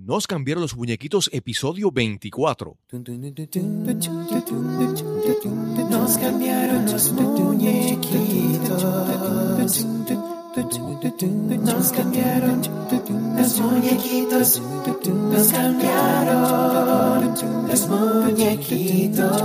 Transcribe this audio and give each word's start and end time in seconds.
Nos 0.00 0.28
cambiaron 0.28 0.62
los 0.62 0.76
muñequitos, 0.76 1.28
episodio 1.32 1.90
24. 1.90 2.76
Nos 5.90 6.18
cambiaron 6.18 6.86
los 6.86 7.12
muñequitos. 7.12 8.84
Nos 11.64 11.90
cambiaron 11.90 12.62
los 13.36 13.60
muñequitos. 13.60 14.62
Nos 15.32 15.48
cambiaron 15.48 17.34
los 17.66 17.88
muñequitos. 17.88 19.42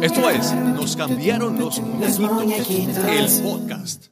Esto 0.00 0.30
es 0.30 0.54
Nos 0.54 0.94
cambiaron 0.96 1.58
los 1.58 1.80
muñequitos, 1.80 3.04
el 3.04 3.42
podcast. 3.42 4.11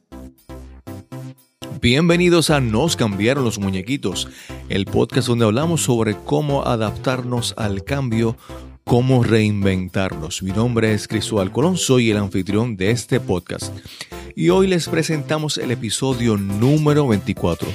Bienvenidos 1.81 2.51
a 2.51 2.61
Nos 2.61 2.95
cambiaron 2.95 3.43
los 3.43 3.57
muñequitos, 3.57 4.27
el 4.69 4.85
podcast 4.85 5.27
donde 5.27 5.45
hablamos 5.45 5.81
sobre 5.81 6.15
cómo 6.15 6.63
adaptarnos 6.63 7.55
al 7.57 7.83
cambio, 7.83 8.37
cómo 8.83 9.23
reinventarnos. 9.23 10.43
Mi 10.43 10.51
nombre 10.51 10.93
es 10.93 11.07
Cristóbal 11.07 11.51
Colón, 11.51 11.77
soy 11.77 12.11
el 12.11 12.17
anfitrión 12.17 12.77
de 12.77 12.91
este 12.91 13.19
podcast. 13.19 13.73
Y 14.35 14.49
hoy 14.49 14.67
les 14.67 14.87
presentamos 14.89 15.57
el 15.57 15.71
episodio 15.71 16.37
número 16.37 17.07
24. 17.07 17.67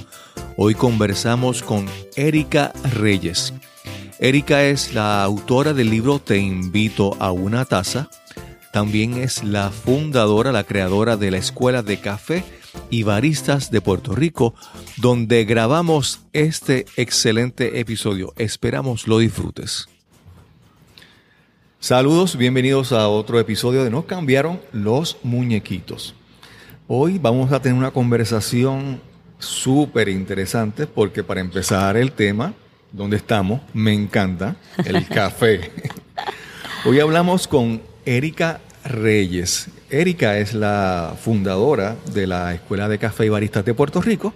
Hoy 0.56 0.76
conversamos 0.76 1.64
con 1.64 1.86
Erika 2.14 2.72
Reyes. 2.94 3.54
Erika 4.20 4.62
es 4.62 4.94
la 4.94 5.24
autora 5.24 5.74
del 5.74 5.90
libro 5.90 6.20
Te 6.20 6.38
invito 6.38 7.16
a 7.18 7.32
una 7.32 7.64
taza. 7.64 8.08
También 8.72 9.14
es 9.14 9.42
la 9.42 9.70
fundadora, 9.70 10.52
la 10.52 10.62
creadora 10.62 11.16
de 11.16 11.32
la 11.32 11.38
Escuela 11.38 11.82
de 11.82 11.98
Café 11.98 12.44
y 12.90 13.02
Baristas 13.02 13.70
de 13.70 13.80
Puerto 13.80 14.14
Rico, 14.14 14.54
donde 14.96 15.44
grabamos 15.44 16.20
este 16.32 16.86
excelente 16.96 17.80
episodio. 17.80 18.32
Esperamos 18.36 19.06
lo 19.06 19.18
disfrutes. 19.18 19.88
Saludos, 21.80 22.36
bienvenidos 22.36 22.92
a 22.92 23.08
otro 23.08 23.38
episodio 23.38 23.84
de 23.84 23.90
Nos 23.90 24.06
cambiaron 24.06 24.60
los 24.72 25.18
muñequitos. 25.22 26.14
Hoy 26.88 27.18
vamos 27.18 27.52
a 27.52 27.60
tener 27.60 27.78
una 27.78 27.90
conversación 27.90 29.00
súper 29.38 30.08
interesante 30.08 30.86
porque 30.86 31.22
para 31.22 31.40
empezar 31.40 31.96
el 31.96 32.12
tema, 32.12 32.54
donde 32.92 33.16
estamos, 33.16 33.60
me 33.74 33.92
encanta, 33.92 34.56
el 34.84 35.06
café. 35.08 35.70
Hoy 36.84 37.00
hablamos 37.00 37.46
con 37.46 37.82
Erika 38.04 38.60
Reyes. 38.84 39.68
Erika 39.90 40.38
es 40.38 40.52
la 40.54 41.14
fundadora 41.20 41.96
de 42.12 42.26
la 42.26 42.54
Escuela 42.54 42.88
de 42.88 42.98
Café 42.98 43.26
y 43.26 43.28
Baristas 43.28 43.64
de 43.64 43.74
Puerto 43.74 44.00
Rico 44.00 44.34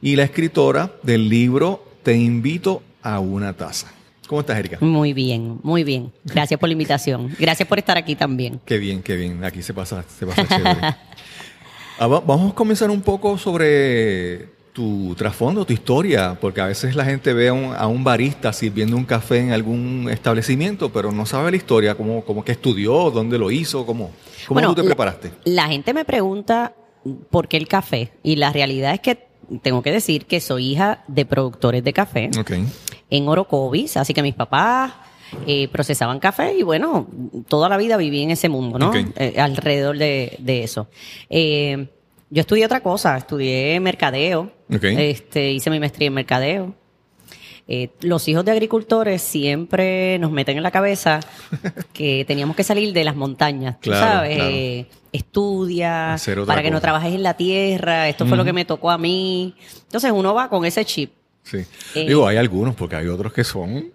y 0.00 0.16
la 0.16 0.22
escritora 0.24 0.92
del 1.02 1.28
libro 1.28 1.84
Te 2.02 2.14
invito 2.16 2.82
a 3.02 3.18
una 3.18 3.52
taza. 3.52 3.88
¿Cómo 4.28 4.40
estás, 4.40 4.58
Erika? 4.58 4.78
Muy 4.80 5.12
bien, 5.12 5.58
muy 5.62 5.84
bien. 5.84 6.12
Gracias 6.24 6.58
por 6.58 6.68
la 6.68 6.72
invitación. 6.74 7.34
Gracias 7.38 7.68
por 7.68 7.78
estar 7.78 7.96
aquí 7.96 8.14
también. 8.16 8.60
Qué 8.64 8.78
bien, 8.78 9.02
qué 9.02 9.16
bien. 9.16 9.44
Aquí 9.44 9.62
se 9.62 9.72
pasa, 9.74 10.04
se 10.18 10.26
pasa 10.26 10.46
chévere. 10.46 10.80
Ah, 11.98 12.06
va- 12.08 12.20
Vamos 12.20 12.52
a 12.52 12.54
comenzar 12.54 12.90
un 12.90 13.00
poco 13.00 13.38
sobre 13.38 14.50
tu 14.74 15.14
trasfondo, 15.16 15.64
tu 15.64 15.72
historia, 15.72 16.36
porque 16.38 16.60
a 16.60 16.66
veces 16.66 16.94
la 16.94 17.06
gente 17.06 17.32
ve 17.32 17.48
a 17.48 17.54
un, 17.54 17.72
a 17.74 17.86
un 17.86 18.04
barista 18.04 18.52
sirviendo 18.52 18.98
un 18.98 19.06
café 19.06 19.38
en 19.38 19.52
algún 19.52 20.06
establecimiento, 20.10 20.92
pero 20.92 21.10
no 21.10 21.24
sabe 21.24 21.50
la 21.52 21.56
historia, 21.56 21.94
cómo, 21.94 22.22
cómo 22.22 22.44
que 22.44 22.52
estudió, 22.52 23.10
dónde 23.10 23.38
lo 23.38 23.50
hizo, 23.50 23.86
cómo, 23.86 24.10
cómo 24.46 24.54
Bueno, 24.60 24.74
tú 24.74 24.82
te 24.82 24.86
preparaste. 24.86 25.32
La 25.44 25.66
gente 25.68 25.92
me 25.94 26.04
pregunta 26.04 26.74
por 27.30 27.48
qué 27.48 27.56
el 27.56 27.68
café 27.68 28.12
y 28.22 28.36
la 28.36 28.52
realidad 28.52 28.94
es 28.94 29.00
que 29.00 29.26
tengo 29.62 29.82
que 29.82 29.92
decir 29.92 30.26
que 30.26 30.40
soy 30.40 30.72
hija 30.72 31.04
de 31.06 31.24
productores 31.24 31.84
de 31.84 31.92
café 31.92 32.30
Ok. 32.38 32.52
en 33.10 33.28
Orocovis, 33.28 33.96
así 33.96 34.12
que 34.12 34.22
mis 34.22 34.34
papás 34.34 34.92
eh, 35.46 35.68
procesaban 35.68 36.18
café 36.18 36.56
y 36.56 36.62
bueno, 36.62 37.06
toda 37.48 37.68
la 37.68 37.76
vida 37.76 37.96
viví 37.96 38.22
en 38.22 38.30
ese 38.32 38.48
mundo, 38.48 38.78
¿no? 38.78 38.92
Eh, 38.94 39.34
alrededor 39.38 39.98
de, 39.98 40.36
de 40.40 40.64
eso. 40.64 40.88
Eh, 41.30 41.88
yo 42.30 42.40
estudié 42.40 42.64
otra 42.66 42.80
cosa, 42.80 43.16
estudié 43.16 43.78
mercadeo, 43.78 44.50
este, 44.68 45.52
hice 45.52 45.70
mi 45.70 45.78
maestría 45.78 46.08
en 46.08 46.14
mercadeo. 46.14 46.74
Eh, 47.68 47.90
los 48.02 48.28
hijos 48.28 48.44
de 48.44 48.52
agricultores 48.52 49.20
siempre 49.22 50.18
nos 50.20 50.30
meten 50.30 50.56
en 50.56 50.62
la 50.62 50.70
cabeza 50.70 51.18
que 51.92 52.24
teníamos 52.24 52.54
que 52.54 52.62
salir 52.62 52.92
de 52.92 53.02
las 53.02 53.16
montañas, 53.16 53.80
tú 53.80 53.90
Claro, 53.90 54.06
sabes, 54.18 54.36
claro. 54.36 54.50
Eh, 54.54 54.86
estudia 55.12 56.16
para 56.46 56.62
que 56.62 56.70
no 56.70 56.80
trabajes 56.80 57.12
en 57.14 57.22
la 57.22 57.34
tierra, 57.34 58.08
esto 58.08 58.26
fue 58.26 58.36
lo 58.36 58.44
que 58.44 58.52
me 58.52 58.64
tocó 58.64 58.90
a 58.90 58.98
mí. 58.98 59.54
Entonces 59.82 60.12
uno 60.12 60.32
va 60.34 60.48
con 60.48 60.64
ese 60.64 60.84
chip. 60.84 61.12
Sí. 61.42 61.58
Eh, 61.94 62.06
Digo, 62.08 62.26
hay 62.26 62.36
algunos, 62.36 62.74
porque 62.74 62.96
hay 62.96 63.06
otros 63.08 63.32
que 63.32 63.42
son, 63.44 63.90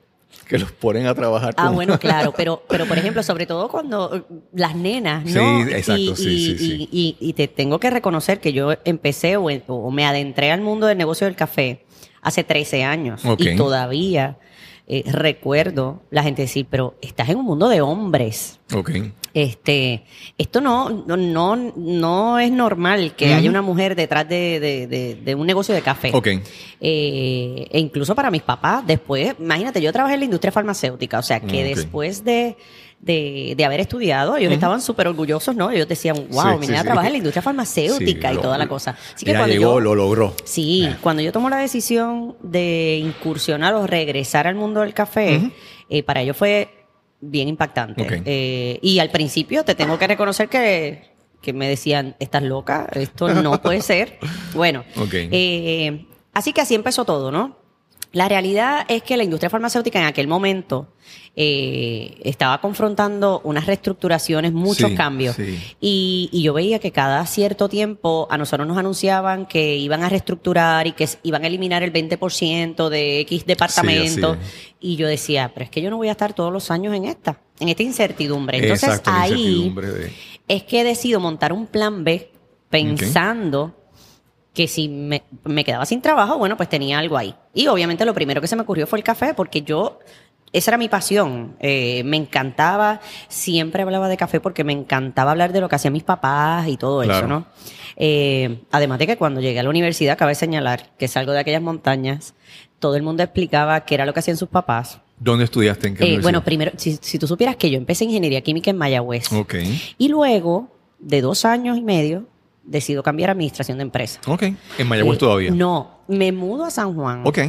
que 0.47 0.57
los 0.57 0.71
ponen 0.71 1.05
a 1.07 1.13
trabajar. 1.15 1.53
Ah, 1.57 1.69
bueno, 1.69 1.97
claro, 1.99 2.33
pero, 2.37 2.63
pero 2.67 2.85
por 2.85 2.97
ejemplo, 2.97 3.23
sobre 3.23 3.45
todo 3.45 3.67
cuando 3.69 4.15
eh, 4.15 4.23
las 4.53 4.75
nenas, 4.75 5.23
¿no? 5.25 5.63
Sí, 5.65 5.71
exacto, 5.71 6.01
y, 6.01 6.15
sí, 6.15 6.29
y- 6.29 6.45
sí, 6.45 6.57
sí. 6.57 6.89
y- 6.91 7.17
y- 7.19 7.29
y 7.29 7.33
te 7.33 7.47
tengo 7.47 7.79
que 7.79 7.89
reconocer 7.89 8.39
que 8.39 8.51
yo 8.53 8.73
empecé 8.85 9.37
o, 9.37 9.45
o 9.67 9.91
me 9.91 10.05
adentré 10.05 10.51
al 10.51 10.61
mundo 10.61 10.87
del 10.87 10.97
negocio 10.97 11.25
del 11.27 11.35
café 11.35 11.85
hace 12.21 12.43
13 12.43 12.83
años 12.83 13.21
y 13.53 13.55
todavía 13.57 14.37
eh, 14.87 15.03
recuerdo 15.11 16.01
la 16.09 16.23
gente 16.23 16.41
decir, 16.41 16.65
pero 16.69 16.95
estás 17.01 17.29
en 17.29 17.37
un 17.37 17.45
mundo 17.45 17.69
de 17.69 17.81
hombres. 17.81 18.59
Ok. 18.73 18.91
Este, 19.33 20.03
esto 20.37 20.59
no, 20.59 20.89
no, 21.07 21.15
no, 21.15 21.55
no 21.55 22.39
es 22.39 22.51
normal 22.51 23.15
que 23.15 23.33
haya 23.33 23.49
una 23.49 23.61
mujer 23.61 23.95
detrás 23.95 24.27
de, 24.27 24.59
de- 24.59 24.87
de- 24.87 25.15
de 25.15 25.35
un 25.35 25.47
negocio 25.47 25.73
de 25.73 25.81
café. 25.81 26.11
Ok. 26.13 26.27
Eh, 26.81 27.67
e 27.71 27.79
incluso 27.79 28.13
para 28.15 28.29
mis 28.31 28.41
papás, 28.41 28.85
después, 28.85 29.35
imagínate, 29.39 29.81
yo 29.81 29.93
trabajé 29.93 30.15
en 30.15 30.21
la 30.21 30.25
industria 30.25 30.51
farmacéutica, 30.51 31.19
o 31.19 31.23
sea 31.23 31.39
que 31.39 31.63
después 31.63 32.23
de, 32.25 32.57
de, 33.01 33.55
de 33.57 33.65
haber 33.65 33.79
estudiado, 33.79 34.37
ellos 34.37 34.51
estaban 34.53 34.79
súper 34.81 35.07
orgullosos, 35.07 35.55
¿no? 35.55 35.71
Ellos 35.71 35.87
decían, 35.87 36.15
wow, 36.29 36.53
Sí, 36.53 36.57
mi 36.59 36.67
nena 36.67 36.79
sí. 36.81 36.85
trabaja 36.85 37.07
en 37.07 37.13
la 37.13 37.17
industria 37.17 37.41
farmacéutica 37.41 38.31
y 38.31 38.35
lo- 38.35 38.41
toda 38.41 38.57
la 38.59 38.67
cosa. 38.67 38.95
Así 39.15 39.25
que 39.25 39.31
ya 39.31 39.39
cuando 39.39 39.53
llegó, 39.55 39.73
yo, 39.73 39.79
lo 39.79 39.95
logró. 39.95 40.33
Sí, 40.43 40.85
Eh. 40.85 40.95
cuando 41.01 41.21
yo 41.23 41.31
tomo 41.31 41.49
la 41.49 41.57
decisión 41.57 42.35
de 42.43 42.99
incursionar 43.03 43.73
o 43.73 43.87
regresar 43.87 44.45
al 44.47 44.53
mundo 44.55 44.81
del 44.81 44.93
café, 44.93 45.51
eh, 45.89 46.03
para 46.03 46.21
ellos 46.21 46.37
fue 46.37 46.69
bien 47.19 47.47
impactante. 47.47 48.21
Eh, 48.25 48.79
y 48.83 48.99
al 48.99 49.09
principio 49.09 49.63
te 49.63 49.73
tengo 49.75 49.97
que 49.97 50.05
reconocer 50.07 50.47
que, 50.47 51.09
que 51.41 51.53
me 51.53 51.67
decían, 51.67 52.15
estás 52.19 52.43
loca, 52.43 52.87
esto 52.93 53.29
no 53.33 53.59
puede 53.61 53.81
ser. 53.81 54.19
Bueno, 54.53 54.83
eh, 55.13 56.05
así 56.33 56.53
que 56.53 56.61
así 56.61 56.75
empezó 56.75 57.03
todo, 57.05 57.31
¿no? 57.31 57.57
La 58.13 58.27
realidad 58.27 58.85
es 58.89 59.03
que 59.03 59.15
la 59.15 59.23
industria 59.23 59.49
farmacéutica 59.49 59.97
en 59.99 60.05
aquel 60.05 60.27
momento 60.27 60.87
eh, 61.33 62.19
estaba 62.25 62.59
confrontando 62.59 63.39
unas 63.45 63.65
reestructuraciones, 63.65 64.51
muchos 64.51 64.89
Sí, 64.89 64.95
cambios. 64.97 65.37
sí. 65.37 65.57
Y, 65.79 66.29
y 66.33 66.43
yo 66.43 66.53
veía 66.53 66.79
que 66.79 66.91
cada 66.91 67.25
cierto 67.25 67.69
tiempo 67.69 68.27
a 68.29 68.37
nosotros 68.37 68.67
nos 68.67 68.77
anunciaban 68.77 69.45
que 69.45 69.77
iban 69.77 70.03
a 70.03 70.09
reestructurar 70.09 70.87
y 70.87 70.91
que 70.91 71.07
iban 71.23 71.45
a 71.45 71.47
eliminar 71.47 71.83
el 71.83 71.93
20% 71.93 72.89
de 72.89 73.21
X 73.21 73.45
departamento. 73.45 74.33
Sí, 74.35 74.39
así 74.41 74.75
y 74.81 74.95
yo 74.97 75.07
decía, 75.07 75.51
pero 75.53 75.63
es 75.63 75.69
que 75.69 75.81
yo 75.81 75.89
no 75.89 75.95
voy 75.95 76.09
a 76.09 76.11
estar 76.11 76.33
todos 76.33 76.51
los 76.51 76.69
años 76.69 76.93
en 76.93 77.05
esta, 77.05 77.39
en 77.61 77.69
esta 77.69 77.83
incertidumbre. 77.83 78.57
Entonces 78.57 78.89
Exacto, 78.89 79.09
ahí 79.13 79.31
incertidumbre 79.31 79.87
de- 79.91 80.13
es 80.49 80.63
que 80.63 80.83
decido 80.83 81.21
montar 81.21 81.53
un 81.53 81.65
plan 81.67 82.03
B 82.03 82.29
pensando 82.69 83.73
que 84.53 84.67
si 84.67 84.89
me, 84.89 85.23
me 85.45 85.63
quedaba 85.63 85.85
sin 85.85 86.01
trabajo, 86.01 86.37
bueno, 86.37 86.57
pues 86.57 86.67
tenía 86.69 86.99
algo 86.99 87.17
ahí. 87.17 87.33
Y 87.53 87.67
obviamente 87.67 88.05
lo 88.05 88.13
primero 88.13 88.41
que 88.41 88.47
se 88.47 88.55
me 88.55 88.63
ocurrió 88.63 88.85
fue 88.87 88.99
el 88.99 89.03
café, 89.03 89.33
porque 89.33 89.61
yo, 89.61 89.99
esa 90.51 90.71
era 90.71 90.77
mi 90.77 90.89
pasión. 90.89 91.55
Eh, 91.59 92.03
me 92.03 92.17
encantaba, 92.17 92.99
siempre 93.29 93.83
hablaba 93.83 94.09
de 94.09 94.17
café 94.17 94.39
porque 94.41 94.63
me 94.65 94.73
encantaba 94.73 95.31
hablar 95.31 95.53
de 95.53 95.61
lo 95.61 95.69
que 95.69 95.75
hacían 95.75 95.93
mis 95.93 96.03
papás 96.03 96.67
y 96.67 96.75
todo 96.77 97.01
Claro. 97.01 97.17
eso, 97.19 97.27
¿no? 97.27 97.45
Eh, 97.95 98.61
además 98.71 98.99
de 98.99 99.07
que 99.07 99.17
cuando 99.17 99.39
llegué 99.41 99.59
a 99.59 99.63
la 99.63 99.69
universidad, 99.69 100.17
cabe 100.17 100.35
señalar 100.35 100.89
que 100.97 101.07
salgo 101.07 101.31
de 101.31 101.39
aquellas 101.39 101.61
montañas, 101.61 102.33
todo 102.79 102.95
el 102.95 103.03
mundo 103.03 103.23
explicaba 103.23 103.85
qué 103.85 103.95
era 103.95 104.05
lo 104.05 104.13
que 104.13 104.19
hacían 104.19 104.37
sus 104.37 104.49
papás. 104.49 104.99
¿Dónde 105.19 105.43
estudiaste? 105.45 105.87
¿En 105.87 105.95
qué 105.95 106.15
Eh, 106.15 106.19
bueno, 106.19 106.43
primero, 106.43 106.71
si, 106.77 106.97
si 106.99 107.19
tú 107.19 107.27
supieras 107.27 107.55
que 107.55 107.69
yo 107.69 107.77
empecé 107.77 108.05
ingeniería 108.05 108.41
química 108.41 108.71
en 108.71 108.77
Mayagüez. 108.77 109.31
Ok. 109.31 109.53
Y 109.99 110.07
luego, 110.09 110.67
de 110.99 111.21
dos 111.21 111.45
años 111.45 111.77
y 111.77 111.81
medio, 111.83 112.25
decido 112.63 113.03
cambiar 113.03 113.29
a 113.29 113.33
administración 113.33 113.77
de 113.77 113.83
empresas. 113.83 114.19
Ok. 114.27 114.43
En 114.77 114.87
Mayagüez 114.87 115.17
Eh, 115.17 115.19
todavía. 115.19 115.51
No, 115.51 115.99
me 116.07 116.31
mudo 116.31 116.65
a 116.65 116.71
San 116.71 116.93
Juan. 116.95 117.23
Ok. 117.25 117.39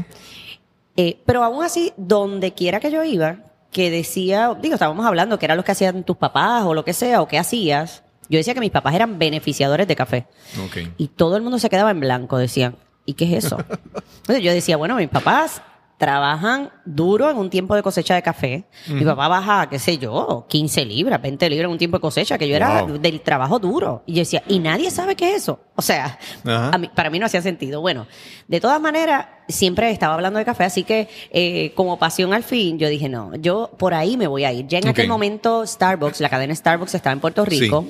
Eh, 0.97 1.20
pero 1.25 1.43
aún 1.44 1.64
así, 1.64 1.93
donde 1.97 2.53
quiera 2.53 2.81
que 2.81 2.91
yo 2.91 3.03
iba, 3.05 3.38
que 3.70 3.91
decía, 3.91 4.55
digo, 4.61 4.75
estábamos 4.75 5.06
hablando 5.06 5.38
que 5.38 5.47
era 5.47 5.55
lo 5.55 5.64
que 5.64 5.73
hacían 5.73 6.05
tus 6.05 6.17
papás 6.17 6.64
o 6.64 6.75
lo 6.75 6.85
que 6.85 6.93
sea, 6.93 7.23
o 7.23 7.29
qué 7.29 7.38
hacías. 7.38 8.03
Yo 8.29 8.38
decía 8.38 8.55
que 8.55 8.61
mis 8.61 8.70
papás 8.70 8.94
eran 8.94 9.19
beneficiadores 9.19 9.88
de 9.88 9.97
café. 9.97 10.26
Ok. 10.64 10.79
Y 10.99 11.09
todo 11.09 11.37
el 11.37 11.43
mundo 11.43 11.59
se 11.59 11.69
quedaba 11.70 11.91
en 11.91 12.00
blanco, 12.00 12.38
decían, 12.38 12.76
¿y 13.06 13.14
qué 13.14 13.25
es 13.37 13.44
eso? 13.44 13.56
Entonces 14.19 14.43
yo 14.44 14.53
decía, 14.53 14.76
bueno, 14.76 14.97
mis 14.97 15.09
papás 15.09 15.62
trabajan 16.06 16.69
duro 16.84 17.31
en 17.31 17.37
un 17.37 17.49
tiempo 17.49 17.76
de 17.76 17.82
cosecha 17.84 18.16
de 18.16 18.22
café. 18.22 18.64
Mi 18.88 19.04
papá 19.04 19.28
baja, 19.28 19.69
qué 19.70 19.78
sé 19.78 19.99
yo, 19.99 20.46
15 20.49 20.84
libras, 20.84 21.22
20 21.22 21.49
libras 21.49 21.66
en 21.66 21.70
un 21.70 21.78
tiempo 21.78 21.99
de 21.99 22.00
cosecha, 22.00 22.37
que 22.38 22.49
yo 22.49 22.56
era 22.56 22.82
Wow. 22.82 22.99
del 22.99 23.20
trabajo 23.20 23.60
duro. 23.60 24.02
Y 24.04 24.14
yo 24.14 24.19
decía, 24.22 24.43
y 24.49 24.58
nadie 24.58 24.90
sabe 24.90 25.14
qué 25.14 25.31
es 25.31 25.43
eso. 25.44 25.60
O 25.76 25.81
sea, 25.82 26.19
Ajá. 26.44 26.70
a 26.72 26.78
mí- 26.78 26.90
para 26.93 27.08
mí 27.08 27.20
no 27.20 27.26
hacía 27.26 27.40
sentido. 27.40 27.81
Bueno, 27.81 28.08
de 28.49 28.60
todas 28.60 28.81
maneras, 28.81 29.26
siempre 29.46 29.93
estaba 29.93 30.14
hablando 30.14 30.40
de 30.40 30.44
café, 30.44 30.64
así 30.64 30.82
que 30.82 31.08
eh, 31.31 31.72
como 31.76 32.00
pasión 32.00 32.34
al 32.34 32.43
fin, 32.43 32.81
yo 32.81 32.88
dije, 32.88 33.08
no, 33.08 33.37
yo 33.37 33.70
por 33.78 33.94
ahí 33.94 34.16
me 34.16 34.26
voy 34.26 34.43
a 34.44 34.52
ir. 34.52 34.66
Ya 34.66 34.78
en 34.78 34.88
aquel 34.88 35.06
momento 35.06 35.64
Starbucks, 35.64 36.20
la 36.20 36.28
cadena 36.28 36.52
Starbucks 36.52 36.96
estaba 36.96 37.12
en 37.12 37.20
Puerto 37.20 37.44
Rico. 37.44 37.84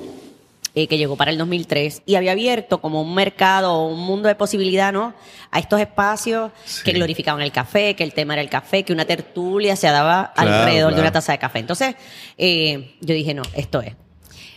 Eh, 0.75 0.87
que 0.87 0.97
llegó 0.97 1.15
para 1.15 1.29
el 1.31 1.37
2003 1.37 2.01
y 2.05 2.15
había 2.15 2.31
abierto 2.31 2.81
como 2.81 3.01
un 3.01 3.13
mercado, 3.13 3.85
un 3.85 3.99
mundo 3.99 4.27
de 4.27 4.35
posibilidad, 4.35 4.91
¿no? 4.91 5.13
A 5.51 5.59
estos 5.59 5.79
espacios 5.79 6.51
Sí. 6.65 6.83
que 6.83 6.93
glorificaban 6.93 7.41
el 7.41 7.51
café, 7.51 7.95
que 7.95 8.03
el 8.03 8.13
tema 8.13 8.33
era 8.33 8.41
el 8.41 8.49
café, 8.49 8.83
que 8.83 8.91
una 8.93 9.05
tertulia 9.05 9.75
se 9.75 9.87
daba 9.87 10.31
Claro, 10.35 10.51
alrededor 10.53 10.95
de 10.95 11.01
una 11.01 11.11
taza 11.11 11.31
de 11.33 11.37
café. 11.37 11.59
Entonces, 11.59 11.95
eh, 12.37 12.95
yo 13.01 13.13
dije, 13.13 13.33
no, 13.33 13.43
esto 13.55 13.81
es. 13.81 13.93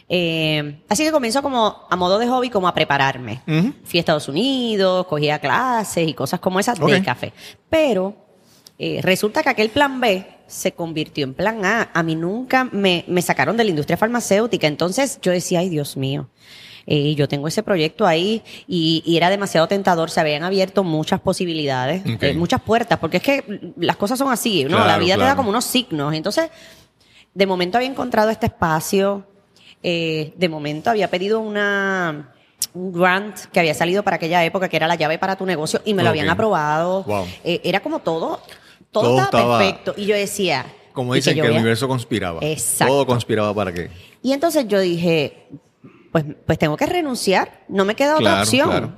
Eh, 0.08 0.78
así 0.88 1.04
que 1.04 1.10
comenzó 1.10 1.42
como 1.42 1.86
a 1.90 1.96
modo 1.96 2.18
de 2.18 2.28
hobby, 2.28 2.48
como 2.48 2.68
a 2.68 2.74
prepararme. 2.74 3.42
Fui 3.84 3.98
a 3.98 4.00
Estados 4.00 4.28
Unidos, 4.28 5.06
cogía 5.06 5.38
clases 5.40 6.06
y 6.08 6.14
cosas 6.14 6.38
como 6.40 6.60
esas 6.60 6.78
Ok. 6.80 6.90
de 6.90 7.02
café. 7.02 7.32
Pero 7.68 8.14
eh, 8.78 9.00
resulta 9.02 9.42
que 9.42 9.48
aquel 9.50 9.70
plan 9.70 10.00
B 10.00 10.24
se 10.46 10.72
convirtió 10.72 11.24
en 11.24 11.34
plan 11.34 11.64
A. 11.64 11.90
A 11.92 12.02
mí 12.02 12.14
nunca 12.14 12.68
me, 12.72 13.04
me 13.08 13.22
sacaron 13.22 13.56
de 13.56 13.64
la 13.64 13.70
industria 13.70 13.96
farmacéutica. 13.96 14.66
Entonces 14.66 15.18
yo 15.22 15.32
decía, 15.32 15.60
ay 15.60 15.68
Dios 15.68 15.96
mío. 15.96 16.28
eh, 16.86 17.14
yo 17.16 17.26
tengo 17.26 17.48
ese 17.48 17.62
proyecto 17.64 18.06
ahí 18.06 18.42
y, 18.68 19.02
y 19.04 19.16
era 19.16 19.28
demasiado 19.28 19.66
tentador, 19.66 20.08
se 20.08 20.20
habían 20.20 20.44
abierto 20.44 20.84
muchas 20.84 21.20
posibilidades, 21.20 22.02
eh, 22.20 22.32
muchas 22.34 22.60
puertas, 22.62 22.98
porque 23.00 23.16
es 23.16 23.22
que 23.24 23.72
las 23.76 23.96
cosas 23.96 24.18
son 24.20 24.30
así, 24.30 24.62
¿no? 24.64 24.78
la 24.78 24.84
Claro, 24.84 25.00
vida 25.04 25.14
te 25.14 25.20
da 25.20 25.26
claro. 25.26 25.36
como 25.38 25.48
unos 25.50 25.64
signos. 25.64 26.14
Entonces, 26.14 26.48
de 27.34 27.44
momento 27.46 27.76
había 27.76 27.90
encontrado 27.90 28.30
este 28.30 28.46
espacio, 28.46 29.26
eh, 29.82 30.32
de 30.36 30.48
momento 30.48 30.88
había 30.90 31.10
pedido 31.10 31.40
una 31.40 32.32
un 32.72 32.92
grant 32.92 33.36
que 33.52 33.58
había 33.60 33.74
salido 33.74 34.02
para 34.02 34.16
aquella 34.16 34.44
época, 34.44 34.68
que 34.68 34.76
era 34.76 34.86
la 34.86 34.94
llave 34.94 35.18
para 35.18 35.34
tu 35.36 35.44
negocio, 35.44 35.80
y 35.84 35.92
me 35.92 36.02
lo 36.02 36.10
habían 36.10 36.28
aprobado. 36.30 37.02
Wow. 37.04 37.26
Era 37.42 37.80
como 37.80 37.98
todo, 37.98 38.40
todo, 39.00 39.16
Todo 39.16 39.24
estaba, 39.24 39.58
perfecto. 39.58 39.94
Y 39.96 40.06
yo 40.06 40.16
decía... 40.16 40.66
Como 40.92 41.12
dicen 41.14 41.34
que, 41.34 41.40
el 41.40 41.52
universo 41.52 41.88
conspiraba. 41.88 42.40
Exacto. 42.42 42.92
Todo 42.92 43.06
conspiraba 43.06 43.52
para 43.54 43.72
qué. 43.72 43.90
Y 44.22 44.32
entonces 44.32 44.66
yo 44.66 44.80
dije, 44.80 45.48
pues, 46.10 46.24
pues 46.46 46.58
tengo 46.58 46.76
que 46.76 46.86
renunciar, 46.86 47.64
no 47.68 47.84
me 47.84 47.94
queda 47.94 48.16
otra 48.16 48.40
opción. 48.40 48.70
claro. 48.70 48.92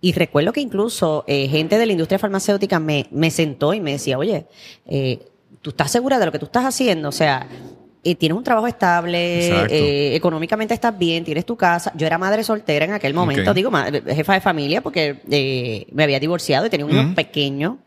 Y 0.00 0.12
recuerdo 0.12 0.52
que 0.52 0.60
incluso 0.60 1.24
eh, 1.26 1.48
gente 1.48 1.78
de 1.78 1.86
la 1.86 1.92
industria 1.92 2.18
farmacéutica 2.18 2.78
me, 2.78 3.06
me 3.10 3.30
sentó 3.30 3.72
y 3.72 3.80
me 3.80 3.92
decía, 3.92 4.18
oye, 4.18 4.46
eh, 4.86 5.26
¿tú 5.62 5.70
estás 5.70 5.90
segura 5.90 6.18
de 6.18 6.26
lo 6.26 6.32
que 6.32 6.38
tú 6.38 6.44
estás 6.44 6.64
haciendo? 6.64 7.08
O 7.08 7.12
sea, 7.12 7.48
eh, 8.04 8.14
tienes 8.14 8.36
un 8.36 8.44
trabajo 8.44 8.66
estable, 8.66 9.48
eh, 9.70 10.14
económicamente 10.14 10.74
estás 10.74 10.96
bien, 10.98 11.24
tienes 11.24 11.46
tu 11.46 11.56
casa. 11.56 11.90
Yo 11.96 12.06
era 12.06 12.18
madre 12.18 12.44
soltera 12.44 12.84
en 12.84 12.92
aquel 12.92 13.14
momento, 13.14 13.54
digo, 13.54 13.70
jefa 14.06 14.34
de 14.34 14.40
familia, 14.42 14.82
porque 14.82 15.22
eh, 15.30 15.86
me 15.90 16.04
había 16.04 16.20
divorciado 16.20 16.66
y 16.66 16.70
tenía 16.70 16.84
un 16.84 16.92
hijo 16.92 17.02
Ujú. 17.02 17.14
pequeño. 17.14 17.78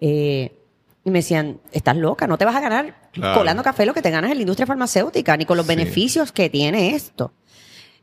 Eh, 0.00 0.57
y 1.04 1.10
me 1.10 1.20
decían, 1.20 1.60
estás 1.72 1.96
loca, 1.96 2.26
no 2.26 2.36
te 2.38 2.44
vas 2.44 2.56
a 2.56 2.60
ganar 2.60 2.94
Claro. 3.12 3.38
colando 3.38 3.62
café 3.62 3.86
lo 3.86 3.94
que 3.94 4.02
te 4.02 4.10
ganas 4.10 4.30
en 4.30 4.36
la 4.36 4.42
industria 4.42 4.66
farmacéutica, 4.66 5.36
ni 5.36 5.44
con 5.46 5.56
los 5.56 5.66
Sí. 5.66 5.74
beneficios 5.74 6.32
que 6.32 6.50
tiene 6.50 6.94
esto. 6.94 7.32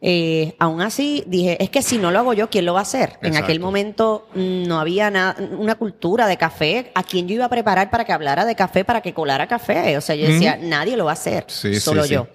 Eh, 0.01 0.55
aún 0.59 0.81
así, 0.81 1.23
dije, 1.25 1.61
es 1.63 1.69
que 1.69 1.81
si 1.81 1.97
no 1.97 2.11
lo 2.11 2.19
hago 2.19 2.33
yo, 2.33 2.49
¿quién 2.49 2.65
lo 2.65 2.73
va 2.73 2.79
a 2.79 2.83
hacer? 2.83 3.17
En 3.21 3.35
aquel 3.37 3.59
momento 3.59 4.27
mm, 4.35 4.63
no 4.67 4.79
había 4.79 5.09
na- 5.09 5.35
una 5.57 5.75
cultura 5.75 6.27
de 6.27 6.37
café. 6.37 6.91
¿A 6.95 7.01
quién 7.03 7.27
yo 7.27 7.35
iba 7.35 7.45
a 7.45 7.49
preparar 7.49 7.89
para 7.89 8.03
que 8.05 8.11
hablara 8.13 8.45
de 8.45 8.55
café, 8.55 8.83
para 8.83 9.01
que 9.01 9.13
colara 9.13 9.47
café? 9.47 9.97
O 9.97 10.01
sea, 10.01 10.15
yo 10.15 10.27
decía, 10.27 10.57
nadie 10.61 10.97
lo 10.97 11.05
va 11.05 11.11
a 11.11 11.13
hacer, 11.13 11.45
Sí, 11.47 11.79
solo 11.79 12.03
sí. 12.03 12.13
yo. 12.13 12.27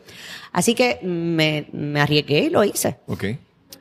Así 0.52 0.74
que 0.74 0.98
me, 1.02 1.68
me 1.72 2.00
arriesgué 2.00 2.40
y 2.40 2.50
lo 2.50 2.64
hice. 2.64 2.98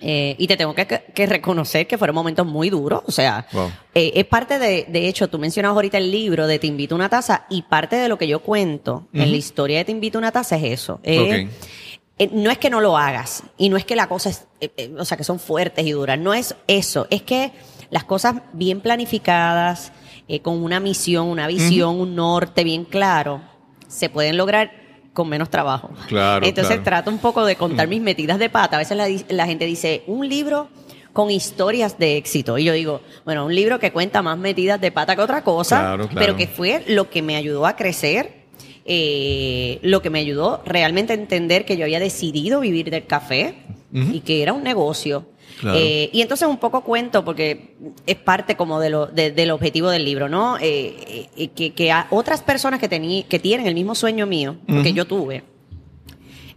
Eh, 0.02 0.36
y 0.38 0.48
te 0.48 0.56
tengo 0.56 0.74
que, 0.74 0.86
que 0.88 1.26
reconocer 1.26 1.86
que 1.88 1.98
fueron 1.98 2.16
momentos 2.16 2.46
muy 2.46 2.70
duros. 2.70 3.02
O 3.06 3.12
sea, 3.12 3.46
Wow. 3.52 3.72
eh, 3.94 4.12
es 4.16 4.26
parte 4.26 4.58
de, 4.60 4.86
de 4.88 5.08
hecho, 5.08 5.28
tú 5.28 5.38
mencionabas 5.40 5.76
ahorita 5.76 5.98
el 5.98 6.10
libro 6.12 6.48
de 6.48 6.58
Te 6.60 6.68
invito 6.68 6.96
a 6.96 6.98
una 6.98 7.10
taza 7.10 7.46
y 7.50 7.64
parte 7.64 7.98
de 7.98 8.08
lo 8.08 8.18
que 8.18 8.28
yo 8.28 8.40
cuento 8.42 9.08
en 9.14 9.30
la 9.32 9.38
historia 9.38 9.80
de 9.80 9.86
Te 9.86 9.92
invito 9.92 10.18
a 10.18 10.20
una 10.20 10.32
taza 10.32 10.56
es 10.56 10.64
eso. 10.82 11.00
Eh, 11.04 11.50
eh, 12.18 12.30
no 12.34 12.50
es 12.52 12.58
que 12.58 12.70
no 12.70 12.82
lo 12.82 12.98
hagas 12.98 13.44
y 13.58 13.70
no 13.70 13.78
es 13.78 13.86
que 13.86 13.96
la 13.96 14.08
cosa 14.08 14.30
es, 14.30 14.46
eh, 14.62 14.70
eh, 14.78 14.92
o 14.98 15.06
sea, 15.06 15.18
que 15.18 15.24
son 15.24 15.40
fuertes 15.40 15.86
y 15.86 15.92
duras. 15.92 16.18
No 16.20 16.34
es 16.34 16.56
eso. 16.68 17.08
Es 17.10 17.22
que 17.22 17.52
las 17.90 18.04
cosas 18.04 18.36
bien 18.54 18.82
planificadas, 18.82 19.92
eh, 20.28 20.42
con 20.42 20.62
una 20.64 20.80
misión, 20.80 21.28
una 21.28 21.48
visión, 21.48 22.00
un 22.00 22.16
norte 22.16 22.64
bien 22.64 22.86
claro, 22.86 23.42
se 23.88 24.10
pueden 24.10 24.38
lograr 24.38 24.72
con 25.14 25.30
menos 25.30 25.50
trabajo. 25.50 25.90
Claro, 26.08 26.46
Entonces 26.46 26.76
claro. 26.76 26.84
trato 26.84 27.12
un 27.12 27.18
poco 27.18 27.46
de 27.46 27.56
contar 27.56 27.88
mis 27.88 28.02
metidas 28.02 28.40
de 28.40 28.50
pata. 28.50 28.78
A 28.78 28.80
veces 28.80 29.26
la, 29.30 29.46
gente 29.46 29.66
dice, 29.66 30.04
un 30.08 30.28
libro 30.28 30.70
con 31.14 31.32
historias 31.32 31.98
de 31.98 32.18
éxito. 32.18 32.58
Y 32.58 32.66
yo 32.66 32.74
digo, 32.74 33.02
bueno, 33.26 33.46
un 33.46 33.54
libro 33.54 33.80
que 33.80 33.92
cuenta 33.92 34.22
más 34.22 34.38
metidas 34.38 34.80
de 34.80 34.92
pata 34.92 35.16
que 35.16 35.22
otra 35.22 35.44
cosa, 35.44 35.80
Claro, 35.80 36.10
pero 36.14 36.36
que 36.36 36.48
fue 36.48 36.84
lo 36.88 37.10
que 37.10 37.22
me 37.22 37.36
ayudó 37.36 37.66
a 37.66 37.76
crecer, 37.76 38.44
eh, 38.86 39.80
lo 39.82 40.02
que 40.02 40.10
me 40.10 40.20
ayudó 40.20 40.62
realmente 40.66 41.14
a 41.14 41.16
entender 41.16 41.66
que 41.66 41.78
yo 41.78 41.84
había 41.84 42.00
decidido 42.00 42.60
vivir 42.60 42.90
del 42.90 43.06
café 43.06 43.56
y 43.92 44.20
que 44.22 44.44
era 44.44 44.54
un 44.54 44.64
negocio. 44.64 45.26
Claro. 45.60 45.78
Eh, 45.78 46.10
y 46.14 46.22
entonces 46.22 46.48
un 46.48 46.58
poco 46.58 46.82
cuento, 46.82 47.26
porque 47.26 47.76
es 48.06 48.16
parte 48.16 48.56
como 48.56 48.80
de 48.80 48.90
lo, 48.90 49.08
de- 49.08 49.32
del 49.32 49.52
objetivo 49.52 49.90
del 49.90 50.06
libro, 50.06 50.30
¿no? 50.30 50.58
Eh, 50.60 51.28
eh, 51.36 51.48
que, 51.50 51.72
que 51.74 51.92
a 51.92 52.08
otras 52.12 52.42
personas 52.42 52.80
que, 52.80 52.88
que 53.28 53.40
tienen 53.40 53.68
el 53.68 53.74
mismo 53.76 53.94
sueño 53.96 54.26
mío, 54.26 54.56
que 54.84 54.94
yo 54.94 55.06
tuve, 55.06 55.44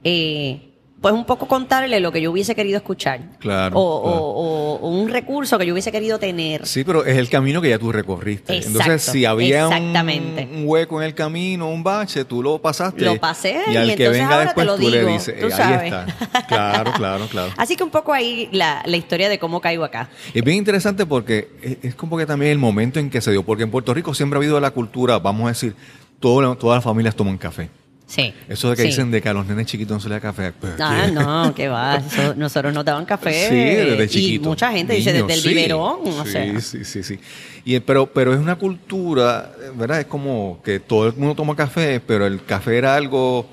eh, 0.04 0.71
pues 1.02 1.12
un 1.12 1.26
poco 1.26 1.46
contarle 1.49 2.00
lo 2.00 2.12
que 2.12 2.22
yo 2.22 2.31
hubiese 2.31 2.54
querido 2.54 2.76
escuchar. 2.78 3.20
Claro, 3.40 3.76
O, 3.78 4.02
claro. 4.02 4.16
o- 4.16 4.31
o- 4.31 4.78
o 4.81 4.88
un 4.88 5.08
recurso 5.10 5.58
que 5.58 5.66
yo 5.66 5.75
hubiese 5.75 5.90
querido 5.93 6.19
tener. 6.19 6.64
Sí, 6.66 6.84
pero 6.84 7.04
es 7.04 7.19
el 7.19 7.28
camino 7.28 7.60
que 7.60 7.69
ya 7.69 7.78
tú 7.78 7.93
recorriste. 7.93 8.54
Exacto, 8.56 8.78
Entonces, 8.78 9.02
si 9.12 9.25
había 9.25 9.66
un, 9.66 9.72
exactamente. 9.75 10.49
un 10.54 10.62
hueco 10.66 11.00
en 11.02 11.06
el 11.08 11.14
camino, 11.14 11.69
un 11.69 11.82
bache, 11.82 12.25
tú 12.25 12.43
lo 12.43 12.58
pasaste. 12.62 13.04
Lo 13.04 13.19
pasé 13.19 13.60
y 13.66 13.72
y 13.72 13.76
al 13.76 13.94
que 13.96 14.08
venga 14.08 14.26
ahora 14.31 14.44
después 14.44 14.64
te 14.64 14.72
lo 14.72 14.76
tú 14.78 14.88
le 14.88 14.99
digo, 15.00 15.12
dices, 15.12 15.40
tú 15.40 15.46
eh, 15.49 15.52
ahí 15.54 15.84
está. 15.88 16.06
Claro, 16.46 16.93
claro, 16.93 17.26
claro. 17.26 17.52
Así 17.56 17.75
que 17.76 17.82
un 17.84 17.90
poco 17.90 18.12
ahí 18.12 18.49
la, 18.52 18.82
la 18.87 18.96
historia 18.96 19.28
de 19.28 19.38
cómo 19.40 19.60
caigo 19.60 19.82
acá. 19.84 20.08
Es 20.32 20.44
bien 20.44 20.56
interesante 20.58 21.04
porque 21.04 21.50
es, 21.62 21.78
es 21.82 21.94
como 21.96 22.16
que 22.16 22.26
también 22.26 22.52
el 22.52 22.58
momento 22.58 23.00
en 23.00 23.10
que 23.10 23.20
se 23.20 23.32
dio, 23.32 23.43
porque 23.43 23.64
en 23.64 23.70
Puerto 23.72 23.93
Rico 23.93 24.14
siempre 24.14 24.37
ha 24.37 24.38
habido 24.38 24.60
la 24.60 24.70
cultura, 24.70 25.19
vamos 25.19 25.46
a 25.46 25.49
decir, 25.49 25.75
todas 26.20 26.56
las 26.62 26.84
familias 26.84 27.16
toman 27.16 27.37
café. 27.38 27.69
Sí. 28.12 28.35
Eso 28.47 28.69
de 28.69 28.76
que 28.76 28.82
sí. 28.82 28.88
dicen 28.88 29.11
de 29.11 29.23
que 29.23 29.29
a 29.31 29.32
los 29.32 29.47
nenes 29.47 29.64
chiquitos 29.64 29.97
no 29.97 30.00
se 30.00 30.11
le 30.11 30.17
da 30.17 30.20
café. 30.20 30.53
Ah, 30.79 31.05
¿qué? 31.06 31.12
no, 31.12 31.55
que 31.55 31.69
va. 31.69 31.97
Eso- 31.97 32.35
nosotros 32.35 32.75
nos 32.75 32.85
daban 32.85 33.06
café. 33.06 33.49
Sí, 33.49 33.55
desde 33.55 34.05
y 34.05 34.09
chiquito. 34.09 34.50
mucha 34.50 34.70
gente 34.70 34.93
dice 34.93 35.14
desde 35.14 35.32
el 35.32 35.41
sí. 35.41 35.49
biberón. 35.49 36.00
O 36.06 36.25
sí, 36.26 36.31
sea. 36.31 36.61
sí, 36.61 36.85
sí, 36.85 37.03
sí. 37.03 37.19
Y, 37.64 37.81
pero, 37.81 38.05
pero 38.12 38.35
es 38.35 38.38
una 38.38 38.56
cultura, 38.56 39.52
¿verdad? 39.76 40.00
Es 40.00 40.07
como 40.07 40.61
que 40.62 40.78
todo 40.78 41.07
el 41.07 41.14
mundo 41.14 41.35
toma 41.35 41.57
café, 41.57 42.00
pero 42.00 42.26
el 42.26 42.45
café 42.45 42.76
era 42.76 42.97
algo... 42.97 43.49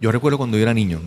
Yo 0.00 0.12
recuerdo 0.12 0.38
cuando 0.38 0.56
yo 0.56 0.62
era 0.62 0.72
niño, 0.74 1.00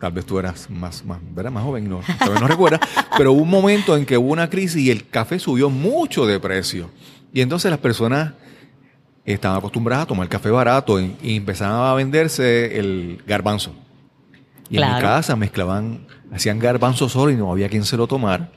tal 0.00 0.12
vez 0.12 0.24
tú 0.24 0.38
eras 0.38 0.70
más, 0.70 1.04
más, 1.04 1.18
¿verdad? 1.34 1.50
más 1.50 1.64
joven, 1.64 1.86
no, 1.86 2.00
tal 2.18 2.30
vez 2.30 2.40
no 2.40 2.46
recuerdas, 2.48 2.80
pero 3.18 3.32
hubo 3.32 3.42
un 3.42 3.50
momento 3.50 3.94
en 3.94 4.06
que 4.06 4.16
hubo 4.16 4.32
una 4.32 4.48
crisis 4.48 4.80
y 4.80 4.90
el 4.90 5.06
café 5.08 5.38
subió 5.38 5.68
mucho 5.68 6.24
de 6.24 6.40
precio. 6.40 6.88
Y 7.34 7.42
entonces 7.42 7.70
las 7.70 7.80
personas 7.80 8.32
estaban 9.32 9.58
acostumbradas 9.58 10.04
a 10.04 10.06
tomar 10.08 10.28
café 10.28 10.50
barato 10.50 11.00
y, 11.00 11.16
y 11.22 11.36
empezaban 11.36 11.90
a 11.90 11.94
venderse 11.94 12.78
el 12.78 13.22
garbanzo. 13.26 13.72
Y 14.70 14.78
en 14.78 14.94
mi 14.94 15.00
casa 15.00 15.36
mezclaban, 15.36 16.06
hacían 16.32 16.58
garbanzo 16.58 17.08
solo 17.08 17.30
y 17.30 17.36
no 17.36 17.50
había 17.52 17.68
quien 17.68 17.84
se 17.84 17.96
lo 17.96 18.06
tomara. 18.06 18.50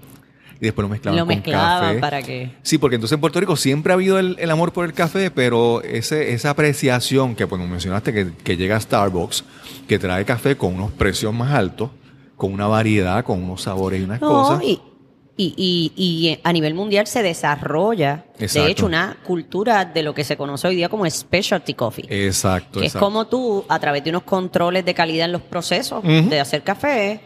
Y 0.61 0.65
después 0.65 0.83
lo 0.83 0.89
mezclaban 0.89 1.17
Lo 1.17 1.25
con 1.25 1.35
mezclaban 1.35 1.81
café. 1.87 1.99
para 1.99 2.21
que. 2.21 2.51
Sí, 2.63 2.77
porque 2.77 2.95
entonces 2.95 3.15
en 3.15 3.21
Puerto 3.21 3.39
Rico 3.39 3.55
siempre 3.55 3.93
ha 3.93 3.95
habido 3.95 4.19
el, 4.19 4.35
el 4.39 4.51
amor 4.51 4.73
por 4.73 4.83
el 4.85 4.91
café, 4.93 5.31
pero 5.31 5.81
ese, 5.83 6.33
esa 6.33 6.49
apreciación 6.49 7.35
que, 7.35 7.47
pues, 7.47 7.61
mencionaste, 7.61 8.11
que, 8.11 8.31
que 8.43 8.57
llega 8.57 8.75
a 8.75 8.79
Starbucks, 8.81 9.45
que 9.87 9.97
trae 9.99 10.25
café 10.25 10.57
con 10.57 10.75
unos 10.75 10.91
precios 10.91 11.33
más 11.33 11.53
altos, 11.53 11.91
con 12.35 12.51
una 12.51 12.67
variedad, 12.67 13.23
con 13.23 13.41
unos 13.41 13.61
sabores 13.61 14.01
y 14.01 14.03
unas 14.03 14.19
No, 14.19 14.27
cosas. 14.27 14.61
y, 14.63 14.81
y, 15.39 15.53
y, 15.55 15.93
y 15.95 16.39
a 16.43 16.51
nivel 16.51 16.73
mundial 16.73 17.07
se 17.07 17.23
desarrolla, 17.23 18.25
Exacto. 18.37 18.65
de 18.65 18.71
hecho, 18.71 18.85
una 18.85 19.17
cultura 19.23 19.85
de 19.85 20.03
lo 20.03 20.13
que 20.13 20.25
se 20.25 20.35
conoce 20.35 20.67
hoy 20.67 20.75
día 20.75 20.89
como 20.89 21.09
specialty 21.09 21.73
coffee. 21.75 22.05
Exacto, 22.09 22.81
que 22.81 22.87
es 22.87 22.93
como 22.93 23.27
tú, 23.27 23.63
a 23.69 23.79
través 23.79 24.03
de 24.03 24.09
unos 24.09 24.23
controles 24.23 24.83
de 24.83 24.93
calidad 24.93 25.27
en 25.27 25.31
los 25.31 25.41
procesos 25.41 26.03
de 26.03 26.39
hacer 26.41 26.61
café, 26.63 27.21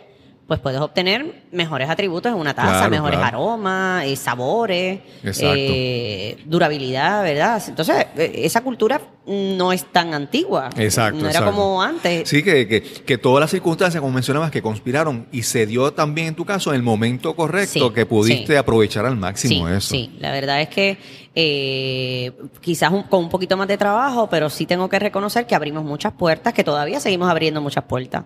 pues 0.48 0.60
puedes 0.60 0.80
obtener 0.82 1.44
mejores 1.52 1.90
atributos 1.90 2.32
en 2.32 2.38
una 2.38 2.54
taza, 2.54 2.72
Claro, 2.72 2.90
mejores 2.92 3.18
claro. 3.20 3.38
aromas, 3.38 4.06
eh, 4.06 4.16
sabores, 4.18 5.00
eh, 5.24 6.38
durabilidad, 6.46 7.24
¿verdad? 7.24 7.62
Entonces, 7.68 8.08
eh, 8.18 8.32
esa 8.44 8.62
cultura 8.62 9.02
no 9.26 9.72
es 9.72 9.86
tan 9.92 10.14
antigua. 10.14 10.70
Exacto, 10.78 11.20
No 11.22 11.30
era 11.30 11.40
exacto. 11.40 11.52
como 11.56 11.82
antes. 11.82 12.28
Sí, 12.28 12.44
que, 12.44 12.68
que, 12.68 12.82
que 12.84 13.18
todas 13.18 13.40
las 13.42 13.52
circunstancias, 13.52 14.02
como 14.02 14.14
mencionabas, 14.14 14.52
que 14.52 14.62
conspiraron 14.62 15.28
y 15.32 15.44
se 15.44 15.66
dio 15.66 15.94
también 15.94 16.28
en 16.28 16.36
tu 16.36 16.44
caso 16.46 16.72
en 16.72 16.76
el 16.76 16.84
momento 16.84 17.34
correcto 17.36 17.88
Sí, 17.88 17.94
que 17.94 18.06
pudiste 18.06 18.54
sí. 18.54 18.56
aprovechar 18.58 19.06
al 19.06 19.16
máximo 19.16 19.68
sí, 19.70 19.74
eso. 19.74 19.90
sí, 19.90 20.12
la 20.20 20.32
verdad 20.32 20.62
es 20.62 20.68
que 20.70 20.98
eh, 21.36 22.32
quizás 22.62 22.92
un- 22.92 23.04
con 23.04 23.24
un 23.24 23.30
poquito 23.30 23.58
más 23.58 23.68
de 23.68 23.78
trabajo, 23.78 24.30
pero 24.30 24.50
sí 24.50 24.66
tengo 24.66 24.88
que 24.88 25.00
reconocer 25.00 25.48
que 25.48 25.56
abrimos 25.56 25.84
muchas 25.84 26.14
puertas, 26.14 26.54
que 26.54 26.64
todavía 26.64 27.00
seguimos 27.00 27.30
abriendo 27.30 27.60
muchas 27.62 27.86
puertas. 27.86 28.26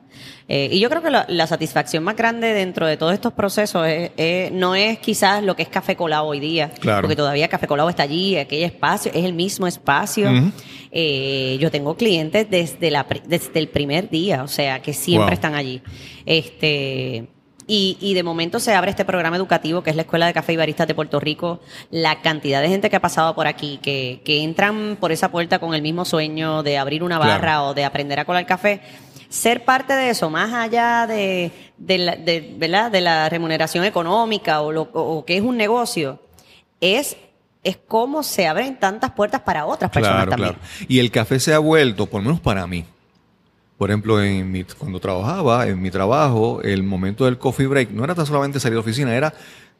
Eh, 0.49 0.69
y 0.73 0.79
yo 0.79 0.89
creo 0.89 1.01
que 1.01 1.09
la, 1.09 1.25
la 1.29 1.47
satisfacción 1.47 2.03
más 2.03 2.15
grande 2.17 2.53
dentro 2.53 2.85
de 2.85 2.97
todos 2.97 3.13
estos 3.13 3.31
procesos 3.33 3.87
es- 3.87 4.11
es- 4.17 4.51
no 4.51 4.75
es 4.75 4.99
quizás 4.99 5.41
lo 5.43 5.55
que 5.55 5.63
es 5.63 5.69
Café 5.69 5.95
Colado 5.95 6.25
hoy 6.25 6.39
día, 6.41 6.69
Claro. 6.79 7.01
porque 7.03 7.15
todavía 7.15 7.47
Café 7.47 7.67
Colado 7.67 7.89
está 7.89 8.03
allí, 8.03 8.35
aquel 8.37 8.63
espacio, 8.63 9.11
es 9.13 9.23
el 9.23 9.33
mismo 9.33 9.67
espacio. 9.67 10.29
Eh, 10.91 11.57
yo 11.59 11.69
tengo 11.71 11.95
clientes 11.95 12.47
desde, 12.49 12.91
la, 12.91 13.07
pri- 13.07 13.21
desde 13.25 13.59
el 13.59 13.67
primer 13.69 14.09
día, 14.09 14.43
o 14.43 14.47
sea, 14.47 14.81
que 14.81 14.93
siempre 14.93 15.27
Wow. 15.27 15.33
están 15.33 15.55
allí. 15.55 15.81
Este, 16.25 17.27
y, 17.67 17.97
y 17.99 18.13
de 18.13 18.23
momento 18.23 18.59
se 18.61 18.73
abre 18.73 18.89
este 18.91 19.03
programa 19.05 19.35
educativo 19.35 19.83
que 19.83 19.89
es 19.89 19.95
la 19.95 20.03
Escuela 20.03 20.25
de 20.25 20.33
Café 20.33 20.53
y 20.53 20.57
Baristas 20.57 20.87
de 20.87 20.95
Puerto 20.95 21.19
Rico. 21.19 21.59
La 21.91 22.21
cantidad 22.21 22.61
de 22.61 22.69
gente 22.69 22.89
que 22.89 22.95
ha 22.95 23.01
pasado 23.01 23.35
por 23.35 23.45
aquí, 23.45 23.77
que, 23.81 24.21
que 24.23 24.41
entran 24.43 24.97
por 24.99 25.11
esa 25.11 25.29
puerta 25.29 25.59
con 25.59 25.73
el 25.75 25.81
mismo 25.81 26.05
sueño 26.05 26.63
de 26.63 26.77
abrir 26.77 27.03
una 27.03 27.17
Claro. 27.17 27.31
barra 27.33 27.63
o 27.63 27.73
de 27.73 27.83
aprender 27.85 28.19
a 28.19 28.25
colar 28.25 28.45
café. 28.45 28.81
Ser 29.29 29.65
parte 29.65 29.91
de 29.93 30.09
eso, 30.11 30.29
más 30.29 30.53
allá 30.53 31.05
de, 31.05 31.51
de, 31.77 31.97
la, 31.97 32.15
de, 32.15 32.55
¿verdad? 32.57 32.89
de 32.89 33.01
la 33.01 33.27
remuneración 33.27 33.83
económica 33.83 34.61
o, 34.61 34.71
lo, 34.71 34.83
o 34.93 35.25
que 35.25 35.35
es 35.35 35.41
un 35.43 35.57
negocio, 35.57 36.21
es, 36.79 37.17
es 37.61 37.75
cómo 37.87 38.23
se 38.23 38.47
abren 38.47 38.79
tantas 38.79 39.11
puertas 39.11 39.41
para 39.41 39.65
otras 39.65 39.91
personas 39.91 40.19
Claro, 40.27 40.31
también. 40.31 40.53
claro. 40.53 40.85
Y 40.87 40.99
el 40.99 41.11
café 41.11 41.41
se 41.41 41.53
ha 41.53 41.59
vuelto, 41.59 42.05
por 42.05 42.21
lo 42.21 42.27
menos 42.29 42.39
para 42.39 42.65
mí. 42.67 42.85
Por 43.77 43.89
ejemplo, 43.91 44.21
en 44.21 44.51
mi- 44.51 44.63
cuando 44.63 44.99
trabajaba, 44.99 45.67
en 45.67 45.81
mi 45.81 45.91
trabajo, 45.91 46.61
el 46.63 46.83
momento 46.83 47.25
del 47.25 47.37
coffee 47.37 47.67
break 47.67 47.91
no 47.91 48.03
era 48.03 48.15
tan 48.15 48.25
solamente 48.25 48.59
salir 48.59 48.75
la 48.75 48.81
oficina, 48.81 49.15
era 49.15 49.33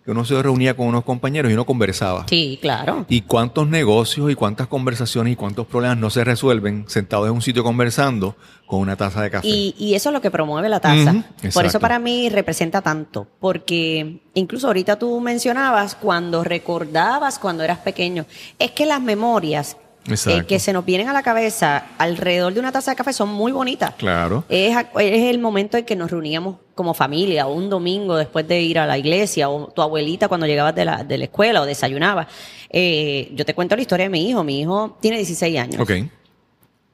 que 0.05 0.11
uno 0.11 0.23
se 0.23 0.41
reunía 0.41 0.73
con 0.73 0.87
unos 0.87 1.03
compañeros 1.03 1.51
y 1.51 1.53
uno 1.53 1.65
conversaba. 1.65 2.25
Sí, 2.29 2.57
claro. 2.61 3.05
Y 3.09 3.21
cuántos 3.21 3.67
negocios 3.67 4.31
y 4.31 4.35
cuántas 4.35 4.67
conversaciones 4.67 5.33
y 5.33 5.35
cuántos 5.35 5.67
problemas 5.67 5.97
no 5.97 6.09
se 6.09 6.23
resuelven 6.23 6.85
sentados 6.87 7.27
en 7.27 7.33
un 7.33 7.41
sitio 7.41 7.61
conversando 7.61 8.37
con 8.67 8.79
una 8.79 8.95
taza 8.95 9.21
de 9.21 9.31
café. 9.31 9.47
Y, 9.47 9.75
y 9.77 9.95
eso 9.95 10.09
es 10.09 10.13
lo 10.13 10.21
que 10.21 10.31
promueve 10.31 10.69
la 10.69 10.79
taza. 10.79 11.25
Por 11.53 11.65
eso 11.65 11.79
para 11.81 11.99
mí 11.99 12.29
representa 12.29 12.81
tanto, 12.81 13.27
porque 13.41 14.21
incluso 14.33 14.67
ahorita 14.67 14.97
tú 14.97 15.19
mencionabas 15.19 15.95
cuando 15.95 16.43
recordabas 16.45 17.37
cuando 17.39 17.63
eras 17.63 17.79
pequeño, 17.79 18.25
es 18.59 18.71
que 18.71 18.85
las 18.85 19.01
memorias 19.01 19.75
eh, 20.07 20.45
que 20.47 20.59
se 20.59 20.73
nos 20.73 20.85
vienen 20.85 21.09
a 21.09 21.13
la 21.13 21.23
cabeza 21.23 21.85
alrededor 21.97 22.53
de 22.53 22.59
una 22.59 22.71
taza 22.71 22.91
de 22.91 22.95
café 22.97 23.13
son 23.13 23.29
muy 23.29 23.51
bonitas. 23.51 23.93
Claro. 23.97 24.43
Es, 24.49 24.75
el 24.99 25.39
momento 25.39 25.77
en 25.77 25.85
que 25.85 25.95
nos 25.95 26.09
reuníamos 26.11 26.55
como 26.75 26.93
familia, 26.93 27.47
un 27.47 27.69
domingo 27.69 28.15
después 28.15 28.47
de 28.47 28.61
ir 28.61 28.79
a 28.79 28.85
la 28.85 28.97
iglesia, 28.97 29.49
o 29.49 29.67
tu 29.67 29.81
abuelita 29.81 30.27
cuando 30.27 30.45
llegabas 30.47 30.75
de 30.75 30.85
la, 30.85 31.03
de 31.03 31.17
la 31.17 31.23
escuela 31.25 31.61
o 31.61 31.65
desayunabas. 31.65 32.27
Eh, 32.69 33.31
yo 33.33 33.45
te 33.45 33.53
cuento 33.53 33.75
la 33.75 33.81
historia 33.81 34.05
de 34.05 34.09
mi 34.09 34.29
hijo. 34.29 34.43
Mi 34.43 34.61
hijo 34.61 34.97
tiene 35.01 35.17
16 35.17 35.59
años. 35.59 35.81
Ok. 35.81 35.91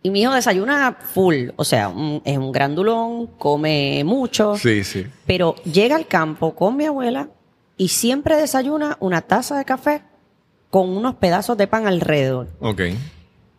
Y 0.05 0.09
mi 0.09 0.21
hijo 0.21 0.33
desayuna 0.33 0.97
full, 1.13 1.49
o 1.55 1.63
sea, 1.63 1.87
un- 1.87 2.21
es 2.25 2.37
un 2.37 2.51
grandulón, 2.51 3.27
come 3.37 4.03
mucho, 4.03 4.57
Sí, 4.57 4.83
sí. 4.83 5.05
pero 5.25 5.55
llega 5.63 5.95
al 5.95 6.07
campo 6.07 6.53
con 6.55 6.75
mi 6.75 6.85
abuela 6.85 7.29
y 7.77 7.87
siempre 7.87 8.35
desayuna 8.35 8.97
una 8.99 9.21
taza 9.21 9.57
de 9.57 9.63
café 9.63 10.01
con 10.73 10.89
unos 10.89 11.13
pedazos 11.17 11.55
de 11.55 11.67
pan 11.67 11.85
alrededor. 11.85 12.47
Ok. 12.59 12.81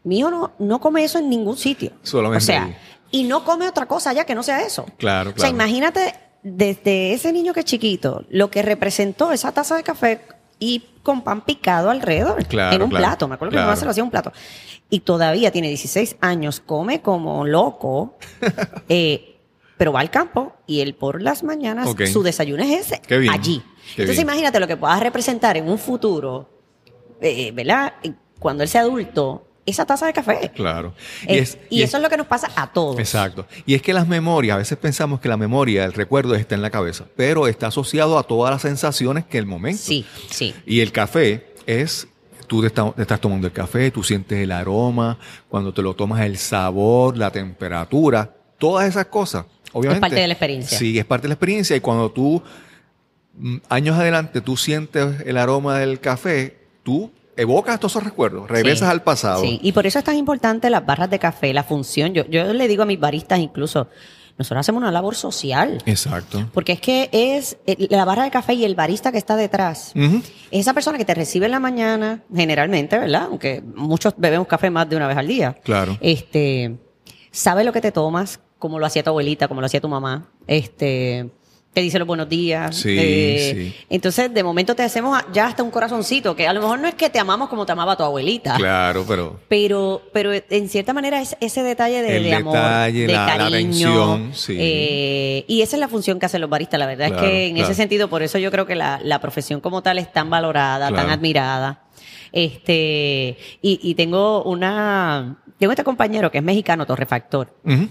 Mi 0.03 0.19
hijo 0.19 0.33
no, 0.33 0.51
no 0.59 0.81
come 0.81 1.05
eso 1.05 1.21
en 1.21 1.31
ningún 1.31 1.57
sitio. 1.57 1.93
Solamente 2.03 2.43
O 2.43 2.45
sea, 2.45 2.65
ahí. 2.65 2.77
y 3.13 3.23
no 3.23 3.45
come 3.45 3.69
otra 3.69 3.87
cosa 3.87 4.13
ya 4.13 4.25
que 4.27 4.35
no 4.35 4.43
sea 4.43 4.63
eso. 4.67 4.85
Claro, 4.99 5.31
O 5.31 5.33
sea, 5.35 5.49
claro. 5.49 5.55
imagínate 5.55 6.13
desde 6.43 7.13
ese 7.13 7.33
niño 7.33 7.53
que 7.53 7.61
es 7.61 7.67
chiquito, 7.67 8.25
lo 8.31 8.51
que 8.51 8.63
representó 8.63 9.31
esa 9.31 9.53
taza 9.53 9.77
de 9.77 9.85
café 9.85 10.23
y 10.59 10.83
con 11.05 11.23
pan 11.23 11.43
picado 11.45 11.89
alrededor. 11.91 12.45
Claro, 12.47 12.75
en 12.75 12.83
un 12.83 12.91
claro, 12.91 13.05
plato. 13.07 13.29
Me 13.29 13.35
acuerdo 13.37 13.51
que 13.53 13.57
mi 13.59 13.59
claro. 13.59 13.69
mamá 13.69 13.77
se 13.77 13.85
lo 13.85 13.93
hacía 13.93 14.01
en 14.01 14.07
un 14.07 14.11
plato. 14.11 14.33
Y 14.91 14.99
todavía 15.01 15.53
tiene 15.53 15.69
16 15.69 16.17
años, 16.21 16.59
come 16.59 17.01
como 17.01 17.47
loco, 17.47 18.19
eh, 18.89 19.37
pero 19.79 19.93
va 19.93 20.01
al 20.01 20.11
campo 20.11 20.53
y 20.67 20.81
él 20.81 20.97
por 20.97 21.23
las 21.23 21.45
mañanas, 21.45 21.95
su 22.13 22.25
desayuno 22.25 22.65
es 22.65 22.87
ese, 22.93 23.01
allí. 23.31 23.63
qué 23.95 24.03
Entonces 24.03 24.17
bien. 24.17 24.21
imagínate 24.23 24.59
lo 24.59 24.67
que 24.67 24.77
puedas 24.77 24.99
representar 24.99 25.57
en 25.57 25.69
un 25.69 25.79
futuro, 25.79 26.51
eh, 27.21 27.53
¿verdad? 27.53 27.95
Cuando 28.39 28.63
él 28.63 28.69
sea 28.69 28.83
adulto, 28.83 29.47
esa 29.67 29.87
taza 29.87 30.05
de 30.07 30.13
café. 30.13 30.51
Claro. 30.55 30.95
Eh, 31.27 31.39
es- 31.39 31.57
y 31.71 31.81
es- 31.83 31.89
eso 31.89 31.97
es 31.97 32.03
lo 32.03 32.11
que 32.11 32.17
nos 32.19 32.27
pasa 32.27 32.51
a 32.55 32.71
todos. 32.73 32.99
Exacto. 32.99 33.47
Y 33.65 33.75
es 33.75 33.81
que 33.83 33.93
las 33.95 34.07
memorias, 34.07 34.55
a 34.57 34.59
veces 34.59 34.77
pensamos 34.77 35.21
que 35.21 35.29
la 35.29 35.37
memoria, 35.39 35.85
el 35.85 35.95
recuerdo 35.95 36.35
está 36.35 36.55
en 36.55 36.61
la 36.63 36.69
cabeza, 36.71 37.07
pero 37.17 37.47
está 37.49 37.69
asociado 37.69 38.19
a 38.19 38.25
todas 38.25 38.53
las 38.53 38.61
sensaciones 38.63 39.25
que 39.25 39.39
el 39.39 39.47
momento. 39.47 39.81
Sí, 39.83 40.05
sí. 40.29 40.55
Y 40.67 40.81
el 40.81 40.93
café 40.93 41.55
es, 41.67 42.07
tú 42.47 42.61
te, 42.61 42.67
está- 42.67 42.93
te 42.93 43.01
estás 43.03 43.21
tomando 43.21 43.47
el 43.47 43.55
café, 43.55 43.91
tú 43.91 44.03
sientes 44.03 44.39
el 44.39 44.53
aroma, 44.53 45.19
cuando 45.49 45.73
te 45.73 45.81
lo 45.81 45.95
tomas 45.95 46.21
el 46.21 46.37
sabor, 46.37 47.17
la 47.17 47.31
temperatura, 47.31 48.31
todas 48.59 48.87
esas 48.87 49.07
cosas. 49.07 49.47
Obviamente. 49.73 50.03
parte 50.03 50.21
de 50.21 50.27
la 50.29 50.35
experiencia. 50.35 50.79
Sí, 50.79 50.99
es 50.99 51.05
parte 51.07 51.23
de 51.23 51.29
la 51.29 51.35
experiencia. 51.35 51.75
Y 51.75 51.81
cuando 51.81 52.09
tú, 52.13 52.41
mm, 53.37 53.57
años 53.69 53.97
adelante, 53.99 54.41
tú 54.41 54.57
sientes 54.57 55.23
el 55.27 55.37
aroma 55.37 55.79
del 55.79 55.99
café, 56.01 56.59
tú 56.85 57.11
evocas 57.37 57.81
todos 57.81 57.93
esos 57.93 58.05
recuerdos, 58.05 58.49
regresas 58.49 58.89
Sí, 58.89 58.93
al 58.93 59.03
pasado. 59.03 59.41
Sí, 59.43 59.59
y 59.61 59.73
por 59.73 59.87
eso 59.87 59.99
es 59.99 60.05
tan 60.05 60.17
importante 60.17 60.71
las 60.71 60.87
barras 60.87 61.11
de 61.11 61.19
café, 61.19 61.53
la 61.53 61.65
función. 61.65 62.15
Yo, 62.15 62.25
yo 62.27 62.53
le 62.53 62.69
digo 62.69 62.85
a 62.85 62.87
mis 62.87 63.01
baristas 63.01 63.41
incluso, 63.41 63.89
nosotros 64.37 64.61
hacemos 64.61 64.81
una 64.83 64.91
labor 64.91 65.15
social. 65.15 65.83
Exacto. 65.87 66.49
Porque 66.53 66.73
es 66.73 66.81
que 66.81 67.09
es 67.13 67.57
eh, 67.67 67.87
la 67.91 68.05
barra 68.05 68.25
de 68.25 68.31
café 68.31 68.55
y 68.55 68.65
el 68.65 68.75
barista 68.75 69.13
que 69.13 69.19
está 69.19 69.37
detrás. 69.37 69.93
Es 69.95 70.61
esa 70.61 70.75
persona 70.75 70.99
que 70.99 71.05
te 71.05 71.15
recibe 71.15 71.47
en 71.47 71.53
la 71.53 71.61
mañana, 71.61 72.23
generalmente, 72.35 72.99
¿verdad? 72.99 73.29
Aunque 73.31 73.63
muchos 73.75 74.15
bebemos 74.17 74.47
café 74.49 74.71
más 74.71 74.89
de 74.89 74.97
una 74.97 75.07
vez 75.07 75.17
al 75.17 75.29
día. 75.29 75.55
Claro. 75.63 75.99
Este, 76.01 76.77
sabe 77.31 77.63
lo 77.63 77.73
que 77.73 77.81
te 77.81 77.93
tomas, 77.93 78.41
como 78.59 78.79
lo 78.81 78.87
hacía 78.87 79.05
tu 79.05 79.11
abuelita, 79.11 79.47
como 79.47 79.61
lo 79.61 79.67
hacía 79.67 79.81
tu 79.81 79.89
mamá. 79.89 80.29
Este, 80.49 81.31
te 81.75 81.81
dice 81.83 81.99
los 81.99 82.07
buenos 82.09 82.29
días. 82.29 82.77
Sí, 82.77 82.97
Eh, 82.99 83.53
sí. 83.75 83.85
Entonces, 83.91 84.33
de 84.33 84.43
momento 84.43 84.75
te 84.75 84.83
hacemos 84.85 85.19
ya 85.33 85.49
hasta 85.49 85.63
un 85.63 85.71
corazoncito, 85.71 86.35
que 86.37 86.47
a 86.47 86.53
lo 86.53 86.61
mejor 86.61 86.79
no 86.79 86.89
es 86.89 86.95
que 86.95 87.11
te 87.11 87.19
amamos 87.19 87.49
como 87.49 87.67
te 87.67 87.73
amaba 87.73 87.97
tu 87.97 88.05
abuelita. 88.05 88.55
Claro, 88.57 89.05
pero 89.07 89.41
Pero, 89.49 90.01
pero 90.13 90.31
en 90.33 90.69
cierta 90.69 90.93
manera 90.95 91.21
es 91.21 91.37
ese 91.41 91.63
detalle 91.63 92.01
de, 92.03 92.17
El 92.17 92.23
de 92.25 92.35
amor, 92.37 92.55
detalle, 92.55 93.07
de 93.09 93.13
la- 93.13 93.27
la 93.27 93.37
cariño. 93.37 93.49
atención, 93.49 94.31
sí. 94.35 94.57
eh, 94.59 95.45
y 95.49 95.63
esa 95.63 95.77
es 95.77 95.81
la 95.81 95.89
función 95.89 96.19
que 96.21 96.27
hacen 96.27 96.41
los 96.41 96.49
baristas. 96.49 96.79
La 96.79 96.87
verdad 96.87 97.09
Claro, 97.09 97.25
es 97.25 97.29
que 97.31 97.47
en 97.49 97.55
claro. 97.57 97.71
ese 97.71 97.75
sentido, 97.75 98.09
por 98.09 98.23
eso 98.23 98.39
yo 98.39 98.51
creo 98.53 98.67
que 98.67 98.77
la, 98.77 99.01
la 99.03 99.21
profesión 99.21 99.61
como 99.61 99.83
tal 99.83 99.99
es 99.99 100.13
tan 100.13 100.31
valorada, 100.31 100.89
Claro. 100.89 100.97
tan 101.03 101.11
admirada. 101.11 101.81
Este, 102.33 103.37
y, 103.63 103.81
y 103.83 103.95
tengo 103.95 104.43
una, 104.45 105.37
tengo 105.59 105.73
este 105.73 105.85
compañero 105.85 106.31
que 106.31 106.39
es 106.39 106.45
mexicano, 106.45 106.85
torrefactor, 106.87 107.53
Ujú. 107.65 107.89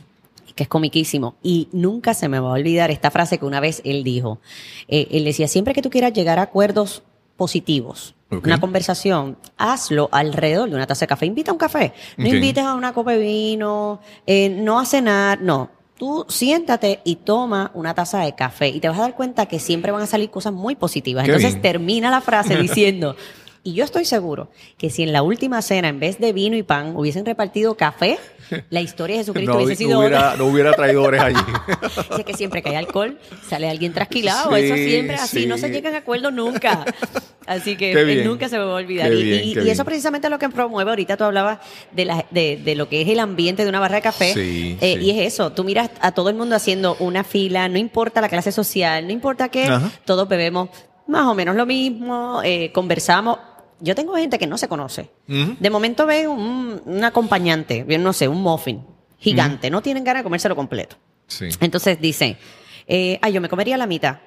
Que 0.55 0.63
es 0.63 0.69
comiquísimo. 0.69 1.35
Y 1.43 1.69
nunca 1.71 2.13
se 2.13 2.29
me 2.29 2.39
va 2.39 2.49
a 2.49 2.53
olvidar 2.53 2.91
esta 2.91 3.11
frase 3.11 3.37
que 3.37 3.45
una 3.45 3.59
vez 3.59 3.81
él 3.85 4.03
dijo. 4.03 4.39
Eh, 4.87 5.07
él 5.11 5.23
decía, 5.23 5.47
siempre 5.47 5.73
que 5.73 5.81
tú 5.81 5.89
quieras 5.89 6.13
llegar 6.13 6.39
a 6.39 6.43
acuerdos 6.43 7.03
positivos, 7.37 8.15
una 8.29 8.59
conversación, 8.59 9.37
hazlo 9.57 10.09
alrededor 10.11 10.69
de 10.69 10.75
una 10.75 10.87
taza 10.87 11.01
de 11.01 11.07
café. 11.07 11.25
Invita 11.27 11.51
a 11.51 11.53
un 11.53 11.59
café. 11.59 11.93
No 12.17 12.27
invites 12.27 12.63
a 12.63 12.73
una 12.73 12.93
copa 12.93 13.11
de 13.11 13.19
vino, 13.19 13.99
eh, 14.25 14.49
no 14.49 14.79
a 14.79 14.85
cenar, 14.85 15.41
no. 15.41 15.69
Tú 15.97 16.25
siéntate 16.27 17.01
y 17.03 17.17
toma 17.17 17.69
una 17.75 17.93
taza 17.93 18.19
de 18.21 18.33
café 18.33 18.69
y 18.69 18.79
te 18.79 18.89
vas 18.89 18.97
a 18.97 19.03
dar 19.03 19.15
cuenta 19.15 19.45
que 19.45 19.59
siempre 19.59 19.91
van 19.91 20.01
a 20.01 20.07
salir 20.07 20.31
cosas 20.31 20.51
muy 20.51 20.75
positivas. 20.75 21.25
Qué 21.25 21.31
Entonces 21.31 21.53
bien. 21.53 21.61
termina 21.61 22.09
la 22.09 22.21
frase 22.21 22.55
diciendo, 22.61 23.15
y 23.63 23.73
yo 23.73 23.85
estoy 23.85 24.03
seguro 24.05 24.49
que 24.77 24.89
si 24.89 25.03
en 25.03 25.13
la 25.13 25.21
última 25.23 25.61
cena, 25.61 25.87
en 25.87 25.99
vez 25.99 26.19
de 26.19 26.33
vino 26.33 26.55
y 26.57 26.63
pan, 26.63 26.95
hubiesen 26.97 27.25
repartido 27.25 27.75
café, 27.75 28.19
la 28.69 28.81
historia 28.81 29.15
de 29.15 29.21
Jesucristo 29.21 29.51
No, 29.53 29.57
hubiese 29.63 29.83
no 29.83 29.87
sido 29.89 29.99
hubiera, 29.99 30.17
otra. 30.19 30.37
no 30.37 30.45
hubiera 30.47 30.73
traidores 30.73 31.21
allí. 31.21 31.39
Dice 32.11 32.23
que 32.25 32.33
siempre 32.33 32.61
que 32.61 32.69
hay 32.69 32.75
alcohol 32.75 33.17
sale 33.47 33.69
alguien 33.69 33.93
trasquilado. 33.93 34.49
Sí, 34.55 34.63
Eso 34.65 34.75
siempre 34.75 35.15
así. 35.15 35.45
No 35.47 35.57
se 35.57 35.69
llegan 35.69 35.95
a 35.95 35.99
acuerdos 35.99 36.33
nunca. 36.33 36.85
Así 37.45 37.75
que 37.77 38.03
bien. 38.03 38.25
nunca 38.27 38.47
se 38.49 38.57
me 38.57 38.63
va 38.65 38.71
a 38.71 38.75
olvidar. 38.75 39.11
Y, 39.13 39.23
bien, 39.23 39.43
y- 39.43 39.51
y 39.51 39.55
bien. 39.55 39.67
eso 39.69 39.83
precisamente 39.85 40.27
es 40.27 40.31
lo 40.31 40.39
que 40.39 40.49
promueve. 40.49 40.91
Ahorita 40.91 41.17
tú 41.17 41.23
hablabas 41.23 41.59
de, 41.93 42.05
la- 42.05 42.25
de, 42.31 42.57
de 42.57 42.75
lo 42.75 42.89
que 42.89 43.01
es 43.01 43.07
el 43.09 43.19
ambiente 43.19 43.63
de 43.63 43.69
una 43.69 43.79
barra 43.79 43.95
de 43.95 44.01
café. 44.01 44.33
Sí, 44.33 44.77
Eh, 44.81 44.97
sí. 44.99 45.05
Y 45.05 45.11
es 45.11 45.33
eso. 45.33 45.51
Tú 45.53 45.63
miras 45.63 45.89
a 46.01 46.11
todo 46.11 46.29
el 46.29 46.35
mundo 46.35 46.55
haciendo 46.55 46.95
una 46.99 47.23
fila. 47.23 47.67
No 47.69 47.77
importa 47.77 48.19
la 48.21 48.29
clase 48.29 48.51
social. 48.51 49.05
No 49.07 49.13
importa 49.13 49.49
qué. 49.49 49.63
Ajá. 49.65 49.89
Todos 50.05 50.27
bebemos 50.27 50.69
más 51.07 51.25
o 51.27 51.33
menos 51.33 51.55
lo 51.55 51.65
mismo. 51.65 52.41
eh, 52.43 52.71
conversamos. 52.73 53.39
Yo 53.83 53.95
tengo 53.95 54.15
gente 54.15 54.39
que 54.39 54.47
no 54.47 54.57
se 54.57 54.67
conoce. 54.69 55.09
De 55.27 55.69
momento 55.69 56.05
ven 56.05 56.29
un, 56.29 56.81
un 56.85 57.03
acompañante, 57.03 57.83
bien, 57.83 58.01
no 58.01 58.13
sé, 58.13 58.27
un 58.29 58.41
muffin 58.41 58.81
gigante. 59.19 59.69
No 59.69 59.81
tienen 59.81 60.03
ganas 60.03 60.21
de 60.21 60.23
comérselo 60.23 60.55
completo. 60.55 60.95
Sí. 61.27 61.49
Entonces 61.59 61.99
dice, 61.99 62.37
eh, 62.87 63.19
ay, 63.21 63.33
yo 63.33 63.41
me 63.41 63.49
comería 63.49 63.75
la 63.77 63.85
mitad. 63.85 64.19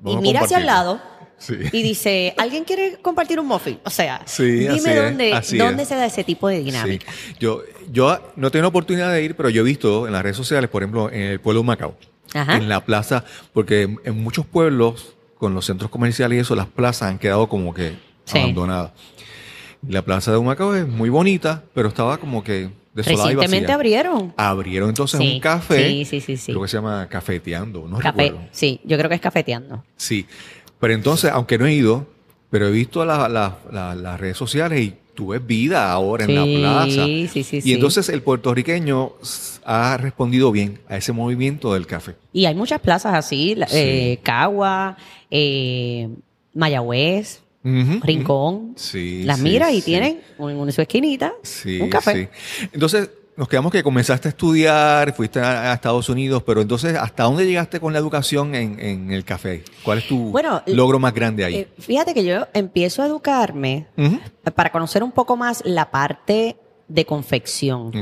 Vamos 0.00 0.20
y 0.20 0.22
mira 0.22 0.40
hacia 0.42 0.58
el 0.58 0.66
lado 0.66 1.00
Sí. 1.38 1.54
y 1.72 1.82
dice, 1.82 2.34
¿alguien 2.36 2.64
quiere 2.64 2.98
compartir 3.00 3.40
un 3.40 3.46
muffin? 3.46 3.80
O 3.84 3.90
sea, 3.90 4.20
Sí, 4.26 4.42
dime 4.44 4.76
es, 4.76 5.02
dónde, 5.04 5.42
dónde 5.58 5.84
se 5.86 5.94
da 5.96 6.04
ese 6.06 6.22
tipo 6.22 6.48
de 6.48 6.60
dinámica. 6.62 7.10
Yo, 7.38 7.62
yo 7.90 8.32
no 8.36 8.48
he 8.48 8.50
tenido 8.50 8.68
oportunidad 8.68 9.10
de 9.12 9.22
ir, 9.24 9.34
pero 9.36 9.48
yo 9.48 9.62
he 9.62 9.64
visto 9.64 10.06
en 10.06 10.12
las 10.12 10.22
redes 10.22 10.36
sociales, 10.36 10.68
por 10.70 10.82
ejemplo, 10.82 11.10
en 11.10 11.22
el 11.22 11.40
pueblo 11.40 11.62
de 11.62 11.66
Macao, 11.66 11.96
Ajá. 12.34 12.56
en 12.56 12.68
la 12.68 12.84
plaza, 12.84 13.24
porque 13.54 13.88
en 14.04 14.22
muchos 14.22 14.44
pueblos, 14.46 15.14
con 15.38 15.54
los 15.54 15.64
centros 15.64 15.90
comerciales 15.90 16.36
y 16.36 16.40
eso, 16.42 16.54
las 16.54 16.66
plazas 16.66 17.08
han 17.08 17.18
quedado 17.18 17.48
como 17.48 17.72
que 17.72 17.94
Sí. 18.32 18.54
Y 19.86 19.92
la 19.92 20.02
plaza 20.02 20.30
de 20.32 20.36
Humacao 20.38 20.74
es 20.74 20.86
muy 20.86 21.08
bonita, 21.08 21.62
pero 21.74 21.88
estaba 21.88 22.18
como 22.18 22.44
que 22.44 22.68
desolada 22.94 23.32
y 23.32 23.34
Recientemente 23.36 23.60
vacía. 23.66 23.74
abrieron. 23.74 24.34
Abrieron 24.36 24.88
entonces 24.90 25.18
Sí, 25.20 25.34
un 25.34 25.40
café. 25.40 25.88
sí, 25.88 26.04
sí, 26.04 26.20
sí, 26.20 26.36
sí. 26.36 26.52
Creo 26.52 26.62
que 26.62 26.68
se 26.68 26.76
llama 26.76 27.06
Cafeteando, 27.08 27.86
no 27.88 27.98
Café, 27.98 28.24
recuerdo. 28.24 28.48
sí, 28.50 28.80
yo 28.84 28.96
creo 28.98 29.08
que 29.08 29.14
es 29.14 29.20
cafeteando. 29.20 29.82
Sí. 29.96 30.26
Pero 30.78 30.92
entonces, 30.94 31.30
aunque 31.32 31.56
no 31.56 31.66
he 31.66 31.72
ido, 31.74 32.06
pero 32.50 32.66
he 32.68 32.70
visto 32.70 33.04
la- 33.04 33.28
la- 33.28 33.58
la- 33.70 33.94
las 33.94 34.20
redes 34.20 34.36
sociales 34.36 34.80
y 34.80 34.94
tú 35.14 35.28
ves 35.28 35.46
vida 35.46 35.90
ahora 35.92 36.24
en 36.24 36.34
la 36.34 36.44
plaza. 36.44 37.04
sí, 37.06 37.28
sí, 37.28 37.40
y 37.56 37.60
sí. 37.62 37.72
entonces 37.72 38.08
el 38.10 38.22
puertorriqueño 38.22 39.12
ha 39.64 39.96
respondido 39.98 40.50
bien 40.50 40.78
a 40.88 40.96
ese 40.96 41.12
movimiento 41.12 41.72
del 41.74 41.86
café. 41.86 42.16
Y 42.32 42.46
hay 42.46 42.54
muchas 42.54 42.80
plazas 42.80 43.14
así, 43.14 43.56
eh, 43.72 44.18
Cagua, 44.22 44.96
eh, 45.30 46.08
Mayagüez, 46.54 47.40
Rincón. 47.62 48.72
Sí, 48.76 49.22
Las 49.24 49.38
sí, 49.38 49.42
miras 49.44 49.72
y 49.72 49.76
sí. 49.80 49.82
tienen 49.82 50.20
en, 50.38 50.72
su 50.72 50.80
esquinita 50.80 51.32
Sí, 51.42 51.80
un 51.80 51.90
café. 51.90 52.30
sí. 52.32 52.68
Entonces, 52.72 53.10
nos 53.36 53.48
quedamos 53.48 53.72
que 53.72 53.82
comenzaste 53.82 54.28
a 54.28 54.30
estudiar, 54.30 55.14
fuiste 55.14 55.40
a, 55.40 55.70
a 55.70 55.74
Estados 55.74 56.08
Unidos, 56.08 56.42
pero 56.44 56.60
entonces, 56.60 56.94
¿hasta 56.96 57.22
dónde 57.24 57.46
llegaste 57.46 57.80
con 57.80 57.92
la 57.92 57.98
educación 57.98 58.54
en, 58.54 58.78
en 58.80 59.10
el 59.12 59.24
café? 59.24 59.62
¿Cuál 59.82 59.98
es 59.98 60.08
tu 60.08 60.30
Bueno, 60.30 60.62
logro 60.66 60.98
más 60.98 61.14
grande 61.14 61.44
ahí? 61.44 61.54
Eh, 61.56 61.68
fíjate 61.78 62.12
que 62.12 62.24
yo 62.24 62.46
empiezo 62.52 63.02
a 63.02 63.06
educarme 63.06 63.86
para 64.54 64.70
conocer 64.72 65.02
un 65.02 65.12
poco 65.12 65.36
más 65.36 65.62
la 65.64 65.90
parte 65.90 66.56
de 66.90 67.04
confección. 67.06 67.92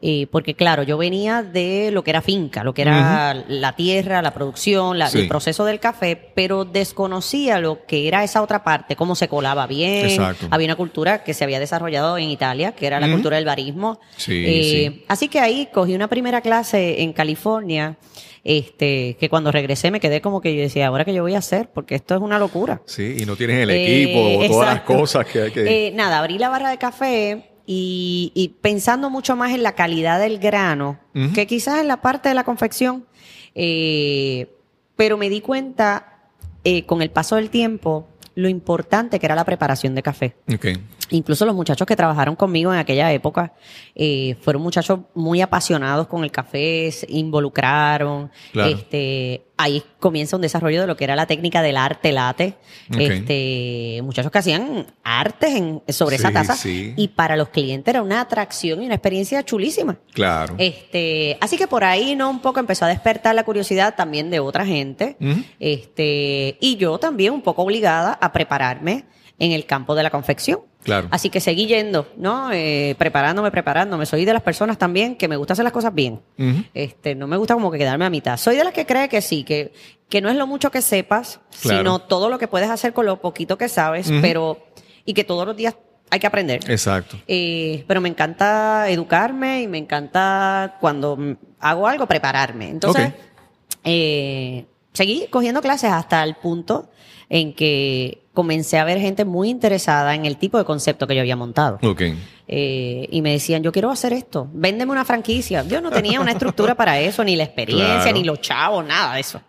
Eh, 0.00 0.26
porque 0.30 0.54
claro, 0.54 0.82
yo 0.82 0.96
venía 0.96 1.42
de 1.42 1.90
lo 1.92 2.02
que 2.02 2.10
era 2.10 2.22
finca, 2.22 2.64
lo 2.64 2.72
que 2.72 2.82
era 2.82 3.34
la 3.48 3.76
tierra, 3.76 4.22
la 4.22 4.32
producción, 4.32 4.98
la- 4.98 5.08
Sí. 5.10 5.18
el 5.20 5.28
proceso 5.28 5.64
del 5.66 5.78
café, 5.78 6.16
pero 6.34 6.64
desconocía 6.64 7.60
lo 7.60 7.84
que 7.86 8.08
era 8.08 8.24
esa 8.24 8.40
otra 8.42 8.64
parte, 8.64 8.96
cómo 8.96 9.14
se 9.14 9.28
colaba 9.28 9.66
bien. 9.66 10.06
Exacto. 10.06 10.46
Había 10.50 10.66
una 10.68 10.76
cultura 10.76 11.22
que 11.22 11.34
se 11.34 11.44
había 11.44 11.60
desarrollado 11.60 12.16
en 12.18 12.30
Italia, 12.30 12.72
que 12.72 12.86
era 12.86 12.98
la 12.98 13.10
cultura 13.10 13.36
del 13.36 13.44
barismo. 13.44 14.00
Sí, 14.16 14.44
Eh, 14.46 14.62
sí. 14.92 15.04
Así 15.08 15.28
que 15.28 15.38
ahí 15.40 15.68
cogí 15.72 15.94
una 15.94 16.08
primera 16.08 16.40
clase 16.40 17.02
en 17.02 17.12
California. 17.12 17.96
Este, 18.42 19.18
que 19.20 19.28
cuando 19.28 19.52
regresé 19.52 19.90
me 19.90 20.00
quedé 20.00 20.22
como 20.22 20.40
que 20.40 20.56
yo 20.56 20.62
decía, 20.62 20.86
ahora 20.86 21.04
qué 21.04 21.12
yo 21.12 21.20
voy 21.22 21.34
a 21.34 21.38
hacer, 21.38 21.68
porque 21.74 21.94
esto 21.94 22.14
es 22.14 22.22
una 22.22 22.38
locura. 22.38 22.80
Sí, 22.86 23.16
y 23.18 23.26
no 23.26 23.36
tienes 23.36 23.58
el 23.64 23.68
Eh, 23.70 23.84
equipo, 24.02 24.46
todas 24.54 24.74
las 24.76 24.80
cosas 24.84 25.26
que 25.26 25.42
hay 25.42 25.50
que... 25.50 25.88
Eh, 25.88 25.92
nada, 25.92 26.18
abrí 26.20 26.38
la 26.38 26.48
barra 26.48 26.70
de 26.70 26.78
café 26.78 27.49
y, 27.66 28.32
y 28.34 28.48
pensando 28.60 29.10
mucho 29.10 29.36
más 29.36 29.52
en 29.52 29.62
la 29.62 29.72
calidad 29.72 30.20
del 30.20 30.38
grano 30.38 30.98
que 31.34 31.46
quizás 31.46 31.80
en 31.80 31.88
la 31.88 32.00
parte 32.00 32.28
de 32.28 32.34
la 32.34 32.44
confección. 32.44 33.06
Eh, 33.54 34.48
pero 34.96 35.16
me 35.16 35.28
di 35.28 35.40
cuenta 35.40 36.18
eh, 36.64 36.84
con 36.84 37.02
el 37.02 37.10
paso 37.10 37.36
del 37.36 37.50
tiempo 37.50 38.06
lo 38.34 38.48
importante 38.48 39.18
que 39.18 39.26
era 39.26 39.34
la 39.34 39.44
preparación 39.44 39.94
de 39.94 40.02
café. 40.02 40.36
Incluso 41.10 41.44
los 41.44 41.54
muchachos 41.54 41.86
que 41.86 41.96
trabajaron 41.96 42.36
conmigo 42.36 42.72
en 42.72 42.78
aquella 42.78 43.12
época 43.12 43.52
eh, 43.94 44.36
fueron 44.42 44.62
muchachos 44.62 45.00
muy 45.14 45.40
apasionados 45.40 46.06
con 46.06 46.22
el 46.24 46.30
café, 46.30 46.90
se 46.92 47.06
involucraron. 47.10 48.30
Claro. 48.52 48.70
Este, 48.70 49.44
ahí 49.56 49.82
comienza 49.98 50.36
un 50.36 50.42
desarrollo 50.42 50.80
de 50.80 50.86
lo 50.86 50.96
que 50.96 51.04
era 51.04 51.16
la 51.16 51.26
técnica 51.26 51.62
del 51.62 51.76
arte 51.76 52.12
late. 52.12 52.54
Ok. 52.90 53.00
Este, 53.00 54.00
muchachos 54.02 54.30
que 54.32 54.38
hacían 54.38 54.86
artes 55.02 55.54
en- 55.56 55.82
sobre 55.88 56.16
esa 56.16 56.30
taza. 56.30 56.54
sí. 56.56 56.94
Y 56.96 57.08
para 57.08 57.36
los 57.36 57.48
clientes 57.48 57.92
era 57.92 58.02
una 58.02 58.20
atracción 58.20 58.82
y 58.82 58.86
una 58.86 58.94
experiencia 58.94 59.42
chulísima. 59.44 59.98
Claro. 60.14 60.54
Este, 60.58 61.36
así 61.40 61.56
que 61.56 61.66
por 61.66 61.84
ahí 61.84 62.14
no 62.16 62.30
un 62.30 62.40
poco 62.40 62.60
empezó 62.60 62.84
a 62.84 62.88
despertar 62.88 63.34
la 63.34 63.42
curiosidad 63.44 63.94
también 63.96 64.30
de 64.30 64.38
otra 64.40 64.64
gente. 64.64 65.16
Este, 65.58 66.56
y 66.60 66.76
yo 66.76 66.98
también 66.98 67.32
un 67.32 67.42
poco 67.42 67.62
obligada 67.62 68.12
a 68.20 68.32
prepararme 68.32 69.04
en 69.40 69.50
el 69.50 69.66
campo 69.66 69.96
de 69.96 70.04
la 70.04 70.10
confección. 70.10 70.60
Claro. 70.84 71.08
Así 71.10 71.28
que 71.30 71.40
seguí 71.40 71.66
yendo, 71.66 72.06
¿no? 72.16 72.52
Eh, 72.52 72.94
preparándome, 72.98 73.50
preparándome. 73.50 74.06
Soy 74.06 74.24
de 74.24 74.32
las 74.32 74.42
personas 74.42 74.78
también 74.78 75.16
que 75.16 75.26
me 75.28 75.36
gusta 75.36 75.54
hacer 75.54 75.64
las 75.64 75.72
cosas 75.72 75.92
bien. 75.92 76.20
Este, 76.72 77.14
no 77.16 77.26
me 77.26 77.36
gusta 77.36 77.54
como 77.54 77.70
que 77.72 77.78
quedarme 77.78 78.04
a 78.04 78.10
mitad. 78.10 78.36
Soy 78.36 78.54
de 78.56 78.62
las 78.64 78.72
que 78.72 78.86
cree 78.86 79.08
que 79.08 79.20
sí, 79.20 79.42
que, 79.42 79.72
que 80.08 80.20
no 80.20 80.28
es 80.30 80.36
lo 80.36 80.46
mucho 80.46 80.70
que 80.70 80.80
sepas, 80.80 81.40
Claro. 81.62 81.78
sino 81.78 81.98
todo 81.98 82.28
lo 82.28 82.38
que 82.38 82.46
puedes 82.48 82.70
hacer 82.70 82.92
con 82.92 83.04
lo 83.06 83.20
poquito 83.20 83.58
que 83.58 83.68
sabes, 83.68 84.10
pero, 84.22 84.58
y 85.04 85.12
que 85.14 85.24
todos 85.24 85.46
los 85.46 85.56
días 85.56 85.74
hay 86.10 86.18
que 86.20 86.26
aprender. 86.26 86.60
Exacto. 86.70 87.16
Eh, 87.28 87.84
pero 87.88 88.00
me 88.00 88.08
encanta 88.08 88.88
educarme 88.90 89.62
y 89.62 89.68
me 89.68 89.78
encanta 89.78 90.76
cuando 90.80 91.18
hago 91.60 91.86
algo 91.88 92.06
prepararme. 92.06 92.68
Entonces, 92.68 93.12
eh, 93.84 94.64
seguí 94.92 95.26
cogiendo 95.30 95.60
clases 95.62 95.90
hasta 95.92 96.22
el 96.24 96.34
punto 96.34 96.90
en 97.30 97.54
que 97.54 98.24
comencé 98.34 98.78
a 98.78 98.84
ver 98.84 98.98
gente 99.00 99.24
muy 99.24 99.48
interesada 99.48 100.14
en 100.14 100.26
el 100.26 100.36
tipo 100.36 100.58
de 100.58 100.64
concepto 100.64 101.06
que 101.06 101.14
yo 101.14 101.20
había 101.22 101.36
montado. 101.36 101.78
Ok. 101.82 102.02
Eh, 102.48 103.08
y 103.10 103.22
me 103.22 103.32
decían, 103.32 103.62
yo 103.62 103.70
quiero 103.72 103.90
hacer 103.90 104.12
esto, 104.12 104.48
véndeme 104.52 104.92
una 104.92 105.04
franquicia. 105.04 105.64
Yo 105.66 105.80
no 105.80 105.90
tenía 105.90 106.20
una 106.20 106.32
estructura 106.32 106.74
para 106.74 106.98
eso, 107.00 107.24
ni 107.24 107.36
la 107.36 107.44
experiencia, 107.44 108.02
Claro. 108.02 108.18
ni 108.18 108.24
los 108.24 108.40
chavos, 108.40 108.84
nada 108.84 109.14
de 109.14 109.20
eso. 109.20 109.40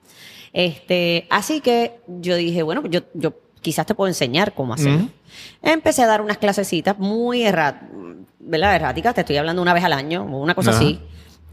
Este, 0.53 1.25
así 1.29 1.61
que 1.61 1.95
yo 2.07 2.35
dije, 2.35 2.61
bueno, 2.63 2.83
yo, 2.87 3.01
yo 3.13 3.33
quizás 3.61 3.85
te 3.85 3.95
puedo 3.95 4.07
enseñar 4.07 4.53
cómo 4.53 4.73
hacerlo. 4.73 5.07
Empecé 5.63 6.03
a 6.03 6.07
dar 6.07 6.21
unas 6.21 6.37
clasecitas 6.37 6.97
muy 6.99 7.43
erráticas, 7.43 9.15
te 9.15 9.21
estoy 9.21 9.37
hablando 9.37 9.61
una 9.61 9.73
vez 9.73 9.83
al 9.83 9.93
año 9.93 10.23
o 10.23 10.37
una 10.39 10.53
cosa 10.55 10.71
Ajá. 10.71 10.79
así. 10.79 10.99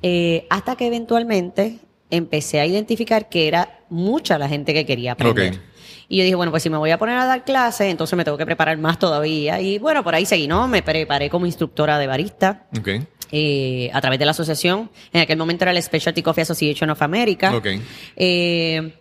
Eh, 0.03 0.47
hasta 0.51 0.77
que 0.77 0.87
eventualmente 0.87 1.79
empecé 2.11 2.61
a 2.61 2.67
identificar 2.67 3.29
que 3.29 3.49
era 3.49 3.81
mucha 3.91 4.39
la 4.39 4.49
gente 4.49 4.73
que 4.75 4.85
quería 4.87 5.13
aprender. 5.13 5.55
Ok. 5.55 5.61
Y 6.09 6.17
yo 6.19 6.25
dije, 6.25 6.35
bueno, 6.37 6.51
pues 6.51 6.63
si 6.63 6.71
me 6.71 6.79
voy 6.79 6.91
a 6.91 6.99
poner 6.99 7.19
a 7.19 7.27
dar 7.27 7.45
clases, 7.45 7.89
entonces 7.91 8.17
me 8.17 8.25
tengo 8.25 8.39
que 8.39 8.47
preparar 8.47 8.79
más 8.79 8.99
todavía. 8.99 9.61
Y 9.61 9.79
bueno, 9.79 10.03
por 10.03 10.15
ahí 10.15 10.25
seguí, 10.25 10.49
¿no? 10.49 10.67
Me 10.67 10.83
preparé 10.83 11.29
como 11.29 11.45
instructora 11.45 11.99
de 11.99 12.07
barista 12.07 12.67
Ok. 12.79 12.89
eh, 13.31 13.91
a 13.93 14.01
través 14.01 14.19
de 14.19 14.25
la 14.25 14.31
asociación. 14.31 14.91
En 15.13 15.21
aquel 15.21 15.37
momento 15.37 15.65
era 15.65 15.73
el 15.73 15.83
Specialty 15.83 16.23
Coffee 16.23 16.43
Association 16.43 16.89
of 16.91 17.03
America. 17.03 17.55
Ok. 17.55 17.67
Eh, 18.17 18.95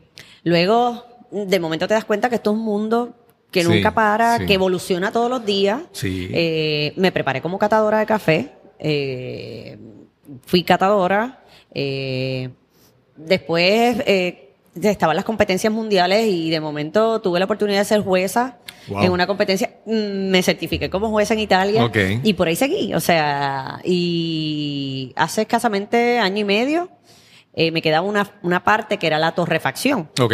luego, 0.43 1.05
de 1.31 1.59
momento 1.59 1.87
te 1.87 1.93
das 1.93 2.03
cuenta 2.05 2.27
que 2.29 2.35
esto 2.35 2.51
es 2.51 2.57
un 2.57 2.63
mundo 2.63 3.13
que 3.51 3.63
Sí, 3.63 3.69
nunca 3.69 3.93
para, 3.93 4.39
sí. 4.39 4.45
que 4.45 4.53
evoluciona 4.55 5.09
todos 5.11 5.29
los 5.29 5.45
días. 5.45 5.81
Sí. 5.93 6.27
Eh, 6.33 6.91
me 6.97 7.13
preparé 7.13 7.41
como 7.41 7.57
catadora 7.57 7.99
de 7.99 8.05
café. 8.05 8.51
eh, 8.79 9.77
fui 10.45 10.63
catadora. 10.63 11.41
eh, 11.73 12.49
después 13.15 14.03
estaban 14.81 15.15
las 15.15 15.25
competencias 15.25 15.71
mundiales 15.73 16.27
y 16.27 16.49
de 16.49 16.59
momento 16.59 17.21
tuve 17.21 17.39
la 17.39 17.45
oportunidad 17.45 17.79
de 17.79 17.85
ser 17.85 18.01
jueza 18.01 18.57
Wow. 18.89 19.03
en 19.03 19.11
una 19.11 19.27
competencia. 19.27 19.71
Mm, 19.85 20.29
Me 20.29 20.41
certifiqué 20.41 20.89
como 20.89 21.09
jueza 21.09 21.33
en 21.33 21.41
Italia 21.41 21.91
y 22.23 22.33
por 22.35 22.47
ahí 22.47 22.55
seguí. 22.55 22.93
O 22.93 23.01
sea, 23.01 23.81
y 23.83 25.11
hace 25.17 25.41
escasamente 25.41 26.19
año 26.19 26.37
y 26.39 26.43
medio 26.45 26.89
eh, 27.53 27.71
me 27.71 27.81
quedaba 27.81 28.07
una, 28.07 28.29
una 28.43 28.63
parte 28.63 28.97
que 28.97 29.07
era 29.07 29.19
la 29.19 29.33
torrefacción. 29.33 30.09
Ok. 30.21 30.33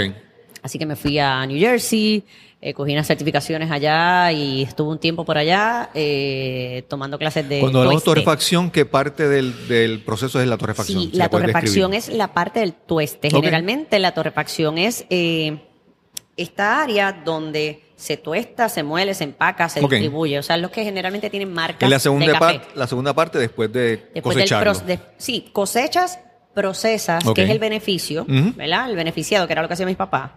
Así 0.62 0.77
que 0.77 0.86
me 0.86 0.95
fui 0.95 1.17
a 1.19 1.45
New 1.47 1.58
Jersey, 1.60 2.23
eh, 2.65 2.73
cogí 2.73 2.93
unas 2.93 3.06
certificaciones 3.08 3.69
allá 3.69 4.32
y 4.32 4.63
estuve 4.63 4.89
un 4.91 4.97
tiempo 4.99 5.26
por 5.26 5.38
allá 5.38 5.89
eh, 5.93 6.86
tomando 6.88 7.17
clases 7.19 7.49
de 7.49 7.60
Cuando 7.60 7.80
hablamos 7.80 8.02
de 8.02 8.06
torrefacción, 8.06 8.71
¿qué 8.71 8.86
parte 8.86 9.28
del, 9.28 9.67
del 9.67 9.99
proceso 10.02 10.39
es 10.41 10.47
la 10.47 10.58
torrefacción? 10.58 11.02
Sí, 11.02 11.10
la 11.13 11.28
torrefacción 11.28 11.93
es 11.93 12.08
la 12.08 12.34
parte 12.34 12.62
del 12.62 12.71
tueste. 12.73 13.30
Generalmente 13.30 13.99
la 13.99 14.13
torrefacción 14.13 14.78
es 14.78 15.06
eh, 15.10 15.60
esta 16.38 16.82
área 16.82 17.12
donde 17.12 17.82
se 17.95 18.17
tuesta, 18.17 18.69
se 18.69 18.82
muele, 18.84 19.13
se 19.13 19.26
empaca, 19.26 19.67
se 19.67 19.80
distribuye. 19.82 20.39
O 20.39 20.43
sea, 20.43 20.56
los 20.58 20.71
que 20.71 20.84
generalmente 20.86 21.30
tienen 21.30 21.52
marcas 21.54 21.89
la 21.89 21.97
de 21.97 21.99
segunda, 21.99 22.28
café. 22.28 22.39
parte, 22.39 22.67
la 22.76 22.88
segunda 22.88 23.13
parte 23.13 23.38
después 23.39 23.71
de 23.73 24.10
Después 24.13 24.36
cosecharlo. 24.36 24.73
de- 24.80 24.99
sí, 25.17 25.49
cosechas, 25.54 26.19
procesas, 26.54 27.23
que 27.36 27.43
es 27.43 27.49
el 27.49 27.60
beneficio, 27.60 28.21
Ujú. 28.23 28.54
¿verdad? 28.56 28.89
El 28.89 28.95
beneficiado, 28.95 29.47
que 29.47 29.54
era 29.54 29.62
lo 29.62 29.67
que 29.67 29.73
hacía 29.73 29.86
mis 29.86 29.95
papás. 29.97 30.32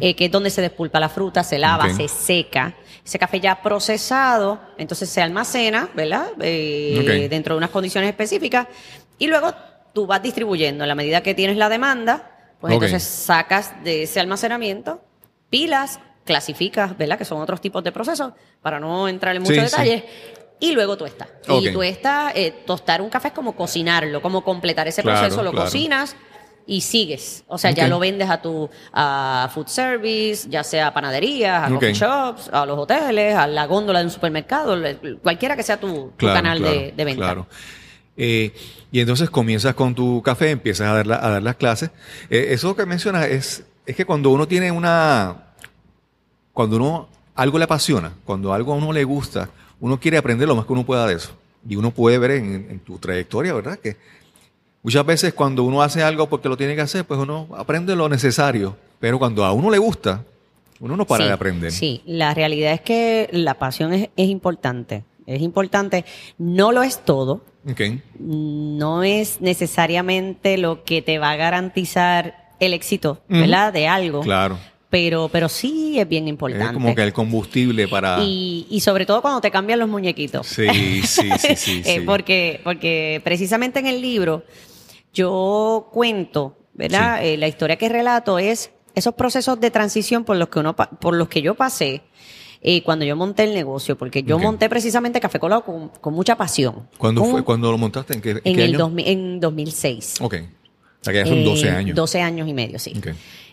Eh, 0.00 0.14
que 0.14 0.26
es 0.26 0.30
donde 0.30 0.50
se 0.50 0.60
despulpa 0.62 1.00
la 1.00 1.08
fruta, 1.08 1.42
se 1.42 1.58
lava, 1.58 1.92
se 1.92 2.08
seca. 2.08 2.74
Ese 3.04 3.18
café 3.18 3.40
ya 3.40 3.62
procesado, 3.62 4.60
entonces 4.78 5.08
se 5.08 5.22
almacena, 5.22 5.88
¿verdad? 5.94 6.28
Eh. 6.40 7.26
Dentro 7.30 7.54
de 7.54 7.58
unas 7.58 7.70
condiciones 7.70 8.10
específicas. 8.10 8.66
Y 9.18 9.26
luego 9.26 9.52
tú 9.92 10.06
vas 10.06 10.22
distribuyendo. 10.22 10.84
A 10.84 10.86
la 10.86 10.94
medida 10.94 11.20
que 11.22 11.34
tienes 11.34 11.56
la 11.56 11.68
demanda, 11.68 12.30
pues 12.60 12.72
entonces 12.74 13.02
sacas 13.02 13.72
de 13.84 14.04
ese 14.04 14.20
almacenamiento 14.20 15.02
pilas, 15.50 16.00
clasificas, 16.24 16.96
¿verdad? 16.98 17.16
Que 17.18 17.24
son 17.24 17.40
otros 17.40 17.60
tipos 17.60 17.82
de 17.84 17.92
procesos, 17.92 18.32
para 18.60 18.80
no 18.80 19.08
entrar 19.08 19.36
en 19.36 19.42
muchos 19.42 19.56
Sí, 19.56 19.60
sí. 19.62 19.70
detalles. 19.70 20.04
Y 20.58 20.72
luego 20.72 20.96
tuesta. 20.96 21.28
Ok. 21.48 21.62
Y 21.62 21.72
tuesta, 21.72 22.32
eh, 22.34 22.62
tostar 22.66 23.00
un 23.02 23.10
café 23.10 23.28
es 23.28 23.34
como 23.34 23.54
cocinarlo, 23.54 24.20
como 24.22 24.42
completar 24.42 24.88
ese 24.88 25.02
Claro, 25.02 25.20
proceso, 25.20 25.42
lo 25.42 25.50
claro. 25.52 25.66
cocinas 25.66 26.16
y 26.66 26.80
sigues. 26.80 27.44
O 27.46 27.58
sea, 27.58 27.70
ya 27.70 27.86
lo 27.88 27.98
vendes 27.98 28.28
a 28.28 28.42
tu 28.42 28.68
a 28.92 29.48
food 29.54 29.68
service, 29.68 30.48
ya 30.50 30.64
sea 30.64 30.88
a 30.88 30.94
panaderías, 30.94 31.62
a 31.62 31.66
Ok. 31.68 31.74
coffee 31.74 31.92
shops, 31.94 32.50
a 32.52 32.66
los 32.66 32.78
hoteles, 32.78 33.36
a 33.36 33.46
la 33.46 33.66
góndola 33.66 34.00
de 34.00 34.06
un 34.06 34.10
supermercado, 34.10 34.76
cualquiera 35.22 35.54
que 35.56 35.62
sea 35.62 35.78
tu, 35.78 36.12
canal 36.16 36.58
claro, 36.58 36.74
de, 36.74 36.92
de 36.96 37.04
venta. 37.04 37.22
Claro. 37.24 37.46
Eh, 38.16 38.52
y 38.90 39.00
entonces 39.00 39.28
comienzas 39.30 39.74
con 39.74 39.94
tu 39.94 40.22
café, 40.22 40.50
empiezas 40.50 40.88
a 40.88 40.94
dar, 40.94 41.06
la- 41.06 41.24
a 41.24 41.30
dar 41.30 41.42
las 41.42 41.56
clases. 41.56 41.90
Eh, 42.30 42.48
eso 42.50 42.74
que 42.74 42.86
mencionas 42.86 43.26
es, 43.26 43.64
es 43.84 43.94
que 43.94 44.04
cuando 44.04 44.30
uno 44.30 44.48
tiene 44.48 44.70
una. 44.72 45.44
Cuando 46.52 46.76
uno 46.76 47.08
algo 47.34 47.58
le 47.58 47.64
apasiona, 47.64 48.12
cuando 48.24 48.52
algo 48.54 48.72
a 48.72 48.76
uno 48.76 48.92
le 48.92 49.04
gusta, 49.04 49.50
uno 49.80 50.00
quiere 50.00 50.16
aprender 50.16 50.48
lo 50.48 50.56
más 50.56 50.64
que 50.64 50.72
uno 50.72 50.86
pueda 50.86 51.06
de 51.06 51.14
eso. 51.14 51.30
Y 51.68 51.76
uno 51.76 51.90
puede 51.90 52.16
ver 52.18 52.30
en, 52.32 52.66
en 52.70 52.78
tu 52.80 52.98
trayectoria, 52.98 53.52
¿verdad? 53.52 53.78
Que 53.78 53.96
muchas 54.86 55.04
veces 55.04 55.34
cuando 55.34 55.64
uno 55.64 55.82
hace 55.82 56.04
algo 56.04 56.28
porque 56.28 56.48
lo 56.48 56.56
tiene 56.56 56.76
que 56.76 56.80
hacer, 56.80 57.04
pues 57.04 57.18
uno 57.18 57.48
aprende 57.56 57.96
lo 57.96 58.08
necesario. 58.08 58.76
Pero 59.00 59.18
cuando 59.18 59.44
a 59.44 59.50
uno 59.52 59.68
le 59.68 59.78
gusta, 59.78 60.24
uno 60.78 60.96
no 60.96 61.04
para 61.04 61.24
Sí, 61.24 61.26
de 61.26 61.34
aprender. 61.34 61.72
Sí, 61.72 62.02
la 62.06 62.32
realidad 62.34 62.72
es 62.72 62.82
que 62.82 63.28
la 63.32 63.54
pasión 63.54 63.92
es, 63.92 64.10
es 64.16 64.28
importante. 64.28 65.02
Es 65.26 65.42
importante. 65.42 66.04
No 66.38 66.70
lo 66.70 66.84
es 66.84 67.04
todo. 67.04 67.44
Ok. 67.68 67.80
No 68.20 69.02
es 69.02 69.40
necesariamente 69.40 70.56
lo 70.56 70.84
que 70.84 71.02
te 71.02 71.18
va 71.18 71.32
a 71.32 71.36
garantizar 71.36 72.52
el 72.60 72.72
éxito. 72.72 73.20
¿verdad? 73.28 73.72
De 73.72 73.88
algo. 73.88 74.20
Claro. 74.20 74.56
Pero, 74.88 75.28
pero 75.32 75.48
sí 75.48 75.98
es 75.98 76.08
bien 76.08 76.28
importante. 76.28 76.66
Es 76.66 76.72
como 76.72 76.94
que 76.94 77.02
el 77.02 77.12
combustible 77.12 77.88
para... 77.88 78.22
y, 78.22 78.68
y 78.70 78.78
sobre 78.78 79.04
todo 79.04 79.20
cuando 79.20 79.40
te 79.40 79.50
cambian 79.50 79.80
los 79.80 79.88
muñequitos. 79.88 80.46
Sí, 80.46 81.02
sí, 81.02 81.28
sí, 81.38 81.56
sí. 81.56 81.82
Eh, 81.84 81.98
sí. 81.98 82.00
porque, 82.06 82.60
porque 82.62 83.20
precisamente 83.24 83.80
en 83.80 83.88
el 83.88 84.00
libro 84.00 84.44
yo 85.16 85.88
cuento, 85.92 86.56
¿verdad? 86.74 87.20
Sí. 87.20 87.26
Eh, 87.28 87.36
la 87.38 87.48
historia 87.48 87.76
que 87.76 87.88
relato 87.88 88.38
es 88.38 88.70
esos 88.94 89.14
procesos 89.14 89.58
de 89.60 89.70
transición 89.70 90.24
por 90.24 90.36
los 90.36 90.48
que 90.48 90.58
uno 90.60 90.74
por 90.76 91.14
los 91.16 91.28
que 91.28 91.42
yo 91.42 91.54
pasé 91.54 92.02
eh, 92.62 92.82
cuando 92.82 93.04
yo 93.04 93.16
monté 93.16 93.44
el 93.44 93.54
negocio, 93.54 93.96
porque 93.98 94.22
yo 94.22 94.38
monté 94.38 94.68
precisamente 94.68 95.20
Café 95.20 95.38
Colado 95.38 95.64
con, 95.64 95.88
con 95.88 96.14
mucha 96.14 96.36
pasión. 96.36 96.88
¿Cuándo 96.98 97.20
Con- 97.22 97.30
fue? 97.30 97.44
¿Cuándo 97.44 97.70
lo 97.70 97.78
montaste? 97.78 98.14
¿En 98.14 98.20
qué, 98.20 98.30
en 98.30 98.40
qué 98.42 98.50
el 98.64 98.70
año? 98.70 98.78
2000 98.78 99.06
en 99.08 99.40
2006. 99.40 100.14
Ok. 100.20 100.34
O 101.00 101.04
sea 101.04 101.12
que 101.12 101.18
ya 101.20 101.26
son 101.26 101.44
12 101.44 101.66
Eh, 101.66 101.70
años. 101.70 101.94
12 101.96 102.20
años 102.22 102.48
y 102.48 102.54
medio, 102.54 102.78
sí. 102.78 102.92
Ok. 102.98 103.08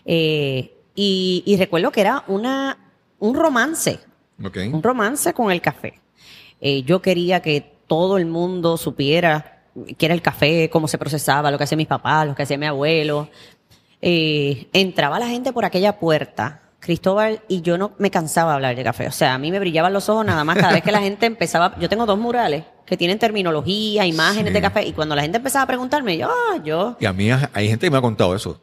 Eh, 0.06 0.74
y, 0.94 1.42
y 1.46 1.56
recuerdo 1.56 1.90
que 1.92 2.00
era 2.00 2.24
una, 2.28 2.78
un 3.18 3.34
romance 3.34 3.98
Ok. 4.42 4.58
un 4.72 4.82
romance 4.82 5.32
con 5.32 5.50
el 5.52 5.60
café. 5.60 6.00
Yo 6.86 7.02
quería 7.02 7.40
que 7.42 7.60
todo 7.86 8.16
el 8.16 8.24
mundo 8.26 8.78
supiera 8.78 9.53
qué 9.98 10.06
era 10.06 10.14
el 10.14 10.22
café, 10.22 10.68
cómo 10.70 10.88
se 10.88 10.98
procesaba, 10.98 11.50
lo 11.50 11.58
que 11.58 11.64
hacía 11.64 11.76
mis 11.76 11.86
papás, 11.86 12.26
lo 12.26 12.34
que 12.34 12.42
hacía 12.44 12.58
mi 12.58 12.66
abuelo. 12.66 13.28
Eh, 14.00 14.68
entraba 14.72 15.18
la 15.18 15.26
gente 15.28 15.52
por 15.52 15.64
aquella 15.64 15.98
puerta, 15.98 16.60
Cristóbal, 16.80 17.40
y 17.48 17.62
yo 17.62 17.78
no 17.78 17.92
me 17.98 18.10
cansaba 18.10 18.50
de 18.50 18.54
hablar 18.56 18.76
de 18.76 18.84
café. 18.84 19.06
O 19.08 19.12
sea, 19.12 19.32
a 19.34 19.38
mí 19.38 19.50
me 19.50 19.58
brillaban 19.58 19.92
los 19.94 20.08
ojos 20.10 20.26
nada 20.26 20.44
más 20.44 20.56
cada 20.58 20.72
vez 20.74 20.82
que 20.82 20.92
la 20.92 21.00
gente 21.00 21.24
empezaba. 21.24 21.74
Yo 21.80 21.88
tengo 21.88 22.04
dos 22.04 22.18
murales 22.18 22.64
que 22.84 22.98
tienen 22.98 23.18
terminología, 23.18 24.04
imágenes 24.04 24.48
Sí. 24.48 24.52
de 24.54 24.60
café, 24.60 24.84
y 24.84 24.92
cuando 24.92 25.16
la 25.16 25.22
gente 25.22 25.38
empezaba 25.38 25.62
a 25.62 25.66
preguntarme, 25.66 26.18
yo, 26.18 26.28
ah, 26.28 26.58
yo. 26.62 26.96
Y 27.00 27.06
a 27.06 27.12
mí 27.14 27.30
hay 27.30 27.68
gente 27.68 27.86
que 27.86 27.90
me 27.90 27.96
ha 27.96 28.02
contado 28.02 28.34
eso. 28.34 28.60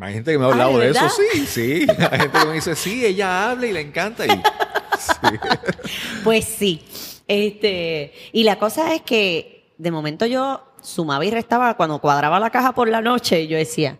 Hay 0.00 0.14
gente 0.14 0.30
que 0.32 0.38
me 0.38 0.44
ha 0.44 0.48
Ah, 0.48 0.52
hablado 0.52 0.78
¿de 0.78 0.86
de 0.86 0.90
eso. 0.92 1.08
Sí, 1.32 1.46
sí. 1.46 1.86
Hay 2.10 2.20
gente 2.20 2.38
que 2.38 2.46
me 2.46 2.52
dice, 2.54 2.76
sí, 2.76 3.04
ella 3.04 3.50
habla 3.50 3.66
y 3.66 3.72
le 3.72 3.80
encanta. 3.80 4.24
Y, 4.26 4.30
sí. 4.30 5.38
Pues 6.24 6.44
sí. 6.44 6.80
Este, 7.26 8.12
y 8.32 8.44
la 8.44 8.58
cosa 8.58 8.94
es 8.94 9.02
que 9.02 9.53
de 9.78 9.90
momento 9.90 10.26
yo 10.26 10.62
sumaba 10.80 11.24
y 11.24 11.30
restaba 11.30 11.76
cuando 11.76 11.98
cuadraba 12.00 12.38
la 12.40 12.50
caja 12.50 12.72
por 12.72 12.88
la 12.88 13.00
noche 13.00 13.42
y 13.42 13.48
yo 13.48 13.56
decía, 13.56 13.98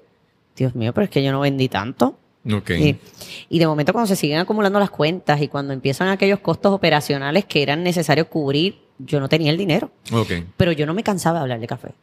Dios 0.56 0.74
mío, 0.74 0.92
pero 0.92 1.04
es 1.04 1.10
que 1.10 1.22
yo 1.22 1.32
no 1.32 1.40
vendí 1.40 1.68
tanto. 1.68 2.18
Y, 2.44 2.96
y 3.48 3.58
de 3.58 3.66
momento 3.66 3.94
cuando 3.94 4.06
se 4.06 4.16
siguen 4.16 4.38
acumulando 4.38 4.78
las 4.78 4.90
cuentas 4.90 5.40
y 5.40 5.48
cuando 5.48 5.72
empiezan 5.72 6.08
aquellos 6.08 6.40
costos 6.40 6.74
operacionales 6.74 7.46
que 7.46 7.62
eran 7.62 7.82
necesarios 7.82 8.26
cubrir, 8.26 8.82
yo 8.98 9.18
no 9.18 9.28
tenía 9.28 9.50
el 9.50 9.56
dinero. 9.56 9.90
Ok. 10.12 10.32
Pero 10.56 10.72
yo 10.72 10.84
no 10.84 10.92
me 10.92 11.02
cansaba 11.02 11.38
de 11.38 11.42
hablar 11.42 11.60
de 11.60 11.66
café. 11.66 11.94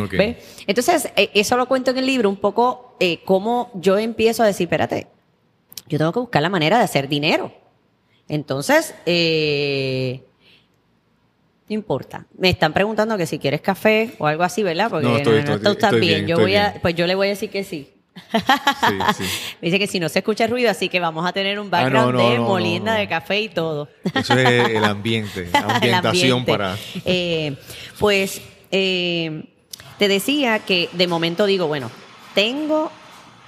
Ok. 0.00 0.12
¿Ves? 0.12 0.36
Entonces, 0.66 1.10
eh, 1.16 1.30
eso 1.34 1.56
lo 1.56 1.66
cuento 1.66 1.90
en 1.90 1.98
el 1.98 2.06
libro, 2.06 2.30
un 2.30 2.36
poco 2.36 2.96
eh, 2.98 3.20
cómo 3.24 3.70
yo 3.74 3.98
empiezo 3.98 4.42
a 4.42 4.46
decir, 4.46 4.64
espérate, 4.64 5.06
yo 5.86 5.98
tengo 5.98 6.12
que 6.12 6.20
buscar 6.20 6.42
la 6.42 6.48
manera 6.48 6.78
de 6.78 6.84
hacer 6.84 7.08
dinero. 7.08 7.52
Entonces, 8.28 8.94
eh, 9.06 10.22
no 11.70 11.74
importa. 11.74 12.26
Me 12.36 12.50
están 12.50 12.72
preguntando 12.72 13.16
que 13.16 13.26
si 13.26 13.38
quieres 13.38 13.60
café 13.60 14.12
o 14.18 14.26
algo 14.26 14.42
así, 14.42 14.62
¿verdad? 14.62 14.90
Porque 14.90 15.06
No, 15.06 15.12
no, 15.12 15.16
estoy- 15.18 15.42
no, 15.44 15.54
estoy- 15.54 15.72
estás 15.72 15.92
estoy 15.92 16.00
bien. 16.00 16.14
bien, 16.26 16.26
Yo 16.26 16.38
voy 16.38 16.56
a, 16.56 16.74
pues 16.82 16.94
yo 16.96 17.06
le 17.06 17.14
voy 17.14 17.28
a 17.28 17.30
decir 17.30 17.48
que 17.48 17.62
sí. 17.64 17.88
Sí, 18.32 18.98
sí. 19.16 19.24
Me 19.62 19.66
dice 19.68 19.78
que 19.78 19.86
si 19.86 20.00
no 20.00 20.08
se 20.08 20.18
escucha 20.18 20.46
ruido, 20.48 20.68
así 20.70 20.88
que 20.88 20.98
vamos 20.98 21.24
a 21.24 21.32
tener 21.32 21.60
un 21.60 21.68
Ah, 21.72 21.82
no, 21.84 21.84
background 21.84 22.12
no, 22.14 22.28
de 22.28 22.36
no, 22.36 22.42
no, 22.42 22.48
molienda 22.48 22.94
no. 22.94 22.98
de 22.98 23.08
café 23.08 23.40
y 23.40 23.48
todo. 23.48 23.88
Eso 24.14 24.34
es 24.36 24.68
el 24.70 24.84
ambiente. 24.84 25.48
El 25.54 25.70
Ambientación 25.70 26.40
ambiente. 26.40 26.52
para. 26.52 26.76
Eh, 27.04 27.54
pues 28.00 28.42
eh, 28.72 29.44
te 29.98 30.08
decía 30.08 30.58
que 30.58 30.88
de 30.92 31.06
momento 31.06 31.46
digo, 31.46 31.68
bueno, 31.68 31.88
tengo 32.34 32.90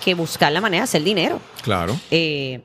que 0.03 0.15
buscar 0.15 0.53
la 0.53 0.61
manera 0.61 0.83
de 0.83 0.85
hacer 0.85 1.03
dinero. 1.03 1.41
Claro. 1.63 1.99
Eh, 2.13 2.61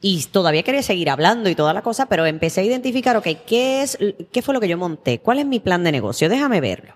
y 0.00 0.24
todavía 0.24 0.62
quería 0.62 0.82
seguir 0.82 1.10
hablando 1.10 1.48
y 1.48 1.54
toda 1.54 1.74
la 1.74 1.82
cosa, 1.82 2.06
pero 2.06 2.24
empecé 2.26 2.60
a 2.60 2.64
identificar, 2.64 3.16
ok, 3.16 3.26
¿qué, 3.46 3.82
es, 3.82 3.98
¿qué 4.30 4.42
fue 4.42 4.54
lo 4.54 4.60
que 4.60 4.68
yo 4.68 4.78
monté? 4.78 5.20
¿Cuál 5.20 5.38
es 5.38 5.46
mi 5.46 5.60
plan 5.60 5.82
de 5.82 5.92
negocio? 5.92 6.28
Déjame 6.28 6.60
verlo. 6.60 6.94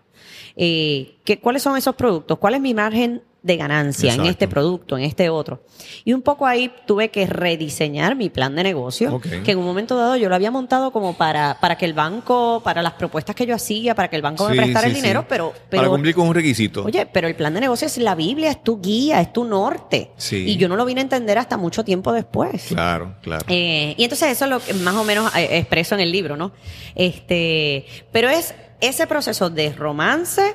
Eh, 0.56 1.16
¿qué, 1.24 1.40
¿Cuáles 1.40 1.62
son 1.62 1.76
esos 1.76 1.96
productos? 1.96 2.38
¿Cuál 2.38 2.54
es 2.54 2.60
mi 2.60 2.74
margen 2.74 3.22
de 3.42 3.56
ganancia 3.56 4.14
en 4.14 4.26
este 4.26 4.48
producto, 4.48 4.96
en 4.96 5.04
este 5.04 5.28
otro? 5.28 5.64
Y 6.04 6.12
un 6.12 6.22
poco 6.22 6.46
ahí 6.46 6.72
tuve 6.86 7.10
que 7.10 7.26
rediseñar 7.26 8.16
mi 8.16 8.30
plan 8.30 8.54
de 8.54 8.62
negocio, 8.62 9.20
que 9.20 9.52
en 9.52 9.58
un 9.58 9.64
momento 9.64 9.96
dado 9.96 10.16
yo 10.16 10.28
lo 10.28 10.34
había 10.34 10.50
montado 10.50 10.90
como 10.92 11.14
para, 11.16 11.58
para 11.60 11.76
que 11.76 11.84
el 11.84 11.94
banco, 11.94 12.60
para 12.64 12.82
las 12.82 12.94
propuestas 12.94 13.34
que 13.34 13.46
yo 13.46 13.54
hacía, 13.54 13.94
para 13.94 14.08
que 14.08 14.16
el 14.16 14.22
banco 14.22 14.48
me 14.48 14.56
prestara 14.56 14.86
sí, 14.86 14.90
el 14.90 14.94
dinero, 14.94 15.20
sí. 15.20 15.26
pero, 15.28 15.52
pero 15.68 15.82
Para 15.82 15.90
cumplir 15.90 16.14
con 16.14 16.28
un 16.28 16.34
requisito. 16.34 16.84
Oye, 16.84 17.06
pero 17.06 17.28
el 17.28 17.34
plan 17.34 17.54
de 17.54 17.60
negocio 17.60 17.86
es 17.86 17.98
la 17.98 18.14
Biblia, 18.14 18.50
es 18.50 18.62
tu 18.62 18.80
guía, 18.80 19.20
es 19.20 19.32
tu 19.32 19.44
norte. 19.44 20.12
Sí. 20.16 20.44
Y 20.48 20.56
yo 20.56 20.68
no 20.68 20.76
lo 20.76 20.84
vine 20.84 21.00
a 21.00 21.02
entender 21.02 21.38
hasta 21.38 21.56
mucho 21.56 21.84
tiempo 21.84 22.12
después. 22.12 22.66
Claro, 22.68 23.16
claro. 23.22 23.44
Eh, 23.48 23.94
y 23.96 24.04
entonces 24.04 24.30
eso 24.30 24.44
es 24.44 24.50
lo 24.50 24.60
que 24.60 24.74
más 24.74 24.94
o 24.94 25.04
menos 25.04 25.34
eh, 25.36 25.58
expreso 25.58 25.94
en 25.94 26.00
el 26.00 26.12
libro, 26.12 26.36
¿no? 26.36 26.52
Este, 26.94 27.86
pero 28.12 28.28
es 28.28 28.54
ese 28.80 29.06
proceso 29.06 29.50
de 29.50 29.72
romance, 29.72 30.54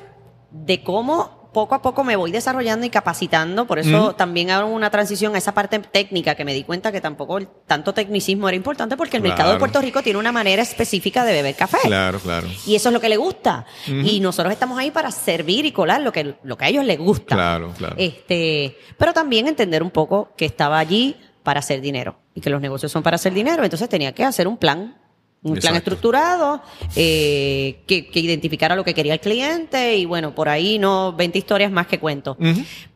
de 0.50 0.82
cómo 0.82 1.37
poco 1.58 1.74
a 1.74 1.82
poco 1.82 2.04
me 2.04 2.14
voy 2.14 2.30
desarrollando 2.30 2.86
y 2.86 2.90
capacitando, 2.90 3.66
por 3.66 3.80
eso 3.80 4.14
también 4.14 4.52
hago 4.52 4.68
una 4.70 4.90
transición 4.90 5.34
a 5.34 5.38
esa 5.38 5.54
parte 5.54 5.80
técnica 5.80 6.36
que 6.36 6.44
me 6.44 6.54
di 6.54 6.62
cuenta 6.62 6.92
que 6.92 7.00
tampoco 7.00 7.38
el- 7.38 7.48
tanto 7.66 7.92
tecnicismo 7.92 8.48
era 8.48 8.54
importante 8.54 8.96
porque 8.96 9.16
el 9.16 9.24
mercado 9.24 9.52
de. 9.52 9.58
Puerto 9.58 9.80
Rico 9.80 10.00
tiene 10.02 10.20
una 10.20 10.30
manera 10.30 10.62
específica 10.62 11.24
de 11.24 11.32
beber 11.32 11.56
café. 11.56 11.78
Claro, 11.82 12.20
claro. 12.20 12.46
Y 12.64 12.76
eso 12.76 12.90
es 12.90 12.92
lo 12.92 13.00
que 13.00 13.08
le 13.08 13.16
gusta. 13.16 13.66
Y 13.88 14.20
nosotros 14.20 14.52
estamos 14.52 14.78
ahí 14.78 14.92
para 14.92 15.10
servir 15.10 15.66
y 15.66 15.72
colar 15.72 16.00
lo 16.00 16.12
que, 16.12 16.36
lo 16.44 16.56
que 16.56 16.64
a 16.64 16.68
ellos 16.68 16.84
les 16.84 16.98
gusta. 16.98 17.34
Claro, 17.34 17.72
claro. 17.76 17.96
Este, 17.98 18.76
pero 18.96 19.12
también 19.12 19.48
entender 19.48 19.82
un 19.82 19.90
poco 19.90 20.30
que 20.36 20.44
estaba 20.44 20.78
allí 20.78 21.16
para 21.42 21.58
hacer 21.58 21.80
dinero 21.80 22.20
y 22.34 22.40
que 22.40 22.50
los 22.50 22.60
negocios 22.60 22.92
son 22.92 23.02
para 23.02 23.16
hacer 23.16 23.34
dinero. 23.34 23.64
Entonces 23.64 23.88
tenía 23.88 24.12
que 24.12 24.22
hacer 24.22 24.46
un 24.46 24.58
plan, 24.58 24.96
un 25.42 25.54
plan 25.56 25.76
estructurado 25.76 26.60
eh, 26.96 27.80
que, 27.86 28.08
que 28.08 28.20
identificara 28.20 28.74
lo 28.74 28.84
que 28.84 28.92
quería 28.94 29.14
el 29.14 29.20
cliente 29.20 29.96
y 29.96 30.04
bueno, 30.04 30.34
por 30.34 30.48
ahí 30.48 30.78
no 30.78 31.12
20 31.12 31.38
historias 31.38 31.70
más 31.70 31.86
que 31.86 31.98
cuento. 31.98 32.36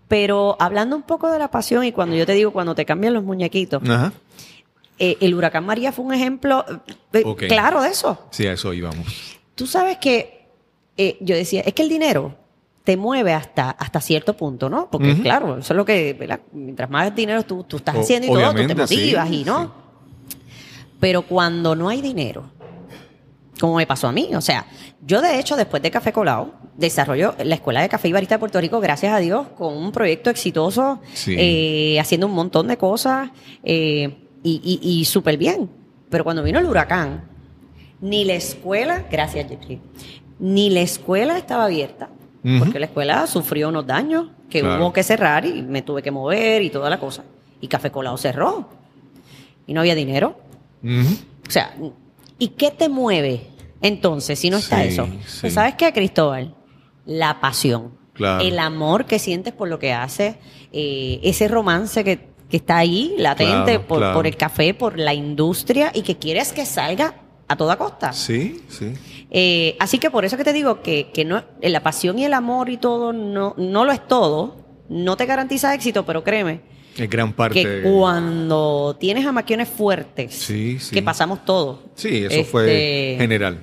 Pero 0.08 0.56
hablando 0.60 0.96
un 0.96 1.02
poco 1.02 1.30
de 1.30 1.38
la 1.38 1.50
pasión 1.50 1.84
y 1.84 1.92
cuando 1.92 2.16
yo 2.16 2.26
te 2.26 2.32
digo 2.32 2.50
cuando 2.50 2.74
te 2.74 2.84
cambian 2.84 3.14
los 3.14 3.24
muñequitos, 3.24 3.82
eh, 4.98 5.16
el 5.20 5.34
huracán 5.34 5.64
María 5.64 5.92
fue 5.92 6.04
un 6.04 6.12
ejemplo 6.14 6.64
eh, 7.12 7.24
claro 7.48 7.82
de 7.82 7.88
eso. 7.90 8.26
Sí, 8.30 8.46
a 8.46 8.52
eso 8.52 8.72
íbamos. 8.74 9.06
Tú 9.54 9.66
sabes 9.66 9.98
que 9.98 10.46
eh, 10.96 11.16
yo 11.20 11.34
decía, 11.34 11.62
es 11.62 11.72
que 11.74 11.82
el 11.82 11.88
dinero 11.88 12.34
te 12.84 12.96
mueve 12.96 13.32
hasta, 13.32 13.70
hasta 13.70 14.00
cierto 14.00 14.36
punto, 14.36 14.68
¿no? 14.68 14.90
Porque 14.90 15.20
claro, 15.22 15.58
eso 15.58 15.72
es 15.72 15.76
lo 15.76 15.84
que, 15.84 16.12
¿verdad? 16.14 16.40
Mientras 16.52 16.90
más 16.90 17.14
dinero 17.14 17.44
tú, 17.44 17.62
tú 17.64 17.76
estás 17.76 17.94
O- 17.96 18.00
haciendo 18.00 18.26
y 18.26 18.30
todo, 18.30 18.50
tú 18.50 18.66
te 18.66 18.86
sí, 18.88 18.96
motivas 18.96 19.30
y 19.30 19.44
no. 19.44 19.62
sí. 19.62 19.68
Pero 21.02 21.22
cuando 21.22 21.74
no 21.74 21.88
hay 21.88 22.00
dinero, 22.00 22.44
como 23.60 23.74
me 23.76 23.86
pasó 23.88 24.06
a 24.06 24.12
mí, 24.12 24.30
o 24.36 24.40
sea, 24.40 24.66
yo 25.04 25.20
de 25.20 25.40
hecho 25.40 25.56
después 25.56 25.82
de 25.82 25.90
Café 25.90 26.12
Colado 26.12 26.52
desarrollo 26.76 27.34
la 27.44 27.56
Escuela 27.56 27.82
de 27.82 27.88
Café 27.88 28.06
y 28.08 28.12
Barista 28.12 28.36
de 28.36 28.38
Puerto 28.38 28.60
Rico, 28.60 28.78
gracias 28.80 29.12
a 29.12 29.18
Dios, 29.18 29.48
con 29.58 29.76
un 29.76 29.90
proyecto 29.90 30.30
exitoso, 30.30 31.00
Sí. 31.12 31.34
eh, 31.36 31.98
haciendo 31.98 32.28
un 32.28 32.34
montón 32.34 32.68
de 32.68 32.76
cosas 32.76 33.30
eh, 33.64 34.28
y, 34.44 34.78
y, 34.80 35.00
y 35.00 35.04
súper 35.04 35.36
bien. 35.38 35.68
Pero 36.08 36.22
cuando 36.22 36.42
vino 36.44 36.60
el 36.60 36.66
huracán, 36.66 37.24
ni 38.00 38.24
la 38.24 38.34
escuela, 38.34 39.04
gracias 39.10 39.48
Jeffrey, 39.48 39.80
ni 40.38 40.70
la 40.70 40.82
escuela 40.82 41.36
estaba 41.36 41.64
abierta, 41.64 42.10
porque 42.60 42.78
la 42.78 42.86
escuela 42.86 43.26
sufrió 43.26 43.68
unos 43.70 43.86
daños 43.86 44.28
que 44.48 44.60
Claro. 44.60 44.82
hubo 44.84 44.92
que 44.92 45.02
cerrar 45.02 45.44
y 45.46 45.62
me 45.62 45.82
tuve 45.82 46.00
que 46.02 46.10
mover 46.12 46.62
y 46.62 46.70
toda 46.70 46.88
la 46.90 46.98
cosa. 47.00 47.24
Y 47.60 47.66
Café 47.68 47.90
Colado 47.90 48.16
cerró. 48.16 48.68
Y 49.66 49.72
no 49.74 49.80
había 49.80 49.94
dinero. 49.94 50.36
O 50.84 51.50
sea, 51.50 51.74
¿y 52.38 52.48
qué 52.48 52.70
te 52.70 52.88
mueve 52.88 53.48
entonces 53.80 54.38
si 54.38 54.50
no 54.50 54.58
está 54.58 54.82
Sí, 54.82 54.88
eso? 54.88 55.06
sí. 55.26 55.38
Pues, 55.42 55.54
¿Sabes 55.54 55.74
qué, 55.76 55.92
Cristóbal? 55.92 56.54
La 57.06 57.40
pasión. 57.40 57.98
Claro. 58.12 58.44
El 58.44 58.58
amor 58.58 59.06
que 59.06 59.18
sientes 59.18 59.52
por 59.52 59.68
lo 59.68 59.78
que 59.78 59.92
haces, 59.92 60.36
eh, 60.72 61.18
ese 61.22 61.48
romance 61.48 62.04
que, 62.04 62.28
que 62.50 62.58
está 62.58 62.76
ahí, 62.78 63.14
latente, 63.18 63.72
Claro, 63.72 63.86
por, 63.86 63.98
claro. 63.98 64.14
por 64.14 64.26
el 64.26 64.36
café, 64.36 64.74
por 64.74 64.98
la 64.98 65.14
industria 65.14 65.90
y 65.94 66.02
que 66.02 66.18
quieres 66.18 66.52
que 66.52 66.66
salga 66.66 67.14
a 67.48 67.56
toda 67.56 67.76
costa. 67.76 68.12
Sí, 68.12 68.62
sí. 68.68 68.92
Eh, 69.30 69.76
así 69.80 69.98
que 69.98 70.10
por 70.10 70.24
eso 70.26 70.36
que 70.36 70.44
te 70.44 70.52
digo 70.52 70.82
que, 70.82 71.10
que 71.12 71.24
no, 71.24 71.42
eh, 71.62 71.70
la 71.70 71.82
pasión 71.82 72.18
y 72.18 72.24
el 72.26 72.34
amor 72.34 72.68
y 72.68 72.76
todo 72.76 73.12
no, 73.14 73.54
no 73.56 73.84
lo 73.86 73.92
es 73.92 74.06
todo, 74.06 74.56
no 74.90 75.16
te 75.16 75.24
garantiza 75.26 75.74
éxito, 75.74 76.04
pero 76.04 76.22
créeme 76.22 76.60
Es 76.96 77.08
gran 77.08 77.32
parte. 77.32 77.62
que 77.62 77.82
cuando 77.82 78.96
tienes 79.00 79.24
amaquiones 79.26 79.68
fuertes, 79.68 80.34
Sí, 80.34 80.78
sí. 80.78 80.94
que 80.94 81.02
pasamos 81.02 81.44
todos, 81.44 81.78
Sí, 81.94 82.24
eso 82.24 82.44
fue 82.44 82.64
este, 83.12 83.16
general. 83.22 83.58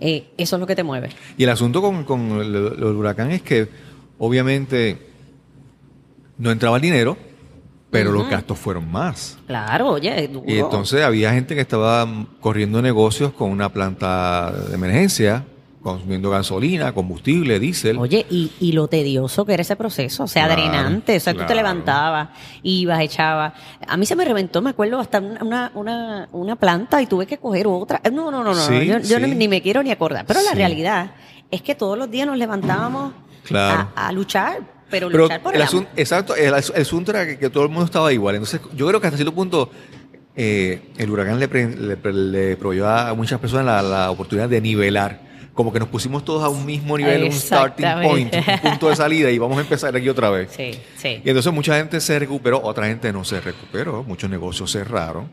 eh, 0.00 0.26
eso 0.36 0.56
es 0.56 0.60
lo 0.60 0.66
que 0.66 0.76
te 0.76 0.82
mueve. 0.84 1.08
Y 1.36 1.44
el 1.44 1.50
asunto 1.50 1.80
con, 1.82 2.04
con 2.04 2.40
el, 2.40 2.54
el 2.54 2.82
huracán 2.84 3.30
es 3.32 3.42
que 3.42 3.68
obviamente 4.18 4.98
no 6.38 6.50
entraba 6.50 6.76
el 6.76 6.82
dinero, 6.82 7.16
pero 7.90 8.12
los 8.12 8.28
gastos 8.28 8.58
fueron 8.58 8.90
más. 8.90 9.38
Claro, 9.46 9.88
oye, 9.92 10.28
duro. 10.28 10.44
Y 10.46 10.58
entonces 10.58 11.02
había 11.02 11.32
gente 11.32 11.54
que 11.54 11.62
estaba 11.62 12.06
corriendo 12.40 12.80
negocios 12.82 13.32
con 13.32 13.50
una 13.50 13.72
planta 13.72 14.52
de 14.68 14.74
emergencia, 14.74 15.44
consumiendo 15.82 16.30
gasolina, 16.30 16.92
combustible, 16.92 17.58
diésel. 17.60 17.98
Oye, 17.98 18.26
y, 18.30 18.50
y 18.60 18.72
lo 18.72 18.88
tedioso 18.88 19.46
que 19.46 19.54
era 19.54 19.62
ese 19.62 19.76
proceso, 19.76 20.24
o 20.24 20.26
sea, 20.26 20.46
Claro, 20.46 20.60
drenante, 20.62 21.16
o 21.16 21.20
sea, 21.20 21.32
tú 21.32 21.38
te 21.40 21.46
claro. 21.46 21.56
levantabas, 21.60 22.28
ibas, 22.62 23.00
echabas. 23.00 23.52
A 23.86 23.96
mí 23.96 24.04
se 24.04 24.16
me 24.16 24.24
reventó, 24.24 24.60
me 24.60 24.70
acuerdo, 24.70 24.98
hasta 24.98 25.20
una, 25.20 25.70
una, 25.74 26.28
una, 26.32 26.56
planta 26.56 27.00
y 27.00 27.06
tuve 27.06 27.26
que 27.26 27.38
coger 27.38 27.66
otra. 27.68 28.00
No, 28.12 28.30
no, 28.30 28.42
no, 28.42 28.54
no, 28.54 28.66
Sí, 28.66 28.86
yo, 28.86 29.00
sí. 29.02 29.16
ni, 29.20 29.34
ni 29.34 29.48
me 29.48 29.62
quiero 29.62 29.82
ni 29.82 29.90
acordar. 29.90 30.26
Pero 30.26 30.40
la 30.42 30.52
realidad 30.52 31.12
es 31.50 31.62
que 31.62 31.74
todos 31.74 31.96
los 31.96 32.10
días 32.10 32.26
nos 32.26 32.36
levantábamos 32.36 33.12
Claro. 33.44 33.88
a, 33.94 34.08
a 34.08 34.12
luchar, 34.12 34.58
pero, 34.90 35.08
Pero 35.08 35.22
luchar 35.24 35.42
por 35.42 35.54
el, 35.54 35.60
el 35.60 35.62
amor. 35.62 35.68
asunto, 35.84 35.90
exacto, 35.96 36.34
el, 36.36 36.52
as- 36.54 36.72
el 36.74 36.82
asunto 36.82 37.10
era 37.12 37.24
que, 37.26 37.38
que 37.38 37.48
todo 37.50 37.62
el 37.62 37.68
mundo 37.70 37.84
estaba 37.86 38.12
igual. 38.12 38.34
Entonces, 38.34 38.60
yo 38.74 38.86
creo 38.88 39.00
que 39.00 39.06
hasta 39.06 39.16
cierto 39.16 39.34
punto 39.34 39.70
eh, 40.36 40.90
el 40.98 41.10
huracán 41.10 41.38
le, 41.38 41.48
pre- 41.48 41.74
le, 41.76 41.96
pre- 41.96 42.12
le 42.12 42.56
proveyó 42.56 42.88
a 42.88 43.14
muchas 43.14 43.38
personas 43.40 43.64
la, 43.64 43.82
la 43.82 44.10
oportunidad 44.10 44.48
de 44.48 44.60
nivelar. 44.60 45.27
Como 45.58 45.72
que 45.72 45.80
nos 45.80 45.88
pusimos 45.88 46.24
todos 46.24 46.44
a 46.44 46.48
un 46.48 46.64
mismo 46.64 46.96
nivel, 46.96 47.24
un 47.24 47.32
starting 47.32 47.84
point, 48.00 48.32
un 48.32 48.58
punto 48.70 48.90
de 48.90 48.94
salida 48.94 49.28
y 49.28 49.38
vamos 49.38 49.58
a 49.58 49.62
empezar 49.62 49.96
aquí 49.96 50.08
otra 50.08 50.30
vez. 50.30 50.52
Sí, 50.56 50.70
sí. 50.96 51.20
Y 51.24 51.28
entonces 51.28 51.52
mucha 51.52 51.76
gente 51.76 52.00
se 52.00 52.16
recuperó, 52.16 52.62
otra 52.62 52.86
gente 52.86 53.12
no 53.12 53.24
se 53.24 53.40
recuperó, 53.40 54.04
muchos 54.04 54.30
negocios 54.30 54.70
cerraron, 54.70 55.28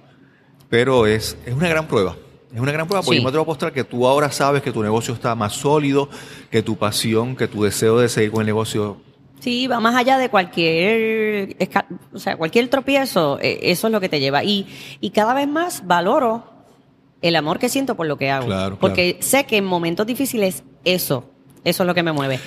pero 0.67 1.05
es, 1.05 1.37
es 1.45 1.53
una 1.53 1.67
gran 1.69 1.87
prueba. 1.87 2.15
Es 2.51 2.59
una 2.59 2.71
gran 2.71 2.87
prueba 2.87 3.03
porque 3.03 3.17
Sí. 3.17 3.21
yo 3.21 3.23
me 3.23 3.29
atrevo 3.29 3.43
a 3.43 3.45
apostar 3.45 3.71
que 3.71 3.83
tú 3.83 4.07
ahora 4.07 4.31
sabes 4.31 4.63
que 4.63 4.71
tu 4.71 4.81
negocio 4.81 5.13
está 5.13 5.35
más 5.35 5.53
sólido, 5.53 6.09
que 6.49 6.63
tu 6.63 6.75
pasión, 6.75 7.35
que 7.35 7.47
tu 7.47 7.61
deseo 7.61 7.99
de 7.99 8.09
seguir 8.09 8.31
con 8.31 8.41
el 8.41 8.47
negocio. 8.47 8.97
Sí, 9.41 9.67
va 9.67 9.79
más 9.79 9.93
allá 9.95 10.17
de 10.17 10.29
cualquier, 10.29 11.55
o 12.11 12.17
sea, 12.17 12.35
cualquier 12.35 12.67
tropiezo, 12.69 13.37
eh, 13.43 13.59
eso 13.61 13.85
es 13.85 13.93
lo 13.93 14.01
que 14.01 14.09
te 14.09 14.19
lleva. 14.19 14.43
Y, 14.43 14.65
y 15.01 15.11
cada 15.11 15.35
vez 15.35 15.47
más 15.47 15.85
valoro 15.85 16.54
el 17.21 17.35
amor 17.35 17.59
que 17.59 17.69
siento 17.69 17.95
por 17.95 18.07
lo 18.07 18.17
que 18.17 18.29
hago. 18.31 18.45
Claro, 18.47 18.77
Porque 18.79 19.17
sé 19.21 19.45
que 19.45 19.57
en 19.57 19.65
momentos 19.65 20.05
difíciles 20.05 20.63
eso, 20.83 21.29
eso 21.63 21.83
es 21.83 21.87
lo 21.87 21.93
que 21.95 22.03
me 22.03 22.11
mueve. 22.11 22.39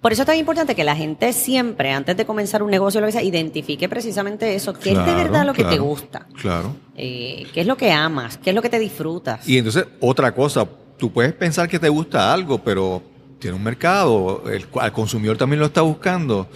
Por 0.00 0.12
eso 0.12 0.22
es 0.22 0.26
tan 0.26 0.36
importante 0.36 0.74
que 0.76 0.84
la 0.84 0.94
gente 0.94 1.32
siempre, 1.32 1.90
antes 1.90 2.16
de 2.16 2.24
comenzar 2.24 2.62
un 2.62 2.70
negocio 2.70 3.00
lo 3.00 3.06
que 3.08 3.12
sea, 3.12 3.22
identifique 3.22 3.88
precisamente 3.88 4.54
eso, 4.54 4.72
qué 4.72 4.90
es 4.92 4.96
de 4.98 5.02
Claro, 5.02 5.18
verdad 5.18 5.46
lo 5.46 5.52
que 5.52 5.62
te 5.64 5.68
claro, 5.70 5.84
gusta, 5.84 6.26
Claro. 6.40 6.76
eh, 6.96 7.44
qué 7.52 7.62
es 7.62 7.66
lo 7.66 7.76
que 7.76 7.90
amas, 7.90 8.36
qué 8.38 8.50
es 8.50 8.56
lo 8.56 8.62
que 8.62 8.68
te 8.70 8.78
disfrutas. 8.78 9.48
Y 9.48 9.58
entonces, 9.58 9.84
otra 10.00 10.32
cosa, 10.32 10.64
tú 10.96 11.10
puedes 11.12 11.32
pensar 11.32 11.68
que 11.68 11.78
te 11.80 11.88
gusta 11.88 12.32
algo, 12.32 12.58
pero 12.62 13.02
tiene 13.40 13.56
un 13.56 13.64
mercado, 13.64 14.44
el, 14.48 14.64
al 14.80 14.92
consumidor 14.92 15.36
también 15.36 15.58
lo 15.60 15.66
está 15.66 15.80
buscando, 15.80 16.48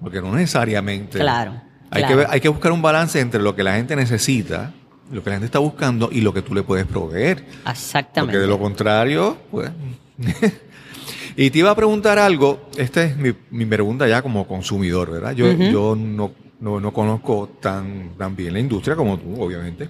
porque 0.00 0.20
no 0.20 0.32
necesariamente. 0.34 1.18
Claro, 1.20 1.60
Hay, 1.90 2.02
claro. 2.02 2.18
Que, 2.18 2.26
hay 2.30 2.40
que 2.40 2.48
buscar 2.48 2.72
un 2.72 2.82
balance 2.82 3.20
entre 3.20 3.40
lo 3.40 3.54
que 3.54 3.62
la 3.62 3.76
gente 3.76 3.94
necesita, 3.94 4.72
lo 5.10 5.22
que 5.22 5.30
la 5.30 5.36
gente 5.36 5.46
está 5.46 5.58
buscando 5.58 6.08
y 6.12 6.20
lo 6.20 6.32
que 6.32 6.42
tú 6.42 6.54
le 6.54 6.62
puedes 6.62 6.86
proveer. 6.86 7.44
Exactamente. 7.68 8.20
Porque 8.20 8.38
de 8.38 8.46
lo 8.46 8.58
contrario, 8.58 9.36
pues. 9.50 9.70
y 11.36 11.50
te 11.50 11.58
iba 11.58 11.70
a 11.70 11.76
preguntar 11.76 12.18
algo, 12.18 12.68
esta 12.76 13.04
es 13.04 13.16
mi, 13.16 13.32
mi 13.50 13.64
pregunta 13.66 14.06
ya 14.08 14.22
como 14.22 14.46
consumidor, 14.46 15.10
¿verdad? 15.10 15.32
Yo, 15.32 15.52
yo 15.52 15.96
no, 15.96 16.32
no, 16.60 16.80
no 16.80 16.92
conozco 16.92 17.50
tan, 17.60 18.10
tan 18.18 18.36
bien 18.36 18.52
la 18.52 18.60
industria 18.60 18.96
como 18.96 19.18
tú, 19.18 19.40
obviamente. 19.40 19.88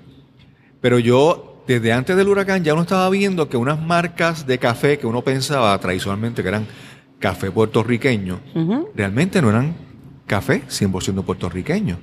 Pero 0.81 0.99
yo, 0.99 1.63
desde 1.67 1.93
antes 1.93 2.17
del 2.17 2.29
huracán, 2.29 2.63
ya 2.63 2.75
uno 2.75 2.83
estaba 2.83 3.09
viendo 3.11 3.49
que 3.49 3.57
unas 3.57 3.81
marcas 3.81 4.47
de 4.47 4.59
café 4.59 4.99
que 4.99 5.07
uno 5.07 5.23
pensaba 5.23 5.77
tradicionalmente 5.79 6.43
que 6.43 6.49
eran 6.49 6.67
café 7.19 7.51
puertorriqueño, 7.51 8.41
realmente 8.95 9.43
no 9.43 9.51
eran 9.51 9.75
café 10.27 10.63
100% 10.69 11.25
puertorriqueño. 11.25 11.99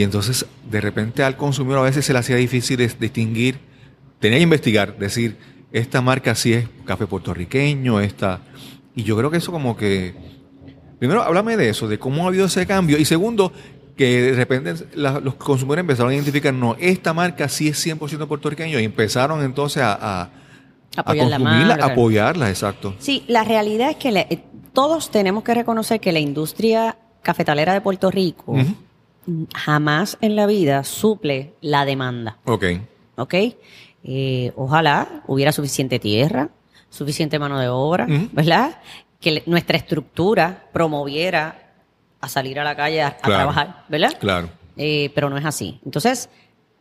Y 0.00 0.02
entonces, 0.02 0.46
de 0.70 0.80
repente 0.80 1.22
al 1.22 1.36
consumidor 1.36 1.80
a 1.80 1.82
veces 1.82 2.06
se 2.06 2.14
le 2.14 2.18
hacía 2.20 2.36
difícil 2.36 2.78
distinguir, 2.98 3.58
tenía 4.18 4.38
que 4.38 4.44
investigar, 4.44 4.96
decir, 4.98 5.36
esta 5.72 6.00
marca 6.00 6.34
sí 6.34 6.54
es 6.54 6.66
café 6.86 7.06
puertorriqueño, 7.06 8.00
esta... 8.00 8.40
Y 8.96 9.02
yo 9.02 9.14
creo 9.18 9.30
que 9.30 9.36
eso 9.36 9.52
como 9.52 9.76
que... 9.76 10.14
Primero, 10.98 11.22
háblame 11.22 11.58
de 11.58 11.68
eso, 11.68 11.86
de 11.86 11.98
cómo 11.98 12.24
ha 12.24 12.28
habido 12.28 12.46
ese 12.46 12.66
cambio. 12.66 12.96
Y 12.96 13.04
segundo, 13.04 13.52
que 13.94 14.22
de 14.22 14.32
repente 14.32 14.72
la- 14.94 15.20
los 15.20 15.34
consumidores 15.34 15.82
empezaron 15.82 16.12
a 16.12 16.14
identificar, 16.14 16.54
no, 16.54 16.76
esta 16.80 17.12
marca 17.12 17.46
sí 17.50 17.68
es 17.68 17.86
100% 17.86 18.26
puertorriqueño 18.26 18.80
y 18.80 18.84
empezaron 18.84 19.44
entonces 19.44 19.82
a, 19.82 19.92
a, 19.92 20.22
a 20.22 20.30
Apoyar 20.96 21.28
la 21.28 21.36
consumirla, 21.38 21.76
marca. 21.76 21.92
apoyarla, 21.92 22.48
exacto. 22.48 22.94
Sí, 23.00 23.22
la 23.28 23.44
realidad 23.44 23.90
es 23.90 23.96
que 23.96 24.12
le- 24.12 24.44
todos 24.72 25.10
tenemos 25.10 25.44
que 25.44 25.52
reconocer 25.52 26.00
que 26.00 26.10
la 26.10 26.20
industria 26.20 26.96
cafetalera 27.20 27.74
de 27.74 27.82
Puerto 27.82 28.10
Rico 28.10 28.56
jamás 29.54 30.18
en 30.20 30.36
la 30.36 30.46
vida 30.46 30.84
suple 30.84 31.52
la 31.60 31.84
demanda, 31.84 32.38
Ok, 32.44 32.64
¿ok? 33.16 33.34
Eh, 34.02 34.52
ojalá 34.56 35.22
hubiera 35.26 35.52
suficiente 35.52 35.98
tierra, 35.98 36.48
suficiente 36.88 37.38
mano 37.38 37.58
de 37.58 37.68
obra. 37.68 38.06
¿verdad? 38.32 38.80
Que 39.20 39.30
le- 39.32 39.42
nuestra 39.46 39.76
estructura 39.76 40.68
promoviera 40.72 41.72
a 42.20 42.28
salir 42.28 42.58
a 42.58 42.64
la 42.64 42.74
calle 42.74 43.02
a, 43.02 43.16
trabajar, 43.16 43.84
¿verdad? 43.88 44.12
claro. 44.18 44.48
Eh, 44.76 45.10
pero 45.14 45.28
no 45.28 45.36
es 45.36 45.44
así. 45.44 45.78
Entonces, 45.84 46.28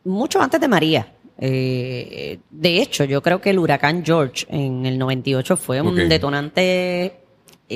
mucho 0.05 0.41
antes 0.41 0.59
de 0.61 0.67
María. 0.67 1.13
eh, 1.37 2.39
de 2.49 2.81
hecho, 2.81 3.03
yo 3.05 3.21
creo 3.21 3.39
que 3.41 3.49
el 3.49 3.59
huracán 3.59 4.03
George 4.05 4.45
en 4.49 4.85
el 4.85 4.97
98 4.97 5.55
fue 5.57 5.81
un 5.81 6.07
detonante 6.09 7.19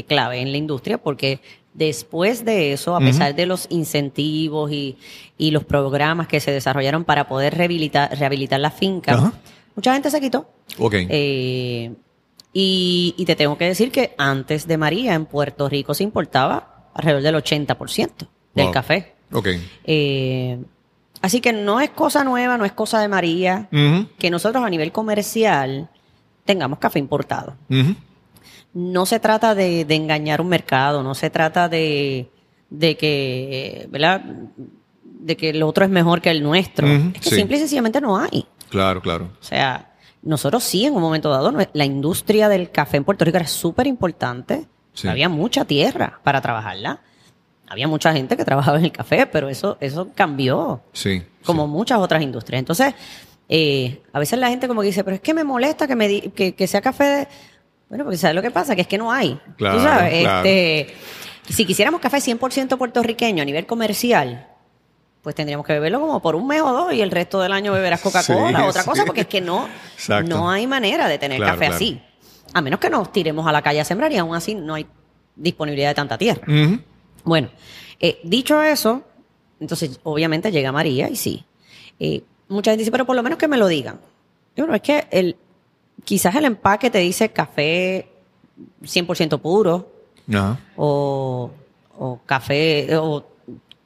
clave 0.08 0.40
en 0.40 0.52
la 0.52 0.58
industria 0.58 0.98
porque 0.98 1.40
después 1.74 2.46
de 2.46 2.74
eso, 2.74 2.96
a 2.96 3.00
pesar 3.00 3.34
de 3.36 3.46
los 3.46 3.68
incentivos 3.70 4.72
y, 4.72 4.98
y 5.38 5.52
los 5.52 5.64
programas 5.64 6.28
que 6.28 6.40
se 6.40 6.52
desarrollaron 6.52 7.04
para 7.04 7.28
poder 7.28 7.56
rehabilitar, 7.58 8.18
rehabilitar 8.18 8.60
la 8.60 8.72
finca, 8.72 9.34
mucha 9.76 9.94
gente 9.94 10.12
se 10.12 10.22
quitó. 10.22 10.50
Ok. 10.78 10.96
Eh, 11.10 11.92
y, 12.54 13.16
y 13.18 13.26
te 13.26 13.36
tengo 13.36 13.58
que 13.58 13.66
decir 13.66 13.92
que 13.92 14.14
antes 14.18 14.68
de 14.68 14.78
María 14.78 15.16
en 15.16 15.26
Puerto 15.26 15.68
Rico 15.68 15.94
se 15.96 16.04
importaba 16.04 16.90
alrededor 16.94 17.24
del 17.24 17.36
80% 17.36 18.12
del 18.54 18.66
Wow. 18.66 18.72
café. 18.72 19.14
ok. 19.32 19.48
Eh, 19.86 20.60
así 21.22 21.42
que 21.42 21.52
no 21.54 21.80
es 21.82 21.90
cosa 21.90 22.24
nueva, 22.24 22.58
no 22.60 22.66
es 22.66 22.72
cosa 22.74 23.00
de 23.02 23.08
María 23.08 23.68
que 24.20 24.30
nosotros 24.30 24.64
a 24.64 24.70
nivel 24.70 24.92
comercial 24.92 25.90
tengamos 26.46 26.78
café 26.78 27.00
importado. 27.00 27.56
No 28.74 29.06
se 29.06 29.20
trata 29.20 29.54
de, 29.56 29.86
de 29.86 29.96
engañar 29.96 30.42
un 30.42 30.48
mercado, 30.48 31.04
no 31.04 31.14
se 31.16 31.30
trata 31.30 31.70
de, 31.70 32.30
de 32.70 32.98
que, 32.98 33.88
¿verdad? 33.92 34.22
De 35.04 35.38
que 35.38 35.50
el 35.50 35.62
otro 35.64 35.86
es 35.86 35.92
mejor 35.92 36.22
que 36.22 36.32
el 36.32 36.42
nuestro. 36.42 36.88
Es 36.88 37.22
que 37.22 37.30
sí. 37.30 37.36
simple 37.36 37.58
y 37.58 37.60
sencillamente 37.60 38.02
no 38.02 38.18
hay. 38.18 38.46
Claro, 38.70 39.02
claro. 39.02 39.30
O 39.40 39.44
sea, 39.44 39.94
nosotros 40.24 40.64
sí 40.64 40.86
en 40.86 40.96
un 40.96 41.02
momento 41.02 41.30
dado, 41.30 41.54
la 41.74 41.86
industria 41.86 42.50
del 42.50 42.72
café 42.72 42.98
en 42.98 43.04
Puerto 43.04 43.24
Rico 43.26 43.38
era 43.38 43.48
súper 43.48 43.86
importante. 43.86 44.66
Sí. 44.94 45.08
Había 45.08 45.30
mucha 45.30 45.66
tierra 45.66 46.20
para 46.24 46.42
trabajarla. 46.42 47.00
Había 47.68 47.88
mucha 47.88 48.12
gente 48.14 48.36
que 48.36 48.44
trabajaba 48.46 48.80
en 48.80 48.86
el 48.86 48.92
café, 48.92 49.28
pero 49.28 49.50
eso, 49.50 49.78
eso 49.80 50.10
cambió 50.16 50.82
Sí. 50.94 51.22
como 51.46 51.66
sí. 51.66 51.72
muchas 51.72 52.00
otras 52.00 52.24
industrias. 52.24 52.60
Entonces, 52.60 52.96
eh, 53.50 54.02
a 54.14 54.20
veces 54.20 54.40
la 54.40 54.50
gente 54.50 54.68
como 54.68 54.82
que 54.82 54.88
dice, 54.88 55.04
pero 55.04 55.16
es 55.16 55.22
que 55.22 55.34
me 55.36 55.44
molesta 55.44 55.86
que, 55.86 55.96
me 55.96 56.08
di- 56.08 56.22
que, 56.32 56.56
que 56.56 56.66
sea 56.68 56.82
café 56.82 57.04
de... 57.04 57.28
Bueno, 57.94 58.06
porque 58.06 58.18
¿sabes 58.18 58.34
lo 58.36 58.42
que 58.42 58.50
pasa? 58.50 58.76
Que 58.76 58.82
es 58.82 58.88
que 58.88 58.98
no 58.98 59.12
hay. 59.12 59.40
Claro, 59.56 59.78
Tú 59.78 59.84
sabes, 59.84 60.24
claro. 60.24 60.48
este, 60.50 60.96
si 61.48 61.64
quisiéramos 61.64 62.02
café 62.02 62.18
100% 62.18 62.76
puertorriqueño 62.76 63.44
a 63.44 63.46
nivel 63.46 63.68
comercial, 63.68 64.48
pues 65.22 65.36
tendríamos 65.36 65.64
que 65.64 65.74
beberlo 65.74 66.00
como 66.00 66.20
por 66.20 66.36
un 66.36 66.48
mes 66.48 66.62
o 66.64 66.74
dos 66.74 66.92
y 66.94 67.02
el 67.02 67.12
resto 67.12 67.40
del 67.40 67.52
año 67.52 67.72
beberás 67.72 68.02
Coca-Cola 68.02 68.62
Sí, 68.62 68.66
otra 68.68 68.82
sí. 68.82 68.90
cosa, 68.90 69.06
porque 69.06 69.22
es 69.22 69.28
que 69.28 69.42
no, 69.42 69.68
Exacto. 69.94 70.28
no 70.36 70.50
hay 70.50 70.66
manera 70.66 71.08
de 71.08 71.20
tener 71.20 71.38
Claro, 71.38 71.54
café 71.54 71.68
así. 71.68 72.02
A 72.52 72.62
menos 72.62 72.80
que 72.80 72.90
nos 72.90 73.12
tiremos 73.12 73.46
a 73.46 73.52
la 73.52 73.62
calle 73.62 73.80
a 73.82 73.86
sembrar 73.86 74.12
y 74.12 74.18
aún 74.18 74.36
así 74.36 74.56
no 74.56 74.74
hay 74.74 74.88
disponibilidad 75.36 75.90
de 75.90 75.94
tanta 75.96 76.18
tierra. 76.18 76.42
Bueno, 77.24 77.50
eh, 78.00 78.20
dicho 78.24 78.60
eso, 78.64 79.04
entonces 79.60 80.00
obviamente 80.02 80.52
llega 80.52 80.72
María 80.72 81.10
y 81.12 81.16
sí. 81.16 81.46
Eh, 82.00 82.24
mucha 82.48 82.72
gente 82.72 82.80
dice, 82.82 82.92
pero 82.92 83.06
por 83.06 83.16
lo 83.16 83.22
menos 83.22 83.38
que 83.38 83.48
me 83.48 83.58
lo 83.58 83.68
digan. 83.68 84.00
Y 84.56 84.62
bueno, 84.62 84.74
es 84.74 84.82
que 84.82 85.06
el, 85.12 85.36
quizás 86.04 86.36
el 86.36 86.46
empaque 86.46 86.90
te 86.90 87.00
dice 87.00 87.30
café 87.32 88.08
100% 88.84 89.40
puro 89.40 89.92
Ajá. 90.32 90.60
o, 90.76 91.52
o 91.98 92.20
café 92.26 92.96
o 92.98 93.26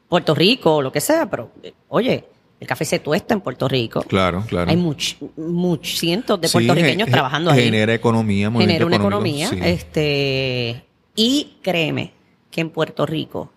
Puerto 0.09 0.33
Rico 0.35 0.75
o 0.77 0.81
lo 0.81 0.91
que 0.91 1.01
sea, 1.01 1.29
pero 1.29 1.51
oye, 1.89 2.23
el 2.59 2.67
café 2.67 2.85
se 2.85 2.99
tuesta 2.99 3.33
en 3.33 3.41
Puerto 3.41 3.67
Rico. 3.67 4.01
Claro, 4.03 4.43
claro. 4.47 4.69
Hay 4.71 4.77
much, 4.77 5.15
much- 5.37 5.97
cientos 5.97 6.39
de 6.41 6.49
puertorriqueños 6.49 7.09
trabajando 7.09 7.51
ahí 7.51 7.65
Genera 7.65 7.93
economía, 7.93 8.49
genera 8.51 8.85
una 8.85 8.95
económico, 8.95 9.37
economía. 9.45 9.49
sí. 9.49 9.59
Este, 9.73 10.85
y 11.15 11.57
créeme 11.61 12.13
que 12.49 12.61
en 12.61 12.69
Puerto 12.71 13.05
Rico, 13.05 13.51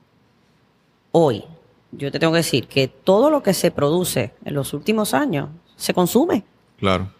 hoy, 1.12 1.44
yo 1.92 2.10
te 2.12 2.18
tengo 2.18 2.32
que 2.32 2.38
decir 2.38 2.66
que 2.68 2.88
todo 2.88 3.30
lo 3.30 3.42
que 3.42 3.54
se 3.54 3.70
produce 3.70 4.32
en 4.44 4.54
los 4.54 4.72
últimos 4.74 5.14
años 5.14 5.48
se 5.76 5.94
consume. 5.94 6.44
Claro, 6.78 7.10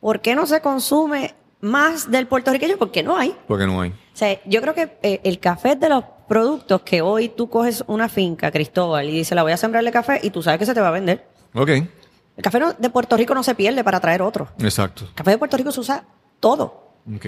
¿Por 0.00 0.20
qué 0.20 0.34
no 0.34 0.46
se 0.46 0.60
consume 0.60 1.34
más 1.60 2.10
del 2.10 2.26
puertorriqueño? 2.26 2.76
Porque 2.78 3.02
no 3.02 3.16
hay. 3.16 3.34
porque 3.46 3.66
no 3.66 3.80
hay. 3.80 3.90
O 3.90 3.94
sea, 4.18 4.38
yo 4.46 4.60
creo 4.60 4.74
que 4.74 4.96
eh, 5.02 5.20
el 5.24 5.38
café 5.38 5.72
es 5.72 5.80
de 5.80 5.88
los 5.88 6.04
productos 6.28 6.82
que 6.82 7.02
hoy 7.02 7.28
tú 7.28 7.48
coges 7.48 7.82
una 7.86 8.08
finca, 8.08 8.50
Cristóbal, 8.50 9.08
y 9.08 9.12
dices, 9.12 9.34
la 9.34 9.42
voy 9.42 9.52
a 9.52 9.56
sembrarle 9.56 9.90
café 9.90 10.20
y 10.22 10.30
tú 10.30 10.42
sabes 10.42 10.58
que 10.58 10.66
se 10.66 10.74
te 10.74 10.80
va 10.80 10.88
a 10.88 10.92
vender. 10.92 11.26
Ok, 11.54 11.68
El 11.70 12.42
café 12.42 12.60
no- 12.60 12.72
de 12.74 12.90
Puerto 12.90 13.16
Rico 13.16 13.34
no 13.34 13.42
se 13.42 13.54
pierde 13.54 13.82
para 13.82 13.98
traer 14.00 14.22
otro. 14.22 14.48
exacto. 14.58 15.04
El 15.04 15.14
café 15.14 15.30
de 15.32 15.38
Puerto 15.38 15.56
Rico 15.56 15.72
se 15.72 15.80
usa 15.80 16.04
todo. 16.40 16.92
Ok. 17.14 17.26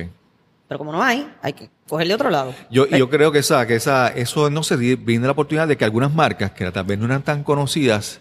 Pero 0.69 0.79
como 0.79 0.93
no 0.93 1.03
hay, 1.03 1.29
hay 1.43 1.53
que 1.53 1.69
coger 1.89 2.07
de 2.07 2.15
otro 2.15 2.31
lado. 2.31 2.55
Yo, 2.71 2.87
yo 2.87 3.11
creo 3.11 3.33
que 3.33 3.41
esa, 3.41 3.67
que 3.67 3.75
esa, 3.75 4.09
eso 4.09 4.51
no 4.51 4.63
se 4.63 4.77
di- 4.77 4.95
viene 4.95 5.27
la 5.27 5.33
oportunidad 5.33 5.67
de 5.67 5.77
que 5.77 5.85
algunas 5.85 6.15
marcas 6.15 6.53
que 6.53 6.71
tal 6.71 6.85
vez 6.85 6.97
no 6.99 7.07
eran 7.07 7.23
tan 7.23 7.43
conocidas, 7.43 8.21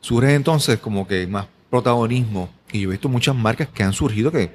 surgen 0.00 0.30
entonces 0.30 0.78
como 0.80 1.06
que 1.06 1.26
más 1.26 1.46
protagonismo. 1.70 2.50
Y 2.72 2.80
yo 2.80 2.88
he 2.88 2.92
visto 2.92 3.08
muchas 3.08 3.34
marcas 3.34 3.68
que 3.68 3.82
han 3.82 3.92
surgido 3.92 4.30
que 4.30 4.52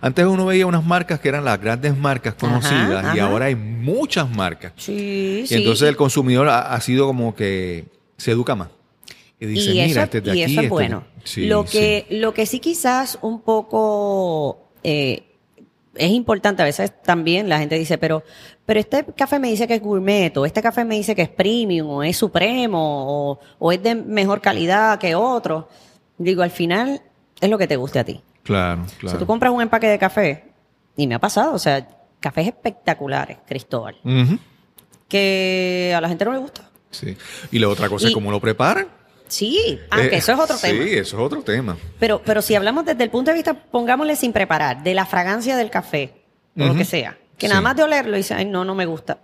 antes 0.00 0.24
uno 0.26 0.46
veía 0.46 0.66
unas 0.66 0.84
marcas 0.84 1.18
que 1.20 1.28
eran 1.28 1.44
las 1.44 1.60
grandes 1.60 1.96
marcas 1.96 2.34
Ajá, 2.34 2.40
conocidas 2.46 3.16
y 3.16 3.18
ahora 3.18 3.46
hay 3.46 3.56
muchas 3.56 4.30
marcas. 4.30 4.72
Sí, 4.76 5.40
Y 5.44 5.46
sí. 5.46 5.54
entonces 5.56 5.88
el 5.88 5.96
consumidor 5.96 6.48
ha, 6.48 6.72
ha 6.74 6.80
sido 6.80 7.06
como 7.06 7.34
que 7.34 7.86
se 8.16 8.30
educa 8.32 8.54
más. 8.54 8.68
Y 9.40 9.46
dice, 9.46 9.72
y 9.72 9.78
eso, 9.80 9.88
mira, 9.88 10.02
este 10.04 10.18
es 10.18 10.24
de 10.24 10.36
y 10.36 10.42
aquí. 10.42 10.52
eso 10.52 10.60
es 10.60 10.64
este 10.64 10.68
bueno. 10.68 11.04
Sí, 11.24 11.46
lo, 11.46 11.66
sí. 11.66 11.78
que, 11.78 12.06
lo 12.10 12.34
que 12.34 12.46
sí 12.46 12.58
quizás 12.58 13.18
un 13.22 13.40
poco 13.40 14.68
eh, 14.82 15.22
es 15.94 16.10
importante, 16.10 16.62
a 16.62 16.64
veces 16.64 16.92
también 17.02 17.48
la 17.48 17.58
gente 17.58 17.78
dice, 17.78 17.98
pero, 17.98 18.24
pero 18.66 18.80
este 18.80 19.04
café 19.16 19.38
me 19.38 19.48
dice 19.48 19.66
que 19.66 19.74
es 19.74 19.82
gourmet, 19.82 20.36
o 20.36 20.44
este 20.46 20.60
café 20.62 20.84
me 20.84 20.96
dice 20.96 21.14
que 21.14 21.22
es 21.22 21.28
premium, 21.28 21.88
o 21.88 22.02
es 22.02 22.16
supremo, 22.16 23.30
o, 23.30 23.40
o 23.58 23.72
es 23.72 23.82
de 23.82 23.94
mejor 23.94 24.40
calidad 24.40 24.98
que 24.98 25.14
otro. 25.14 25.68
Digo, 26.18 26.42
al 26.42 26.50
final 26.50 27.00
es 27.40 27.48
lo 27.50 27.58
que 27.58 27.66
te 27.66 27.76
guste 27.76 27.98
a 27.98 28.04
ti. 28.04 28.20
Claro, 28.42 28.86
Si 28.88 28.96
claro. 28.96 29.18
tú 29.18 29.26
compras 29.26 29.52
un 29.52 29.62
empaque 29.62 29.86
de 29.88 29.98
café, 29.98 30.44
y 30.96 31.06
me 31.06 31.14
ha 31.14 31.18
pasado, 31.18 31.52
o 31.54 31.58
sea, 31.58 31.86
cafés 32.20 32.46
espectaculares, 32.48 33.38
Cristóbal, 33.46 33.96
que 35.08 35.92
a 35.96 36.00
la 36.00 36.08
gente 36.08 36.24
no 36.24 36.32
le 36.32 36.38
gusta. 36.38 36.68
Sí. 36.90 37.16
Y 37.50 37.58
la 37.58 37.68
otra 37.68 37.88
cosa 37.88 38.06
es 38.06 38.10
Y- 38.12 38.14
cómo 38.14 38.30
lo 38.30 38.40
preparan. 38.40 38.88
Sí, 39.28 39.78
aunque 39.90 40.14
Eh, 40.14 40.18
eso 40.18 40.32
es 40.32 40.38
otro 40.38 40.56
sí, 40.56 40.66
tema. 40.68 40.84
eso 40.84 41.16
es 41.18 41.22
otro 41.22 41.42
tema. 41.42 41.76
Pero, 41.98 42.22
pero 42.24 42.40
si 42.40 42.54
hablamos 42.54 42.86
desde 42.86 43.04
el 43.04 43.10
punto 43.10 43.30
de 43.30 43.34
vista, 43.34 43.52
pongámosle 43.52 44.16
sin 44.16 44.32
preparar, 44.32 44.82
de 44.82 44.94
la 44.94 45.04
fragancia 45.04 45.56
del 45.56 45.68
café, 45.70 46.24
o 46.56 46.64
lo 46.64 46.74
que 46.74 46.86
sea, 46.86 47.18
que 47.36 47.46
Sí. 47.46 47.50
nada 47.50 47.60
más 47.60 47.76
de 47.76 47.82
olerlo 47.82 48.16
dice, 48.16 48.32
ay, 48.34 48.46
no, 48.46 48.64
no 48.64 48.74
me 48.74 48.86
gusta, 48.86 49.18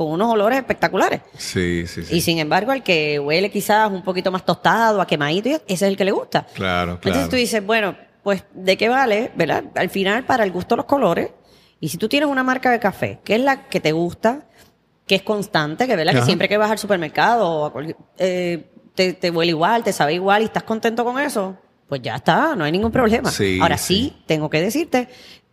con 0.00 0.12
unos 0.12 0.32
olores 0.32 0.56
espectaculares. 0.58 1.20
Sí, 1.36 1.86
sí, 1.86 2.02
sí. 2.04 2.16
Y 2.16 2.22
sin 2.22 2.38
embargo, 2.38 2.72
el 2.72 2.82
que 2.82 3.18
huele 3.20 3.50
quizás 3.50 3.90
un 3.90 4.02
poquito 4.02 4.32
más 4.32 4.46
tostado, 4.46 4.98
a 4.98 5.06
quemadito, 5.06 5.50
ese 5.50 5.60
es 5.66 5.82
el 5.82 5.94
que 5.98 6.06
le 6.06 6.10
gusta. 6.12 6.46
Claro, 6.54 6.98
claro. 6.98 7.18
Entonces 7.18 7.28
tú 7.28 7.36
dices, 7.36 7.62
bueno, 7.66 7.94
pues, 8.22 8.42
¿de 8.54 8.78
qué 8.78 8.88
vale? 8.88 9.30
¿Verdad? 9.36 9.64
Al 9.74 9.90
final, 9.90 10.24
para 10.24 10.44
el 10.44 10.52
gusto 10.52 10.74
los 10.74 10.86
colores. 10.86 11.28
Y 11.80 11.90
si 11.90 11.98
tú 11.98 12.08
tienes 12.08 12.30
una 12.30 12.42
marca 12.42 12.70
de 12.70 12.80
café, 12.80 13.18
que 13.22 13.34
es 13.34 13.42
la 13.42 13.68
que 13.68 13.78
te 13.78 13.92
gusta, 13.92 14.46
que 15.06 15.16
es 15.16 15.22
constante, 15.22 15.86
que 15.86 15.96
verdad 15.96 16.14
que 16.14 16.22
siempre 16.22 16.48
que 16.48 16.56
vas 16.56 16.70
al 16.70 16.78
supermercado 16.78 17.46
o 17.46 17.66
a 17.66 17.70
cualquier- 17.74 17.96
eh, 18.16 18.70
te, 18.94 19.12
te 19.12 19.30
huele 19.30 19.50
igual, 19.50 19.84
te 19.84 19.92
sabe 19.92 20.14
igual 20.14 20.40
y 20.40 20.46
estás 20.46 20.62
contento 20.62 21.04
con 21.04 21.20
eso, 21.20 21.58
pues 21.90 22.00
ya 22.00 22.16
está, 22.16 22.56
no 22.56 22.64
hay 22.64 22.72
ningún 22.72 22.90
problema. 22.90 23.30
Sí, 23.30 23.58
Ahora 23.60 23.76
sí. 23.76 24.14
sí, 24.14 24.22
tengo 24.26 24.48
que 24.48 24.62
decirte 24.62 25.08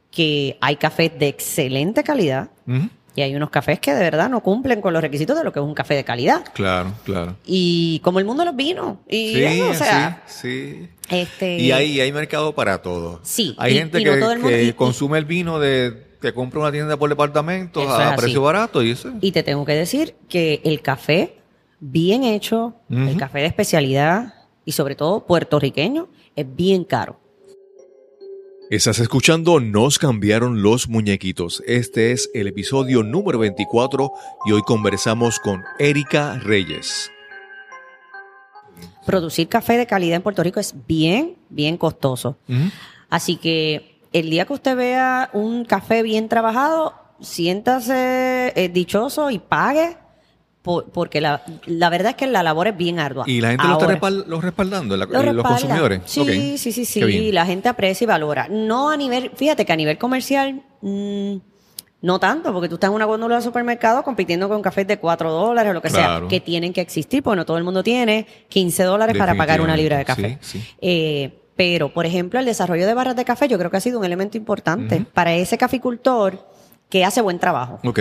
que 0.09 0.57
hay 0.61 0.77
cafés 0.77 1.11
de 1.19 1.27
excelente 1.27 2.01
calidad 2.01 2.49
Ujú. 2.65 2.87
Y 3.17 3.23
hay 3.23 3.35
unos 3.35 3.49
cafés 3.49 3.79
que 3.79 3.93
de 3.95 3.99
verdad 3.99 4.29
no 4.29 4.41
cumplen 4.43 4.79
con 4.79 4.93
los 4.93 5.01
requisitos 5.01 5.35
de 5.35 5.43
lo 5.43 5.51
que 5.51 5.57
es 5.59 5.65
un 5.65 5.73
café 5.73 5.95
de 5.95 6.03
calidad. 6.03 6.45
Claro, 6.53 6.93
claro. 7.03 7.35
Y 7.47 7.99
como 8.03 8.19
el 8.19 8.25
mundo 8.25 8.45
los 8.45 8.55
vino. 8.55 8.99
Y 9.09 9.33
Sí, 9.33 9.43
eso, 9.43 9.69
o 9.71 9.73
sea, 9.73 10.23
sí, 10.27 10.37
sí. 10.39 10.89
este. 11.09 11.57
Y 11.57 11.71
hay, 11.71 11.99
hay 11.99 12.11
mercado 12.11 12.53
para 12.53 12.79
todo. 12.83 13.19
Sí, 13.23 13.55
Hay 13.57 13.73
y- 13.73 13.77
gente 13.79 13.99
y 13.99 14.05
no 14.05 14.11
que, 14.47 14.61
el 14.61 14.67
y- 14.69 14.73
consume 14.73 15.17
el 15.17 15.25
vino 15.25 15.57
de 15.59 16.05
que 16.21 16.31
compra 16.31 16.59
una 16.59 16.71
tienda 16.71 16.95
por 16.95 17.09
departamento 17.09 17.81
a 17.89 18.09
así. 18.13 18.21
precio 18.21 18.41
barato 18.43 18.83
y 18.83 18.91
eso. 18.91 19.11
Y 19.19 19.31
te 19.31 19.41
tengo 19.41 19.65
que 19.65 19.73
decir 19.73 20.13
que 20.29 20.61
el 20.63 20.81
café 20.83 21.37
bien 21.79 22.23
hecho, 22.23 22.75
el 22.89 23.17
café 23.17 23.39
de 23.39 23.47
especialidad 23.47 24.35
y 24.63 24.73
sobre 24.73 24.93
todo 24.95 25.25
puertorriqueño, 25.25 26.07
es 26.35 26.45
bien 26.55 26.83
caro. 26.83 27.19
Estás 28.69 28.99
escuchando 28.99 29.61
Nos 29.61 29.97
cambiaron 29.97 30.61
los 30.61 30.89
muñequitos. 30.89 31.63
Este 31.65 32.11
es 32.11 32.29
el 32.33 32.47
episodio 32.47 33.01
número 33.01 33.39
24 33.39 34.11
y 34.45 34.51
hoy 34.51 34.61
conversamos 34.63 35.39
con 35.39 35.63
Erika 35.79 36.37
Reyes. 36.39 37.09
Producir 39.05 39.47
café 39.47 39.77
de 39.77 39.87
calidad 39.87 40.17
en 40.17 40.21
Puerto 40.21 40.43
Rico 40.43 40.59
es 40.59 40.75
bien, 40.85 41.37
bien 41.47 41.77
costoso. 41.77 42.35
Así 43.09 43.37
que 43.37 44.01
el 44.11 44.29
día 44.29 44.43
que 44.43 44.51
usted 44.51 44.75
vea 44.75 45.29
un 45.31 45.63
café 45.63 46.03
bien 46.03 46.27
trabajado, 46.27 46.93
siéntase 47.21 48.51
eh, 48.53 48.67
dichoso 48.67 49.31
y 49.31 49.39
pague, 49.39 49.95
por- 50.67 50.85
porque 50.91 51.19
la, 51.21 51.41
la 51.65 51.89
verdad 51.89 52.11
es 52.11 52.15
que 52.15 52.27
la 52.27 52.43
labor 52.43 52.67
es 52.67 52.77
bien 52.77 52.99
ardua. 52.99 53.23
Y 53.27 53.41
la 53.41 53.49
gente 53.49 53.63
lo 53.65 53.73
está 53.73 53.85
Ahora- 53.85 53.99
respal- 53.99 54.25
lo 54.27 54.41
respaldando, 54.41 54.95
la- 54.97 55.05
Lo 55.05 55.33
los 55.33 55.43
consumidores. 55.45 56.01
Sí, 56.05 56.57
sí, 56.57 56.71
sí, 56.71 56.85
sí. 56.85 57.31
La 57.31 57.45
gente 57.45 57.69
aprecia 57.69 58.05
y 58.05 58.07
valora. 58.07 58.47
No 58.49 58.89
a 58.89 58.97
nivel, 58.97 59.31
fíjate 59.35 59.65
que 59.65 59.73
a 59.73 59.75
nivel 59.75 59.97
comercial, 59.97 60.61
mm, 60.81 61.35
no 62.01 62.19
tanto, 62.19 62.53
porque 62.53 62.69
tú 62.69 62.75
estás 62.75 62.89
en 62.89 62.95
una 62.95 63.05
góndola 63.05 63.37
de 63.37 63.41
supermercado 63.41 64.03
compitiendo 64.03 64.47
con 64.47 64.61
cafés 64.61 64.85
de 64.87 64.99
4 64.99 65.31
dólares 65.31 65.71
o 65.71 65.73
lo 65.73 65.81
que 65.81 65.89
Claro. 65.89 66.19
sea, 66.21 66.29
que 66.29 66.39
tienen 66.39 66.71
que 66.73 66.81
existir, 66.81 67.23
porque 67.23 67.37
no 67.37 67.45
todo 67.45 67.57
el 67.57 67.63
mundo 67.63 67.81
tiene 67.83 68.27
15 68.49 68.83
dólares 68.83 69.17
para 69.17 69.33
pagar 69.35 69.61
una 69.61 69.75
libra 69.75 69.97
de 69.97 70.05
café. 70.05 70.37
Sí, 70.41 70.59
sí. 70.59 70.67
Eh, 70.79 71.39
pero, 71.55 71.91
por 71.91 72.05
ejemplo, 72.05 72.39
el 72.39 72.45
desarrollo 72.45 72.85
de 72.85 72.93
barras 72.93 73.15
de 73.15 73.25
café 73.25 73.47
yo 73.47 73.57
creo 73.57 73.71
que 73.71 73.77
ha 73.77 73.81
sido 73.81 73.97
un 73.97 74.05
elemento 74.05 74.37
importante 74.37 75.03
para 75.11 75.33
ese 75.33 75.57
caficultor 75.57 76.47
que 76.87 77.03
hace 77.03 77.19
buen 77.19 77.39
trabajo. 77.39 77.79
Ok. 77.83 77.99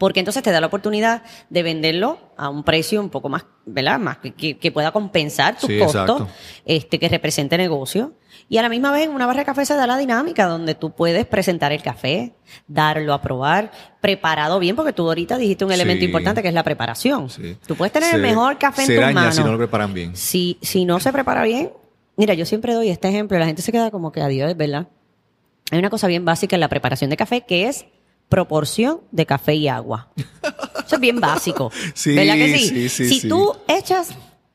Porque 0.00 0.20
entonces 0.20 0.42
te 0.42 0.50
da 0.50 0.62
la 0.62 0.68
oportunidad 0.68 1.22
de 1.50 1.62
venderlo 1.62 2.32
a 2.38 2.48
un 2.48 2.64
precio 2.64 3.02
un 3.02 3.10
poco 3.10 3.28
más, 3.28 3.44
¿verdad? 3.66 3.98
Más 3.98 4.16
que, 4.16 4.72
pueda 4.72 4.92
compensar 4.92 5.58
tus 5.58 5.68
Sí, 5.68 5.78
costos, 5.78 6.00
exacto. 6.22 6.28
este, 6.64 6.98
que 6.98 7.06
represente 7.10 7.58
negocio. 7.58 8.14
Y 8.48 8.56
a 8.56 8.62
la 8.62 8.70
misma 8.70 8.92
vez 8.92 9.04
en 9.04 9.10
una 9.10 9.26
barra 9.26 9.40
de 9.40 9.44
café 9.44 9.66
se 9.66 9.74
da 9.74 9.86
la 9.86 9.98
dinámica 9.98 10.46
donde 10.46 10.74
tú 10.74 10.92
puedes 10.92 11.26
presentar 11.26 11.70
el 11.72 11.82
café, 11.82 12.32
darlo 12.66 13.12
a 13.12 13.20
probar, 13.20 13.72
preparado 14.00 14.58
bien, 14.58 14.74
porque 14.74 14.94
tú 14.94 15.06
ahorita 15.06 15.36
dijiste 15.36 15.66
un 15.66 15.72
elemento 15.72 16.00
Sí. 16.00 16.06
importante 16.06 16.40
que 16.40 16.48
es 16.48 16.54
la 16.54 16.62
preparación. 16.64 17.28
Sí. 17.28 17.58
Tú 17.66 17.76
puedes 17.76 17.92
tener 17.92 18.08
Se- 18.08 18.16
el 18.16 18.22
mejor 18.22 18.56
café 18.56 18.80
en 18.80 18.86
tus 18.88 18.96
daña 18.96 19.12
manos. 19.12 19.34
si 19.34 19.44
no 19.44 19.52
lo 19.52 19.58
preparan 19.58 19.92
bien. 19.92 20.16
Si, 20.16 20.56
si 20.62 20.86
no 20.86 20.98
se 20.98 21.12
prepara 21.12 21.42
bien, 21.44 21.72
mira, 22.16 22.32
yo 22.32 22.46
siempre 22.46 22.72
doy 22.72 22.88
este 22.88 23.08
ejemplo 23.10 23.38
la 23.38 23.44
gente 23.44 23.60
se 23.60 23.70
queda 23.70 23.90
como 23.90 24.12
que 24.12 24.22
adiós, 24.22 24.56
¿verdad? 24.56 24.88
Hay 25.70 25.78
una 25.78 25.90
cosa 25.90 26.06
bien 26.06 26.24
básica 26.24 26.56
en 26.56 26.60
la 26.60 26.68
preparación 26.68 27.10
de 27.10 27.18
café 27.18 27.42
que 27.42 27.68
es 27.68 27.84
proporción 28.30 29.00
de 29.10 29.26
café 29.26 29.54
y 29.54 29.68
agua. 29.68 30.08
Eso 30.86 30.94
es 30.96 31.00
bien 31.00 31.20
básico. 31.20 31.70
Sí, 31.94 32.16
¿Verdad 32.16 32.34
que 32.36 32.56
sí? 32.58 32.68
sí, 32.68 32.88
sí, 32.88 33.08
si 33.10 33.20
sí. 33.20 33.28
tú 33.28 33.52
echas 33.68 34.14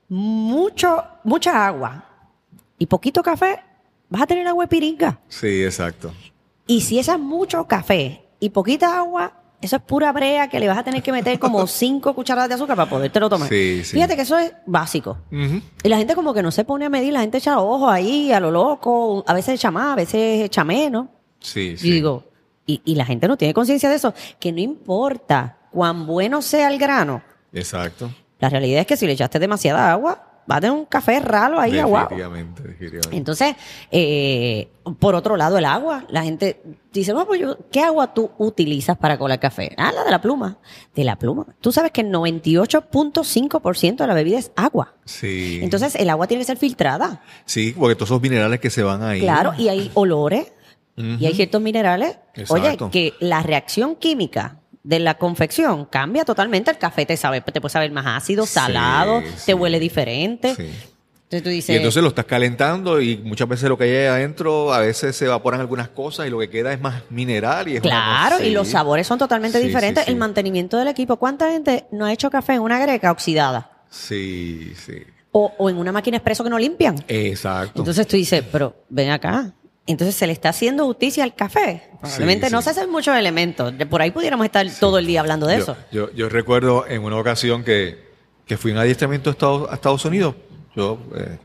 mucho, 0.10 1.04
mucha 1.24 1.68
agua 1.68 2.06
y 2.80 2.88
poquito 2.88 3.22
café, 3.22 3.60
vas 4.10 4.24
a 4.24 4.28
tener 4.28 4.48
agua 4.48 4.64
de 4.64 4.68
piringa. 4.70 5.20
Sí, 5.28 5.64
exacto. 5.64 6.12
Y 6.66 6.82
si 6.82 6.98
echas 7.00 7.20
mucho 7.20 7.66
café 7.68 8.26
y 8.40 8.50
poquita 8.50 8.98
agua, 8.98 9.34
eso 9.62 9.76
es 9.76 9.82
pura 9.82 10.12
brea 10.12 10.48
que 10.50 10.60
le 10.60 10.68
vas 10.68 10.78
a 10.78 10.84
tener 10.84 11.04
que 11.04 11.12
meter 11.12 11.38
como 11.38 11.68
cinco 11.68 12.14
cucharadas 12.16 12.50
de 12.50 12.56
azúcar 12.56 12.76
para 12.76 12.90
podértelo 12.90 13.30
tomar. 13.30 13.50
Sí, 13.50 13.82
sí. 13.84 13.94
Fíjate 13.94 14.16
que 14.16 14.22
eso 14.24 14.38
es 14.38 14.54
básico. 14.66 15.18
Y 15.84 15.90
la 15.90 15.98
gente 15.98 16.16
como 16.16 16.34
que 16.34 16.42
no 16.44 16.52
se 16.52 16.64
pone 16.64 16.86
a 16.86 16.90
medir, 16.90 17.14
la 17.14 17.22
gente 17.22 17.38
echa 17.40 17.60
ojo 17.60 17.90
ahí 17.90 18.32
a 18.32 18.40
lo 18.40 18.52
loco, 18.52 19.24
a 19.28 19.34
veces 19.34 19.56
echa 19.56 19.70
más, 19.72 19.94
a 19.94 19.96
veces 19.96 20.44
echa 20.46 20.64
menos. 20.64 21.08
Sí, 21.40 21.72
Y 21.74 21.78
sí. 21.78 21.92
digo, 21.92 22.24
y, 22.65 22.82
y 22.86 22.95
la 22.95 23.06
gente 23.06 23.28
no 23.28 23.38
tiene 23.38 23.54
conciencia 23.54 23.89
de 23.89 23.95
eso, 23.95 24.13
que 24.39 24.51
no 24.51 24.60
importa 24.60 25.58
cuán 25.71 26.06
bueno 26.06 26.41
sea 26.41 26.69
el 26.69 26.80
grano, 26.80 27.21
Exacto. 27.54 28.12
la 28.39 28.49
realidad 28.49 28.82
es 28.82 28.88
que 28.88 28.97
si 28.97 29.06
le 29.06 29.13
echaste 29.13 29.39
demasiada 29.39 29.91
agua, 29.91 30.21
va 30.49 30.58
a 30.58 30.62
tener 30.62 30.78
un 30.78 30.86
café 30.86 31.19
ralo 31.19 31.60
ahí 31.60 31.80
aguado. 31.80 32.10
Definitivamente, 32.10 32.62
definitivamente. 32.63 33.17
Entonces, 33.17 33.56
eh, 33.91 34.69
por 34.99 35.15
otro 35.15 35.38
lado, 35.38 35.58
el 35.58 35.65
agua. 35.65 36.06
La 36.10 36.23
gente 36.23 36.62
dice, 36.93 37.13
no, 37.13 37.25
pues 37.25 37.41
yo, 37.41 37.58
¿qué 37.71 37.82
agua 37.82 38.13
tú 38.13 38.30
utilizas 38.38 38.97
para 38.97 39.17
colar 39.17 39.39
café? 39.39 39.73
Ah, 39.78 39.91
la 39.91 40.04
de 40.04 40.12
la 40.12 40.21
pluma. 40.21 40.58
De 40.93 41.04
la 41.04 41.15
pluma. 41.15 41.47
Tú 41.62 41.71
sabes 41.71 41.91
que 41.91 42.01
el 42.01 42.12
98.5% 42.12 43.96
de 43.98 44.08
la 44.08 44.13
bebida 44.13 44.37
es 44.37 44.52
agua. 44.56 44.94
Sí. 45.06 45.60
Entonces, 45.62 45.96
el 45.96 46.10
agua 46.10 46.27
tiene 46.27 46.42
que 46.42 46.48
ser 46.48 46.58
filtrada. 46.58 47.21
Sí, 47.46 47.73
porque 47.77 47.96
todos 47.96 48.10
esos 48.10 48.21
minerales 48.21 48.60
que 48.60 48.69
se 48.69 48.83
van 48.83 49.02
ahí. 49.04 49.21
Claro, 49.21 49.54
y 49.58 49.69
hay 49.69 49.92
olores 49.96 50.52
Y 50.98 51.25
hay 51.25 51.33
ciertos 51.33 51.62
minerales. 51.62 52.17
Exacto. 52.35 52.85
Oye, 52.85 52.91
que 52.91 53.13
la 53.19 53.43
reacción 53.43 53.96
química 53.96 54.60
de 54.83 55.00
la 55.00 55.17
confección 55.17 55.85
cambia 55.85 56.23
totalmente. 56.25 56.71
El 56.71 56.77
café 56.77 57.06
te 57.06 57.17
sabe, 57.17 57.41
te 57.41 57.60
puede 57.60 57.71
saber 57.71 57.91
más 57.91 58.06
ácido, 58.06 58.46
salado, 58.46 59.21
sí. 59.21 59.48
te 59.48 59.54
huele 59.54 59.79
diferente. 59.79 60.56
Sí. 60.56 60.71
Entonces 61.23 61.43
tú 61.43 61.50
dices, 61.50 61.73
Y 61.73 61.77
entonces 61.77 62.04
lo 62.04 62.10
estás 62.10 62.25
calentando 62.25 63.02
y 63.02 63.17
muchas 63.17 63.48
veces 63.48 63.67
lo 63.67 63.77
que 63.79 63.85
hay 63.85 64.06
adentro, 64.06 64.71
a 64.71 64.79
veces 64.79 65.15
se 65.15 65.25
evaporan 65.25 65.60
algunas 65.60 65.89
cosas 65.89 66.27
y 66.27 66.29
lo 66.29 66.37
que 66.37 66.52
queda 66.52 66.71
es 66.71 66.79
más 66.79 67.02
mineral 67.10 67.67
y 67.67 67.77
es 67.77 67.81
Claro, 67.81 68.43
y 68.43 68.52
los 68.52 68.67
sabores 68.67 69.08
son 69.08 69.17
totalmente 69.17 69.60
diferentes. 69.60 70.08
El 70.08 70.17
mantenimiento 70.17 70.77
del 70.77 70.87
equipo. 70.87 71.17
¿Cuánta 71.17 71.50
gente 71.52 71.87
no 71.91 72.06
ha 72.06 72.13
hecho 72.13 72.29
café 72.29 72.54
en 72.54 72.62
una 72.62 72.77
greca 72.77 73.12
oxidada? 73.12 73.71
Sí, 73.89 74.73
sí. 74.75 75.04
O, 75.31 75.52
o 75.58 75.69
en 75.69 75.77
una 75.77 75.91
máquina 75.91 76.17
expreso 76.17 76.43
que 76.43 76.50
no 76.52 76.60
limpian. 76.60 77.04
Exacto. 77.08 77.79
Entonces 77.79 78.08
tú 78.08 78.17
dices, 78.17 78.43
pero 78.52 78.83
ven 78.89 79.10
acá. 79.10 79.52
Entonces 79.88 80.15
se 80.15 80.25
le 80.25 80.33
está 80.33 80.50
haciendo 80.50 80.86
justicia 80.86 81.23
al 81.23 81.36
café. 81.36 81.83
Probablemente 82.02 82.48
Sí, 82.48 82.52
no 82.52 82.62
sí. 82.62 82.65
se 82.65 82.69
hacen 82.71 82.90
muchos 82.90 83.15
elementos. 83.15 83.77
De 83.77 83.86
Por 83.86 84.02
ahí 84.02 84.12
pudiéramos 84.12 84.46
estar 84.46 84.65
todo 84.79 84.98
el 84.98 85.06
día 85.06 85.19
hablando 85.19 85.46
de 85.46 85.58
yo, 85.58 85.63
eso. 85.63 85.77
Yo, 85.92 86.12
yo 86.13 86.27
recuerdo 86.27 86.86
en 86.88 87.04
una 87.04 87.17
ocasión 87.17 87.63
que, 87.63 88.04
que 88.48 88.58
fui 88.58 88.71
en 88.71 88.77
adiestramiento 88.77 89.29
a 89.29 89.33
Estados, 89.33 89.69
a 89.69 89.75
Estados 89.75 90.04
Unidos. 90.06 90.36
Yo, 90.75 91.00
eh, 91.15 91.38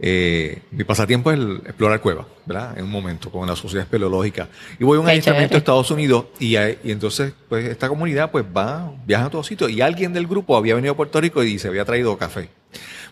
eh, 0.00 0.62
mi 0.70 0.84
pasatiempo 0.84 1.30
es 1.32 1.38
el 1.38 1.56
explorar 1.64 2.00
cuevas, 2.00 2.26
¿verdad? 2.46 2.78
En 2.78 2.84
un 2.84 2.90
momento, 2.90 3.30
con 3.30 3.46
la 3.48 3.56
sociedad 3.56 3.84
espeleológica. 3.84 4.48
Y 4.78 4.84
voy 4.84 4.96
a 4.96 5.00
un 5.00 5.06
Qué 5.06 5.12
adiestramiento 5.12 5.54
a 5.56 5.58
Estados 5.58 5.90
Unidos 5.90 6.26
y, 6.38 6.56
entonces, 6.56 7.32
pues, 7.48 7.64
esta 7.66 7.88
comunidad, 7.88 8.30
pues, 8.30 8.44
va, 8.44 8.92
viaja 9.06 9.26
a 9.26 9.30
todos 9.30 9.46
sitios. 9.46 9.70
Y 9.70 9.80
alguien 9.80 10.12
del 10.12 10.26
grupo 10.26 10.56
había 10.56 10.74
venido 10.74 10.92
a 10.92 10.96
Puerto 10.96 11.20
Rico 11.20 11.42
y 11.42 11.58
se 11.58 11.68
había 11.68 11.84
traído 11.84 12.16
café. 12.18 12.48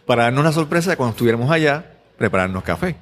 Para 0.05 0.25
darnos 0.25 0.41
una 0.41 0.53
sorpresa 0.53 0.97
cuando 0.97 1.13
estuviéramos 1.13 1.51
allá, 1.51 1.85
prepararnos 2.17 2.63
café. 2.63 2.97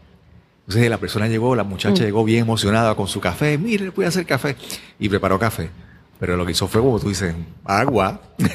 Entonces 0.66 0.88
la 0.90 0.98
persona 0.98 1.28
llegó, 1.28 1.54
la 1.54 1.64
muchacha 1.64 2.02
Mm. 2.02 2.06
llegó 2.06 2.24
bien 2.24 2.40
emocionada 2.40 2.94
con 2.94 3.06
su 3.06 3.20
café. 3.20 3.58
Mire, 3.58 3.90
voy 3.90 4.04
a 4.06 4.08
hacer 4.08 4.24
café. 4.26 4.56
Y 4.98 5.08
preparó 5.08 5.38
café. 5.38 5.70
Pero 6.18 6.36
lo 6.36 6.46
que 6.46 6.52
hizo 6.52 6.66
fue, 6.68 6.80
como 6.80 6.98
tú 7.00 7.08
dices, 7.08 7.34
agua. 7.64 8.20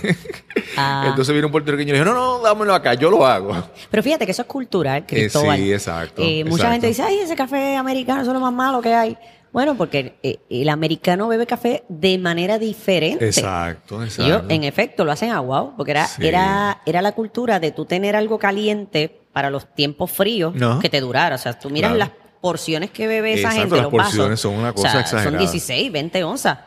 Ah. 0.78 1.06
Entonces 1.10 1.34
vino 1.36 1.48
un 1.48 1.52
puertorriqueño 1.52 1.90
y 1.94 2.00
dijo, 2.00 2.06
no, 2.06 2.14
no, 2.14 2.40
dámelo 2.42 2.74
acá, 2.74 2.94
yo 2.94 3.10
lo 3.10 3.26
hago. 3.26 3.52
Pero 3.90 4.04
fíjate 4.04 4.26
que 4.26 4.32
eso 4.32 4.44
es 4.44 4.48
cultural, 4.48 5.06
Cristóbal. 5.06 5.58
sí, 5.58 5.74
exacto, 5.74 6.22
Eh, 6.24 6.46
mucha 6.46 6.72
gente 6.72 6.88
dice, 6.88 7.02
ay, 7.02 7.20
ese 7.20 7.36
café 7.36 7.76
americano 7.76 8.22
eso 8.22 8.30
es 8.32 8.34
lo 8.34 8.40
más 8.40 8.54
malo 8.54 8.80
que 8.82 8.94
hay. 8.94 9.18
Bueno, 9.52 9.76
porque 9.76 10.18
eh, 10.22 10.38
el 10.50 10.70
americano 10.70 11.28
bebe 11.28 11.48
café 11.48 11.84
de 11.90 12.18
manera 12.18 12.60
diferente. 12.60 13.26
Exacto, 13.26 14.04
exacto. 14.04 14.24
Ellos, 14.26 14.44
en 14.50 14.64
efecto, 14.64 15.06
lo 15.06 15.12
hacen 15.12 15.32
aguado, 15.32 15.74
porque 15.76 15.92
era, 15.92 16.06
Sí. 16.08 16.26
era, 16.28 16.82
era 16.86 17.02
la 17.02 17.14
cultura 17.14 17.60
de 17.60 17.72
tú 17.72 17.86
tener 17.86 18.16
algo 18.16 18.38
caliente 18.38 19.22
para 19.34 19.50
los 19.50 19.74
tiempos 19.74 20.12
fríos 20.12 20.54
No. 20.56 20.80
que 20.80 20.90
te 20.90 21.02
durara. 21.02 21.36
O 21.36 21.40
sea, 21.40 21.58
tú 21.58 21.70
miras 21.70 21.94
Claro. 21.94 22.12
las 22.12 22.30
porciones 22.42 22.92
que 22.92 23.08
bebe 23.08 23.34
esa 23.34 23.50
Exacto, 23.50 23.60
gente, 23.62 23.76
las 23.76 23.84
los 23.84 23.92
vasos. 23.94 24.12
porciones 24.16 24.40
son 24.40 24.54
una 24.56 24.72
cosa 24.74 24.88
O 24.88 24.92
sea, 24.92 25.02
exagerada. 25.02 25.30
Son 25.32 25.40
16, 25.40 25.92
20 25.92 26.24
onzas. 26.24 26.60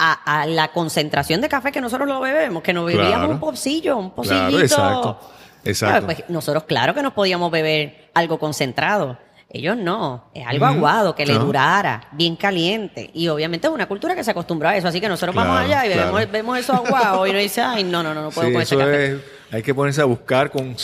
A, 0.00 0.40
a 0.42 0.46
la 0.46 0.68
concentración 0.68 1.40
de 1.40 1.48
café 1.48 1.72
que 1.72 1.80
nosotros 1.80 2.06
lo 2.08 2.20
bebemos, 2.20 2.62
que 2.62 2.72
nos 2.72 2.86
bebíamos 2.86 3.10
Claro. 3.16 3.30
un 3.32 3.40
pocillo, 3.40 3.96
un 3.96 4.10
pocillito. 4.12 4.46
Claro, 4.48 4.60
exacto, 4.62 5.20
exacto. 5.64 6.06
Pues 6.06 6.24
nosotros, 6.28 6.64
claro 6.64 6.94
que 6.94 7.02
nos 7.02 7.12
podíamos 7.14 7.50
beber 7.50 8.10
algo 8.14 8.38
concentrado. 8.38 9.18
Ellos 9.50 9.78
no, 9.78 10.24
es 10.34 10.46
algo 10.46 10.66
aguado, 10.66 11.14
que 11.14 11.24
le 11.24 11.32
durara, 11.32 12.08
bien 12.12 12.36
caliente. 12.36 13.10
Y 13.14 13.28
obviamente 13.28 13.66
es 13.66 13.72
una 13.72 13.88
cultura 13.88 14.14
que 14.14 14.22
se 14.22 14.30
acostumbró 14.30 14.68
a 14.68 14.76
eso. 14.76 14.88
Así 14.88 15.00
que 15.00 15.08
nosotros 15.08 15.34
vamos 15.34 15.58
allá 15.58 15.86
y 15.86 15.92
claro. 15.92 16.12
vemos, 16.12 16.32
vemos 16.32 16.58
eso 16.58 16.74
aguado 16.74 17.26
y 17.26 17.32
nos 17.32 17.40
dice, 17.40 17.62
ay, 17.62 17.82
no, 17.82 18.02
no, 18.02 18.12
no, 18.12 18.24
no 18.24 18.30
puedo 18.30 18.46
Sí, 18.46 18.56
eso 18.56 18.76
café. 18.76 19.12
es, 19.14 19.20
hay 19.50 19.62
que 19.62 19.74
ponerse 19.74 20.02
a 20.02 20.04
buscar 20.04 20.50
con 20.50 20.76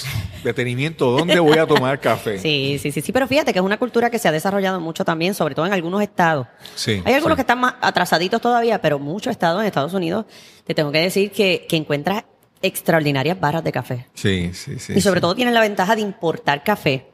detenimiento 0.42 1.10
dónde 1.10 1.38
voy 1.40 1.58
a 1.58 1.66
tomar 1.66 2.00
café. 2.00 2.38
Sí, 2.44 2.78
sí, 2.80 2.90
sí, 2.90 3.02
sí, 3.02 3.12
pero 3.12 3.28
fíjate 3.28 3.52
que 3.52 3.58
es 3.58 3.64
una 3.64 3.76
cultura 3.76 4.08
que 4.08 4.18
se 4.18 4.28
ha 4.28 4.32
desarrollado 4.32 4.80
mucho 4.80 5.04
también, 5.04 5.34
sobre 5.34 5.54
todo 5.54 5.66
en 5.66 5.74
algunos 5.74 6.00
estados. 6.00 6.46
Sí, 6.74 7.02
Hay 7.04 7.12
algunos 7.12 7.36
sí. 7.36 7.36
que 7.36 7.42
están 7.42 7.60
más 7.60 7.74
atrasaditos 7.82 8.40
todavía, 8.40 8.80
pero 8.80 8.98
muchos 8.98 9.30
estados 9.30 9.60
en 9.60 9.66
Estados 9.66 9.92
Unidos, 9.92 10.24
te 10.66 10.72
tengo 10.72 10.90
que 10.90 11.00
decir 11.00 11.30
que, 11.32 11.66
que 11.68 11.76
encuentras 11.76 12.24
extraordinarias 12.62 13.38
barras 13.38 13.62
de 13.62 13.72
café. 13.72 14.06
Sí, 14.14 14.52
sí, 14.54 14.78
sí. 14.78 14.94
y 14.96 15.02
sobre 15.02 15.18
sí. 15.18 15.20
todo 15.20 15.34
tienen 15.34 15.52
la 15.52 15.60
ventaja 15.60 15.94
de 15.94 16.00
importar 16.00 16.64
café 16.64 17.13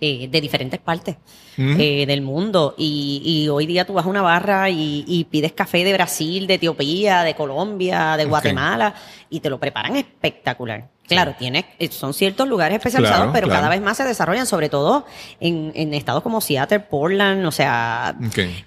eh, 0.00 0.28
de 0.28 0.40
diferentes 0.40 0.78
partes 0.80 1.16
eh, 1.56 2.04
del 2.06 2.22
mundo. 2.22 2.74
Y, 2.76 3.22
y 3.24 3.48
hoy 3.48 3.66
día 3.66 3.84
tú 3.86 3.94
vas 3.94 4.04
a 4.04 4.08
una 4.08 4.22
barra 4.22 4.68
y, 4.70 5.04
y 5.06 5.24
pides 5.24 5.52
café 5.52 5.84
de 5.84 5.92
Brasil, 5.92 6.46
de 6.46 6.54
Etiopía, 6.54 7.22
de 7.22 7.34
Colombia, 7.34 8.16
de. 8.16 8.24
Guatemala, 8.26 8.94
y 9.30 9.40
te 9.40 9.48
lo 9.50 9.58
preparan 9.58 9.96
espectacular. 9.96 10.88
Claro, 11.06 11.34
tienes, 11.38 11.64
eh, 11.78 11.88
son 11.90 12.12
ciertos 12.12 12.48
lugares 12.48 12.78
especializados, 12.78 13.18
Claro, 13.18 13.32
pero 13.32 13.46
claro. 13.46 13.60
cada 13.62 13.70
vez 13.70 13.80
más 13.80 13.96
se 13.96 14.04
desarrollan, 14.04 14.46
sobre 14.46 14.68
todo 14.68 15.06
en, 15.38 15.70
en 15.74 15.94
estados 15.94 16.22
como 16.22 16.40
Seattle, 16.40 16.80
Portland, 16.80 17.46
o 17.46 17.52
sea, 17.52 18.16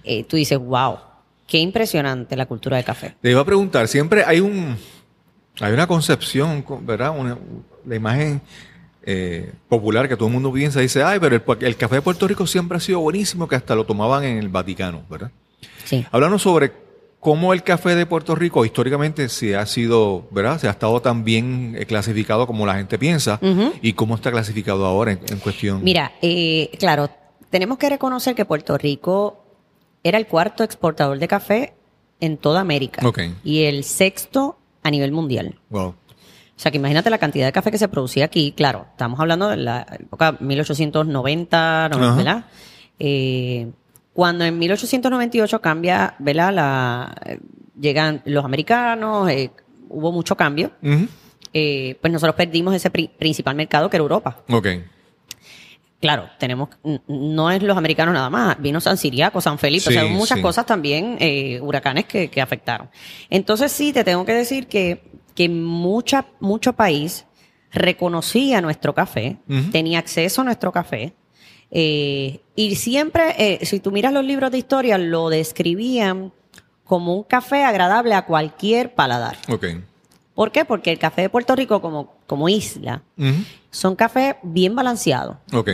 eh, 0.05 0.24
tú 0.24 0.38
dices, 0.38 0.57
wow, 0.57 0.97
qué 1.45 1.57
impresionante 1.57 2.38
la 2.38 2.45
cultura 2.45 2.78
del 2.78 2.86
café. 2.86 3.15
Te 3.22 3.32
iba 3.32 3.41
a 3.41 3.45
preguntar, 3.45 3.88
siempre 3.89 4.24
hay 4.26 4.39
un 4.39 4.78
hay 5.59 5.74
una 5.74 5.86
concepción, 5.88 6.63
¿verdad? 6.84 7.13
Una, 7.17 7.38
la 7.86 7.95
imagen 7.95 8.41
eh, 9.12 9.53
popular 9.68 10.07
que 10.07 10.16
todo 10.16 10.28
el 10.28 10.34
mundo 10.34 10.53
piensa, 10.53 10.82
dice, 10.82 11.01
ay, 11.01 11.20
pero 11.20 11.36
el, 11.36 11.43
el 11.66 11.76
café 11.76 11.95
de 11.95 12.01
Puerto 12.03 12.28
Rico 12.28 12.45
siempre 12.45 12.78
ha 12.78 12.80
sido 12.80 12.99
buenísimo, 12.99 13.47
que 13.47 13.55
hasta 13.55 13.74
lo 13.74 13.84
tomaban 13.84 14.24
en 14.24 14.38
el 14.38 14.49
Vaticano, 14.49 15.01
¿verdad? 15.10 15.32
Sí. 15.86 16.05
Hablando 16.12 16.38
sobre 16.38 16.72
cómo 17.20 17.51
el 17.53 17.64
café 17.64 17.95
de 17.95 18.05
Puerto 18.05 18.36
Rico 18.36 18.64
históricamente 18.66 19.28
se 19.30 19.55
ha 19.55 19.66
sido, 19.66 20.28
¿verdad? 20.30 20.60
Se 20.60 20.68
ha 20.68 20.72
estado 20.72 21.01
tan 21.01 21.24
bien 21.24 21.76
eh, 21.78 21.88
clasificado 21.88 22.45
como 22.45 22.68
la 22.68 22.76
gente 22.76 22.99
piensa 22.99 23.39
y 23.82 23.93
cómo 23.93 24.14
está 24.14 24.32
clasificado 24.32 24.86
ahora 24.86 25.14
en, 25.14 25.20
en 25.28 25.39
cuestión. 25.39 25.84
Mira, 25.84 26.12
eh, 26.22 26.70
claro, 26.80 27.10
tenemos 27.49 27.80
que 27.80 27.89
reconocer 27.89 28.36
que 28.36 28.45
Puerto 28.45 28.78
Rico 28.78 29.43
era 30.03 30.18
el 30.20 30.28
cuarto 30.28 30.64
exportador 30.64 31.18
de 31.18 31.28
café 31.28 31.74
en 32.20 32.38
toda 32.38 32.62
América 32.62 33.01
y 33.43 33.64
el 33.64 33.84
sexto 33.84 34.57
a 34.84 34.91
nivel 34.91 35.12
mundial. 35.12 35.55
Wow. 35.70 35.95
O 36.60 36.62
sea, 36.62 36.72
que 36.72 36.78
imagínate 36.78 37.10
la 37.10 37.20
cantidad 37.20 37.45
de 37.45 37.53
café 37.53 37.72
que 37.72 37.78
se 37.78 37.88
producía 37.88 38.26
aquí. 38.26 38.51
Claro, 38.51 38.88
estamos 38.91 39.18
hablando 39.22 39.47
de 39.47 39.55
la 39.55 39.86
época 39.97 40.36
1890, 40.41 41.88
¿no? 41.89 41.97
Ajá. 42.05 42.16
¿verdad? 42.18 42.43
Eh, 42.99 43.72
cuando 44.12 44.43
en 44.43 44.60
1898 44.60 45.62
cambia, 45.62 46.16
¿verdad? 46.20 46.53
La, 46.53 47.16
eh, 47.26 47.39
llegan 47.80 48.22
los 48.26 48.43
americanos, 48.43 49.30
eh, 49.30 49.51
hubo 49.88 50.12
mucho 50.12 50.36
cambio. 50.36 50.72
Eh, 51.53 51.97
pues 52.01 52.12
nosotros 52.12 52.36
perdimos 52.36 52.76
ese 52.76 52.89
pri- 52.89 53.07
principal 53.07 53.55
mercado 53.55 53.89
que 53.89 53.95
era 53.95 54.01
Europa. 54.03 54.43
Ok. 54.51 54.68
Claro, 56.01 56.30
tenemos, 56.39 56.70
no 57.07 57.51
es 57.51 57.62
los 57.62 57.78
americanos 57.78 58.14
nada 58.14 58.30
más, 58.30 58.62
vino 58.62 58.80
San 58.80 58.95
Siriaco, 58.97 59.41
San 59.41 59.60
Felipe, 59.60 59.89
o 59.89 59.91
sea, 59.91 60.05
muchas 60.05 60.38
sí. 60.38 60.41
cosas 60.41 60.66
también, 60.66 61.18
eh, 61.20 61.60
huracanes 61.62 62.05
que, 62.05 62.30
que 62.30 62.41
afectaron. 62.41 62.89
Entonces 63.30 63.70
sí, 63.72 63.91
te 63.91 64.05
tengo 64.05 64.24
que 64.26 64.34
decir 64.34 64.68
que, 64.68 65.09
que 65.39 65.47
mucha, 65.47 66.25
mucho 66.41 66.73
país 66.73 67.23
reconocía 67.71 68.59
nuestro 68.59 68.93
café, 68.93 69.37
tenía 69.71 69.99
acceso 69.99 70.41
a 70.41 70.43
nuestro 70.43 70.73
café, 70.73 71.13
eh, 71.71 72.41
y 72.57 72.75
siempre, 72.75 73.35
eh, 73.37 73.65
si 73.65 73.79
tú 73.79 73.89
miras 73.93 74.11
los 74.11 74.25
libros 74.25 74.51
de 74.51 74.57
historia, 74.57 74.97
lo 74.97 75.29
describían 75.29 76.33
como 76.83 77.15
un 77.15 77.23
café 77.23 77.63
agradable 77.63 78.15
a 78.15 78.25
cualquier 78.25 78.93
paladar. 78.95 79.37
Ok. 79.47 79.65
¿Por 80.35 80.51
qué? 80.51 80.65
Porque 80.65 80.91
el 80.91 80.99
café 80.99 81.21
de 81.21 81.29
Puerto 81.29 81.55
Rico 81.55 81.81
como, 81.81 82.17
como 82.27 82.49
isla 82.49 83.01
son 83.71 83.95
cafés 83.95 84.35
bien 84.43 84.75
balanceados. 84.75 85.37
Ok. 85.53 85.69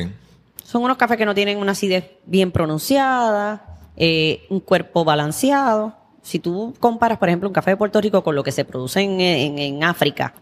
Son 0.64 0.84
unos 0.84 0.98
cafés 0.98 1.18
que 1.18 1.26
no 1.26 1.34
tienen 1.34 1.58
una 1.58 1.72
acidez 1.72 2.06
bien 2.28 2.52
pronunciada, 2.52 3.80
eh, 3.98 4.46
un 4.52 4.60
cuerpo 4.60 5.04
balanceado. 5.04 5.98
Si 6.26 6.40
tú 6.40 6.74
comparas, 6.80 7.20
por 7.20 7.30
ejemplo, 7.30 7.48
un 7.48 7.54
café 7.54 7.70
de 7.72 7.78
Puerto 7.78 8.02
Rico 8.02 8.24
con 8.24 8.34
lo 8.34 8.44
que 8.44 8.52
se 8.52 8.66
produce 8.66 9.00
en, 9.02 9.22
en- 9.22 9.60
en 9.60 9.84
África, 9.84 10.34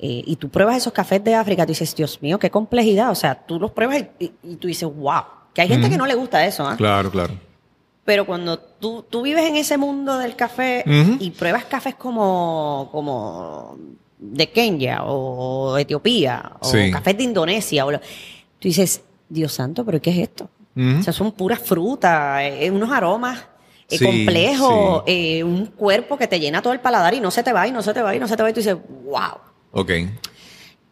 eh, 0.00 0.22
y 0.26 0.34
tú 0.36 0.48
pruebas 0.48 0.76
esos 0.76 0.92
cafés 0.92 1.22
de 1.22 1.34
África, 1.36 1.64
tú 1.64 1.70
dices, 1.70 1.94
Dios 1.94 2.20
mío, 2.20 2.38
qué 2.38 2.50
complejidad. 2.50 3.10
O 3.10 3.14
sea, 3.14 3.34
tú 3.36 3.60
los 3.60 3.70
pruebas 3.70 4.04
y, 4.18 4.24
y- 4.24 4.32
y 4.42 4.56
tú 4.56 4.66
dices, 4.66 4.88
wow. 4.92 5.22
Que 5.54 5.62
hay 5.62 5.68
gente 5.68 5.88
que 5.88 5.96
no 5.96 6.04
le 6.06 6.14
gusta 6.14 6.44
eso, 6.44 6.66
¿ah? 6.66 6.76
Claro, 6.76 7.10
claro. 7.12 7.32
Pero 8.04 8.26
cuando 8.26 8.58
tú, 8.58 9.04
tú 9.08 9.22
vives 9.22 9.44
en 9.48 9.56
ese 9.56 9.76
mundo 9.78 10.18
del 10.18 10.34
café 10.34 10.82
y 11.20 11.30
pruebas 11.30 11.64
cafés 11.66 11.94
como, 11.94 12.88
como 12.90 13.76
de 14.18 14.50
Kenia 14.50 15.04
o 15.04 15.76
Etiopía 15.78 16.52
o 16.60 16.64
Sí. 16.64 16.90
cafés 16.90 17.16
de 17.16 17.22
Indonesia, 17.24 17.86
o 17.86 17.90
lo- 17.92 18.00
tú 18.00 18.68
dices, 18.68 19.02
Dios 19.28 19.52
santo, 19.52 19.84
pero 19.84 20.00
¿qué 20.02 20.10
es 20.10 20.18
esto? 20.18 20.48
O 20.76 21.02
sea, 21.02 21.12
son 21.12 21.32
puras 21.32 21.58
frutas, 21.60 22.40
eh, 22.42 22.70
unos 22.70 22.90
aromas 22.92 23.44
eh, 23.90 23.98
Sí, 23.98 24.04
sí. 25.06 25.12
eh, 25.38 25.44
un 25.44 25.66
cuerpo 25.66 26.16
que 26.18 26.26
te 26.26 26.38
llena 26.38 26.60
todo 26.62 26.72
el 26.72 26.80
paladar 26.80 27.14
y 27.14 27.20
no 27.20 27.30
se 27.30 27.42
te 27.42 27.52
va 27.52 27.66
y 27.66 27.72
no 27.72 27.82
se 27.82 27.94
te 27.94 28.02
va 28.02 28.14
y 28.14 28.18
no 28.18 28.28
se 28.28 28.36
te 28.36 28.42
va 28.42 28.50
y 28.50 28.52
tú 28.52 28.60
dices, 28.60 28.76
wow. 29.04 29.38
Ok. 29.72 29.90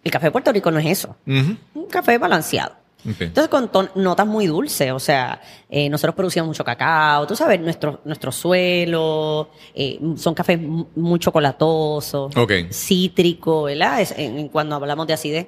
El 0.05 0.11
café 0.13 0.27
de 0.27 0.31
Puerto 0.31 0.53
Rico 0.53 0.71
no 0.71 0.79
es 0.79 0.87
eso, 0.87 1.17
un 1.27 1.59
café 1.91 2.17
balanceado. 2.19 2.75
Entonces 3.05 3.49
con 3.49 3.71
notas 3.95 4.27
muy 4.27 4.47
dulces, 4.49 4.91
o 4.91 4.99
sea, 4.99 5.41
eh, 5.71 5.89
nosotros 5.89 6.15
producíamos 6.17 6.49
mucho 6.49 6.65
cacao, 6.65 7.25
tú 7.27 7.37
sabes, 7.37 7.61
nuestro, 7.61 8.01
nuestro 8.05 8.33
suelo, 8.33 9.51
eh, 9.77 10.01
son 10.17 10.35
cafés 10.35 10.61
mu- 10.61 10.87
muy 10.97 11.21
chocolatosos, 11.21 12.37
Ok. 12.37 12.53
cítrico, 12.73 13.65
¿verdad? 13.65 14.01
Es- 14.01 14.13
en, 14.17 14.39
en 14.39 14.49
cuando 14.49 14.75
hablamos 14.77 15.07
de 15.07 15.13
acidez. 15.13 15.47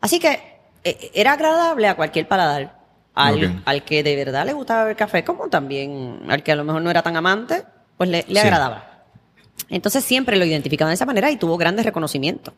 Así 0.00 0.18
que 0.18 0.40
eh, 0.82 1.10
era 1.14 1.34
agradable 1.34 1.86
a 1.86 1.94
cualquier 1.94 2.26
paladar. 2.26 2.83
Al, 3.14 3.62
al 3.64 3.84
que 3.84 4.02
de 4.02 4.16
verdad 4.16 4.44
le 4.44 4.52
gustaba 4.54 4.82
beber 4.82 4.96
café, 4.96 5.22
como 5.24 5.48
también 5.48 6.20
al 6.28 6.42
que 6.42 6.50
a 6.52 6.56
lo 6.56 6.64
mejor 6.64 6.82
no 6.82 6.90
era 6.90 7.02
tan 7.02 7.16
amante, 7.16 7.62
pues 7.96 8.10
le, 8.10 8.24
le 8.28 8.40
Sí. 8.40 8.46
agradaba. 8.46 9.04
Entonces 9.70 10.04
siempre 10.04 10.36
lo 10.36 10.44
identificaban 10.44 10.90
de 10.90 10.94
esa 10.96 11.06
manera 11.06 11.30
y 11.30 11.36
tuvo 11.36 11.56
grandes 11.56 11.84
reconocimientos. 11.86 12.52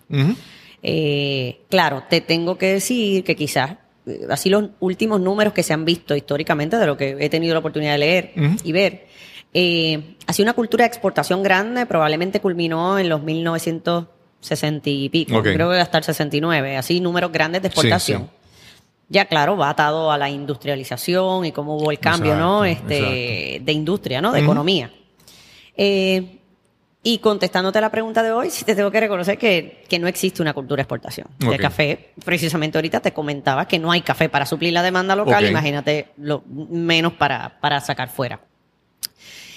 Eh, 0.82 1.60
claro, 1.68 2.04
te 2.08 2.20
tengo 2.20 2.56
que 2.58 2.74
decir 2.74 3.24
que 3.24 3.34
quizás, 3.36 3.72
eh, 4.06 4.26
así 4.30 4.50
los 4.50 4.70
últimos 4.80 5.20
números 5.20 5.52
que 5.52 5.62
se 5.62 5.72
han 5.72 5.84
visto 5.84 6.14
históricamente 6.16 6.76
de 6.78 6.86
lo 6.86 6.96
que 6.96 7.16
he 7.18 7.28
tenido 7.28 7.54
la 7.54 7.60
oportunidad 7.60 7.92
de 7.92 7.98
leer 7.98 8.32
y 8.64 8.72
ver, 8.72 9.06
eh, 9.54 10.16
sido 10.32 10.44
una 10.44 10.52
cultura 10.52 10.84
de 10.84 10.88
exportación 10.88 11.42
grande, 11.42 11.86
probablemente 11.86 12.40
culminó 12.40 12.98
en 12.98 13.08
los 13.08 13.22
60 14.40 14.88
y 14.90 15.08
pico, 15.08 15.42
creo 15.42 15.70
que 15.70 15.78
hasta 15.80 15.98
el 15.98 16.04
69, 16.04 16.76
así 16.76 17.00
números 17.00 17.32
grandes 17.32 17.62
de 17.62 17.68
Sí, 17.68 17.72
exportación. 17.74 18.22
sí. 18.22 18.35
Ya 19.08 19.26
claro, 19.26 19.56
va 19.56 19.70
atado 19.70 20.10
a 20.10 20.18
la 20.18 20.28
industrialización 20.28 21.44
y 21.44 21.52
cómo 21.52 21.76
hubo 21.76 21.90
el 21.90 21.98
cambio, 21.98 22.34
¿no? 22.34 22.64
Exacto, 22.64 22.92
Este, 22.92 23.60
de 23.62 23.72
industria, 23.72 24.20
¿no? 24.20 24.32
De 24.32 24.40
economía. 24.40 24.90
Eh, 25.76 26.40
y 27.04 27.18
contestándote 27.18 27.80
la 27.80 27.90
pregunta 27.90 28.20
de 28.24 28.32
hoy, 28.32 28.50
sí 28.50 28.64
te 28.64 28.74
tengo 28.74 28.90
que 28.90 28.98
reconocer 28.98 29.38
que, 29.38 29.84
que 29.88 30.00
no 30.00 30.08
existe 30.08 30.42
una 30.42 30.52
cultura 30.52 30.78
de 30.78 30.82
exportación 30.82 31.28
de 31.38 31.56
café. 31.56 32.14
Precisamente 32.24 32.78
ahorita 32.78 32.98
te 32.98 33.12
comentaba 33.12 33.68
que 33.68 33.78
no 33.78 33.92
hay 33.92 34.00
café 34.00 34.28
para 34.28 34.44
suplir 34.44 34.72
la 34.72 34.82
demanda 34.82 35.14
local, 35.14 35.46
imagínate 35.46 36.08
lo 36.16 36.42
menos 36.48 37.12
para, 37.12 37.60
para 37.60 37.80
sacar 37.80 38.08
fuera. 38.08 38.40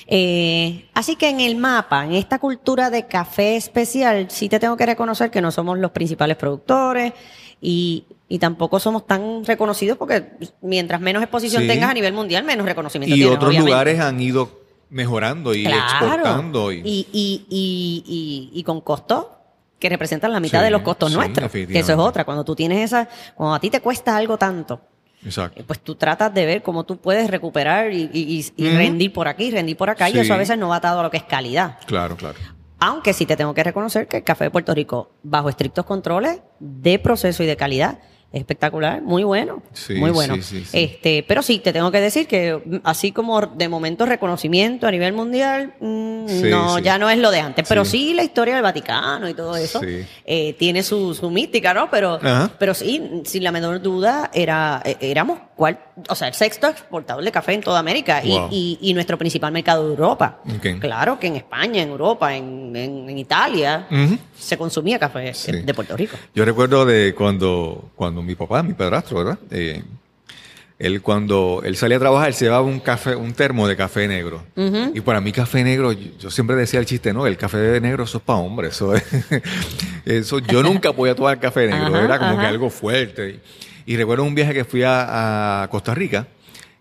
Eh, 0.05 0.89
así 0.93 1.15
que 1.15 1.29
en 1.29 1.39
el 1.39 1.55
mapa, 1.55 2.05
en 2.05 2.13
esta 2.13 2.37
cultura 2.37 2.91
de 2.91 3.07
café 3.07 3.55
especial, 3.55 4.27
sí 4.29 4.47
te 4.47 4.59
tengo 4.59 4.77
que 4.77 4.85
reconocer 4.85 5.31
que 5.31 5.41
no 5.41 5.51
somos 5.51 5.79
los 5.79 5.89
principales 5.89 6.37
productores 6.37 7.13
y, 7.61 8.05
y 8.31 8.39
tampoco 8.39 8.79
somos 8.79 9.05
tan 9.07 9.43
reconocidos 9.43 9.97
porque 9.97 10.31
mientras 10.61 11.01
menos 11.01 11.21
exposición 11.23 11.63
Sí. 11.63 11.67
tengas 11.67 11.89
a 11.89 11.93
nivel 11.93 12.13
mundial, 12.13 12.43
menos 12.45 12.65
reconocimiento 12.65 13.13
Y 13.13 13.19
tienes, 13.19 13.35
otros 13.35 13.49
obviamente. 13.49 13.71
lugares 13.71 13.99
han 13.99 14.21
ido 14.21 14.61
mejorando 14.91 15.53
y 15.53 15.65
exportando. 15.65 16.71
Y, 16.71 16.77
Y, 16.85 17.07
y, 17.11 17.45
y, 17.49 18.03
y, 18.53 18.59
y 18.59 18.63
con 18.63 18.81
costos 18.81 19.25
que 19.79 19.89
representan 19.89 20.31
la 20.31 20.39
mitad 20.39 20.59
Sí, 20.59 20.65
de 20.65 20.71
los 20.71 20.81
costos 20.81 21.09
sí, 21.11 21.15
nuestros. 21.17 21.51
Que 21.51 21.79
eso 21.79 21.91
es 21.93 21.97
otra. 21.97 22.23
Cuando 22.25 22.43
tú 22.43 22.55
tienes 22.55 22.79
esa, 22.85 23.07
cuando 23.35 23.55
a 23.55 23.59
ti 23.59 23.69
te 23.69 23.79
cuesta 23.81 24.15
algo 24.17 24.37
tanto, 24.37 24.81
Exacto. 25.23 25.59
eh, 25.59 25.63
pues 25.65 25.79
tú 25.79 25.95
tratas 25.95 26.33
de 26.33 26.45
ver 26.45 26.61
cómo 26.61 26.83
tú 26.83 26.97
puedes 26.97 27.29
recuperar 27.29 27.91
y, 27.93 28.09
y- 28.13 28.39
y- 28.57 28.63
y 28.65 28.69
rendir 28.75 29.11
por 29.13 29.27
aquí, 29.27 29.51
rendir 29.51 29.77
por 29.77 29.89
acá, 29.89 30.09
y 30.09 30.17
eso 30.19 30.33
a 30.33 30.37
veces 30.37 30.57
no 30.57 30.69
va 30.69 30.77
atado 30.77 30.99
a 30.99 31.03
lo 31.03 31.09
que 31.11 31.17
es 31.17 31.23
calidad. 31.23 31.77
Claro, 31.85 32.15
claro. 32.15 32.37
Aunque 32.81 33.11
sí 33.13 33.25
te 33.25 33.35
tengo 33.35 33.53
que 33.53 33.63
reconocer 33.63 34.07
que 34.07 34.17
el 34.17 34.23
café 34.23 34.45
de 34.45 34.51
Puerto 34.51 34.73
Rico, 34.73 35.11
bajo 35.23 35.49
estrictos 35.49 35.85
controles 35.85 36.39
de 36.59 36.97
proceso 36.99 37.43
y 37.43 37.45
de 37.45 37.57
calidad, 37.57 37.99
espectacular, 38.31 39.01
muy 39.01 39.23
bueno. 39.23 39.63
Sí, 39.73 39.95
muy 39.95 40.11
bueno. 40.11 40.35
sí, 40.35 40.41
sí, 40.43 40.65
sí. 40.65 40.77
Este, 40.83 41.23
pero 41.27 41.41
sí, 41.41 41.59
te 41.59 41.73
tengo 41.73 41.91
que 41.91 41.99
decir 41.99 42.27
que 42.27 42.61
mm, 42.63 42.77
así 42.83 43.11
como 43.11 43.41
de 43.41 43.67
momento 43.69 44.05
reconocimiento 44.05 44.85
a 44.87 44.91
nivel 44.91 45.13
mundial, 45.13 45.73
mm, 45.79 46.49
no, 46.49 46.79
ya 46.79 46.97
no 46.99 47.09
es 47.09 47.17
lo 47.17 47.31
de 47.31 47.39
antes. 47.39 47.65
Pero 47.67 47.85
Sí. 47.85 48.13
la 48.13 48.23
historia 48.23 48.53
del 48.55 48.63
Vaticano 48.63 49.27
y 49.27 49.33
todo 49.33 49.55
eso 49.55 49.81
eh, 50.25 50.55
tiene 50.59 50.83
su, 50.83 51.13
su 51.15 51.29
mística, 51.31 51.73
¿no? 51.73 51.89
Pero, 51.89 52.15
Ajá. 52.21 52.51
pero 52.59 52.73
sí, 52.73 53.21
sin 53.25 53.43
la 53.43 53.51
menor 53.51 53.81
duda, 53.81 54.29
era, 54.33 54.81
eh, 54.85 54.97
éramos 55.01 55.39
cual, 55.55 55.79
o 56.07 56.15
sea, 56.15 56.27
el 56.29 56.33
sexto 56.33 56.67
exportador 56.67 57.23
de 57.23 57.31
café 57.31 57.53
en 57.53 57.61
toda 57.61 57.79
América 57.79 58.21
y- 58.23 58.29
Wow. 58.29 58.47
y, 58.51 58.77
y 58.81 58.93
nuestro 58.93 59.17
principal 59.17 59.51
mercado 59.51 59.83
de 59.85 59.89
Europa. 59.89 60.39
Claro 60.79 61.19
que 61.19 61.27
en 61.27 61.35
España, 61.35 61.81
en 61.81 61.89
Europa, 61.89 62.33
en, 62.35 62.73
en- 62.75 63.09
en 63.09 63.17
Italia, 63.17 63.87
se 64.37 64.57
consumía 64.57 64.97
café 64.99 65.33
de 65.63 65.73
Puerto 65.73 65.97
Rico. 65.97 66.15
Yo 66.33 66.45
recuerdo 66.45 66.85
de 66.85 67.13
cuando, 67.15 67.91
cuando 67.95 68.18
mi 68.21 68.35
papá, 68.35 68.63
mi 68.63 68.73
padrastro, 68.73 69.17
¿verdad? 69.19 69.39
Eh, 69.51 69.83
él 70.77 71.01
cuando 71.01 71.61
él 71.65 71.75
salía 71.75 71.97
a 71.97 71.99
trabajar, 71.99 72.29
él 72.29 72.33
se 72.33 72.45
llevaba 72.45 72.63
un 72.63 72.79
café, 72.79 73.13
un 73.15 73.33
termo 73.33 73.67
de 73.67 73.75
café 73.75 74.07
negro. 74.07 74.43
Y 74.93 75.01
para 75.01 75.19
mí 75.19 75.31
café 75.33 75.61
negro, 75.63 75.91
yo, 75.91 76.31
siempre 76.31 76.55
decía 76.55 76.79
el 76.79 76.85
chiste, 76.85 77.11
no, 77.13 77.27
el 77.27 77.35
café 77.35 77.81
negro 77.81 78.05
eso 78.05 78.19
es 78.19 78.23
para 78.23 78.39
hombres, 78.39 78.75
eso 78.75 78.95
es- 78.95 79.03
eso, 80.05 80.39
yo 80.39 80.63
nunca 80.63 80.93
podía 80.93 81.15
tomar 81.15 81.37
café 81.39 81.67
negro, 81.67 81.87
Ajá, 81.87 82.05
era 82.05 82.17
como 82.19 82.31
que 82.35 82.39
ajá. 82.39 82.47
algo 82.47 82.69
fuerte. 82.69 83.41
Y, 83.85 83.97
recuerdo 83.97 84.23
un 84.23 84.35
viaje 84.35 84.53
que 84.53 84.63
fui 84.63 84.83
a, 84.83 85.63
a 85.63 85.67
Costa 85.69 85.93
Rica, 85.93 86.27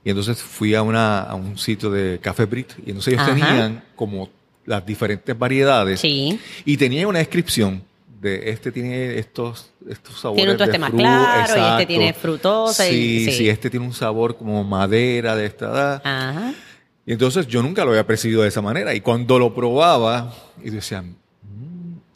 y 0.04 0.10
entonces 0.10 0.40
fui 0.40 0.74
a, 0.76 0.82
una, 0.82 1.22
a 1.22 1.34
un 1.34 1.58
sitio 1.58 1.90
de 1.90 2.20
café 2.22 2.44
Brit, 2.44 2.70
y 2.86 2.90
entonces 2.90 3.14
ellos 3.14 3.26
Ajá. 3.26 3.34
tenían 3.34 3.82
como 3.96 4.30
las 4.64 4.84
diferentes 4.86 5.36
variedades. 5.36 5.98
Sí. 6.00 6.38
Y 6.64 6.76
tenía 6.76 7.08
una 7.08 7.18
descripción 7.18 7.82
de 8.20 8.50
este 8.50 8.72
tiene 8.72 9.18
estos, 9.18 9.70
estos 9.88 10.18
sabores. 10.20 10.38
Tiene 10.40 10.50
un 10.52 10.56
tueste 10.58 10.78
más 10.78 10.90
claro, 10.90 11.38
y 11.38 11.40
este 11.40 11.52
exacto. 11.52 11.86
tiene 11.86 12.12
frutosa 12.12 12.88
y- 12.88 12.92
Sí, 12.92 13.24
sí. 13.26 13.32
sí, 13.32 13.48
este 13.48 13.70
tiene 13.70 13.86
un 13.86 13.92
sabor 13.92 14.36
como 14.36 14.64
madera 14.64 15.36
de 15.36 15.46
esta 15.46 15.66
edad. 15.66 16.02
Ajá. 16.04 16.52
Y 17.06 17.12
entonces 17.12 17.46
yo 17.46 17.62
nunca 17.62 17.84
lo 17.84 17.90
había 17.92 18.06
percibido 18.06 18.42
de 18.42 18.48
esa 18.48 18.60
manera. 18.60 18.94
Y 18.94 19.00
cuando 19.00 19.38
lo 19.38 19.54
probaba, 19.54 20.34
y 20.62 20.70
decía, 20.70 21.00
"Mm", 21.02 21.14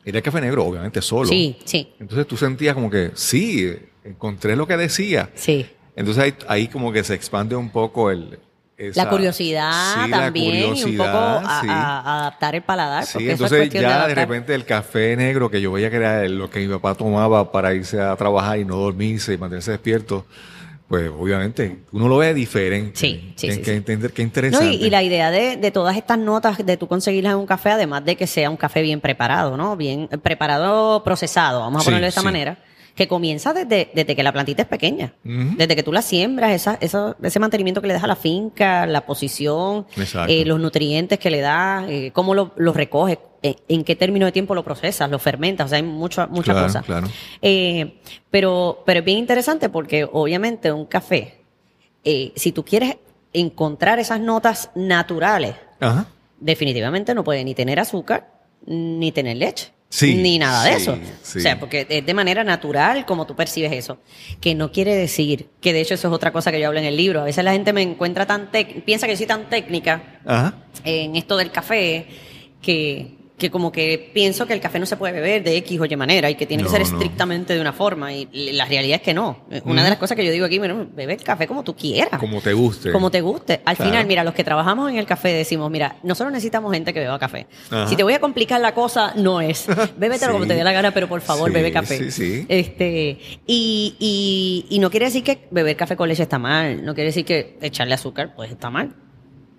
era 0.05 0.21
café 0.21 0.41
negro, 0.41 0.65
obviamente 0.67 1.01
solo. 1.01 1.29
Sí, 1.29 1.57
sí, 1.65 1.93
Entonces 1.99 2.27
tú 2.27 2.37
sentías 2.37 2.75
como 2.75 2.91
que, 2.91 3.13
sí, 3.15 3.73
encontré 4.05 4.57
lo 4.57 4.67
que 4.67 4.77
decía. 4.77 5.31
sí. 5.35 5.67
Entonces 5.95 6.23
ahí, 6.25 6.35
ahí 6.49 6.69
como 6.69 6.91
que 6.91 7.05
se 7.05 7.13
expande 7.15 7.55
un 7.55 7.69
poco 7.69 8.11
el... 8.11 8.39
esa- 8.77 9.05
la 9.05 9.11
curiosidad 9.11 9.95
Sí, 9.95 10.09
la 10.11 10.19
también 10.19 10.77
y 10.77 10.83
un 10.85 10.97
poco 10.97 11.11
a, 11.11 11.61
sí. 11.61 11.67
a- 11.69 12.01
a 12.01 12.21
adaptar 12.21 12.55
el 12.55 12.63
paladar. 12.63 13.05
Sí, 13.07 13.13
porque 13.15 13.33
eso 13.33 13.45
es 13.47 13.53
entonces 13.53 13.81
ya 13.81 14.07
de, 14.07 14.15
repente 14.15 14.55
el 14.55 14.65
café 14.65 15.17
negro 15.17 15.51
que 15.51 15.61
yo 15.61 15.73
veía 15.73 15.91
que 15.91 15.97
era 15.97 16.29
lo 16.29 16.51
que 16.51 16.61
mi 16.61 16.69
papá 16.73 16.95
tomaba 16.95 17.53
para 17.53 17.75
irse 17.75 18.01
a 18.01 18.15
trabajar 18.17 18.59
y 18.59 18.65
no 18.65 18.77
dormirse 18.77 19.35
y 19.35 19.39
mantenerse 19.39 19.71
despierto, 19.73 20.27
pues 20.89 21.11
obviamente 21.11 21.79
uno 21.93 22.07
lo 22.09 22.19
ve 22.19 22.35
diferente. 22.35 22.93
Sí, 22.99 23.33
sí, 23.37 23.51
sí, 23.53 23.59
que 23.61 23.65
sí. 23.65 23.71
entender 23.71 24.13
qué 24.13 24.23
No, 24.23 24.27
interesante. 24.27 24.67
y, 24.75 24.85
y 24.87 24.91
la 24.91 25.03
idea 25.03 25.31
de, 25.31 25.57
de 25.57 25.71
todas 25.71 25.97
estas 25.97 26.19
notas 26.19 26.65
de 26.65 26.77
tú 26.77 26.87
conseguirlas 26.87 27.33
en 27.33 27.39
un 27.39 27.47
café, 27.47 27.71
además 27.71 28.05
de 28.05 28.17
que 28.17 28.27
sea 28.27 28.51
un 28.51 28.57
café 28.59 28.83
bien 28.83 29.01
preparado, 29.01 29.57
¿no? 29.57 29.75
Bien 29.77 30.09
preparado, 30.23 31.03
procesado, 31.03 31.61
vamos 31.61 31.83
a 31.83 31.85
ponerlo 31.85 32.05
de 32.05 32.09
esta 32.11 32.21
manera, 32.23 32.59
que 32.95 33.09
comienza 33.09 33.53
desde, 33.55 33.91
desde 33.95 34.15
que 34.15 34.23
la 34.23 34.33
plantita 34.33 34.63
es 34.63 34.69
pequeña. 34.69 35.15
Desde 35.25 35.75
que 35.77 35.83
tú 35.83 35.93
la 35.93 36.03
siembras, 36.03 36.53
esa, 36.53 36.77
esa- 36.81 37.17
ese 37.23 37.39
mantenimiento 37.41 37.81
que 37.81 37.87
le 37.89 37.95
das 37.95 38.05
a 38.05 38.07
la 38.07 38.17
finca, 38.17 38.87
la 38.87 39.01
posición, 39.07 39.87
eh, 40.29 40.45
los 40.45 40.61
nutrientes 40.61 41.19
que 41.19 41.31
le 41.31 41.41
das, 41.41 41.89
eh, 41.89 42.11
cómo 42.13 42.35
lo, 42.35 42.53
lo 42.57 42.73
recoges, 42.73 43.19
eh, 43.43 43.57
en 43.69 43.83
qué 43.85 43.97
término 43.97 44.27
de 44.27 44.33
tiempo 44.33 44.55
lo 44.55 44.63
procesas, 44.63 45.11
lo 45.11 45.19
fermentas, 45.19 45.67
o 45.67 45.69
sea, 45.71 45.77
hay 45.77 45.83
muchas 45.83 46.29
muchas 46.31 46.55
Claro, 46.55 46.67
cosas. 46.67 46.85
claro. 46.85 47.09
Pero, 48.31 48.83
pero 48.87 49.01
es 49.01 49.05
bien 49.05 49.19
interesante 49.19 49.69
porque 49.69 50.07
obviamente 50.11 50.73
un 50.73 50.87
café, 50.87 51.41
si 52.05 52.53
tú 52.53 52.65
quieres 52.65 52.97
encontrar 53.33 53.99
esas 53.99 54.21
notas 54.21 54.71
naturales, 54.75 55.55
Ajá. 55.81 56.07
definitivamente 56.41 57.15
no 57.15 57.25
puede 57.25 57.45
ni 57.45 57.55
tener 57.55 57.81
azúcar 57.81 58.29
ni 58.67 59.13
tener 59.13 59.37
leche. 59.39 59.73
Sí, 59.95 60.15
ni 60.15 60.39
nada 60.39 60.65
de 60.65 60.77
sí, 60.77 60.83
eso. 60.83 60.99
sí. 61.23 61.39
O 61.39 61.43
sea, 61.43 61.61
porque 61.61 61.87
es 61.87 62.07
de 62.07 62.15
manera 62.15 62.43
natural 62.45 63.05
como 63.05 63.27
tú 63.27 63.37
percibes 63.37 63.71
eso. 63.73 63.99
Que 64.41 64.55
no 64.55 64.73
quiere 64.73 64.95
decir, 64.95 65.51
que 65.61 65.75
de 65.75 65.83
hecho 65.83 65.93
eso 65.93 66.09
es 66.09 66.15
otra 66.15 66.33
cosa 66.33 66.51
que 66.51 66.59
yo 66.59 66.69
hablo 66.69 66.79
en 66.79 66.87
el 66.87 66.97
libro. 66.97 67.21
A 67.21 67.25
veces 67.25 67.45
la 67.45 67.53
gente 67.53 67.75
me 67.75 67.83
encuentra 67.83 68.25
tan 68.25 68.49
piensa 68.87 69.07
que 69.07 69.13
yo 69.13 69.19
soy 69.19 69.27
tan 69.27 69.51
técnica 69.51 70.21
Ajá. 70.25 70.55
en 70.85 71.15
esto 71.15 71.37
del 71.37 71.51
café 71.51 72.07
que, 72.63 73.19
que 73.39 73.51
como 73.51 73.73
que 73.73 74.11
pienso 74.15 74.47
que 74.47 74.53
el 74.53 74.61
café 74.61 74.79
no 74.79 74.87
se 74.87 74.97
puede 74.97 75.13
beber 75.15 75.43
de 75.43 75.57
X 75.57 75.81
o 75.81 75.85
Y 75.85 75.97
manera 75.97 76.31
y 76.31 76.37
que 76.37 76.47
tiene 76.47 76.63
No, 76.63 76.69
que 76.71 76.77
ser 76.77 76.87
no. 76.87 76.97
estrictamente 76.99 77.55
de 77.55 77.61
una 77.61 77.73
forma. 77.73 78.13
Y 78.13 78.29
la 78.53 78.65
realidad 78.67 78.97
es 78.97 79.03
que 79.03 79.15
no. 79.15 79.45
Una 79.65 79.83
de 79.83 79.91
las 79.91 79.99
cosas 79.99 80.17
que 80.17 80.25
yo 80.25 80.31
digo 80.31 80.47
aquí, 80.47 80.59
bueno, 80.59 80.87
bebe 80.95 81.15
el 81.15 81.23
café 81.25 81.47
como 81.49 81.65
tú 81.65 81.75
quieras. 81.75 82.21
Como 82.21 82.41
te 82.41 82.53
guste. 82.53 82.93
Como 82.93 83.11
te 83.11 83.21
guste. 83.21 83.61
Al 83.65 83.75
Claro. 83.77 83.91
final, 83.91 84.07
mira, 84.07 84.23
los 84.23 84.35
que 84.35 84.45
trabajamos 84.45 84.91
en 84.91 84.99
el 84.99 85.07
café 85.07 85.33
decimos, 85.33 85.71
mira, 85.71 85.97
nosotros 86.05 86.33
necesitamos 86.33 86.73
gente 86.73 86.93
que 86.95 87.01
beba 87.01 87.19
café. 87.19 87.47
Ajá. 87.71 87.89
Si 87.89 87.97
te 87.97 88.05
voy 88.05 88.13
a 88.13 88.21
complicar 88.21 88.61
la 88.61 88.75
cosa, 88.75 89.13
no 89.17 89.41
es. 89.41 89.67
Bébetelo 89.97 90.33
Sí. 90.33 90.39
como 90.39 90.47
te 90.47 90.55
dé 90.55 90.63
la 90.63 90.73
gana, 90.73 90.93
pero 90.93 91.09
por 91.09 91.21
favor, 91.21 91.49
Sí, 91.49 91.55
bebe 91.55 91.73
café. 91.73 91.99
sí, 91.99 92.11
sí. 92.13 92.47
Este, 92.49 93.19
y, 93.47 93.97
y, 93.99 94.67
y 94.77 94.79
no 94.79 94.91
quiere 94.91 95.07
decir 95.07 95.25
que 95.25 95.49
beber 95.51 95.77
café 95.77 95.97
con 95.97 96.09
leche 96.09 96.23
está 96.23 96.39
mal. 96.39 96.85
No 96.85 96.95
quiere 96.95 97.09
decir 97.09 97.25
que 97.25 97.59
echarle 97.61 97.95
azúcar, 97.95 98.35
pues 98.37 98.51
está 98.53 98.71
mal. 98.71 98.95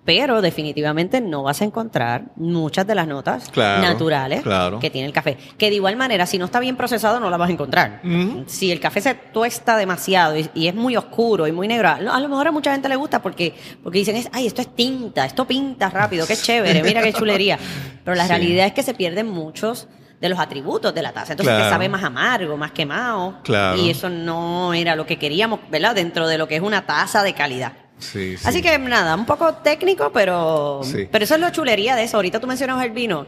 Pero 0.04 0.42
definitivamente 0.42 1.20
no 1.22 1.42
vas 1.44 1.62
a 1.62 1.64
encontrar 1.64 2.24
muchas 2.36 2.86
de 2.86 2.94
las 2.94 3.06
notas 3.08 3.48
Claro, 3.48 3.80
naturales 3.82 4.42
claro. 4.42 4.78
que 4.78 4.90
tiene 4.90 5.06
el 5.06 5.14
café. 5.14 5.38
Que 5.56 5.70
de 5.70 5.76
igual 5.76 5.96
manera, 5.96 6.26
si 6.26 6.36
no 6.36 6.44
está 6.44 6.60
bien 6.60 6.76
procesado, 6.76 7.20
no 7.20 7.30
la 7.30 7.38
vas 7.38 7.48
a 7.48 7.52
encontrar. 7.52 8.00
Ujú. 8.04 8.44
Si 8.46 8.70
el 8.70 8.80
café 8.80 9.00
se 9.00 9.14
tuesta 9.14 9.78
demasiado 9.78 10.36
y, 10.36 10.50
y 10.54 10.68
es 10.68 10.74
muy 10.74 10.94
oscuro 10.96 11.46
y 11.46 11.52
muy 11.52 11.68
negro, 11.68 11.88
a 11.88 12.20
lo 12.20 12.28
mejor 12.28 12.48
a 12.48 12.52
mucha 12.52 12.72
gente 12.72 12.88
le 12.90 12.96
gusta 12.96 13.22
porque, 13.22 13.54
porque 13.82 13.98
dicen, 14.00 14.16
es, 14.16 14.28
ay, 14.32 14.46
esto 14.46 14.60
es 14.60 14.74
tinta, 14.74 15.24
esto 15.24 15.46
pinta 15.46 15.88
rápido, 15.88 16.26
qué 16.26 16.36
chévere, 16.36 16.82
mira 16.82 17.00
qué 17.02 17.12
chulería. 17.14 17.58
Pero 18.04 18.14
la 18.14 18.24
Sí. 18.24 18.28
realidad 18.28 18.66
es 18.66 18.72
que 18.74 18.82
se 18.82 18.92
pierden 18.92 19.30
muchos 19.30 19.88
de 20.20 20.28
los 20.28 20.38
atributos 20.38 20.94
de 20.94 21.00
la 21.02 21.12
taza. 21.12 21.32
Entonces 21.32 21.54
Claro. 21.54 21.70
sabe 21.70 21.88
más 21.88 22.04
amargo, 22.04 22.56
más 22.58 22.72
quemado. 22.72 23.38
Claro. 23.42 23.78
Y 23.80 23.88
eso 23.90 24.10
no 24.10 24.74
era 24.74 24.96
lo 24.96 25.06
que 25.06 25.18
queríamos, 25.18 25.60
¿verdad? 25.70 25.94
Dentro 25.94 26.28
de 26.28 26.36
lo 26.38 26.46
que 26.46 26.56
es 26.56 26.62
una 26.62 26.84
taza 26.86 27.22
de 27.22 27.32
calidad. 27.32 27.72
Sí, 28.12 28.36
sí. 28.36 28.46
Así 28.48 28.60
que 28.62 28.78
nada, 28.78 29.14
un 29.14 29.26
poco 29.26 29.54
técnico, 29.54 30.10
pero, 30.12 30.80
Sí. 30.82 31.08
pero 31.10 31.24
eso 31.24 31.34
es 31.34 31.40
la 31.40 31.50
chulería 31.52 31.96
de 31.96 32.04
eso. 32.04 32.16
Ahorita 32.18 32.40
tú 32.40 32.46
mencionabas 32.46 32.84
el 32.84 32.90
vino. 32.92 33.26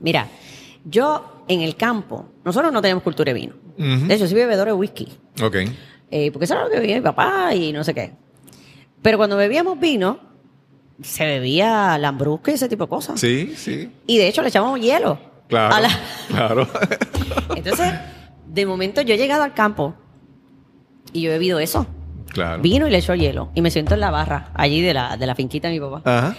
Mira, 0.00 0.28
yo 0.84 1.42
en 1.48 1.60
el 1.62 1.76
campo, 1.76 2.26
nosotros 2.44 2.72
no 2.72 2.80
tenemos 2.82 3.02
cultura 3.02 3.32
de 3.32 3.40
vino. 3.40 3.54
De 3.76 4.14
hecho, 4.14 4.26
soy 4.26 4.36
bebedor 4.36 4.66
de 4.68 4.72
whisky. 4.72 5.08
Ok. 5.42 5.56
Eh, 6.10 6.30
porque 6.30 6.44
eso 6.44 6.54
era 6.54 6.64
lo 6.64 6.70
que 6.70 6.78
bebía 6.80 6.94
mi 6.96 7.00
papá 7.00 7.54
y 7.54 7.72
no 7.72 7.82
sé 7.82 7.92
qué. 7.94 8.12
Pero 9.02 9.16
cuando 9.18 9.36
bebíamos 9.36 9.78
vino, 9.80 10.18
se 11.02 11.24
bebía 11.26 11.98
lambrusca 11.98 12.50
y 12.52 12.54
ese 12.54 12.68
tipo 12.68 12.84
de 12.84 12.88
cosas. 12.90 13.18
Sí, 13.20 13.54
sí. 13.56 13.90
Y 14.06 14.18
de 14.18 14.28
hecho 14.28 14.42
le 14.42 14.48
echábamos 14.48 14.80
hielo. 14.80 15.18
Claro. 15.48 15.78
la- 15.82 15.88
Claro. 16.28 16.68
Entonces, 17.56 17.92
de 18.46 18.66
momento 18.66 19.00
yo 19.02 19.14
he 19.14 19.18
llegado 19.18 19.42
al 19.42 19.54
campo 19.54 19.94
y 21.12 21.22
yo 21.22 21.30
he 21.30 21.32
bebido 21.34 21.58
eso. 21.58 21.86
Claro. 22.34 22.60
Vino 22.62 22.86
y 22.86 22.90
le 22.90 22.98
echo 22.98 23.14
hielo. 23.14 23.48
Y 23.54 23.62
me 23.62 23.70
siento 23.70 23.94
en 23.94 24.00
la 24.00 24.10
barra 24.10 24.50
allí 24.54 24.82
de 24.82 24.92
la, 24.92 25.16
de 25.16 25.26
la 25.26 25.34
finquita 25.34 25.68
de 25.68 25.74
mi 25.74 25.80
papá. 25.80 26.02
Ajá. 26.04 26.36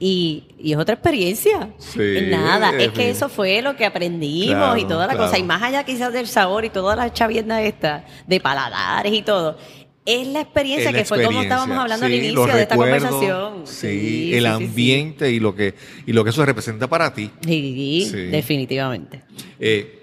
Y, 0.00 0.44
y 0.60 0.72
es 0.74 0.78
otra 0.78 0.94
experiencia. 0.94 1.70
Sí, 1.78 1.98
Nada, 2.30 2.70
es 2.78 2.90
que 2.90 3.10
eso 3.10 3.28
fue 3.28 3.60
lo 3.62 3.74
que 3.74 3.84
aprendimos 3.84 4.54
Claro, 4.54 4.76
y 4.76 4.84
toda 4.84 5.08
la 5.08 5.14
claro. 5.14 5.26
cosa. 5.26 5.38
Y 5.38 5.42
más 5.42 5.60
allá 5.60 5.82
quizás 5.82 6.12
del 6.12 6.28
sabor 6.28 6.64
y 6.64 6.70
toda 6.70 6.94
la 6.94 7.12
chavienda 7.12 7.60
esta, 7.62 8.04
de 8.28 8.38
paladares 8.38 9.12
y 9.12 9.22
todo, 9.22 9.58
es 10.06 10.26
la 10.28 10.40
experiencia 10.42 10.90
Es 10.90 10.92
la 10.94 10.98
que 11.00 11.04
fue 11.04 11.24
como 11.24 11.42
estábamos 11.42 11.76
hablando 11.76 12.06
al 12.06 12.14
inicio 12.14 12.46
de 12.46 12.62
esta 12.62 12.76
conversación. 12.76 13.62
Sí, 13.64 13.98
sí, 14.30 14.34
el 14.34 14.46
ambiente 14.46 15.32
y 15.32 15.40
lo 15.40 15.54
que 15.56 15.74
y 16.06 16.12
lo 16.12 16.22
que 16.22 16.30
eso 16.30 16.46
representa 16.46 16.86
para 16.86 17.12
ti. 17.12 17.30
Sí, 17.44 18.06
Sí. 18.08 18.16
definitivamente. 18.28 19.22
Eh, 19.58 19.96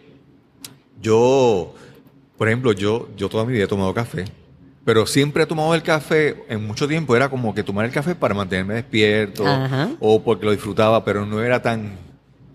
yo, 1.02 1.74
por 2.38 2.48
ejemplo, 2.50 2.74
yo, 2.74 3.08
yo 3.16 3.30
toda 3.30 3.46
mi 3.46 3.54
vida 3.54 3.64
he 3.64 3.68
tomado 3.68 3.94
café, 3.94 4.26
pero 4.86 5.06
siempre 5.08 5.44
he 5.44 5.46
tomado 5.48 5.74
el 5.76 5.82
café, 5.84 6.44
en 6.48 6.66
mucho 6.66 6.88
tiempo 6.88 7.16
era 7.16 7.28
como 7.30 7.54
que 7.56 7.64
tomar 7.64 7.86
el 7.86 7.92
café 7.92 8.14
para 8.16 8.34
mantenerme 8.36 8.76
despierto 8.76 9.46
Ajá. 9.46 9.90
o 10.00 10.22
porque 10.24 10.46
lo 10.46 10.52
disfrutaba, 10.52 11.04
pero 11.04 11.26
no 11.26 11.42
era 11.42 11.62
tan... 11.62 11.94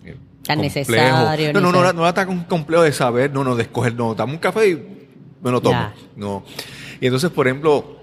eh, 0.04 0.16
Tan 0.46 0.58
complejo. 0.60 0.62
necesario, 0.62 1.52
No, 1.52 1.60
no, 1.60 1.72
no, 1.72 1.80
era, 1.80 1.92
no 1.92 2.02
era 2.02 2.14
tan 2.14 2.44
complejo 2.44 2.82
de 2.84 2.92
saber, 2.92 3.32
no, 3.32 3.42
no, 3.44 3.56
de 3.56 3.62
escoger, 3.64 3.94
no, 3.94 4.14
dame 4.14 4.32
un 4.34 4.38
café 4.38 4.68
y 4.70 4.74
me 5.42 5.50
lo 5.50 5.60
tomo. 5.60 5.72
Ya. 5.78 5.94
No. 6.16 6.44
Y 7.00 7.06
entonces, 7.06 7.30
por 7.30 7.46
ejemplo, 7.48 7.98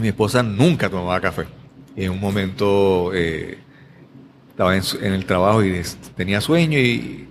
mi 0.00 0.08
esposa 0.08 0.42
nunca 0.42 0.88
tomaba 0.88 1.20
café. 1.20 1.44
Y 1.96 2.04
en 2.04 2.12
un 2.12 2.20
momento 2.20 3.10
eh, 3.14 3.58
estaba 4.50 4.74
en, 4.74 4.82
su- 4.82 4.98
en 5.04 5.12
el 5.12 5.26
trabajo 5.26 5.62
y 5.64 5.82
tenía 6.16 6.40
sueño 6.40 6.78
y 6.78 7.28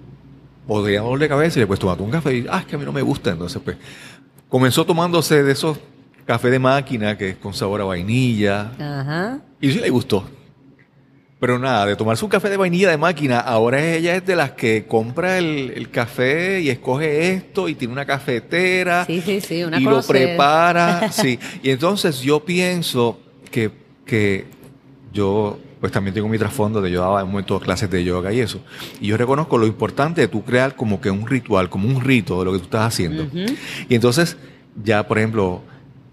podría 0.68 1.02
dolor 1.02 1.20
de 1.20 1.28
cabeza 1.28 1.58
y 1.60 1.62
le 1.62 1.68
pues 1.68 1.80
tomate 1.80 2.04
un 2.04 2.12
café 2.12 2.36
y 2.38 2.46
ah, 2.50 2.60
es 2.60 2.66
que 2.66 2.76
a 2.76 2.80
mí 2.80 2.86
no 2.86 2.92
me 2.94 3.02
gusta. 3.02 3.32
Entonces, 3.32 3.62
pues, 3.64 3.78
comenzó 4.48 4.86
tomándose 4.86 5.42
de 5.44 5.52
esos 5.52 5.78
café 6.26 6.50
de 6.50 6.60
máquina 6.60 7.18
que 7.18 7.30
es 7.30 7.36
con 7.38 7.54
sabor 7.54 7.82
a 7.82 7.84
vainilla 7.86 8.72
Ajá. 8.80 9.40
y 9.60 9.72
sí 9.72 9.80
le 9.80 9.90
gustó. 9.90 10.24
Pero 11.40 11.60
nada, 11.60 11.86
de 11.86 11.98
tomarse 11.98 12.24
un 12.24 12.32
café 12.32 12.50
de 12.50 12.56
vainilla 12.56 12.90
de 12.90 12.98
máquina, 12.98 13.40
ahora 13.40 13.84
ella 13.86 14.16
es 14.16 14.26
de 14.26 14.34
las 14.34 14.52
que 14.52 14.86
compra 14.88 15.38
el, 15.38 15.74
el 15.76 15.90
café 15.90 16.62
y 16.62 16.70
escoge 16.70 17.34
esto 17.34 17.68
y 17.68 17.76
tiene 17.76 17.92
una 17.92 18.06
cafetera 18.06 19.04
Sí, 19.06 19.20
sí, 19.20 19.42
sí, 19.42 19.64
una 19.64 19.78
y 19.78 19.84
lo 19.84 20.02
prepara. 20.02 21.12
sí. 21.12 21.38
Y 21.62 21.70
entonces 21.72 22.22
yo 22.22 22.46
pienso 22.46 23.20
que, 23.52 23.72
que 24.06 24.46
yo 25.12 25.60
pues 25.82 25.92
también 25.92 26.14
tengo 26.14 26.30
mi 26.30 26.38
trasfondo 26.38 26.82
de 26.82 26.90
yo 26.90 27.02
daba 27.02 27.20
en 27.20 27.28
momento 27.28 27.60
clases 27.60 27.90
de 27.90 28.06
yoga 28.06 28.32
y 28.32 28.40
eso. 28.40 28.62
Y 29.02 29.08
yo 29.08 29.18
reconozco 29.18 29.58
lo 29.58 29.68
importante 29.68 30.22
de 30.22 30.30
tú 30.30 30.46
crear 30.46 30.78
como 30.78 31.02
que 31.02 31.12
un 31.12 31.28
ritual, 31.28 31.70
como 31.70 31.90
un 31.90 32.00
rito 32.00 32.40
de 32.40 32.46
lo 32.46 32.54
que 32.54 32.60
tú 32.60 32.64
estás 32.64 32.88
haciendo. 32.88 33.28
Y 33.90 33.94
entonces, 33.96 34.38
ya 34.82 35.06
por 35.06 35.18
ejemplo, 35.18 35.62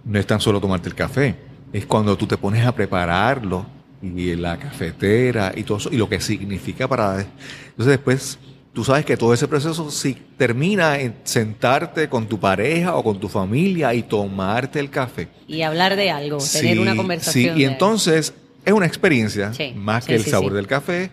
no 0.05 0.19
es 0.19 0.27
tan 0.27 0.41
solo 0.41 0.61
tomarte 0.61 0.89
el 0.89 0.95
café, 0.95 1.35
es 1.73 1.87
cuando 1.87 2.17
tú 2.17 2.27
te 2.27 2.37
pones 2.37 2.67
a 2.67 2.73
prepararlo 2.75 3.67
y 4.03 4.35
la 4.35 4.57
cafetera 4.59 5.53
y 5.55 5.63
todo 5.63 5.79
eso, 5.79 5.91
y 5.93 5.97
lo 5.97 6.09
que 6.09 6.21
significa 6.21 6.89
para... 6.89 7.21
Entonces 7.21 7.87
después, 7.87 8.39
tú 8.73 8.83
sabes 8.85 9.05
que 9.05 9.17
todo 9.17 9.35
ese 9.35 9.47
proceso 9.47 9.91
si 9.91 10.15
termina 10.15 10.99
en 10.99 11.17
sentarte 11.25 12.09
con 12.09 12.27
tu 12.27 12.41
pareja 12.41 12.97
o 12.97 13.05
con 13.05 13.21
tu 13.21 13.29
familia 13.29 13.93
y 13.95 14.03
tomarte 14.03 14.81
el 14.81 14.91
café. 14.91 15.29
Y 15.47 15.63
hablar 15.63 15.97
de 15.97 16.11
algo, 16.11 16.39
tener 16.39 16.75
Sí, 16.77 16.79
una 16.79 16.97
conversación. 16.97 17.57
Sí, 17.57 17.63
y 17.63 17.65
entonces 17.65 18.35
es 18.65 18.73
una 18.73 18.87
experiencia 18.87 19.53
Sí, 19.53 19.73
más 19.77 20.05
sí, 20.05 20.09
que 20.11 20.17
el 20.17 20.25
sabor 20.25 20.53
del 20.55 20.67
café. 20.67 21.11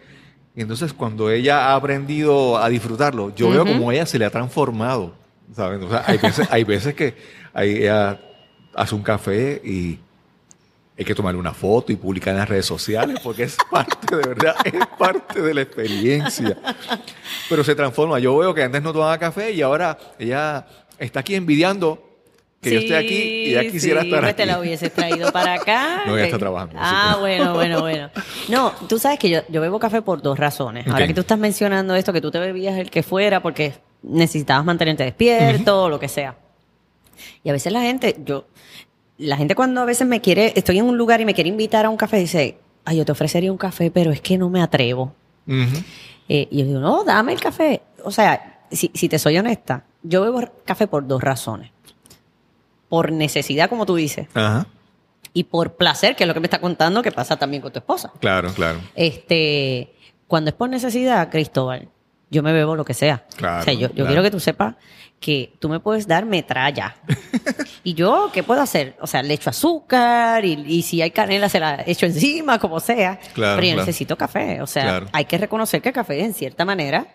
Y 0.56 0.62
entonces 0.62 0.92
cuando 0.94 1.30
ella 1.30 1.68
ha 1.68 1.76
aprendido 1.76 2.58
a 2.58 2.68
disfrutarlo, 2.70 3.36
yo 3.36 3.50
veo 3.50 3.64
como 3.66 3.92
ella 3.92 4.06
se 4.06 4.18
le 4.18 4.26
ha 4.26 4.30
transformado. 4.32 5.14
¿sabes? 5.56 5.82
O 5.84 5.90
sea, 5.90 6.04
hay 6.08 6.18
veces, 6.18 6.48
hay 6.52 6.64
veces 6.64 6.94
que 6.94 7.16
ella 7.56 8.20
hace 8.78 8.96
un 8.96 9.02
café 9.04 9.60
y 9.64 10.00
hay 10.98 11.06
que 11.06 11.14
tomarle 11.14 11.40
una 11.40 11.54
foto 11.54 11.92
y 11.92 11.96
publicar 11.96 12.34
en 12.34 12.40
las 12.40 12.50
redes 12.50 12.66
sociales 12.66 13.20
porque 13.24 13.44
es 13.44 13.58
parte, 13.72 14.16
de 14.16 14.28
verdad, 14.28 14.56
es 14.64 14.74
parte 14.98 15.42
de 15.42 15.54
la 15.54 15.62
experiencia. 15.62 16.58
Pero 17.50 17.64
se 17.64 17.76
transforma. 17.76 18.20
Yo 18.20 18.38
veo 18.38 18.54
que 18.54 18.64
antes 18.64 18.82
no 18.82 18.94
tomaba 18.94 19.18
café 19.18 19.52
y 19.52 19.62
ahora 19.62 19.98
ella 20.18 20.66
está 20.98 21.20
aquí 21.20 21.36
envidiando 21.36 22.04
que 22.62 22.72
yo 22.74 22.80
esté 22.80 22.98
aquí 22.98 23.14
y 23.14 23.50
ella 23.56 23.70
quisiera 23.70 24.02
sí, 24.02 24.08
estar 24.08 24.22
pues 24.22 24.32
aquí. 24.32 24.38
te 24.38 24.46
la 24.48 24.60
hubieses 24.60 24.92
traído 24.92 25.32
para 25.32 25.54
acá. 25.54 26.02
No, 26.08 26.16
ella 26.16 26.26
está 26.26 26.40
trabajando, 26.40 26.76
Ah, 26.80 27.12
sí. 27.14 27.20
bueno, 27.20 27.54
bueno, 27.54 27.82
bueno. 27.82 28.10
No, 28.50 28.72
tú 28.90 28.98
sabes 28.98 29.20
que 29.20 29.30
yo, 29.30 29.42
yo 29.50 29.62
bebo 29.62 29.78
café 29.80 30.02
por 30.02 30.22
dos 30.24 30.40
razones. 30.40 30.88
Ahora 30.88 31.04
Ok. 31.04 31.08
que 31.10 31.14
tú 31.14 31.22
estás 31.22 31.38
mencionando 31.38 31.94
esto, 31.96 32.12
que 32.14 32.22
tú 32.22 32.32
te 32.32 32.40
bebías 32.40 32.78
el 32.80 32.90
que 32.90 33.04
fuera 33.04 33.42
porque 33.42 33.74
necesitabas 34.02 34.66
mantenerte 34.66 35.04
despierto 35.04 35.84
o 35.84 35.90
lo 35.90 36.00
que 36.00 36.08
sea. 36.10 36.36
Y 37.44 37.50
a 37.50 37.54
veces 37.54 37.72
la 37.72 37.82
gente, 37.82 38.16
yo, 38.26 38.46
la 39.18 39.38
gente 39.38 39.56
cuando 39.56 39.82
a 39.82 39.86
veces 39.86 40.08
me 40.08 40.22
quiere, 40.22 40.54
estoy 40.56 40.78
en 40.80 40.86
un 40.86 40.98
lugar 40.98 41.22
y 41.22 41.26
me 41.26 41.34
quiere 41.34 41.50
invitar 41.50 41.86
a 41.86 41.90
un 41.90 41.98
café, 41.98 42.18
dice, 42.18 42.58
ay, 42.86 42.98
yo 42.98 43.06
te 43.06 43.12
ofrecería 43.12 43.52
un 43.52 43.58
café, 43.58 43.92
pero 43.92 44.12
es 44.12 44.22
que 44.22 44.38
no 44.38 44.50
me 44.50 44.62
atrevo. 44.62 45.14
Eh, 45.48 46.48
y 46.52 46.60
yo 46.60 46.66
digo, 46.66 46.80
no, 46.80 47.04
dame 47.04 47.34
el 47.34 47.40
café. 47.40 47.82
O 48.04 48.12
sea, 48.12 48.62
si, 48.72 48.92
si 48.94 49.10
te 49.10 49.18
soy 49.20 49.38
honesta, 49.38 49.86
yo 50.04 50.22
bebo 50.22 50.44
café 50.66 50.88
por 50.88 51.08
dos 51.08 51.22
razones. 51.22 51.72
Por 52.90 53.12
necesidad, 53.12 53.70
como 53.70 53.86
tú 53.86 53.96
dices, 53.96 54.28
Ajá. 54.34 54.68
y 55.34 55.44
por 55.46 55.76
placer, 55.76 56.16
que 56.16 56.24
es 56.24 56.28
lo 56.28 56.34
que 56.34 56.40
me 56.40 56.48
está 56.48 56.62
contando 56.62 57.02
que 57.02 57.12
pasa 57.12 57.36
también 57.38 57.62
con 57.62 57.72
tu 57.72 57.80
esposa. 57.80 58.14
Claro, 58.20 58.54
claro. 58.54 58.80
Este, 58.96 59.94
cuando 60.28 60.50
es 60.50 60.56
por 60.56 60.70
necesidad, 60.70 61.30
Cristóbal, 61.30 61.90
yo 62.30 62.44
me 62.44 62.54
bebo 62.54 62.76
lo 62.76 62.86
que 62.86 62.94
sea. 62.94 63.26
Claro, 63.36 63.62
o 63.62 63.64
sea, 63.64 63.74
yo, 63.74 63.88
yo 63.88 63.94
claro. 63.94 64.08
quiero 64.08 64.24
que 64.24 64.32
tú 64.32 64.40
sepas 64.40 64.76
que 65.20 65.54
tú 65.60 65.70
me 65.70 65.80
puedes 65.80 66.08
dar 66.08 66.26
metralla. 66.26 66.96
y 67.84 67.94
yo, 67.94 68.30
¿qué 68.34 68.44
puedo 68.44 68.62
hacer? 68.62 68.96
O 69.02 69.08
sea, 69.08 69.24
le 69.24 69.34
echo 69.34 69.50
azúcar 69.50 70.46
y, 70.46 70.54
y 70.68 70.82
si 70.84 71.02
hay 71.02 71.12
canela 71.12 71.50
se 71.50 71.60
la 71.60 71.84
echo 71.86 72.06
encima, 72.06 72.60
como 72.60 72.80
sea. 72.80 73.20
Claro, 73.34 73.60
Pero 73.60 73.76
yo 73.76 73.76
necesito 73.78 74.16
café. 74.16 74.62
O 74.62 74.68
sea, 74.68 75.04
hay 75.12 75.26
que 75.26 75.38
reconocer 75.38 75.82
que 75.82 75.90
el 75.90 75.96
café, 75.96 76.24
en 76.24 76.34
cierta 76.34 76.66
manera, 76.66 77.08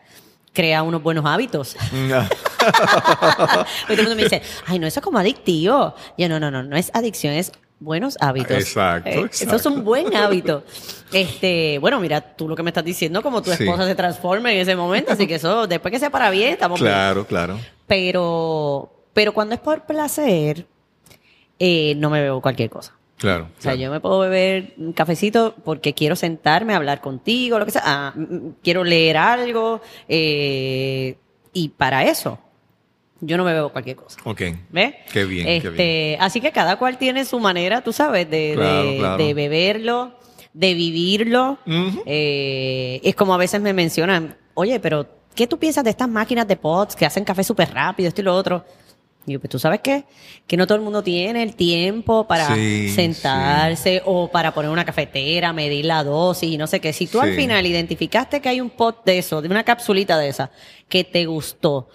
crea 0.53 0.83
unos 0.83 1.03
buenos 1.03 1.25
hábitos. 1.25 1.77
Porque 1.87 2.27
todo 3.87 3.93
el 3.93 3.99
mundo 3.99 4.17
me 4.17 4.25
dice, 4.25 4.43
ay, 4.67 4.79
no, 4.79 4.87
eso 4.87 5.01
es 5.01 5.05
como 5.05 5.19
adictivo. 5.19 5.95
Yo, 6.19 6.29
no, 6.29 6.41
no, 6.41 6.51
no, 6.51 6.63
no 6.63 6.77
es 6.77 6.91
adicción, 6.95 7.35
es 7.35 7.53
buenos 7.85 8.17
hábitos. 8.21 8.57
Exacto, 8.57 9.11
Eh, 9.11 9.29
Eso 9.31 9.57
es 9.57 9.67
un 9.67 9.85
buen 9.85 10.15
hábito. 10.17 10.65
Este, 11.13 11.79
bueno, 11.79 12.01
mira, 12.01 12.21
tú 12.21 12.49
lo 12.49 12.57
que 12.57 12.63
me 12.63 12.71
estás 12.71 12.85
diciendo, 12.85 13.23
como 13.23 13.43
tu 13.43 13.51
Sí. 13.53 13.65
esposa 13.65 13.87
se 13.87 13.95
transforma 13.95 14.53
en 14.53 14.59
ese 14.61 14.77
momento, 14.77 15.13
así 15.13 15.27
que 15.27 15.35
eso, 15.37 15.67
después 15.67 15.93
que 15.93 15.99
sea 15.99 16.11
para 16.11 16.31
bien, 16.31 16.53
estamos 16.53 16.81
bien. 16.81 16.93
claro, 16.93 17.27
claro. 17.27 17.59
Pero, 17.87 18.93
pero 19.13 19.33
cuando 19.35 19.55
es 19.55 19.61
por 19.61 19.85
placer, 19.85 20.67
eh, 21.59 21.95
no 21.97 22.11
me 22.11 22.23
bebo 22.23 22.41
cualquier 22.41 22.71
cosa. 22.71 22.95
Claro. 23.19 23.45
O 23.45 23.61
sea, 23.63 23.73
claro. 23.73 23.79
yo 23.79 23.91
me 23.93 24.01
puedo 24.01 24.19
beber 24.21 24.75
un 24.79 24.93
cafecito 24.93 25.55
porque 25.65 25.93
quiero 25.95 26.17
sentarme 26.17 26.73
a 26.73 26.77
hablar 26.77 27.01
contigo, 27.01 27.59
lo 27.59 27.65
que 27.67 27.71
sea. 27.71 27.83
Ah, 27.85 28.13
mm, 28.17 28.21
mm, 28.35 28.55
quiero 28.63 28.83
leer 28.83 29.17
algo. 29.17 29.81
eh, 30.09 31.17
y 31.53 31.69
para 31.69 32.05
eso, 32.05 32.39
yo 33.25 33.37
no 33.37 33.45
me 33.45 33.53
bebo 33.55 33.71
cualquier 33.71 33.97
cosa. 33.97 34.19
Ok. 34.25 34.43
¿Ves? 34.71 34.95
Qué 35.13 35.25
bien, 35.25 35.47
qué 35.47 35.57
Este, 35.57 35.71
bien. 35.71 36.17
Así 36.21 36.41
que 36.41 36.51
cada 36.53 36.77
cual 36.77 36.99
tiene 36.99 37.25
su 37.25 37.39
manera, 37.41 37.81
tú 37.83 37.93
sabes, 37.93 38.29
de, 38.29 38.53
Claro, 38.57 38.83
de- 38.91 38.99
claro. 38.99 39.17
de 39.25 39.33
beberlo, 39.35 40.19
de 40.53 40.75
vivirlo. 40.75 41.59
Eh, 42.05 43.01
es 43.03 43.15
como 43.15 43.33
a 43.35 43.39
veces 43.39 43.61
me 43.61 43.73
mencionan, 43.73 44.37
oye, 44.55 44.81
pero 44.81 45.07
¿qué 45.35 45.47
tú 45.47 45.59
piensas 45.59 45.85
de 45.85 45.91
estas 45.91 46.09
máquinas 46.09 46.47
de 46.49 46.57
pots 46.57 46.97
que 46.97 47.07
hacen 47.07 47.25
café 47.25 47.45
súper 47.45 47.73
rápido, 47.73 48.09
esto 48.09 48.21
y 48.21 48.25
lo 48.25 48.35
otro? 48.35 48.65
Y 49.25 49.35
yo, 49.35 49.41
pues 49.41 49.51
tú 49.51 49.59
sabes 49.61 49.79
qué? 49.85 50.05
que 50.49 50.57
no 50.57 50.67
todo 50.67 50.77
el 50.77 50.83
mundo 50.83 51.05
tiene 51.05 51.45
el 51.45 51.55
tiempo 51.55 52.27
para 52.27 52.53
Sí, 52.57 52.89
sentarse 52.89 54.03
o 54.05 54.29
para 54.29 54.53
poner 54.53 54.69
una 54.73 54.85
cafetera, 54.85 55.53
medir 55.53 55.85
la 55.85 56.03
dosis 56.03 56.51
y 56.51 56.59
no 56.59 56.67
sé 56.67 56.81
qué. 56.81 56.93
Si 56.93 57.07
tú 57.07 57.21
al 57.21 57.33
final 57.35 57.65
identificaste 57.65 58.41
que 58.41 58.49
hay 58.49 58.61
un 58.61 58.71
pot 58.71 59.05
de 59.05 59.19
eso, 59.19 59.41
de 59.41 59.49
una 59.49 59.63
capsulita 59.63 60.19
de 60.19 60.29
esa, 60.29 60.51
que 60.89 61.05
te 61.05 61.25
gustó 61.27 61.89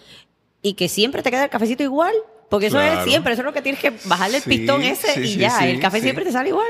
y 0.61 0.73
que 0.73 0.89
siempre 0.89 1.21
te 1.23 1.31
queda 1.31 1.43
el 1.45 1.49
cafecito 1.49 1.83
igual, 1.83 2.13
porque 2.49 2.67
eso 2.67 2.77
Claro. 2.77 2.99
es 3.01 3.05
siempre, 3.09 3.33
eso 3.33 3.41
es 3.41 3.45
lo 3.45 3.53
que 3.53 3.61
tienes 3.61 3.81
que 3.81 3.91
bajarle 4.05 4.37
el 4.37 4.43
Sí, 4.43 4.49
pistón 4.49 4.81
ese 4.81 5.13
sí, 5.13 5.19
y 5.21 5.27
sí, 5.33 5.39
ya, 5.39 5.67
el 5.67 5.79
café 5.79 6.01
siempre 6.01 6.23
te 6.25 6.31
sale 6.31 6.49
igual. 6.49 6.67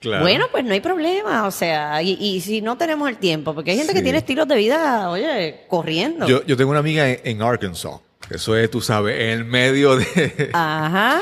Claro. 0.00 0.22
Bueno, 0.22 0.46
pues 0.52 0.64
no 0.64 0.72
hay 0.72 0.80
problema, 0.80 1.46
o 1.46 1.50
sea, 1.50 2.00
y, 2.02 2.12
y 2.20 2.40
si 2.40 2.60
no 2.62 2.76
tenemos 2.78 3.08
el 3.08 3.16
tiempo, 3.16 3.52
porque 3.54 3.72
hay 3.72 3.78
gente 3.78 3.92
que 3.94 4.02
tiene 4.02 4.18
estilos 4.18 4.46
de 4.46 4.54
vida, 4.56 5.10
oye, 5.10 5.64
corriendo. 5.68 6.26
Yo, 6.28 6.44
yo 6.46 6.56
tengo 6.56 6.70
una 6.70 6.78
amiga 6.80 7.08
en, 7.08 7.20
en 7.24 7.42
Arkansas. 7.42 7.94
Eso 8.30 8.56
es, 8.56 8.70
tú 8.70 8.80
sabes, 8.80 9.18
en 9.20 9.28
el 9.30 9.44
medio 9.44 9.96
de... 9.96 10.50
Ajá. 10.52 11.20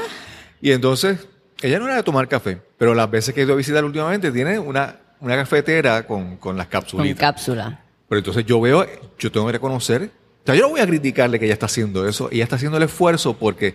Y 0.60 0.72
entonces, 0.72 1.26
ella 1.62 1.78
no 1.78 1.86
era 1.86 1.96
de 1.96 2.02
tomar 2.02 2.28
café, 2.28 2.58
pero 2.76 2.94
las 2.94 3.10
veces 3.10 3.34
que 3.34 3.40
he 3.40 3.44
ido 3.44 3.54
a 3.54 3.56
visitar 3.56 3.82
últimamente 3.84 4.30
tiene 4.30 4.58
una, 4.58 4.96
una 5.20 5.36
cafetera 5.36 6.06
con, 6.06 6.36
con 6.36 6.56
las 6.56 6.66
Con 6.66 6.72
capsulitas. 6.72 7.18
cápsula. 7.20 7.80
Pero 8.08 8.18
entonces 8.18 8.44
yo 8.44 8.60
veo, 8.60 8.86
yo 9.18 9.32
tengo 9.32 9.46
que 9.46 9.52
reconocer, 9.52 10.10
sea, 10.47 10.55
yo 10.55 10.62
no 10.62 10.68
voy 10.70 10.80
a 10.80 10.86
criticarle 10.86 11.38
que 11.38 11.44
ella 11.47 11.55
está 11.55 11.66
haciendo 11.66 12.09
eso, 12.09 12.28
ella 12.32 12.44
está 12.44 12.57
haciendo 12.57 12.76
el 12.78 12.84
esfuerzo 12.84 13.34
porque 13.36 13.74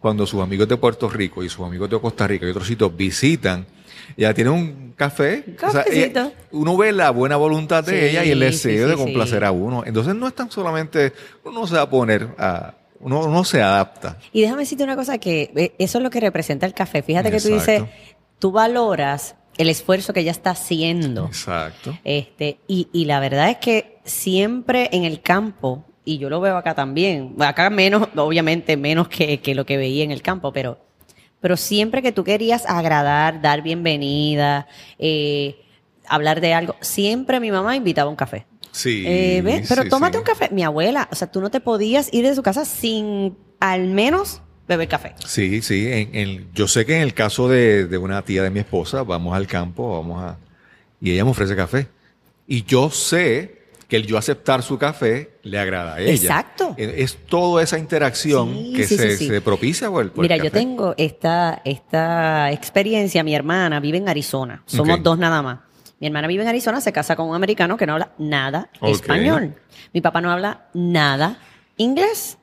cuando 0.00 0.26
sus 0.26 0.40
amigos 0.42 0.68
de 0.68 0.76
Puerto 0.76 1.08
Rico 1.08 1.42
y 1.42 1.48
sus 1.48 1.64
amigos 1.66 1.90
de 1.90 2.00
Costa 2.00 2.26
Rica 2.26 2.46
y 2.46 2.50
otros 2.50 2.66
sitios 2.66 2.96
visitan, 2.96 3.66
ella 4.16 4.32
tiene 4.34 4.50
un 4.50 4.92
café. 4.96 5.44
O 5.66 5.70
sea, 5.70 5.84
ella- 5.90 6.32
uno 6.52 6.76
ve 6.76 6.92
la 6.92 7.10
buena 7.10 7.36
voluntad 7.36 7.82
de 7.84 7.92
Sí, 8.00 8.06
ella 8.10 8.24
y 8.24 8.30
el 8.30 8.38
deseo 8.40 8.84
sí, 8.86 8.90
de 8.90 8.96
complacer 8.96 9.44
a 9.44 9.50
uno. 9.50 9.82
Entonces 9.84 10.14
no 10.14 10.28
es 10.28 10.34
tan 10.34 10.50
solamente, 10.50 11.12
uno 11.44 11.60
no 11.60 11.66
se 11.66 11.74
va 11.74 11.82
a 11.82 11.90
poner 11.90 12.28
a, 12.38 12.74
uno, 13.00 13.24
uno 13.24 13.44
se 13.44 13.60
adapta. 13.62 14.18
Y 14.32 14.42
déjame 14.42 14.60
decirte 14.62 14.84
una 14.84 14.96
cosa 14.96 15.18
que 15.18 15.50
eh, 15.56 15.72
eso 15.78 15.98
es 15.98 16.04
lo 16.04 16.10
que 16.10 16.20
representa 16.20 16.66
el 16.66 16.72
café. 16.74 17.02
Fíjate 17.02 17.30
que 17.32 17.40
tú 17.40 17.48
dices, 17.48 17.82
tú 18.38 18.52
valoras 18.52 19.34
el 19.58 19.68
esfuerzo 19.70 20.12
que 20.12 20.20
ella 20.20 20.30
está 20.30 20.50
haciendo. 20.50 21.26
Exacto. 21.26 21.98
Este, 22.04 22.58
y, 22.68 22.88
y 22.92 23.06
la 23.06 23.18
verdad 23.20 23.50
es 23.50 23.56
que 23.56 23.98
siempre 24.04 24.88
en 24.92 25.04
el 25.04 25.20
campo, 25.20 25.84
y 26.06 26.16
yo 26.16 26.30
lo 26.30 26.40
veo 26.40 26.56
acá 26.56 26.74
también, 26.74 27.34
acá 27.40 27.68
menos, 27.68 28.08
obviamente 28.16 28.78
menos 28.78 29.08
que, 29.08 29.40
que 29.40 29.54
lo 29.54 29.66
que 29.66 29.76
veía 29.76 30.04
en 30.04 30.10
el 30.12 30.22
campo, 30.22 30.52
pero, 30.52 30.78
pero 31.40 31.58
siempre 31.58 32.00
que 32.00 32.12
tú 32.12 32.24
querías 32.24 32.64
agradar, 32.66 33.42
dar 33.42 33.60
bienvenida, 33.62 34.66
eh, 34.98 35.56
hablar 36.06 36.40
de 36.40 36.54
algo, 36.54 36.76
siempre 36.80 37.40
mi 37.40 37.50
mamá 37.50 37.76
invitaba 37.76 38.08
un 38.08 38.16
café. 38.16 38.46
Sí. 38.72 39.04
Eh, 39.06 39.62
Pero 39.68 39.82
sí, 39.84 39.88
tómate 39.88 40.14
sí. 40.14 40.18
un 40.18 40.24
café. 40.24 40.48
Mi 40.52 40.62
abuela, 40.62 41.08
o 41.10 41.14
sea, 41.14 41.30
tú 41.32 41.40
no 41.40 41.50
te 41.50 41.60
podías 41.60 42.12
ir 42.12 42.26
de 42.26 42.34
su 42.34 42.42
casa 42.42 42.66
sin 42.66 43.34
al 43.58 43.86
menos 43.86 44.42
beber 44.68 44.86
café. 44.86 45.14
Sí, 45.26 45.62
sí. 45.62 45.86
En, 45.90 46.14
en- 46.14 46.48
yo 46.52 46.68
sé 46.68 46.84
que 46.84 46.94
en 46.96 47.00
el 47.02 47.14
caso 47.14 47.48
de, 47.48 47.86
de 47.86 47.96
una 47.96 48.20
tía 48.22 48.42
de 48.42 48.50
mi 48.50 48.58
esposa, 48.60 49.02
vamos 49.02 49.34
al 49.34 49.46
campo, 49.46 49.96
vamos 49.96 50.22
a... 50.22 50.36
Y 51.00 51.10
ella 51.12 51.24
me 51.24 51.30
ofrece 51.30 51.56
café. 51.56 51.88
Y 52.46 52.64
yo 52.64 52.90
sé 52.90 53.55
que 53.88 53.96
el 53.96 54.06
yo 54.06 54.18
aceptar 54.18 54.62
su 54.62 54.78
café 54.78 55.38
le 55.42 55.58
agrada 55.58 55.94
a 55.94 56.00
ella. 56.00 56.12
Exacto. 56.12 56.74
Es, 56.76 56.90
es 56.96 57.26
toda 57.26 57.62
esa 57.62 57.78
interacción 57.78 58.52
Sí, 58.52 58.72
que 58.74 58.86
sí, 58.86 58.96
se, 58.96 59.10
sí, 59.12 59.16
sí. 59.18 59.28
se 59.28 59.40
propicia 59.40 59.90
por 59.90 60.02
el, 60.02 60.10
por 60.10 60.24
el 60.24 60.30
Mira, 60.30 60.42
yo 60.42 60.50
tengo 60.50 60.94
esta, 60.96 61.62
esta 61.64 62.50
experiencia. 62.50 63.22
Mi 63.22 63.34
hermana 63.34 63.78
vive 63.80 63.98
en 63.98 64.08
Arizona. 64.08 64.62
Somos 64.66 65.02
dos 65.02 65.18
nada 65.18 65.42
más. 65.42 65.58
Mi 65.98 66.08
hermana 66.08 66.28
vive 66.28 66.42
en 66.42 66.48
Arizona, 66.48 66.80
se 66.80 66.92
casa 66.92 67.16
con 67.16 67.28
un 67.28 67.34
americano 67.34 67.76
que 67.76 67.86
no 67.86 67.94
habla 67.94 68.12
nada 68.18 68.70
español. 68.82 69.54
Mi 69.94 70.00
papá 70.00 70.20
no 70.20 70.30
habla 70.30 70.68
nada 70.74 71.38
inglés. 71.76 72.38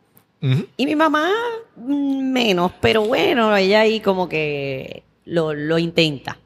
Y 0.76 0.86
mi 0.86 0.96
mamá 0.96 1.30
mm, 1.78 2.32
menos, 2.32 2.74
pero 2.82 3.04
bueno, 3.04 3.56
ella 3.56 3.82
ahí 3.82 4.02
como 4.02 4.28
que 4.28 5.04
lo, 5.24 5.54
lo 5.54 5.78
intenta. 5.78 6.38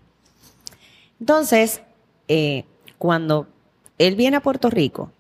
Entonces, 1.20 1.82
eh, 2.28 2.64
cuando 3.00 3.48
él 3.98 4.16
viene 4.16 4.38
a 4.38 4.42
Puerto 4.42 4.70
Rico, 4.70 5.12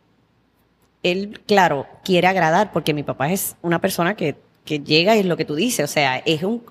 él, 1.04 1.42
claro, 1.46 1.86
quiere 2.04 2.28
agradar 2.28 2.72
porque 2.74 2.94
mi 2.94 3.04
papá 3.04 3.32
es 3.32 3.56
una 3.62 3.80
persona 3.80 4.16
que, 4.16 4.36
que 4.66 4.80
llega 4.80 5.16
y 5.16 5.20
es 5.20 5.26
lo 5.26 5.38
que 5.38 5.46
tú 5.46 5.56
dices, 5.56 5.90
o 5.90 5.92
sea, 5.94 6.18
es 6.18 6.44
un 6.44 6.64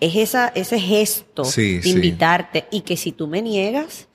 es 0.00 0.16
esa, 0.16 0.48
ese 0.56 0.80
gesto 0.80 1.44
Sí, 1.44 1.76
de 1.76 1.82
sí. 1.82 1.90
invitarte 1.90 2.64
y 2.72 2.80
que 2.80 2.96
si 2.96 3.12
tú 3.12 3.28
me 3.28 3.40
niegas, 3.40 4.08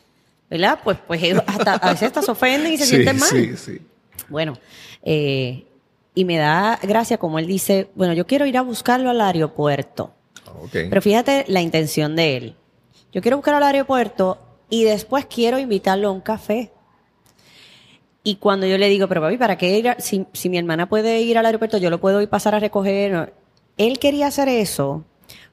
¿verdad? 0.49 0.79
Pues, 0.83 0.97
pues 1.07 1.23
ellos 1.23 1.41
hasta, 1.47 1.73
a 1.75 1.91
veces 1.91 2.07
hasta 2.07 2.21
se 2.21 2.31
ofenden 2.31 2.73
y 2.73 2.77
se 2.77 2.85
Sí, 2.85 2.89
sienten 2.95 3.17
mal. 3.19 3.29
sí, 3.29 3.55
sí. 3.55 3.81
Bueno, 4.27 4.57
eh, 5.03 5.63
y 6.13 6.25
me 6.25 6.35
da 6.37 6.77
gracia 6.83 7.17
como 7.17 7.39
él 7.39 7.47
dice, 7.47 7.89
bueno, 7.95 8.13
yo 8.13 8.27
quiero 8.27 8.45
ir 8.45 8.57
a 8.57 8.63
buscarlo 8.63 9.09
al 9.09 9.21
aeropuerto. 9.21 10.11
Ok. 10.61 10.71
Pero 10.89 11.01
fíjate 11.01 11.45
la 11.47 11.61
intención 11.61 12.15
de 12.17 12.35
él. 12.35 12.55
Yo 13.13 13.21
quiero 13.21 13.37
buscarlo 13.37 13.59
al 13.65 13.71
aeropuerto 13.73 14.37
y 14.69 14.83
después 14.83 15.25
quiero 15.25 15.57
invitarlo 15.57 16.09
a 16.09 16.11
un 16.11 16.21
café. 16.21 16.71
Y 18.27 18.35
cuando 18.35 18.67
yo 18.67 18.77
le 18.77 18.89
digo, 18.89 19.07
pero 19.07 19.21
papi, 19.21 19.37
¿para 19.37 19.57
qué 19.57 19.77
ir? 19.77 19.87
a- 19.87 19.99
si, 19.99 20.25
si 20.33 20.49
mi 20.49 20.57
hermana 20.57 20.89
puede 20.89 21.21
ir 21.21 21.37
al 21.37 21.45
aeropuerto, 21.45 21.77
yo 21.77 21.89
lo 21.89 22.01
puedo 22.01 22.21
ir 22.21 22.27
pasar 22.27 22.53
a 22.55 22.59
recoger. 22.59 23.33
Él 23.77 23.99
quería 23.99 24.27
hacer 24.27 24.49
eso 24.49 25.05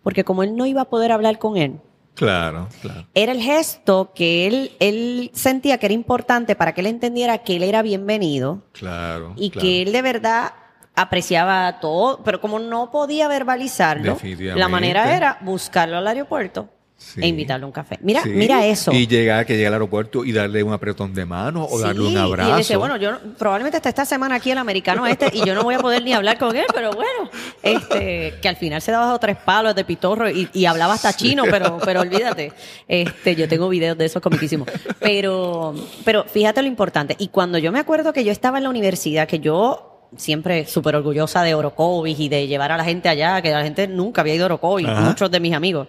porque 0.02 0.24
como 0.24 0.42
él 0.42 0.56
no 0.56 0.66
iba 0.66 0.80
a 0.82 0.84
poder 0.86 1.12
hablar 1.12 1.38
con 1.38 1.56
él, 1.56 1.78
Claro, 2.14 2.68
claro. 2.82 3.06
era 3.14 3.30
el 3.32 3.40
gesto 3.40 4.10
que 4.14 4.46
él, 4.48 4.72
él 4.80 5.30
sentía 5.34 5.78
que 5.78 5.86
era 5.86 5.92
importante 5.94 6.56
para 6.56 6.72
que 6.74 6.80
él 6.80 6.88
entendiera 6.88 7.38
que 7.38 7.56
él 7.56 7.62
era 7.62 7.80
bienvenido 7.82 8.62
Claro. 8.72 9.34
y 9.36 9.50
claro. 9.50 9.62
que 9.66 9.82
él 9.82 9.92
de 9.92 10.02
verdad 10.02 10.52
apreciaba 10.96 11.78
todo, 11.80 12.22
pero 12.24 12.40
como 12.40 12.58
no 12.58 12.90
podía 12.90 13.28
verbalizarlo, 13.28 14.16
la 14.56 14.68
manera 14.68 15.16
era 15.16 15.38
buscarlo 15.42 15.96
al 15.98 16.06
aeropuerto 16.08 16.68
Sí. 16.96 17.20
e 17.22 17.26
invitarlo 17.26 17.66
a 17.66 17.68
un 17.68 17.72
café. 17.72 17.98
Mira, 18.02 18.22
Sí. 18.22 18.30
mira 18.30 18.64
eso. 18.66 18.90
Y 18.92 19.06
llegar, 19.06 19.44
que 19.44 19.54
llegue 19.54 19.66
al 19.66 19.74
aeropuerto 19.74 20.24
y 20.24 20.32
darle 20.32 20.62
un 20.62 20.72
apretón 20.72 21.12
de 21.12 21.26
mano 21.26 21.66
o 21.68 21.78
darle 21.78 22.02
un 22.06 22.16
abrazo. 22.16 22.48
Y 22.48 22.52
él 22.52 22.58
dice, 22.58 22.76
bueno, 22.76 22.96
yo 22.96 23.12
no- 23.12 23.18
probablemente 23.36 23.76
esté 23.76 23.88
esta 23.90 24.04
semana 24.04 24.36
aquí 24.36 24.50
el 24.52 24.58
americano 24.58 25.06
este 25.06 25.28
y 25.32 25.44
yo 25.44 25.54
no 25.54 25.64
voy 25.64 25.74
a 25.74 25.80
poder 25.80 26.02
ni 26.02 26.12
hablar 26.14 26.38
con 26.38 26.56
él, 26.56 26.64
pero 26.72 26.92
bueno, 26.92 27.30
este, 27.62 28.34
que 28.40 28.48
al 28.48 28.56
final 28.56 28.80
se 28.80 28.92
daba 28.92 29.18
tres 29.18 29.36
palos 29.36 29.74
de 29.74 29.84
pitorro 29.84 30.30
y, 30.30 30.48
y 30.52 30.64
hablaba 30.66 30.94
hasta 30.94 31.12
chino, 31.14 31.44
pero, 31.50 31.78
pero 31.84 32.00
olvídate. 32.00 32.52
Este, 32.88 33.34
yo 33.36 33.48
tengo 33.48 33.68
videos 33.68 33.98
de 33.98 34.04
esos 34.06 34.22
comiquísimos. 34.22 34.68
Pero, 35.00 35.74
pero 36.04 36.24
fíjate 36.24 36.62
lo 36.62 36.68
importante. 36.68 37.16
Y 37.18 37.28
cuando 37.28 37.58
yo 37.58 37.72
me 37.72 37.80
acuerdo 37.80 38.12
que 38.12 38.24
yo 38.24 38.32
estaba 38.32 38.58
en 38.58 38.64
la 38.64 38.70
universidad, 38.70 39.26
que 39.28 39.40
yo 39.40 40.08
siempre 40.16 40.66
súper 40.66 40.94
orgullosa 40.96 41.42
de 41.42 41.54
Orocovis 41.54 42.18
y 42.20 42.28
de 42.28 42.46
llevar 42.46 42.70
a 42.72 42.76
la 42.76 42.84
gente 42.84 43.08
allá, 43.08 43.42
que 43.42 43.50
la 43.50 43.62
gente 43.64 43.88
nunca 43.88 44.20
había 44.20 44.34
ido 44.36 44.44
a 44.44 44.46
Orocovis, 44.46 44.86
muchos 44.88 45.30
de 45.30 45.40
mis 45.40 45.52
amigos. 45.54 45.88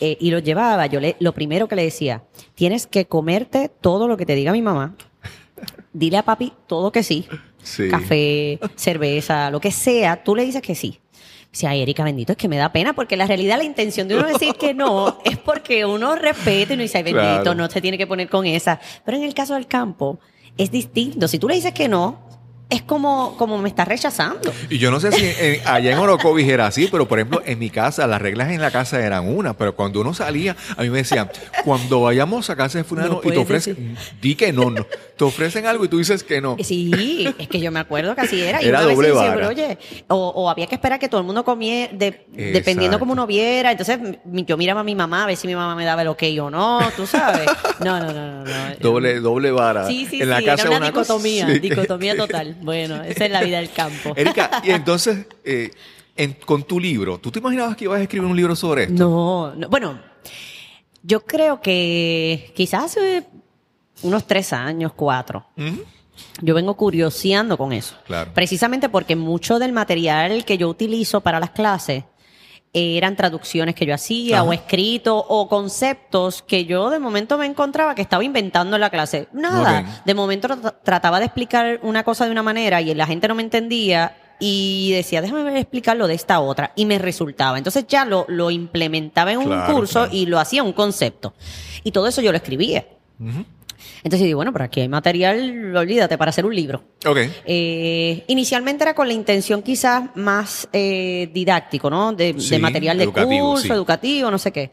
Eh, 0.00 0.16
y 0.20 0.30
los 0.30 0.42
llevaba, 0.42 0.86
yo 0.86 1.00
le, 1.00 1.16
lo 1.20 1.32
primero 1.32 1.68
que 1.68 1.76
le 1.76 1.84
decía, 1.84 2.22
tienes 2.54 2.86
que 2.86 3.06
comerte 3.06 3.70
todo 3.80 4.08
lo 4.08 4.16
que 4.16 4.26
te 4.26 4.34
diga 4.34 4.52
mi 4.52 4.62
mamá. 4.62 4.94
Dile 5.92 6.16
a 6.18 6.22
papi 6.24 6.52
todo 6.66 6.90
que 6.92 7.02
sí. 7.02 7.26
Sí. 7.62 7.88
Café, 7.90 8.58
cerveza, 8.76 9.50
lo 9.50 9.60
que 9.60 9.70
sea, 9.70 10.22
tú 10.24 10.34
le 10.34 10.44
dices 10.44 10.62
que 10.62 10.74
sí. 10.74 10.98
Dice, 11.52 11.66
ay, 11.66 11.82
Erika, 11.82 12.04
bendito, 12.04 12.32
es 12.32 12.38
que 12.38 12.48
me 12.48 12.56
da 12.56 12.72
pena, 12.72 12.92
porque 12.94 13.16
la 13.16 13.26
realidad, 13.26 13.58
la 13.58 13.64
intención 13.64 14.06
de 14.08 14.16
uno 14.16 14.26
decir 14.28 14.54
que 14.54 14.72
no 14.72 15.18
es 15.24 15.36
porque 15.36 15.84
uno 15.84 16.14
respeta 16.14 16.72
y 16.72 16.74
uno 16.74 16.82
dice, 16.82 16.98
ay, 16.98 17.04
bendito, 17.04 17.42
Claro. 17.42 17.54
no 17.54 17.68
se 17.68 17.80
tiene 17.80 17.98
que 17.98 18.06
poner 18.06 18.28
con 18.30 18.46
esa. 18.46 18.80
Pero 19.04 19.16
en 19.18 19.24
el 19.24 19.34
caso 19.34 19.54
del 19.54 19.66
campo, 19.66 20.20
es 20.56 20.70
distinto. 20.70 21.26
Si 21.28 21.38
tú 21.38 21.48
le 21.48 21.56
dices 21.56 21.72
que 21.74 21.88
no, 21.88 22.20
es 22.70 22.82
como, 22.82 23.36
como 23.36 23.58
me 23.58 23.68
estás 23.68 23.86
rechazando. 23.88 24.52
Y 24.70 24.78
yo 24.78 24.90
no 24.90 25.00
sé 25.00 25.10
si 25.12 25.24
en- 25.26 25.60
allá 25.66 25.92
en 25.92 25.98
Orocovis 25.98 26.48
era 26.48 26.66
así, 26.66 26.88
pero 26.90 27.06
por 27.08 27.18
ejemplo, 27.18 27.42
en 27.44 27.58
mi 27.58 27.68
casa, 27.68 28.06
las 28.06 28.22
reglas 28.22 28.50
en 28.50 28.60
la 28.60 28.70
casa 28.70 29.04
eran 29.04 29.28
una, 29.28 29.54
pero 29.54 29.74
cuando 29.74 30.00
uno 30.00 30.14
salía, 30.14 30.56
a 30.76 30.82
mí 30.82 30.90
me 30.90 30.98
decían, 30.98 31.30
cuando 31.64 32.00
vayamos 32.02 32.48
a 32.48 32.56
casa 32.56 32.78
de 32.78 32.84
fulano 32.84 33.20
No 33.22 33.28
y 33.28 33.32
te 33.32 33.38
ofrecen, 33.38 33.96
di 34.22 34.34
que 34.36 34.52
no, 34.52 34.70
no, 34.70 34.86
te 35.20 35.24
ofrecen 35.24 35.66
algo 35.66 35.84
y 35.84 35.88
tú 35.88 35.98
dices 35.98 36.24
que 36.24 36.40
no. 36.40 36.56
Sí, 36.64 37.28
es 37.38 37.46
que 37.46 37.60
yo 37.60 37.70
me 37.70 37.78
acuerdo 37.78 38.14
que 38.14 38.22
así 38.22 38.40
era. 38.40 38.62
Y 38.62 38.68
Era 38.68 38.78
uno 38.78 38.86
a 38.86 38.88
veces 38.88 38.96
doble 38.96 39.08
decía, 39.08 39.34
vara. 39.34 39.48
oye, 39.48 39.78
o, 40.08 40.28
o 40.28 40.48
había 40.48 40.66
que 40.66 40.76
esperar 40.76 40.98
que 40.98 41.10
todo 41.10 41.20
el 41.20 41.26
mundo 41.26 41.44
comiera, 41.44 41.92
de- 41.92 42.24
dependiendo 42.30 42.98
cómo 42.98 43.12
uno 43.12 43.26
viera. 43.26 43.70
Entonces 43.70 43.98
yo 44.24 44.56
miraba 44.56 44.80
a 44.80 44.84
mi 44.84 44.94
mamá 44.94 45.24
a 45.24 45.26
ver 45.26 45.36
si 45.36 45.46
mi 45.46 45.54
mamá 45.54 45.76
me 45.76 45.84
daba 45.84 46.00
el 46.00 46.08
ok 46.08 46.22
o 46.40 46.48
no, 46.48 46.80
tú 46.96 47.06
sabes. 47.06 47.46
No, 47.80 48.00
no, 48.00 48.10
no, 48.14 48.44
no. 48.44 48.44
no. 48.46 48.76
Doble, 48.80 49.20
doble 49.20 49.50
vara. 49.50 49.86
Sí, 49.86 50.06
sí, 50.08 50.22
en 50.22 50.30
la 50.30 50.38
sí, 50.38 50.46
casa 50.46 50.62
era 50.62 50.70
una, 50.70 50.78
una 50.78 50.86
dicotomía, 50.86 51.46
dicotomía 51.48 52.16
total. 52.16 52.56
Bueno, 52.62 53.02
esa 53.04 53.26
es 53.26 53.30
la 53.30 53.42
vida 53.42 53.58
del 53.58 53.70
campo. 53.72 54.14
Erika, 54.16 54.62
y 54.64 54.70
entonces, 54.70 55.26
eh, 55.44 55.70
en- 56.16 56.32
con 56.46 56.62
tu 56.62 56.80
libro, 56.80 57.18
¿tú 57.18 57.30
te 57.30 57.40
imaginabas 57.40 57.76
que 57.76 57.84
ibas 57.84 58.00
a 58.00 58.02
escribir 58.04 58.26
un 58.26 58.34
libro 58.38 58.56
sobre 58.56 58.84
esto? 58.84 58.94
No, 58.94 59.54
no, 59.54 59.68
bueno, 59.68 60.00
yo 61.02 61.20
creo 61.26 61.60
que 61.60 62.52
quizás 62.56 62.84
hace 62.84 63.24
unos 64.02 64.26
tres 64.26 64.52
años, 64.52 64.92
cuatro, 64.94 65.46
yo 66.42 66.54
vengo 66.54 66.74
curioseando 66.76 67.56
con 67.56 67.72
eso. 67.72 67.94
Claro. 68.06 68.30
Precisamente 68.34 68.88
porque 68.88 69.16
mucho 69.16 69.58
del 69.58 69.72
material 69.72 70.44
que 70.44 70.58
yo 70.58 70.68
utilizo 70.68 71.20
para 71.20 71.40
las 71.40 71.50
clases 71.50 72.04
eran 72.72 73.16
traducciones 73.16 73.74
que 73.74 73.84
yo 73.84 73.94
hacía 73.94 74.40
Ajá. 74.40 74.48
o 74.48 74.52
escritos 74.52 75.24
o 75.28 75.48
conceptos 75.48 76.42
que 76.42 76.66
yo 76.66 76.88
de 76.90 77.00
momento 77.00 77.36
me 77.36 77.46
encontraba 77.46 77.94
que 77.96 78.02
estaba 78.02 78.22
inventando 78.22 78.76
en 78.76 78.80
la 78.80 78.90
clase. 78.90 79.26
Nada. 79.32 80.02
De 80.04 80.14
momento 80.14 80.46
tra- 80.48 80.74
trataba 80.84 81.18
de 81.18 81.24
explicar 81.26 81.80
una 81.82 82.04
cosa 82.04 82.26
de 82.26 82.30
una 82.32 82.42
manera 82.44 82.80
y 82.80 82.94
la 82.94 83.06
gente 83.06 83.26
no 83.26 83.34
me 83.34 83.42
entendía 83.42 84.16
y 84.38 84.92
decía, 84.92 85.20
déjame 85.20 85.58
explicarlo 85.58 86.06
de 86.06 86.14
esta 86.14 86.38
otra. 86.40 86.72
Y 86.76 86.86
me 86.86 86.98
resultaba. 86.98 87.58
Entonces 87.58 87.86
ya 87.88 88.04
lo, 88.04 88.24
lo 88.28 88.50
implementaba 88.52 89.32
en 89.32 89.38
un 89.38 89.60
curso 89.72 90.00
claro. 90.04 90.10
y 90.16 90.26
lo 90.26 90.38
hacía 90.38 90.62
un 90.62 90.72
concepto. 90.72 91.34
Y 91.82 91.90
todo 91.90 92.06
eso 92.06 92.22
yo 92.22 92.30
lo 92.30 92.36
escribía. 92.38 92.86
Entonces 94.02 94.26
digo, 94.26 94.38
bueno, 94.38 94.52
pero 94.52 94.64
aquí 94.64 94.80
hay 94.80 94.88
material, 94.88 95.76
olvídate, 95.76 96.16
para 96.18 96.30
hacer 96.30 96.46
un 96.46 96.54
libro. 96.54 96.82
Ok. 97.06 97.18
Eh, 97.44 98.24
inicialmente 98.28 98.84
era 98.84 98.94
con 98.94 99.08
la 99.08 99.14
intención 99.14 99.62
quizás 99.62 100.04
más 100.14 100.68
eh, 100.72 101.30
didáctico, 101.32 101.90
¿no? 101.90 102.12
De, 102.12 102.34
material 102.60 102.98
de 102.98 103.04
educativo, 103.04 103.50
curso, 103.50 103.62
sí. 103.62 103.72
educativo, 103.72 104.30
no 104.30 104.38
sé 104.38 104.52
qué. 104.52 104.70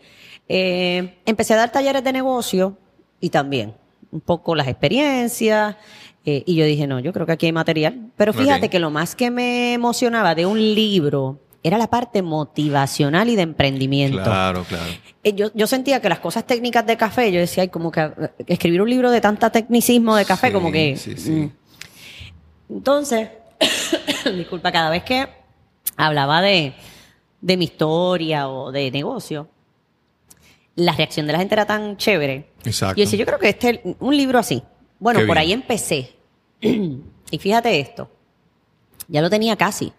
Eh, 0.47 1.18
empecé 1.26 1.53
a 1.53 1.58
dar 1.58 1.72
talleres 1.72 2.03
de 2.03 2.14
negocio 2.14 2.78
y 3.20 3.30
también 3.30 3.76
un 4.12 4.22
poco 4.22 4.55
las 4.55 4.68
experiencias. 4.68 5.76
eh, 6.26 6.43
y 6.45 6.55
yo 6.55 6.66
dije, 6.66 6.88
no, 6.88 6.99
yo 6.99 7.14
creo 7.14 7.26
que 7.26 7.34
aquí 7.34 7.45
hay 7.45 7.51
material. 7.51 8.12
Pero 8.16 8.34
fíjate 8.34 8.70
que 8.70 8.80
lo 8.80 8.89
más 8.91 9.16
que 9.16 9.32
me 9.32 9.74
emocionaba 9.74 10.36
de 10.36 10.45
un 10.45 10.60
libro 10.60 11.39
era 11.68 11.78
la 11.78 11.88
parte 11.88 12.22
motivacional 12.22 13.30
y 13.30 13.36
de 13.36 13.41
emprendimiento. 13.43 14.24
Claro, 14.24 14.63
claro. 14.63 14.86
Eh, 15.24 15.34
Yo, 15.34 15.51
yo 15.53 15.68
sentía 15.68 16.01
que 16.01 16.09
las 16.09 16.20
cosas 16.20 16.45
técnicas 16.47 16.86
de 16.86 16.97
café, 16.97 17.32
yo 17.32 17.39
decía, 17.39 17.63
ay, 17.63 17.70
como 17.70 17.91
que 17.91 18.01
eh, 18.01 18.11
escribir 18.47 18.82
un 18.82 18.89
libro 18.89 19.11
de 19.11 19.22
tanta 19.22 19.49
tecnicismo 19.51 20.15
de 20.15 20.26
café, 20.26 20.47
Sí, 20.47 20.53
como 20.53 20.72
que... 20.72 20.95
sí, 20.97 21.18
sí. 21.18 21.32
mm. 21.32 21.51
Entonces, 22.70 23.30
disculpa, 24.36 24.72
cada 24.72 24.89
vez 24.89 25.03
que 25.03 25.28
hablaba 25.95 26.41
de, 26.41 26.74
de 27.41 27.57
mi 27.57 27.65
historia 27.65 28.49
o 28.49 28.72
de 28.72 28.91
negocio, 28.91 29.47
la 30.76 30.91
reacción 30.93 31.26
de 31.28 31.34
la 31.34 31.39
gente 31.39 31.55
era 31.55 31.65
tan 31.65 31.97
chévere. 31.97 32.51
Exacto. 32.63 32.95
Yo 32.97 33.03
decía, 33.05 33.20
yo 33.20 33.26
creo 33.26 33.39
que 33.39 33.49
este 33.49 33.70
es 33.84 33.95
un 33.99 34.15
libro 34.15 34.38
así. 34.39 34.61
Bueno, 34.99 35.20
Qué 35.22 35.26
por 35.26 35.36
bien. 35.38 35.47
ahí 35.47 35.53
empecé. 35.53 36.15
y 36.61 37.38
fíjate 37.39 37.80
esto, 37.80 38.09
ya 39.07 39.22
lo 39.22 39.30
tenía 39.30 39.55
casi. 39.55 39.91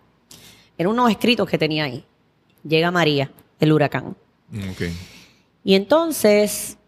Eran 0.79 0.93
unos 0.93 1.11
escritos 1.11 1.49
que 1.49 1.59
tenía 1.59 1.85
ahí. 1.85 2.05
Llega 2.65 2.91
María, 2.91 3.31
el 3.61 3.73
huracán. 3.73 4.17
Ok. 4.71 4.83
Y 5.65 5.75
entonces 5.75 6.79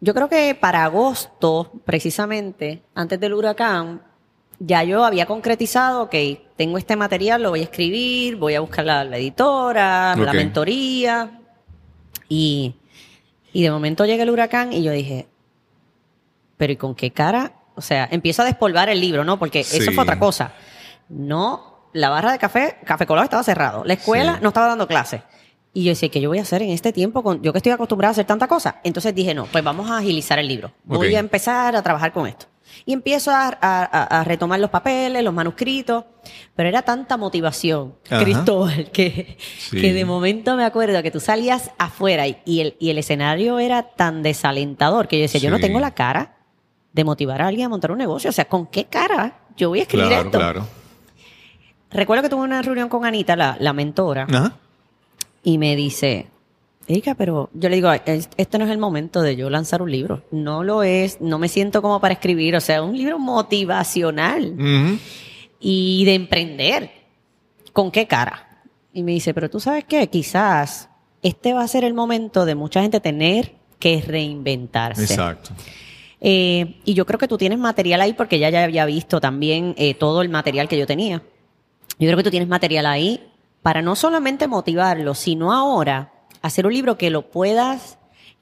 yo 0.00 0.14
creo 0.14 0.28
que 0.28 0.54
para 0.54 0.84
agosto, 0.84 1.70
precisamente, 1.84 2.82
antes 2.94 3.20
del 3.20 3.34
huracán, 3.34 4.02
ya 4.58 4.82
yo 4.84 5.04
había 5.04 5.26
concretizado, 5.26 6.08
que 6.08 6.46
tengo 6.56 6.78
este 6.78 6.96
material, 6.96 7.42
lo 7.42 7.50
voy 7.50 7.60
a 7.60 7.64
escribir, 7.64 8.36
voy 8.36 8.54
a 8.54 8.60
buscar 8.60 8.84
la, 8.86 9.04
la 9.04 9.18
editora, 9.18 10.16
la 10.16 10.30
Ok. 10.30 10.34
mentoría. 10.36 11.40
Y, 12.28 12.74
y 13.52 13.62
de 13.62 13.70
momento 13.70 14.04
llega 14.06 14.22
el 14.22 14.30
huracán 14.30 14.72
y 14.72 14.82
yo 14.82 14.92
dije, 14.92 15.28
pero 16.56 16.72
¿y 16.72 16.76
con 16.76 16.94
qué 16.94 17.10
cara? 17.10 17.52
O 17.74 17.82
sea, 17.82 18.08
empiezo 18.10 18.40
a 18.42 18.46
despolvar 18.46 18.88
el 18.88 19.00
libro, 19.00 19.24
¿no? 19.24 19.38
Porque 19.38 19.60
eso 19.60 19.92
fue 19.92 20.02
otra 20.02 20.18
cosa. 20.18 20.54
No, 21.10 21.75
la 21.96 22.08
barra 22.10 22.32
de 22.32 22.38
café, 22.38 22.76
Café 22.84 23.06
Colado 23.06 23.24
estaba 23.24 23.42
cerrado. 23.42 23.84
La 23.84 23.94
escuela 23.94 24.34
Sí. 24.34 24.38
no 24.42 24.48
estaba 24.48 24.68
dando 24.68 24.86
clases. 24.86 25.22
Y 25.72 25.84
yo 25.84 25.90
decía, 25.90 26.08
¿qué 26.08 26.20
yo 26.22 26.30
voy 26.30 26.38
a 26.38 26.42
hacer 26.42 26.62
en 26.62 26.70
este 26.70 26.92
tiempo? 26.92 27.22
Con, 27.22 27.42
yo 27.42 27.52
que 27.52 27.58
estoy 27.58 27.72
acostumbrada 27.72 28.10
a 28.10 28.12
hacer 28.12 28.24
tanta 28.24 28.48
cosa. 28.48 28.80
Entonces 28.82 29.14
dije, 29.14 29.34
no, 29.34 29.44
pues 29.44 29.62
vamos 29.62 29.90
a 29.90 29.98
agilizar 29.98 30.38
el 30.38 30.48
libro. 30.48 30.72
Voy 30.84 31.14
a 31.14 31.18
empezar 31.18 31.76
a 31.76 31.82
trabajar 31.82 32.12
con 32.12 32.26
esto. 32.26 32.46
Y 32.86 32.92
empiezo 32.94 33.30
a, 33.30 33.48
a- 33.48 33.84
a- 33.84 34.20
a 34.20 34.24
retomar 34.24 34.58
los 34.58 34.70
papeles, 34.70 35.22
los 35.22 35.34
manuscritos. 35.34 36.04
Pero 36.54 36.68
era 36.68 36.80
tanta 36.82 37.16
motivación, 37.18 37.94
Ajá. 38.10 38.22
Cristóbal, 38.22 38.90
que, 38.90 39.36
Sí. 39.58 39.80
que 39.80 39.92
de 39.92 40.04
momento 40.06 40.56
me 40.56 40.64
acuerdo 40.64 41.02
que 41.02 41.10
tú 41.10 41.20
salías 41.20 41.70
afuera 41.78 42.26
y, 42.26 42.38
y 42.46 42.60
el, 42.60 42.76
y 42.78 42.88
el 42.90 42.98
escenario 42.98 43.58
era 43.58 43.82
tan 43.82 44.22
desalentador 44.22 45.08
que 45.08 45.18
yo 45.18 45.22
decía, 45.22 45.40
yo 45.40 45.50
no 45.50 45.58
tengo 45.60 45.78
la 45.78 45.92
cara 45.92 46.36
de 46.92 47.04
motivar 47.04 47.42
a 47.42 47.48
alguien 47.48 47.66
a 47.66 47.68
montar 47.68 47.92
un 47.92 47.98
negocio. 47.98 48.30
O 48.30 48.32
sea, 48.32 48.46
¿con 48.46 48.66
qué 48.66 48.86
cara 48.86 49.40
yo 49.58 49.68
voy 49.68 49.80
a 49.80 49.82
escribir 49.82 50.08
Claro, 50.08 50.24
esto? 50.24 50.38
claro. 50.38 50.66
Recuerdo 51.90 52.22
que 52.24 52.28
tuve 52.28 52.42
una 52.42 52.62
reunión 52.62 52.88
con 52.88 53.04
Anita, 53.04 53.36
la, 53.36 53.56
la 53.60 53.72
mentora, 53.72 54.26
Ajá. 54.28 54.56
y 55.42 55.58
me 55.58 55.76
dice, 55.76 56.26
Erika, 56.88 57.14
pero 57.14 57.48
yo 57.54 57.68
le 57.68 57.76
digo, 57.76 57.90
"Es- 57.92 58.28
este 58.36 58.58
no 58.58 58.64
es 58.64 58.70
el 58.70 58.78
momento 58.78 59.22
de 59.22 59.36
yo 59.36 59.50
lanzar 59.50 59.82
un 59.82 59.90
libro. 59.90 60.22
No 60.30 60.62
lo 60.64 60.82
es, 60.82 61.20
no 61.20 61.38
me 61.38 61.48
siento 61.48 61.82
como 61.82 62.00
para 62.00 62.14
escribir. 62.14 62.54
O 62.56 62.60
sea, 62.60 62.82
un 62.82 62.96
libro 62.96 63.18
motivacional 63.18 64.54
y 65.60 66.04
de 66.04 66.14
emprender. 66.14 66.90
¿Con 67.72 67.90
qué 67.90 68.06
cara? 68.06 68.62
Y 68.92 69.02
me 69.02 69.12
dice, 69.12 69.34
pero 69.34 69.50
tú 69.50 69.60
sabes 69.60 69.84
qué, 69.84 70.08
quizás 70.08 70.88
este 71.22 71.52
va 71.52 71.62
a 71.62 71.68
ser 71.68 71.84
el 71.84 71.92
momento 71.94 72.44
de 72.44 72.54
mucha 72.54 72.82
gente 72.82 73.00
tener 73.00 73.52
que 73.78 74.00
reinventarse. 74.06 75.02
Exacto. 75.02 75.50
Eh, 76.20 76.76
y 76.84 76.94
yo 76.94 77.04
creo 77.04 77.18
que 77.18 77.28
tú 77.28 77.36
tienes 77.36 77.58
material 77.58 78.00
ahí 78.00 78.12
porque 78.14 78.38
ya, 78.38 78.48
ya 78.48 78.64
había 78.64 78.86
visto 78.86 79.20
también 79.20 79.74
eh, 79.76 79.94
todo 79.94 80.22
el 80.22 80.28
material 80.30 80.66
que 80.68 80.78
yo 80.78 80.86
tenía. 80.86 81.22
Yo 81.98 82.06
creo 82.06 82.16
que 82.16 82.24
tú 82.24 82.30
tienes 82.30 82.48
material 82.48 82.86
ahí 82.86 83.32
para 83.62 83.82
no 83.82 83.96
solamente 83.96 84.48
motivarlo, 84.48 85.14
sino 85.14 85.52
ahora 85.52 86.12
hacer 86.42 86.66
un 86.66 86.74
libro 86.74 86.98
que 86.98 87.10
lo 87.10 87.30
puedas, 87.30 87.98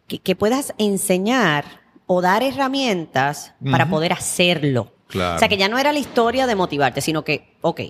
que, 0.07 0.19
que 0.19 0.37
puedas 0.37 0.75
enseñar 0.79 1.65
o 2.07 2.21
dar 2.21 2.43
herramientas 2.43 3.55
para 3.71 3.89
poder 3.89 4.13
hacerlo. 4.13 4.93
Claro. 5.09 5.37
O 5.37 5.39
sea, 5.39 5.49
que 5.49 5.57
ya 5.57 5.69
no 5.69 5.79
era 5.79 5.93
la 5.93 5.99
historia 5.99 6.47
de 6.47 6.55
motivarte, 6.55 7.01
sino 7.01 7.25
que, 7.25 7.57
ok, 7.61 7.81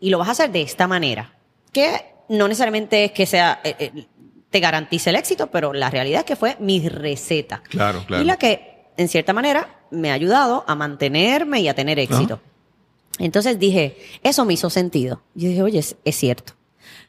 y 0.00 0.10
lo 0.10 0.18
vas 0.18 0.28
a 0.28 0.32
hacer 0.32 0.50
de 0.50 0.62
esta 0.62 0.86
manera. 0.86 1.34
Que 1.72 2.14
no 2.28 2.48
necesariamente 2.48 3.04
es 3.04 3.12
que 3.12 3.26
sea, 3.26 3.60
eh, 3.62 3.76
eh, 3.78 4.06
te 4.50 4.60
garantice 4.60 5.10
el 5.10 5.16
éxito, 5.16 5.48
pero 5.48 5.72
la 5.72 5.90
realidad 5.90 6.20
es 6.20 6.26
que 6.26 6.36
fue 6.36 6.56
mi 6.60 6.88
receta. 6.88 7.62
Claro, 7.68 8.04
claro. 8.06 8.22
Y 8.22 8.26
la 8.26 8.36
que, 8.36 8.86
en 8.96 9.08
cierta 9.08 9.32
manera, 9.32 9.82
me 9.90 10.10
ha 10.10 10.14
ayudado 10.14 10.64
a 10.66 10.74
mantenerme 10.74 11.60
y 11.60 11.68
a 11.68 11.74
tener 11.74 11.98
éxito. 11.98 12.40
Entonces 13.18 13.58
dije, 13.58 13.96
eso 14.22 14.44
me 14.44 14.54
hizo 14.54 14.70
sentido. 14.70 15.22
Yo 15.34 15.48
dije, 15.48 15.62
oye, 15.62 15.78
es, 15.78 15.96
es 16.04 16.16
cierto. 16.16 16.54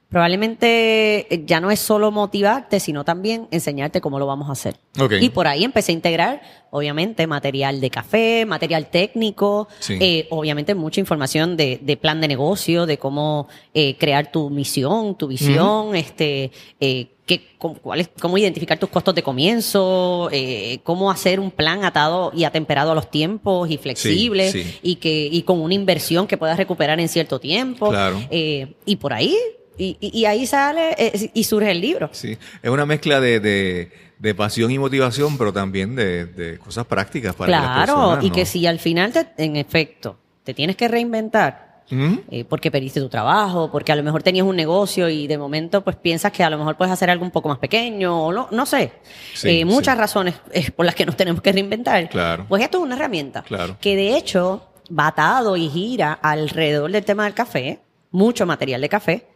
Probablemente 0.10 1.34
eh, 1.34 1.44
ya 1.46 1.60
no 1.60 1.72
es 1.72 1.80
solo 1.80 2.12
motivarte, 2.12 2.80
sino 2.80 3.04
también 3.04 3.48
enseñarte 3.52 4.02
cómo 4.02 4.20
lo 4.20 4.26
vamos 4.26 4.50
a 4.50 4.54
hacer. 4.54 4.76
Y 5.20 5.30
por 5.30 5.48
ahí 5.48 5.64
empecé 5.64 5.92
a 5.92 5.96
integrar, 5.96 6.42
obviamente, 6.72 7.28
material 7.28 7.82
de 7.82 7.90
café, 7.90 8.46
material 8.46 8.88
técnico, 8.90 9.68
Sí. 9.80 9.98
eh, 10.00 10.28
obviamente 10.30 10.74
mucha 10.76 11.00
información 11.00 11.58
de, 11.58 11.80
de 11.82 11.98
plan 11.98 12.22
de 12.22 12.28
negocio, 12.28 12.86
de 12.86 12.98
cómo 12.98 13.48
eh, 13.74 13.98
crear 13.98 14.32
tu 14.32 14.50
misión, 14.50 15.18
tu 15.18 15.28
visión, 15.28 15.96
este, 15.96 16.52
eh, 16.80 17.08
qué, 17.26 17.42
cómo, 17.58 17.76
cuál 17.76 18.02
es- 18.02 18.10
cómo 18.22 18.38
identificar 18.38 18.78
tus 18.78 18.90
costos 18.90 19.16
de 19.16 19.24
comienzo, 19.24 20.30
eh, 20.32 20.80
cómo 20.84 21.10
hacer 21.12 21.40
un 21.40 21.52
plan 21.52 21.84
atado 21.84 22.32
y 22.34 22.44
atemperado 22.44 22.92
a 22.92 22.96
los 22.96 23.10
tiempos 23.10 23.70
y 23.70 23.78
flexible 23.78 24.52
sí. 24.52 24.78
y 24.84 24.96
que 24.96 25.28
y 25.32 25.42
con 25.42 25.60
una 25.60 25.74
inversión 25.74 26.28
que 26.28 26.38
puedas 26.38 26.58
recuperar 26.58 27.00
en 27.00 27.10
cierto 27.10 27.40
tiempo. 27.40 27.90
Claro. 27.90 28.22
Eh, 28.30 28.76
y 28.86 28.96
por 28.98 29.12
ahí, 29.14 29.36
y, 29.78 29.98
y- 30.00 30.20
y 30.20 30.26
ahí 30.26 30.46
sale 30.46 30.96
eh, 30.98 31.32
y 31.34 31.44
surge 31.44 31.72
el 31.72 31.82
libro. 31.82 32.10
Sí, 32.12 32.38
es 32.62 32.70
una 32.70 32.86
mezcla 32.86 33.20
de, 33.20 33.40
de, 33.40 33.92
de 34.20 34.36
pasión 34.36 34.72
y 34.72 34.80
motivación, 34.80 35.38
pero 35.38 35.52
también 35.54 35.96
de, 35.96 36.26
de 36.26 36.58
cosas 36.58 36.86
prácticas 36.86 37.36
para 37.36 37.48
que 37.48 37.52
las 37.52 37.62
Claro, 37.62 37.94
personas, 37.96 38.24
y 38.24 38.30
¿no? 38.30 38.36
que 38.36 38.46
si 38.46 38.66
al 38.68 38.80
final, 38.80 39.12
te- 39.14 39.28
en 39.44 39.56
efecto, 39.56 40.18
te 40.44 40.54
tienes 40.54 40.76
que 40.76 40.88
reinventar, 40.88 41.84
Ujú. 41.92 42.22
eh, 42.32 42.46
porque 42.46 42.72
perdiste 42.72 43.00
tu 43.00 43.10
trabajo, 43.10 43.70
porque 43.72 43.92
a 43.92 43.96
lo 43.96 44.02
mejor 44.04 44.24
tenías 44.24 44.46
un 44.46 44.56
negocio 44.56 45.08
y 45.10 45.28
de 45.28 45.38
momento 45.38 45.84
pues 45.84 45.96
piensas 45.96 46.32
que 46.32 46.44
a 46.44 46.50
lo 46.50 46.58
mejor 46.58 46.78
puedes 46.78 46.92
hacer 46.92 47.10
algo 47.12 47.24
un 47.24 47.30
poco 47.32 47.48
más 47.50 47.60
pequeño 47.60 48.26
o 48.26 48.32
no, 48.34 48.48
no 48.52 48.66
sé. 48.66 48.92
Sí, 49.36 49.60
Eh, 49.62 49.66
muchas 49.66 49.94
sí. 49.96 50.00
razones 50.02 50.34
eh, 50.52 50.72
por 50.72 50.86
las 50.86 50.96
que 50.96 51.06
nos 51.06 51.16
tenemos 51.16 51.42
que 51.44 51.52
reinventar. 51.52 52.10
Claro. 52.10 52.46
Pues 52.50 52.64
esto 52.64 52.78
es 52.80 52.84
una 52.84 52.96
herramienta 52.96 53.44
Claro. 53.44 53.78
que 53.80 53.96
de 53.96 54.18
hecho 54.18 54.68
va 54.98 55.08
atado 55.08 55.56
y 55.58 55.70
gira 55.70 56.14
alrededor 56.14 56.92
del 56.92 57.06
tema 57.06 57.26
del 57.26 57.34
café, 57.36 57.80
mucho 58.12 58.46
material 58.48 58.82
de 58.82 58.90
café, 58.90 59.28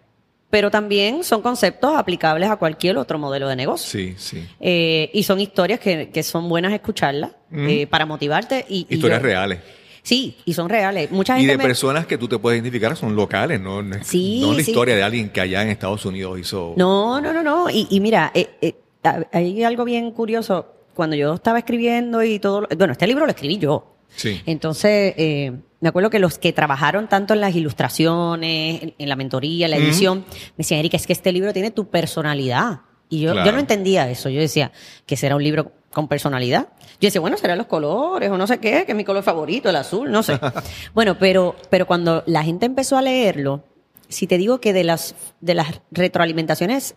pero 0.49 0.71
también 0.71 1.23
son 1.23 1.41
conceptos 1.41 1.95
aplicables 1.95 2.49
a 2.49 2.55
cualquier 2.55 2.97
otro 2.97 3.19
modelo 3.19 3.47
de 3.47 3.55
negocio. 3.55 3.89
Sí, 3.89 4.15
sí. 4.17 4.43
Eh, 4.59 5.09
y 5.13 5.23
son 5.23 5.39
historias 5.39 5.79
que, 5.79 6.09
que 6.09 6.23
son 6.23 6.49
buenas 6.49 6.73
escucharlas 6.73 7.31
eh, 7.51 7.85
para 7.87 8.05
motivarte. 8.05 8.65
Y, 8.67 8.87
y 8.89 8.95
Historias 8.95 9.19
yo- 9.19 9.25
reales. 9.25 9.59
Sí, 10.01 10.37
y 10.45 10.53
son 10.53 10.69
reales. 10.69 11.11
Mucha 11.11 11.35
Y 11.37 11.41
gente 11.41 11.51
de 11.51 11.57
me- 11.57 11.63
personas 11.65 12.07
que 12.07 12.17
tú 12.17 12.27
te 12.27 12.39
puedes 12.39 12.57
identificar 12.57 12.95
son 12.95 13.15
locales, 13.15 13.59
¿no? 13.61 13.83
No 13.83 13.95
es- 13.97 14.07
Sí, 14.07 14.39
no 14.41 14.53
la 14.53 14.63
sí. 14.63 14.71
historia 14.71 14.95
de 14.95 15.03
alguien 15.03 15.29
que 15.29 15.41
allá 15.41 15.61
en 15.61 15.69
Estados 15.69 16.03
Unidos 16.05 16.39
hizo... 16.39 16.73
No, 16.77 17.19
no, 17.21 17.31
no, 17.33 17.43
no. 17.43 17.69
Y, 17.69 17.85
y 17.91 17.99
mira, 17.99 18.31
eh, 18.33 18.49
eh, 18.61 18.75
ha- 19.03 19.25
hay 19.31 19.63
algo 19.63 19.83
bien 19.83 20.09
curioso. 20.11 20.73
Cuando 20.95 21.15
yo 21.15 21.33
estaba 21.35 21.59
escribiendo 21.59 22.23
y 22.23 22.39
todo, 22.39 22.67
bueno, 22.77 22.93
este 22.93 23.05
libro 23.07 23.25
lo 23.25 23.31
escribí 23.31 23.57
yo. 23.59 23.95
Sí. 24.15 24.41
Entonces, 24.45 25.13
eh, 25.17 25.53
me 25.79 25.89
acuerdo 25.89 26.09
que 26.09 26.19
los 26.19 26.37
que 26.37 26.51
trabajaron 26.53 27.07
tanto 27.07 27.33
en 27.33 27.41
las 27.41 27.55
ilustraciones, 27.55 28.83
en, 28.83 28.93
en 28.97 29.09
la 29.09 29.15
mentoría, 29.15 29.65
en 29.65 29.71
la 29.71 29.77
edición, 29.77 30.25
me 30.29 30.55
decían, 30.57 30.79
Erika, 30.79 30.97
es 30.97 31.07
que 31.07 31.13
este 31.13 31.31
libro 31.31 31.53
tiene 31.53 31.71
tu 31.71 31.87
personalidad. 31.89 32.81
Y 33.09 33.21
yo, 33.21 33.31
Claro. 33.31 33.45
yo 33.47 33.51
no 33.53 33.59
entendía 33.59 34.09
eso. 34.09 34.29
Yo 34.29 34.39
decía, 34.39 34.71
que 35.05 35.15
será 35.17 35.35
un 35.35 35.43
libro 35.43 35.71
con 35.91 36.07
personalidad? 36.07 36.67
Yo 37.01 37.07
decía, 37.07 37.19
bueno, 37.21 37.37
serán 37.37 37.57
los 37.57 37.65
colores 37.67 38.29
o 38.29 38.37
no 38.37 38.45
sé 38.45 38.59
qué, 38.59 38.83
que 38.85 38.91
es 38.91 38.95
mi 38.95 39.03
color 39.03 39.23
favorito, 39.23 39.69
el 39.69 39.75
azul, 39.75 40.11
no 40.11 40.21
sé. 40.21 40.39
bueno, 40.93 41.17
pero, 41.17 41.55
pero 41.71 41.87
cuando 41.87 42.23
la 42.27 42.43
gente 42.43 42.65
empezó 42.67 42.97
a 42.97 43.01
leerlo, 43.01 43.63
si 44.07 44.27
te 44.27 44.37
digo 44.37 44.59
que 44.61 44.73
de 44.73 44.83
las, 44.83 45.15
de 45.41 45.53
las 45.55 45.81
retroalimentaciones 45.91 46.95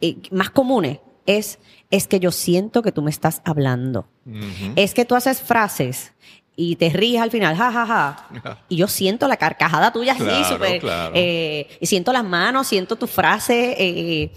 eh, 0.00 0.16
más 0.30 0.50
comunes 0.50 0.98
es, 1.26 1.58
es 1.90 2.06
que 2.06 2.20
yo 2.20 2.30
siento 2.30 2.82
que 2.82 2.92
tú 2.92 3.02
me 3.02 3.10
estás 3.10 3.40
hablando. 3.44 4.06
Es 4.76 4.94
que 4.94 5.04
tú 5.04 5.14
haces 5.14 5.40
frases 5.40 6.12
y 6.56 6.76
te 6.76 6.88
ríes 6.90 7.20
al 7.20 7.30
final, 7.30 7.56
ja, 7.56 7.72
ja, 7.72 7.86
ja. 7.86 8.58
Y 8.68 8.76
yo 8.76 8.88
siento 8.88 9.26
la 9.28 9.36
carcajada 9.36 9.92
tuya 9.92 10.12
así, 10.12 10.22
Claro, 10.24 10.44
súper. 10.44 10.80
claro. 10.80 11.12
eh, 11.14 11.66
y 11.80 11.86
siento 11.86 12.12
las 12.12 12.24
manos, 12.24 12.66
siento 12.68 12.96
tu 12.96 13.06
frase. 13.06 13.74
eh, 13.78 14.30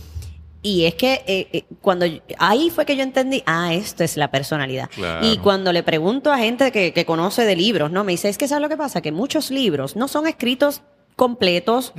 y 0.63 0.85
es 0.85 0.95
que 0.95 1.23
eh, 1.27 1.47
eh, 1.53 1.63
cuando 1.81 2.05
yo- 2.07 2.19
ahí 2.39 2.69
fue 2.71 2.85
que 2.85 2.97
yo 2.97 3.03
entendí, 3.03 3.43
ah, 3.45 3.73
esto 3.73 4.03
es 4.03 4.17
la 4.17 4.31
personalidad. 4.31 4.89
Claro. 4.89 5.25
Y 5.25 5.37
cuando 5.37 5.71
le 5.71 5.83
pregunto 5.83 6.31
a 6.33 6.37
gente 6.39 6.71
que, 6.71 6.91
que 6.93 7.05
conoce 7.05 7.45
de 7.45 7.55
libros, 7.55 7.91
¿no? 7.91 8.03
Me 8.03 8.13
dice, 8.13 8.27
es 8.27 8.37
que 8.37 8.47
¿sabes 8.47 8.63
lo 8.63 8.67
que 8.69 8.75
pasa? 8.75 9.01
Que 9.01 9.11
muchos 9.11 9.51
libros 9.51 9.95
no 9.95 10.07
son 10.07 10.27
escritos 10.27 10.81
completos 11.17 11.93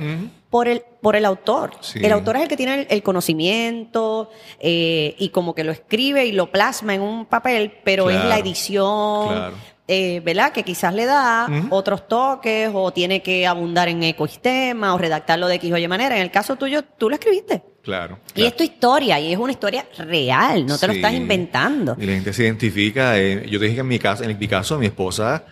por 0.49 0.67
el, 0.67 0.81
por 1.01 1.15
el 1.15 1.25
autor. 1.25 1.73
Sí. 1.81 1.99
El 2.03 2.11
autor 2.11 2.37
es 2.37 2.41
el 2.43 2.47
que 2.47 2.57
tiene 2.57 2.73
el, 2.81 2.87
el 2.89 3.03
conocimiento 3.03 4.31
eh, 4.59 5.13
y 5.19 5.29
como 5.29 5.53
que 5.53 5.63
lo 5.63 5.71
escribe 5.71 6.25
y 6.25 6.31
lo 6.31 6.51
plasma 6.51 6.95
en 6.95 7.01
un 7.01 7.25
papel, 7.27 7.71
pero 7.83 8.09
es 8.09 8.23
la 8.25 8.39
edición, 8.39 9.27
Claro. 9.27 9.55
eh, 9.87 10.21
¿verdad? 10.25 10.51
Que 10.51 10.63
quizás 10.63 10.93
le 10.93 11.05
da 11.05 11.47
otros 11.69 12.07
toques 12.07 12.71
o 12.73 12.91
tiene 12.91 13.21
que 13.21 13.45
abundar 13.45 13.89
en 13.89 14.01
ecosistema 14.03 14.95
o 14.95 14.97
redactarlo 14.97 15.47
de 15.47 15.55
X 15.55 15.71
o 15.73 15.77
Y 15.77 15.87
manera. 15.87 16.15
En 16.15 16.23
el 16.23 16.31
caso 16.31 16.55
tuyo, 16.55 16.83
tú 16.97 17.09
lo 17.09 17.15
escribiste. 17.15 17.61
Claro. 17.83 18.19
Y 18.35 18.43
es 18.43 18.55
tu 18.55 18.63
historia 18.63 19.19
y 19.19 19.31
es 19.33 19.37
una 19.39 19.51
historia 19.51 19.85
real, 19.97 20.65
no 20.65 20.77
te 20.77 20.87
lo 20.87 20.93
estás 20.93 21.13
inventando. 21.13 21.95
Y 21.99 22.05
la 22.05 22.13
gente 22.13 22.33
se 22.33 22.43
identifica. 22.43 23.17
eh, 23.19 23.45
yo 23.49 23.59
te 23.59 23.65
dije 23.65 23.75
que 23.75 23.81
en 23.81 23.87
mi 23.87 23.99
caso, 23.99 24.23
en 24.23 24.37
mi 24.39 24.47
caso, 24.47 24.77
mi 24.79 24.85
esposa 24.87 25.43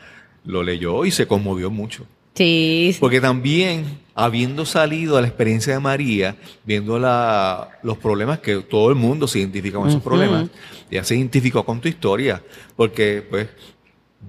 lo 0.45 0.63
leyó 0.63 1.03
y 1.05 1.11
se 1.11 1.27
conmovió 1.27 1.69
mucho. 1.69 2.05
Sí. 2.37 2.95
Porque 2.99 3.19
también, 3.19 3.99
habiendo 4.13 4.65
salido 4.65 5.17
a 5.17 5.21
la 5.21 5.27
experiencia 5.27 5.73
de 5.73 5.79
María, 5.79 6.35
viendo 6.65 6.99
la, 6.99 7.69
los 7.83 7.97
problemas 7.97 8.39
que 8.39 8.57
todo 8.57 8.89
el 8.89 8.95
mundo 8.95 9.27
se 9.27 9.39
identifica 9.39 9.77
con 9.79 9.89
esos 9.89 10.01
problemas, 10.03 10.47
ya 10.91 11.03
se 11.03 11.15
identificó 11.15 11.65
con 11.65 11.81
tu 11.81 11.87
historia, 11.87 12.43
porque 12.75 13.25
pues 13.27 13.47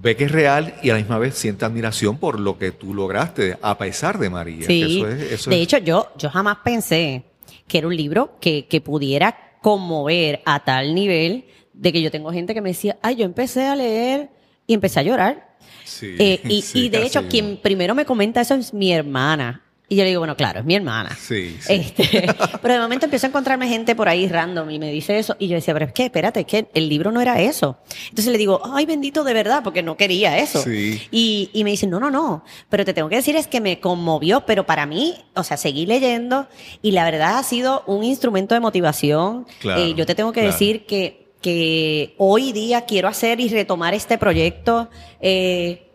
ve 0.01 0.15
que 0.15 0.23
es 0.25 0.31
real 0.31 0.75
y 0.81 0.89
a 0.89 0.93
la 0.93 0.99
misma 0.99 1.17
vez 1.19 1.35
siente 1.35 1.65
admiración 1.65 2.17
por 2.17 2.39
lo 2.39 2.57
que 2.57 2.71
tú 2.71 2.93
lograste, 2.93 3.57
a 3.61 3.77
pesar 3.77 4.17
de 4.17 4.29
María. 4.29 4.65
Sí. 4.65 4.79
Que 4.81 4.85
Eso 4.97 5.07
es, 5.07 5.31
eso 5.33 5.49
de 5.51 5.55
es- 5.57 5.63
hecho, 5.63 5.77
yo, 5.77 6.07
yo 6.17 6.29
jamás 6.29 6.57
pensé 6.63 7.23
que 7.67 7.77
era 7.77 7.87
un 7.87 7.95
libro 7.95 8.37
que, 8.41 8.65
que 8.67 8.81
pudiera 8.81 9.35
conmover 9.61 10.41
a 10.45 10.63
tal 10.63 10.95
nivel 10.95 11.45
de 11.73 11.91
que 11.93 12.01
yo 12.01 12.09
tengo 12.11 12.31
gente 12.31 12.53
que 12.53 12.61
me 12.61 12.69
decía, 12.69 12.97
ay, 13.01 13.17
yo 13.17 13.25
empecé 13.25 13.65
a 13.67 13.75
leer 13.75 14.29
y 14.65 14.73
empecé 14.73 14.99
a 14.99 15.03
llorar. 15.03 15.48
Sí, 15.83 16.15
Eh, 16.19 16.41
y, 16.45 16.61
sí, 16.63 16.85
y 16.85 16.89
de 16.89 17.05
hecho, 17.05 17.19
así 17.19 17.27
quien 17.29 17.57
primero 17.57 17.95
me 17.95 18.05
comenta 18.05 18.41
eso 18.41 18.55
es 18.55 18.73
mi 18.73 18.91
hermana. 18.91 19.63
Y 19.91 19.95
yo 19.95 20.03
le 20.03 20.09
digo, 20.09 20.19
bueno, 20.19 20.37
claro, 20.37 20.59
es 20.59 20.65
mi 20.67 20.75
hermana. 20.75 21.17
Sí, 21.19 21.57
sí. 21.59 21.73
Este, 21.73 22.27
pero 22.61 22.75
de 22.75 22.79
momento 22.79 23.05
empiezo 23.07 23.25
a 23.25 23.29
encontrarme 23.29 23.67
gente 23.67 23.95
por 23.95 24.07
ahí 24.07 24.27
random 24.27 24.69
y 24.69 24.77
me 24.77 24.91
dice 24.91 25.17
eso. 25.17 25.35
Y 25.39 25.47
yo 25.47 25.55
decía, 25.55 25.73
pero 25.73 25.87
es 25.87 25.93
que, 25.93 26.05
espérate, 26.05 26.41
es 26.41 26.45
que 26.45 26.67
el 26.75 26.87
libro 26.87 27.11
no 27.11 27.19
era 27.21 27.41
eso. 27.41 27.79
Entonces 28.09 28.31
le 28.31 28.37
digo, 28.37 28.61
ay, 28.71 28.85
bendito 28.85 29.23
de 29.23 29.33
verdad, 29.33 29.63
porque 29.63 29.81
no 29.81 29.97
quería 29.97 30.37
eso. 30.37 30.61
Sí. 30.61 31.01
Y, 31.09 31.49
y 31.53 31.63
me 31.63 31.71
dicen, 31.71 31.89
no, 31.89 31.99
no, 31.99 32.11
no. 32.11 32.43
Pero 32.69 32.85
te 32.85 32.93
tengo 32.93 33.09
que 33.09 33.15
decir 33.15 33.35
es 33.35 33.47
que 33.47 33.61
me 33.61 33.79
conmovió, 33.79 34.45
pero 34.45 34.63
para 34.67 34.85
mí, 34.85 35.15
o 35.33 35.43
sea, 35.43 35.57
seguí 35.57 35.87
leyendo 35.87 36.47
y 36.83 36.91
la 36.91 37.03
verdad 37.03 37.39
ha 37.39 37.43
sido 37.43 37.83
un 37.87 38.03
instrumento 38.03 38.53
de 38.53 38.59
motivación. 38.61 39.47
Claro, 39.59 39.81
Eh, 39.81 39.95
yo 39.95 40.05
te 40.05 40.13
tengo 40.13 40.31
que 40.33 40.41
claro. 40.41 40.51
decir 40.53 40.85
que, 40.85 41.28
que 41.41 42.15
hoy 42.17 42.51
día 42.51 42.81
quiero 42.85 43.07
hacer 43.07 43.39
y 43.39 43.49
retomar 43.49 43.93
este 43.93 44.17
proyecto. 44.17 44.89
Eh, 45.21 45.85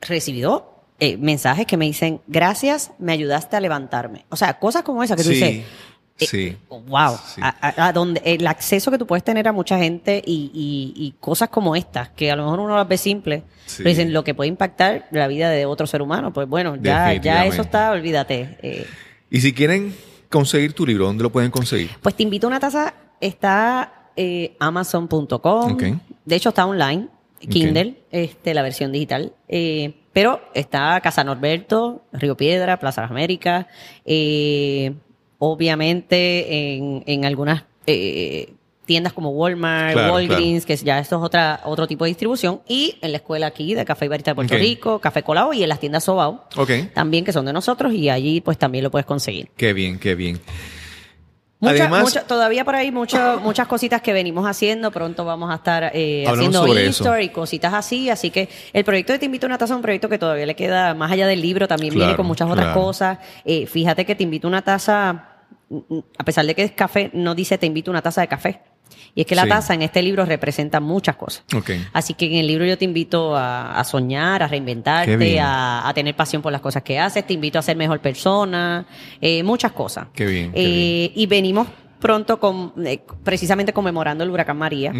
recibido 0.00 0.84
eh, 0.98 1.16
mensajes 1.16 1.66
que 1.66 1.76
me 1.76 1.86
dicen, 1.86 2.20
gracias, 2.26 2.92
me 2.98 3.12
ayudaste 3.12 3.56
a 3.56 3.60
levantarme. 3.60 4.24
O 4.28 4.36
sea, 4.36 4.58
cosas 4.58 4.82
como 4.82 5.02
esa 5.02 5.16
que 5.16 5.22
tú 5.22 5.30
Sí, 5.30 5.34
dices. 5.34 5.64
eh, 6.18 6.26
sí. 6.26 6.56
Wow, 6.68 7.16
Sí. 7.34 7.40
a, 7.42 7.56
a- 7.60 7.86
a 7.88 7.92
donde 7.92 8.20
el 8.24 8.46
acceso 8.46 8.90
que 8.90 8.98
tú 8.98 9.06
puedes 9.06 9.24
tener 9.24 9.48
a 9.48 9.52
mucha 9.52 9.78
gente 9.78 10.22
y, 10.26 10.50
y- 10.54 10.92
y 11.06 11.12
cosas 11.20 11.48
como 11.48 11.74
estas, 11.76 12.10
que 12.10 12.30
a 12.30 12.36
lo 12.36 12.44
mejor 12.44 12.60
uno 12.60 12.76
las 12.76 12.86
ve 12.86 12.98
simples, 12.98 13.42
Sí. 13.66 13.76
pero 13.78 13.88
dicen 13.90 14.12
lo 14.12 14.24
que 14.24 14.34
puede 14.34 14.48
impactar 14.48 15.06
la 15.10 15.26
vida 15.26 15.48
de 15.50 15.64
otro 15.64 15.86
ser 15.86 16.02
humano, 16.02 16.32
pues 16.34 16.46
bueno, 16.48 16.76
ya, 16.76 17.14
ya 17.14 17.46
eso 17.46 17.62
está, 17.62 17.92
olvídate. 17.92 18.58
Eh, 18.62 18.86
Y 19.30 19.40
si 19.40 19.54
quieren 19.54 19.94
conseguir 20.28 20.74
tu 20.74 20.84
libro, 20.86 21.06
¿dónde 21.06 21.22
lo 21.22 21.30
pueden 21.32 21.50
conseguir? 21.50 21.90
pues 22.02 22.14
te 22.14 22.22
invito 22.22 22.46
a 22.46 22.48
una 22.48 22.60
taza, 22.60 22.92
está 23.20 23.99
eh, 24.16 24.56
amazon.com, 24.58 25.76
de 26.24 26.36
hecho 26.36 26.50
está 26.50 26.66
online, 26.66 27.08
Kindle, 27.38 28.02
este, 28.10 28.54
la 28.54 28.62
versión 28.62 28.92
digital, 28.92 29.32
eh, 29.48 29.94
pero 30.12 30.40
está 30.54 31.00
Casa 31.00 31.24
Norberto, 31.24 32.04
Río 32.12 32.36
Piedra, 32.36 32.78
Plaza 32.78 33.02
Las 33.02 33.10
Américas, 33.10 33.66
eh, 34.04 34.92
obviamente 35.38 36.74
en, 36.76 37.02
en 37.06 37.24
algunas 37.24 37.64
tiendas 38.90 39.12
como 39.12 39.30
Walmart, 39.30 39.92
Claro, 39.92 40.14
Walgreens, 40.14 40.66
que 40.66 40.74
ya 40.76 40.98
esto 40.98 41.16
es 41.16 41.22
otra, 41.22 41.60
otro 41.64 41.86
tipo 41.86 42.04
de 42.04 42.08
distribución, 42.08 42.60
y 42.66 42.96
en 43.00 43.12
la 43.12 43.18
escuela 43.18 43.46
aquí 43.46 43.72
de 43.74 43.84
Café 43.84 44.06
y 44.06 44.08
Barista 44.08 44.32
de 44.32 44.34
Puerto. 44.34 44.56
Rico, 44.56 44.98
Café 44.98 45.22
Colado 45.22 45.52
y 45.52 45.62
en 45.62 45.68
las 45.68 45.78
tiendas 45.78 46.02
Sobao, 46.02 46.44
también 46.92 47.24
que 47.24 47.32
son 47.32 47.46
de 47.46 47.52
nosotros 47.52 47.94
y 47.94 48.10
allí 48.10 48.40
pues 48.40 48.58
también 48.58 48.82
lo 48.82 48.90
puedes 48.90 49.06
conseguir. 49.06 49.48
Qué 49.56 49.72
bien, 49.72 50.00
qué 50.00 50.16
bien. 50.16 50.40
Mucha- 51.60 51.72
Además- 51.74 52.02
mucha- 52.02 52.22
todavía 52.26 52.64
por 52.64 52.74
ahí 52.74 52.90
muchas 52.90 53.38
muchas 53.42 53.68
cositas 53.68 54.00
que 54.00 54.12
venimos 54.14 54.46
haciendo. 54.48 54.90
Pronto 54.90 55.24
vamos 55.26 55.50
a 55.50 55.56
estar 55.56 55.90
eh, 55.94 56.24
haciendo. 56.26 56.66
Insta 56.66 57.20
y 57.22 57.28
cositas 57.28 57.74
así. 57.74 58.08
Así 58.08 58.30
que 58.30 58.48
el 58.72 58.82
proyecto 58.84 59.12
de 59.12 59.18
Te 59.18 59.26
Invito 59.26 59.46
a 59.46 59.48
una 59.48 59.58
Taza 59.58 59.74
es 59.74 59.76
un 59.76 59.82
proyecto 59.82 60.08
que 60.08 60.18
todavía 60.18 60.46
le 60.46 60.56
queda, 60.56 60.94
más 60.94 61.12
allá 61.12 61.26
del 61.26 61.42
libro, 61.42 61.68
también 61.68 61.92
viene 61.94 62.16
con 62.16 62.26
muchas 62.26 62.48
otras 62.50 62.66
claro. 62.68 62.80
cosas. 62.80 63.18
Eh, 63.44 63.66
fíjate 63.66 64.06
que 64.06 64.14
Te 64.14 64.22
Invito 64.22 64.46
a 64.46 64.48
una 64.48 64.62
Taza, 64.62 65.28
mm, 65.68 65.98
a 66.18 66.24
pesar 66.24 66.46
de 66.46 66.54
que 66.54 66.62
es 66.62 66.72
café, 66.72 67.10
no 67.12 67.34
dice 67.34 67.58
Te 67.58 67.66
Invito 67.66 67.90
a 67.90 67.92
una 67.92 68.02
taza 68.02 68.22
de 68.22 68.28
café. 68.28 68.60
Y 69.14 69.22
es 69.22 69.26
que 69.26 69.34
la 69.34 69.42
Sí. 69.44 69.48
taza 69.48 69.74
en 69.74 69.82
este 69.82 70.02
libro 70.02 70.24
representa 70.24 70.80
muchas 70.80 71.16
cosas. 71.16 71.44
Así 71.92 72.14
que 72.14 72.26
en 72.26 72.34
el 72.34 72.46
libro 72.46 72.64
yo 72.64 72.78
te 72.78 72.84
invito 72.84 73.34
a, 73.36 73.78
a 73.78 73.84
soñar, 73.84 74.42
a 74.42 74.48
reinventarte, 74.48 75.16
bien. 75.16 75.40
a, 75.42 75.88
a 75.88 75.94
tener 75.94 76.14
pasión 76.14 76.42
por 76.42 76.52
las 76.52 76.60
cosas 76.60 76.82
que 76.82 76.98
haces, 76.98 77.26
te 77.26 77.32
invito 77.34 77.58
a 77.58 77.62
ser 77.62 77.76
mejor 77.76 78.00
persona, 78.00 78.86
eh, 79.20 79.42
muchas 79.42 79.72
cosas. 79.72 80.06
Qué 80.14 80.26
bien, 80.26 80.52
qué 80.52 81.04
Eh, 81.06 81.12
Y 81.14 81.26
venimos 81.26 81.66
pronto 81.98 82.38
con, 82.40 82.72
eh, 82.84 83.02
precisamente 83.24 83.72
conmemorando 83.72 84.24
el 84.24 84.30
huracán 84.30 84.56
María. 84.56 84.92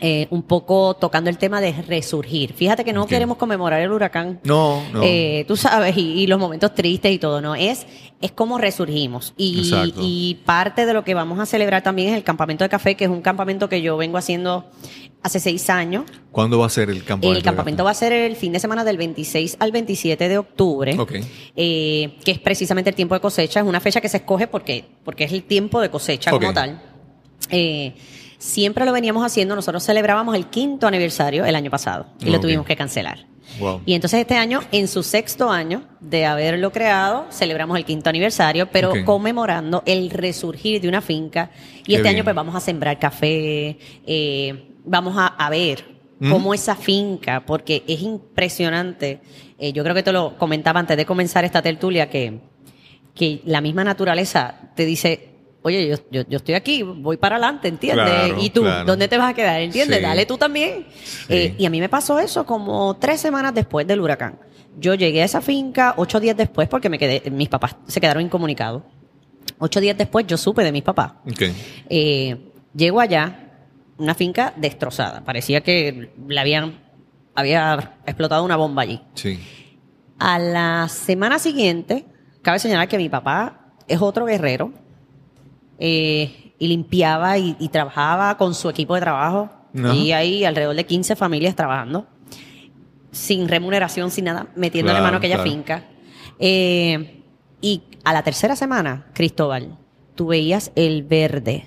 Eh, 0.00 0.26
un 0.30 0.42
poco 0.42 0.94
tocando 0.94 1.28
el 1.28 1.36
tema 1.36 1.60
de 1.60 1.72
resurgir. 1.72 2.54
Fíjate 2.54 2.84
que 2.84 2.92
no 2.92 3.06
queremos 3.06 3.36
conmemorar 3.36 3.80
el 3.82 3.92
huracán. 3.92 4.40
No, 4.44 4.82
no. 4.92 5.02
Eh, 5.02 5.44
tú 5.46 5.56
sabes, 5.56 5.96
y, 5.96 6.22
y 6.22 6.26
los 6.26 6.38
momentos 6.38 6.74
tristes 6.74 7.12
y 7.12 7.18
todo, 7.18 7.40
¿no? 7.40 7.54
Es, 7.54 7.86
es 8.20 8.32
cómo 8.32 8.58
resurgimos. 8.58 9.34
Y, 9.36 9.70
y 10.00 10.34
parte 10.44 10.86
de 10.86 10.94
lo 10.94 11.04
que 11.04 11.14
vamos 11.14 11.38
a 11.38 11.46
celebrar 11.46 11.82
también 11.82 12.08
es 12.08 12.16
el 12.16 12.24
campamento 12.24 12.64
de 12.64 12.70
café, 12.70 12.94
que 12.94 13.04
es 13.04 13.10
un 13.10 13.22
campamento 13.22 13.68
que 13.68 13.82
yo 13.82 13.96
vengo 13.96 14.16
haciendo 14.18 14.64
hace 15.22 15.40
seis 15.40 15.68
años. 15.68 16.04
¿Cuándo 16.32 16.58
va 16.58 16.66
a 16.66 16.70
ser 16.70 16.90
el 16.90 17.04
campamento? 17.04 17.36
El 17.36 17.44
campamento 17.44 17.84
va 17.84 17.90
a 17.90 17.94
ser 17.94 18.12
el 18.12 18.36
fin 18.36 18.52
de 18.52 18.60
semana 18.60 18.84
del 18.84 18.96
26 18.96 19.56
al 19.60 19.72
27 19.72 20.28
de 20.28 20.38
octubre, 20.38 20.96
eh, 21.56 22.16
que 22.24 22.30
es 22.30 22.38
precisamente 22.38 22.90
el 22.90 22.96
tiempo 22.96 23.14
de 23.14 23.20
cosecha. 23.20 23.60
Es 23.60 23.66
una 23.66 23.80
fecha 23.80 24.00
que 24.00 24.08
se 24.08 24.18
escoge 24.18 24.46
porque, 24.46 24.84
porque 25.04 25.24
es 25.24 25.32
el 25.32 25.42
tiempo 25.42 25.80
de 25.80 25.90
cosecha 25.90 26.30
como 26.30 26.52
tal. 26.52 26.80
Eh, 27.50 27.94
siempre 28.40 28.84
lo 28.84 28.92
veníamos 28.92 29.24
haciendo. 29.24 29.54
Nosotros 29.54 29.84
celebrábamos 29.84 30.34
el 30.34 30.46
quinto 30.46 30.88
aniversario 30.88 31.44
el 31.44 31.54
año 31.54 31.70
pasado 31.70 32.06
y 32.20 32.30
lo 32.30 32.40
tuvimos 32.40 32.66
que 32.66 32.74
cancelar. 32.74 33.26
Wow. 33.60 33.82
Y 33.86 33.94
entonces 33.94 34.20
este 34.20 34.36
año, 34.36 34.60
en 34.72 34.88
su 34.88 35.02
sexto 35.04 35.50
año 35.50 35.82
de 36.00 36.24
haberlo 36.26 36.72
creado, 36.72 37.26
celebramos 37.30 37.76
el 37.76 37.84
quinto 37.84 38.08
aniversario, 38.10 38.70
pero 38.70 38.92
conmemorando 39.04 39.82
el 39.86 40.10
resurgir 40.10 40.80
de 40.80 40.88
una 40.88 41.00
finca. 41.00 41.50
Y 41.80 41.82
Qué 41.82 41.92
este 41.94 42.02
bien. 42.02 42.14
año 42.16 42.24
pues 42.24 42.34
vamos 42.34 42.54
a 42.56 42.60
sembrar 42.60 42.98
café, 42.98 43.78
eh, 44.06 44.74
vamos 44.84 45.14
a, 45.16 45.26
a 45.26 45.50
ver 45.50 46.00
Mm. 46.20 46.30
cómo 46.32 46.52
esa 46.52 46.76
finca, 46.76 47.46
porque 47.46 47.82
es 47.88 48.02
impresionante. 48.02 49.20
Eh, 49.58 49.72
yo 49.72 49.82
creo 49.82 49.94
que 49.94 50.02
te 50.02 50.12
lo 50.12 50.36
comentaba 50.36 50.78
antes 50.78 50.96
de 50.96 51.06
comenzar 51.06 51.46
esta 51.46 51.62
tertulia, 51.62 52.10
que, 52.10 52.40
que 53.14 53.40
la 53.46 53.60
misma 53.60 53.84
naturaleza 53.84 54.70
te 54.76 54.84
dice... 54.84 55.29
Oye, 55.62 55.88
yo, 55.88 55.96
yo, 56.10 56.22
yo 56.26 56.38
estoy 56.38 56.54
aquí, 56.54 56.82
voy 56.82 57.18
para 57.18 57.36
adelante, 57.36 57.68
¿entiendes? 57.68 58.06
Claro, 58.06 58.42
y 58.42 58.50
tú, 58.50 58.62
claro. 58.62 58.86
¿dónde 58.86 59.08
te 59.08 59.18
vas 59.18 59.30
a 59.30 59.34
quedar? 59.34 59.60
¿Entiendes? 59.60 59.98
Sí. 59.98 60.02
Dale 60.02 60.24
tú 60.24 60.38
también. 60.38 60.86
Sí. 61.04 61.26
Eh, 61.28 61.54
y 61.58 61.66
a 61.66 61.70
mí 61.70 61.80
me 61.80 61.88
pasó 61.88 62.18
eso 62.18 62.46
como 62.46 62.96
tres 62.96 63.20
semanas 63.20 63.52
después 63.52 63.86
del 63.86 64.00
huracán. 64.00 64.38
Yo 64.78 64.94
llegué 64.94 65.20
a 65.20 65.24
esa 65.26 65.42
finca 65.42 65.94
ocho 65.98 66.18
días 66.18 66.36
después 66.36 66.68
porque 66.68 66.88
me 66.88 66.98
quedé, 66.98 67.30
mis 67.30 67.48
papás 67.48 67.76
se 67.86 68.00
quedaron 68.00 68.22
incomunicados. 68.22 68.82
Ocho 69.58 69.80
días 69.80 69.98
después 69.98 70.26
yo 70.26 70.38
supe 70.38 70.64
de 70.64 70.72
mis 70.72 70.82
papás. 70.82 71.12
Eh, 71.90 72.52
llego 72.74 73.00
allá, 73.00 73.50
una 73.98 74.14
finca 74.14 74.54
destrozada. 74.56 75.22
Parecía 75.24 75.60
que 75.60 76.12
le 76.26 76.40
habían 76.40 76.90
había 77.34 77.96
explotado 78.06 78.44
una 78.44 78.56
bomba 78.56 78.82
allí. 78.82 79.02
Sí. 79.14 79.38
A 80.18 80.38
la 80.38 80.88
semana 80.88 81.38
siguiente, 81.38 82.06
cabe 82.42 82.58
señalar 82.58 82.88
que 82.88 82.98
mi 82.98 83.08
papá 83.08 83.72
es 83.88 84.00
otro 84.00 84.24
guerrero 84.24 84.72
eh, 85.80 86.52
y 86.58 86.68
limpiaba 86.68 87.36
y, 87.38 87.56
y 87.58 87.68
trabajaba 87.70 88.36
con 88.36 88.54
su 88.54 88.68
equipo 88.68 88.94
de 88.94 89.00
trabajo. 89.00 89.50
Y 89.94 90.12
hay 90.12 90.44
alrededor 90.44 90.74
de 90.76 90.84
15 90.84 91.14
familias 91.16 91.54
trabajando, 91.56 92.06
sin 93.12 93.48
remuneración, 93.48 94.10
sin 94.10 94.24
nada, 94.26 94.46
metiéndole 94.56 94.94
Claro, 94.98 95.04
mano 95.04 95.16
a 95.16 95.18
aquella 95.18 95.36
claro. 95.36 95.50
finca. 95.50 95.84
Eh, 96.38 97.22
y 97.60 97.82
a 98.04 98.12
la 98.12 98.22
tercera 98.22 98.56
semana, 98.56 99.06
Cristóbal, 99.12 99.78
tú 100.14 100.28
veías 100.28 100.72
el 100.74 101.02
verde. 101.02 101.66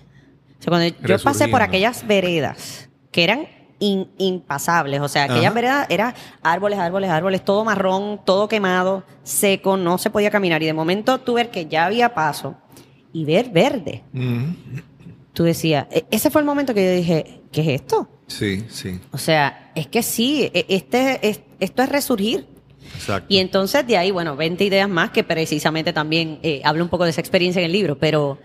O 0.60 0.64
sea, 0.64 0.72
cuando 0.72 0.96
yo 1.08 1.20
pasé 1.20 1.48
por 1.48 1.62
aquellas 1.62 2.06
veredas 2.08 2.90
que 3.12 3.24
eran 3.24 3.48
in- 3.80 4.10
impasables, 4.18 5.02
o 5.02 5.08
sea, 5.08 5.24
aquellas 5.26 5.46
Ajá. 5.46 5.54
veredas 5.54 5.88
eran 5.90 6.14
árboles, 6.42 6.80
árboles, 6.80 7.10
árboles, 7.10 7.46
todo 7.46 7.64
marrón, 7.64 8.20
todo 8.26 8.48
quemado, 8.48 9.04
seco, 9.24 9.78
no 9.78 9.98
se 9.98 10.10
podía 10.10 10.32
caminar. 10.32 10.64
Y 10.64 10.66
de 10.66 10.74
momento 10.74 11.20
tú 11.20 11.34
ver 11.36 11.52
que 11.52 11.68
ya 11.68 11.86
había 11.86 12.14
paso 12.14 12.56
y 13.14 13.24
ver 13.26 13.50
verde. 13.52 14.04
Mm. 14.12 14.44
Tú 15.34 15.44
decías, 15.44 15.88
e- 15.92 16.06
ese 16.12 16.30
fue 16.30 16.42
el 16.42 16.46
momento 16.46 16.74
que 16.74 16.84
yo 16.86 16.92
dije, 16.96 17.42
¿qué 17.52 17.62
es 17.62 17.68
esto? 17.82 18.10
Sí, 18.28 18.64
sí. 18.70 19.00
O 19.12 19.18
sea, 19.18 19.72
es 19.76 19.88
que 19.88 20.04
sí, 20.04 20.50
e- 20.54 20.66
este, 20.70 21.28
es- 21.28 21.42
esto 21.60 21.84
es 21.84 21.90
resurgir. 21.90 22.48
Exacto. 22.96 23.26
Y 23.30 23.40
entonces 23.40 23.88
de 23.88 23.98
ahí, 23.98 24.12
bueno, 24.12 24.36
20 24.36 24.64
ideas 24.64 24.88
más 24.90 25.10
que 25.12 25.24
precisamente 25.24 25.94
también 25.94 26.40
eh, 26.44 26.62
hablo 26.64 26.84
un 26.84 26.90
poco 26.90 27.06
de 27.06 27.10
esa 27.12 27.22
experiencia 27.22 27.60
en 27.62 27.66
el 27.68 27.72
libro, 27.72 27.98
pero, 27.98 28.38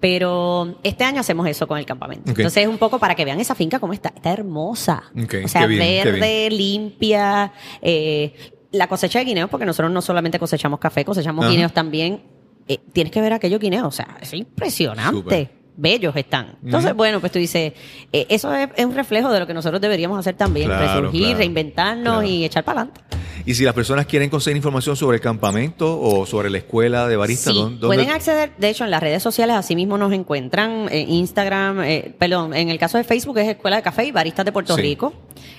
pero 0.00 0.78
este 0.82 1.04
año 1.04 1.20
hacemos 1.20 1.46
eso 1.48 1.66
con 1.66 1.78
el 1.78 1.86
campamento. 1.86 2.30
Entonces 2.30 2.58
es 2.64 2.68
un 2.68 2.76
poco 2.78 2.98
para 2.98 3.14
que 3.14 3.24
vean 3.24 3.40
esa 3.40 3.54
finca 3.54 3.78
cómo 3.78 3.92
está. 3.94 4.10
Está 4.14 4.32
hermosa. 4.32 5.04
Ok, 5.22 5.36
O 5.44 5.48
sea, 5.48 5.66
bien, 5.66 6.04
verde, 6.04 6.50
limpia. 6.50 7.52
eh, 7.80 8.34
la 8.72 8.88
cosecha 8.88 9.20
de 9.20 9.24
guineos, 9.24 9.48
porque 9.48 9.64
nosotros 9.64 9.90
no 9.92 10.02
solamente 10.02 10.38
cosechamos 10.38 10.80
café, 10.80 11.04
cosechamos 11.04 11.44
Ajá. 11.44 11.52
guineos 11.52 11.72
también. 11.72 12.22
Eh, 12.68 12.78
tienes 12.92 13.12
que 13.12 13.20
ver 13.20 13.32
aquellos 13.32 13.60
guineos. 13.60 13.86
O 13.86 13.90
sea, 13.90 14.16
es 14.20 14.32
impresionante. 14.32 15.50
Bellos 15.76 16.14
están. 16.16 16.56
Entonces, 16.64 16.94
bueno, 16.94 17.20
pues 17.20 17.32
tú 17.32 17.38
dices, 17.38 17.72
eh, 18.12 18.26
eso 18.28 18.54
es, 18.54 18.68
es 18.76 18.84
un 18.84 18.94
reflejo 18.94 19.30
de 19.32 19.40
lo 19.40 19.46
que 19.46 19.54
nosotros 19.54 19.80
deberíamos 19.80 20.18
hacer 20.18 20.34
también. 20.36 20.66
Claro, 20.68 20.86
resurgir, 21.02 21.22
claro, 21.22 21.38
reinventarnos 21.38 22.14
claro. 22.20 22.28
y 22.28 22.44
echar 22.44 22.64
para 22.64 22.82
adelante. 22.82 23.00
Y 23.46 23.54
si 23.54 23.64
las 23.64 23.74
personas 23.74 24.06
quieren 24.06 24.30
conseguir 24.30 24.56
información 24.56 24.96
sobre 24.96 25.16
el 25.16 25.20
campamento 25.20 26.00
o 26.00 26.24
sobre 26.24 26.48
la 26.48 26.58
escuela 26.58 27.06
de 27.08 27.16
barista, 27.16 27.50
Sí, 27.50 27.58
¿dónde- 27.58 27.86
pueden 27.86 28.08
acceder, 28.10 28.52
de 28.56 28.70
hecho, 28.70 28.84
en 28.84 28.90
las 28.90 29.02
redes 29.02 29.22
sociales, 29.22 29.56
así 29.56 29.74
mismo 29.76 29.98
nos 29.98 30.12
encuentran, 30.12 30.88
en 30.90 31.10
Instagram, 31.10 31.80
eh, 31.82 32.14
perdón, 32.18 32.54
en 32.54 32.70
el 32.70 32.78
caso 32.78 32.96
de 32.96 33.04
Facebook 33.04 33.36
es 33.38 33.48
Escuela 33.48 33.76
de 33.76 33.82
Café 33.82 34.04
y 34.06 34.12
Baristas 34.12 34.44
de 34.46 34.52
Puerto 34.52 34.76
Sí. 34.76 34.80
Rico, 34.82 35.12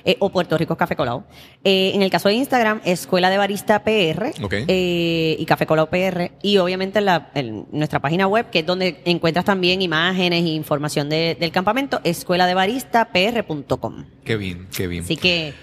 eh, 0.03 0.15
o 0.19 0.29
Puerto 0.29 0.57
Rico 0.57 0.75
Café 0.77 0.95
Colado. 0.95 1.25
Eh, 1.63 1.91
en 1.93 2.01
el 2.01 2.09
caso 2.09 2.29
de 2.29 2.35
Instagram, 2.35 2.81
Escuela 2.85 3.29
de 3.29 3.37
Barista 3.37 3.83
PR 3.83 4.31
eh, 4.67 5.35
y 5.37 5.45
Café 5.45 5.67
Colado 5.67 5.87
PR, 5.89 6.31
y 6.41 6.57
obviamente 6.57 6.99
en, 6.99 7.05
la- 7.05 7.29
en 7.35 7.65
nuestra 7.71 7.99
página 7.99 8.25
web, 8.27 8.49
que 8.49 8.59
es 8.59 8.65
donde 8.65 9.01
encuentras 9.05 9.45
también 9.45 9.81
imágenes 9.83 10.04
e 10.13 10.37
información 10.55 11.09
de- 11.09 11.35
del 11.39 11.51
campamento, 11.51 11.99
escueladebaristapr.com. 12.03 14.05
Qué 14.23 14.37
bien, 14.37 14.67
qué 14.75 14.87
bien. 14.87 15.03
Así 15.03 15.17
que 15.17 15.53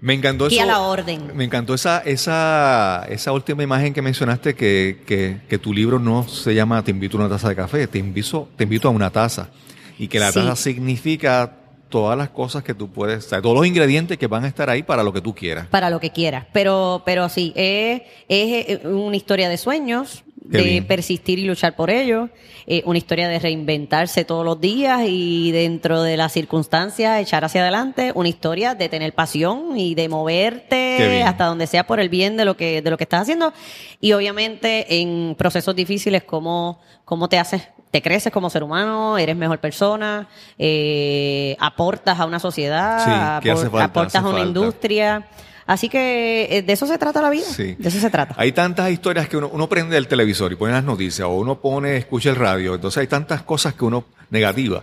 Me 0.00 0.14
encantó 0.14 0.46
eso. 0.48 0.60
a 0.62 0.66
la 0.66 0.80
orden. 0.80 1.30
Me 1.34 1.44
encantó 1.44 1.74
esa, 1.74 1.98
esa, 2.00 3.06
esa 3.08 3.32
última 3.32 3.62
imagen 3.62 3.92
que 3.94 4.02
mencionaste 4.02 4.54
que, 4.54 5.02
que, 5.06 5.38
que 5.48 5.58
tu 5.58 5.72
libro 5.72 5.98
no 5.98 6.26
se 6.26 6.54
llama 6.54 6.82
Te 6.82 6.90
invito 6.90 7.16
a 7.18 7.20
una 7.20 7.28
taza 7.28 7.48
de 7.48 7.56
café, 7.56 7.86
te 7.86 7.98
invito, 7.98 8.48
te 8.56 8.64
invito 8.64 8.88
a 8.88 8.90
una 8.90 9.10
taza. 9.10 9.50
Y 9.98 10.08
que 10.08 10.18
la 10.18 10.32
Sí. 10.32 10.40
taza 10.40 10.56
significa 10.56 11.58
todas 11.88 12.16
las 12.16 12.30
cosas 12.30 12.64
que 12.64 12.72
tú 12.74 12.90
puedes, 12.90 13.26
o 13.26 13.28
sea, 13.28 13.42
todos 13.42 13.54
los 13.54 13.66
ingredientes 13.66 14.16
que 14.16 14.26
van 14.26 14.44
a 14.44 14.48
estar 14.48 14.70
ahí 14.70 14.82
para 14.82 15.04
lo 15.04 15.12
que 15.12 15.20
tú 15.20 15.34
quieras. 15.34 15.66
para 15.66 15.90
lo 15.90 16.00
que 16.00 16.10
quieras. 16.10 16.46
Pero, 16.52 17.02
pero 17.04 17.28
sí, 17.28 17.52
es, 17.54 18.00
es 18.28 18.68
eh, 18.68 18.80
una 18.88 19.14
historia 19.14 19.50
de 19.50 19.58
sueños, 19.58 20.24
Qué 20.50 20.58
de 20.58 20.64
bien. 20.64 20.86
persistir 20.86 21.38
y 21.38 21.44
luchar 21.44 21.76
por 21.76 21.88
ello, 21.88 22.28
eh, 22.66 22.82
una 22.84 22.98
historia 22.98 23.28
de 23.28 23.38
reinventarse 23.38 24.24
todos 24.24 24.44
los 24.44 24.60
días 24.60 25.02
y 25.06 25.52
dentro 25.52 26.02
de 26.02 26.16
las 26.16 26.32
circunstancias 26.32 27.20
echar 27.20 27.44
hacia 27.44 27.62
adelante, 27.62 28.10
una 28.14 28.28
historia 28.28 28.74
de 28.74 28.88
tener 28.88 29.12
pasión 29.14 29.78
y 29.78 29.94
de 29.94 30.08
moverte 30.08 31.22
hasta 31.22 31.46
donde 31.46 31.66
sea 31.66 31.86
por 31.86 32.00
el 32.00 32.08
bien 32.08 32.36
de 32.36 32.44
lo 32.44 32.56
que, 32.56 32.82
de 32.82 32.90
lo 32.90 32.96
que 32.96 33.04
estás 33.04 33.22
haciendo. 33.22 33.52
Y 34.00 34.12
obviamente 34.14 35.00
en 35.00 35.36
procesos 35.38 35.76
difíciles, 35.76 36.24
cómo, 36.24 36.80
cómo 37.04 37.28
te 37.28 37.38
haces, 37.38 37.68
te 37.92 38.02
creces 38.02 38.32
como 38.32 38.50
ser 38.50 38.62
humano, 38.64 39.18
eres 39.18 39.36
mejor 39.36 39.60
persona, 39.60 40.28
eh, 40.58 41.56
aportas 41.60 42.18
a 42.18 42.24
una 42.26 42.38
sociedad, 42.40 43.04
Sí, 43.04 43.48
apor- 43.50 43.70
falta, 43.70 43.84
aportas 43.84 44.14
a 44.16 44.20
una 44.20 44.30
falta. 44.38 44.46
industria. 44.46 45.28
Así 45.72 45.88
que 45.88 46.48
eh, 46.50 46.62
de 46.62 46.72
eso 46.72 46.86
se 46.86 46.98
trata 46.98 47.22
la 47.22 47.30
vida. 47.30 47.46
Sí. 47.46 47.76
De 47.78 47.88
eso 47.88 47.98
se 47.98 48.10
trata. 48.10 48.34
Hay 48.36 48.52
tantas 48.52 48.90
historias 48.90 49.26
que 49.28 49.36
uno, 49.38 49.48
uno 49.52 49.68
prende 49.68 49.96
el 49.96 50.06
televisor 50.06 50.52
y 50.52 50.56
pone 50.56 50.72
las 50.72 50.84
noticias, 50.84 51.26
o 51.26 51.32
uno 51.32 51.60
pone, 51.60 51.96
escucha 51.96 52.28
el 52.30 52.36
radio, 52.36 52.74
entonces 52.74 52.98
hay 52.98 53.06
tantas 53.06 53.42
cosas 53.42 53.72
que 53.74 53.84
uno, 53.84 54.04
negativas, 54.30 54.82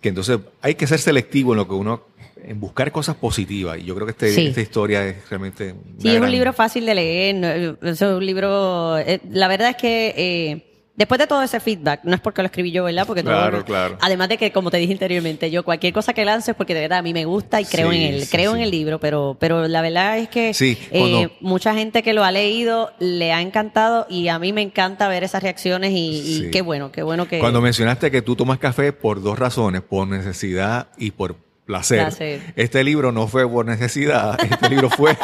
que 0.00 0.08
entonces 0.10 0.38
hay 0.62 0.76
que 0.76 0.86
ser 0.86 1.00
selectivo 1.00 1.52
en 1.52 1.56
lo 1.58 1.66
que 1.66 1.74
uno, 1.74 2.02
en 2.42 2.58
buscar 2.60 2.90
cosas 2.92 3.16
positivas. 3.16 3.78
Y 3.78 3.84
yo 3.84 3.94
creo 3.94 4.06
que 4.06 4.12
este- 4.12 4.32
Sí. 4.32 4.46
esta 4.46 4.60
historia 4.60 5.04
es 5.06 5.28
realmente... 5.28 5.74
Sí, 5.98 6.08
es 6.08 6.20
un 6.20 6.30
libro 6.30 6.52
fácil 6.52 6.86
de 6.86 6.94
leer. 6.94 7.76
Es 7.82 8.00
un 8.00 8.24
libro. 8.24 8.96
eh, 8.98 9.20
la 9.30 9.46
verdad 9.48 9.70
es 9.70 9.76
que 9.76 10.14
eh, 10.16 10.69
después 11.00 11.18
de 11.18 11.26
todo 11.26 11.42
ese 11.42 11.58
feedback, 11.60 12.00
no 12.04 12.14
es 12.14 12.20
porque 12.20 12.42
lo 12.42 12.46
escribí 12.46 12.70
yo, 12.70 12.84
¿verdad? 12.84 13.06
Porque 13.06 13.22
todo- 13.22 13.32
Claro, 13.32 13.64
claro. 13.64 13.98
Además 14.02 14.28
de 14.28 14.36
que, 14.36 14.52
como 14.52 14.70
te 14.70 14.76
dije 14.76 14.92
anteriormente, 14.92 15.50
yo 15.50 15.64
cualquier 15.64 15.92
cosa 15.94 16.12
que 16.12 16.24
lance 16.26 16.50
es 16.50 16.56
porque 16.56 16.74
de 16.74 16.80
verdad 16.82 16.98
a 16.98 17.02
mí 17.02 17.12
me 17.14 17.24
gusta 17.24 17.60
y 17.60 17.64
creo 17.64 17.90
Sí, 17.90 17.96
en 17.96 18.14
él. 18.14 18.22
sí, 18.22 18.28
creo 18.30 18.52
sí. 18.52 18.58
en 18.58 18.64
el 18.64 18.70
libro, 18.70 19.00
pero, 19.00 19.36
pero 19.40 19.66
la 19.66 19.80
verdad 19.80 20.18
es 20.18 20.28
que 20.28 20.52
Sí, 20.54 20.76
eh, 20.90 21.30
mucha 21.40 21.74
gente 21.74 22.02
que 22.02 22.12
lo 22.12 22.22
ha 22.22 22.30
leído 22.30 22.92
le 22.98 23.32
ha 23.32 23.40
encantado 23.40 24.06
y 24.10 24.28
a 24.28 24.38
mí 24.38 24.52
me 24.52 24.60
encanta 24.62 25.08
ver 25.08 25.24
esas 25.24 25.42
reacciones 25.42 25.90
y, 25.92 26.46
y 26.46 26.50
qué 26.50 26.60
bueno, 26.62 26.92
qué 26.92 27.02
bueno 27.02 27.26
que. 27.26 27.38
Cuando 27.38 27.60
mencionaste 27.62 28.10
que 28.10 28.20
tú 28.22 28.36
tomas 28.36 28.58
café 28.58 28.92
por 28.92 29.22
dos 29.22 29.38
razones, 29.38 29.80
por 29.80 30.06
necesidad 30.06 30.88
y 30.98 31.12
por 31.12 31.36
placer. 31.70 32.00
Placer. 32.00 32.40
Este 32.56 32.82
libro 32.84 33.12
no 33.12 33.28
fue 33.28 33.48
por 33.48 33.64
necesidad, 33.66 34.36
este 34.42 34.68
libro 34.68 34.90
fue 34.90 35.16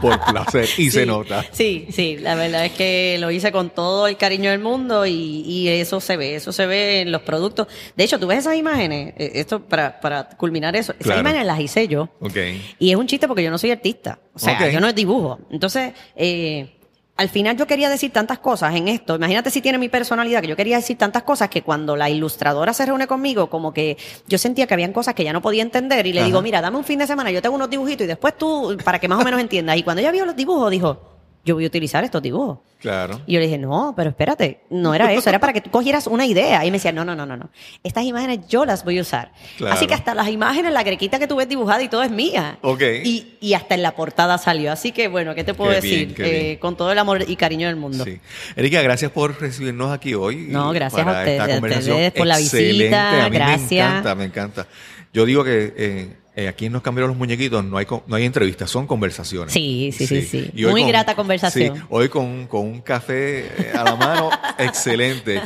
por 0.00 0.18
placer 0.24 0.68
y 0.78 0.90
se 0.90 1.06
nota. 1.06 1.44
Sí, 1.52 1.86
sí, 1.90 2.16
la 2.18 2.34
verdad 2.34 2.64
es 2.66 2.72
que 2.72 3.16
lo 3.20 3.30
hice 3.30 3.52
con 3.52 3.70
todo 3.70 4.06
el 4.08 4.16
cariño 4.16 4.50
del 4.50 4.60
mundo 4.60 5.06
y, 5.06 5.12
y 5.46 5.68
eso 5.68 6.00
se 6.00 6.16
ve, 6.16 6.34
eso 6.34 6.52
se 6.52 6.66
ve 6.66 7.00
en 7.02 7.12
los 7.12 7.22
productos. 7.22 7.68
De 7.96 8.04
hecho, 8.04 8.18
tú 8.18 8.26
ves 8.26 8.40
esas 8.40 8.56
imágenes, 8.56 9.14
eh, 9.16 9.32
esto 9.34 9.60
para, 9.62 10.00
para 10.00 10.28
culminar 10.30 10.74
eso, 10.76 10.92
Claro. 10.94 11.04
esas 11.12 11.20
imágenes 11.20 11.46
las 11.46 11.60
hice 11.60 11.86
yo. 11.88 12.08
Ok. 12.20 12.36
Y 12.80 12.90
es 12.90 12.96
un 12.96 13.06
chiste 13.06 13.28
porque 13.28 13.42
yo 13.44 13.50
no 13.50 13.58
soy 13.58 13.70
artista, 13.70 14.18
o 14.34 14.38
sea, 14.38 14.54
Ok. 14.60 14.70
yo 14.72 14.80
no 14.80 14.92
dibujo. 14.92 15.38
Entonces, 15.50 15.92
eh, 16.16 16.78
al 17.16 17.28
final 17.28 17.56
yo 17.56 17.66
quería 17.66 17.90
decir 17.90 18.10
tantas 18.10 18.38
cosas 18.38 18.74
en 18.74 18.88
esto. 18.88 19.16
Imagínate 19.16 19.50
si 19.50 19.60
tiene 19.60 19.78
mi 19.78 19.88
personalidad, 19.88 20.40
que 20.40 20.48
yo 20.48 20.56
quería 20.56 20.76
decir 20.76 20.96
tantas 20.96 21.22
cosas 21.22 21.48
que 21.50 21.62
cuando 21.62 21.94
la 21.94 22.08
ilustradora 22.10 22.72
se 22.72 22.86
reúne 22.86 23.06
conmigo, 23.06 23.50
como 23.50 23.72
que 23.72 23.96
yo 24.26 24.38
sentía 24.38 24.66
que 24.66 24.74
habían 24.74 24.92
cosas 24.92 25.14
que 25.14 25.22
ya 25.24 25.32
no 25.32 25.42
podía 25.42 25.62
entender 25.62 26.06
y 26.06 26.12
le 26.12 26.20
Ajá. 26.20 26.26
digo, 26.26 26.42
mira, 26.42 26.60
dame 26.60 26.78
un 26.78 26.84
fin 26.84 26.98
de 26.98 27.06
semana, 27.06 27.30
yo 27.30 27.42
tengo 27.42 27.54
unos 27.54 27.70
dibujitos 27.70 28.04
y 28.04 28.08
después 28.08 28.36
tú, 28.36 28.76
para 28.84 28.98
que 28.98 29.08
más 29.08 29.20
o 29.20 29.24
menos 29.24 29.40
entiendas. 29.40 29.76
Y 29.76 29.82
cuando 29.82 30.00
ella 30.00 30.10
vio 30.10 30.24
los 30.24 30.34
dibujos, 30.34 30.70
dijo, 30.70 31.11
yo 31.44 31.54
voy 31.54 31.64
a 31.64 31.66
utilizar 31.66 32.04
estos 32.04 32.22
dibujos. 32.22 32.58
Claro. 32.80 33.20
Y 33.26 33.34
yo 33.34 33.38
le 33.40 33.46
dije, 33.46 33.58
no, 33.58 33.94
pero 33.96 34.10
espérate, 34.10 34.62
no 34.70 34.92
era 34.92 35.12
eso, 35.12 35.28
era 35.28 35.38
para 35.38 35.52
que 35.52 35.60
tú 35.60 35.70
cogieras 35.70 36.08
una 36.08 36.26
idea. 36.26 36.64
Y 36.64 36.70
me 36.72 36.78
decía, 36.78 36.90
no, 36.90 37.04
no, 37.04 37.14
no, 37.14 37.24
no, 37.26 37.36
no. 37.36 37.48
Estas 37.84 38.04
imágenes 38.04 38.40
yo 38.48 38.64
las 38.64 38.84
voy 38.84 38.98
a 38.98 39.02
usar. 39.02 39.30
Claro. 39.56 39.74
Así 39.74 39.86
que 39.86 39.94
hasta 39.94 40.14
las 40.14 40.28
imágenes, 40.28 40.72
la 40.72 40.82
grequita 40.82 41.20
que 41.20 41.28
tú 41.28 41.36
ves 41.36 41.48
dibujada 41.48 41.80
y 41.82 41.88
todo 41.88 42.02
es 42.02 42.10
mía. 42.10 42.58
Ok. 42.62 42.82
Y, 43.04 43.34
y 43.40 43.54
hasta 43.54 43.76
en 43.76 43.82
la 43.82 43.94
portada 43.94 44.36
salió. 44.38 44.72
Así 44.72 44.90
que 44.90 45.06
bueno, 45.06 45.34
¿qué 45.36 45.44
te 45.44 45.54
puedo 45.54 45.70
Qué 45.70 45.76
decir? 45.76 46.14
bien, 46.14 46.28
Eh, 46.28 46.58
con 46.60 46.76
todo 46.76 46.90
el 46.90 46.98
amor 46.98 47.24
y 47.28 47.36
cariño 47.36 47.68
del 47.68 47.76
mundo. 47.76 48.04
Sí. 48.04 48.18
Erika, 48.56 48.82
gracias 48.82 49.12
por 49.12 49.40
recibirnos 49.40 49.92
aquí 49.92 50.14
hoy. 50.14 50.46
No, 50.48 50.72
gracias 50.72 51.06
a 51.06 51.10
ustedes, 51.10 51.40
a 51.40 51.44
ustedes 51.78 52.12
por 52.12 52.26
la 52.26 52.40
excelente. 52.40 52.72
visita, 52.84 53.24
A 53.26 53.30
mí 53.30 53.36
gracias. 53.36 53.70
Me 53.70 53.76
encanta, 53.98 54.14
me 54.16 54.24
encanta. 54.24 54.66
Yo 55.12 55.24
digo 55.24 55.44
que 55.44 55.72
eh, 55.76 56.16
eh, 56.34 56.48
aquí 56.48 56.66
en 56.66 56.72
Nos 56.72 56.82
Cambiaron 56.82 57.10
los 57.10 57.18
Muñequitos 57.18 57.64
no 57.64 57.76
hay, 57.76 57.86
no 58.06 58.16
hay 58.16 58.24
entrevistas, 58.24 58.70
son 58.70 58.86
conversaciones. 58.86 59.52
Sí, 59.52 59.90
sí, 59.96 60.06
sí, 60.06 60.22
sí. 60.22 60.50
Muy 60.66 60.82
con- 60.82 60.88
grata 60.90 61.14
conversación. 61.14 61.76
Sí, 61.76 61.82
hoy 61.90 62.08
con, 62.08 62.46
con 62.46 62.62
un 62.62 62.80
café 62.80 63.40
eh, 63.46 63.72
a 63.74 63.84
la 63.84 63.96
mano, 63.96 64.30
excelente. 64.58 65.40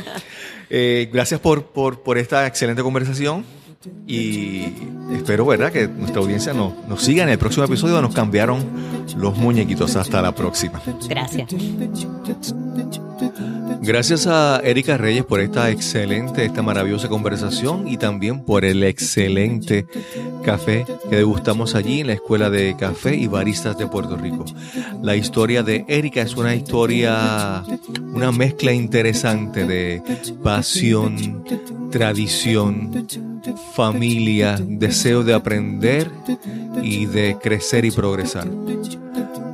Eh, 0.69 1.09
gracias 1.11 1.39
por, 1.39 1.65
por, 1.67 2.01
por 2.03 2.17
esta 2.17 2.45
excelente 2.47 2.81
conversación 2.83 3.43
y 4.05 4.65
espero, 5.13 5.45
¿verdad?, 5.45 5.71
que 5.71 5.87
nuestra 5.87 6.21
audiencia 6.21 6.53
nos, 6.53 6.73
nos 6.87 7.01
siga 7.03 7.23
en 7.23 7.29
el 7.29 7.37
próximo 7.37 7.65
episodio 7.65 8.01
Nos 8.01 8.13
Cambiaron 8.13 8.65
los 9.17 9.37
Muñequitos. 9.37 9.95
Hasta 9.95 10.21
la 10.21 10.33
próxima. 10.35 10.81
Gracias. 11.07 11.47
Gracias 13.87 14.27
a 14.27 14.59
Erika 14.65 14.97
Reyes 14.97 15.23
por 15.23 15.39
esta 15.39 15.71
excelente, 15.71 16.43
esta 16.43 16.61
maravillosa 16.61 17.07
conversación 17.07 17.87
y 17.87 17.95
también 17.95 18.43
por 18.43 18.65
el 18.65 18.83
excelente 18.83 19.87
café 20.43 20.85
que 21.09 21.15
degustamos 21.15 21.73
allí 21.73 22.01
en 22.01 22.07
la 22.07 22.13
Escuela 22.13 22.49
de 22.49 22.75
Café 22.77 23.15
y 23.15 23.27
Baristas 23.27 23.77
de 23.77 23.87
Puerto 23.87 24.17
Rico. 24.17 24.43
La 25.01 25.15
historia 25.15 25.63
de 25.63 25.85
Erika 25.87 26.21
es 26.21 26.35
una 26.35 26.53
historia, 26.53 27.63
una 28.13 28.33
mezcla 28.33 28.73
interesante 28.73 29.65
de 29.65 30.03
pasión, 30.43 31.45
tradición, 31.89 33.07
familia, 33.73 34.57
deseo 34.61 35.23
de 35.23 35.33
aprender 35.33 36.11
y 36.83 37.05
de 37.05 37.37
crecer 37.41 37.85
y 37.85 37.91
progresar. 37.91 38.49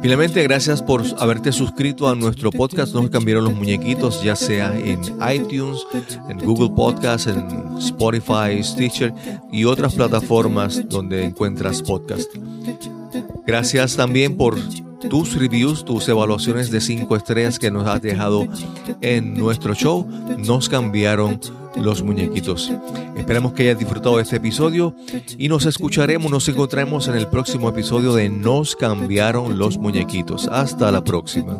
Finalmente, 0.03 0.43
gracias 0.43 0.83
por 0.83 1.01
haberte 1.17 1.53
suscrito 1.53 2.09
a 2.09 2.13
nuestro 2.13 2.51
podcast 2.51 2.93
Nos 2.93 3.09
cambiaron 3.09 3.45
los 3.45 3.53
muñequitos, 3.53 4.21
ya 4.21 4.35
sea 4.35 4.77
en 4.77 4.99
iTunes, 5.33 5.87
en 6.29 6.39
Google 6.39 6.71
Podcasts, 6.75 7.27
en 7.27 7.47
Spotify, 7.77 8.61
Stitcher 8.61 9.13
y 9.49 9.63
otras 9.63 9.95
plataformas 9.95 10.89
donde 10.89 11.23
encuentras 11.23 11.81
podcast. 11.81 12.29
Gracias 13.45 13.95
también 13.95 14.37
por 14.37 14.57
tus 15.09 15.35
reviews, 15.35 15.83
tus 15.83 16.07
evaluaciones 16.07 16.71
de 16.71 16.81
cinco 16.81 17.15
estrellas 17.15 17.59
que 17.59 17.71
nos 17.71 17.87
has 17.87 18.01
dejado 18.01 18.47
en 19.01 19.33
nuestro 19.33 19.73
show. 19.73 20.07
Nos 20.37 20.69
cambiaron 20.69 21.39
los 21.75 22.03
muñequitos. 22.03 22.71
Esperamos 23.17 23.53
que 23.53 23.63
hayas 23.63 23.79
disfrutado 23.79 24.17
de 24.17 24.23
este 24.23 24.37
episodio 24.37 24.95
y 25.37 25.49
nos 25.49 25.65
escucharemos, 25.65 26.31
nos 26.31 26.47
encontraremos 26.47 27.07
en 27.07 27.15
el 27.15 27.27
próximo 27.27 27.69
episodio 27.69 28.13
de 28.13 28.29
Nos 28.29 28.75
cambiaron 28.75 29.57
los 29.57 29.77
muñequitos. 29.77 30.47
Hasta 30.47 30.91
la 30.91 31.03
próxima. 31.03 31.57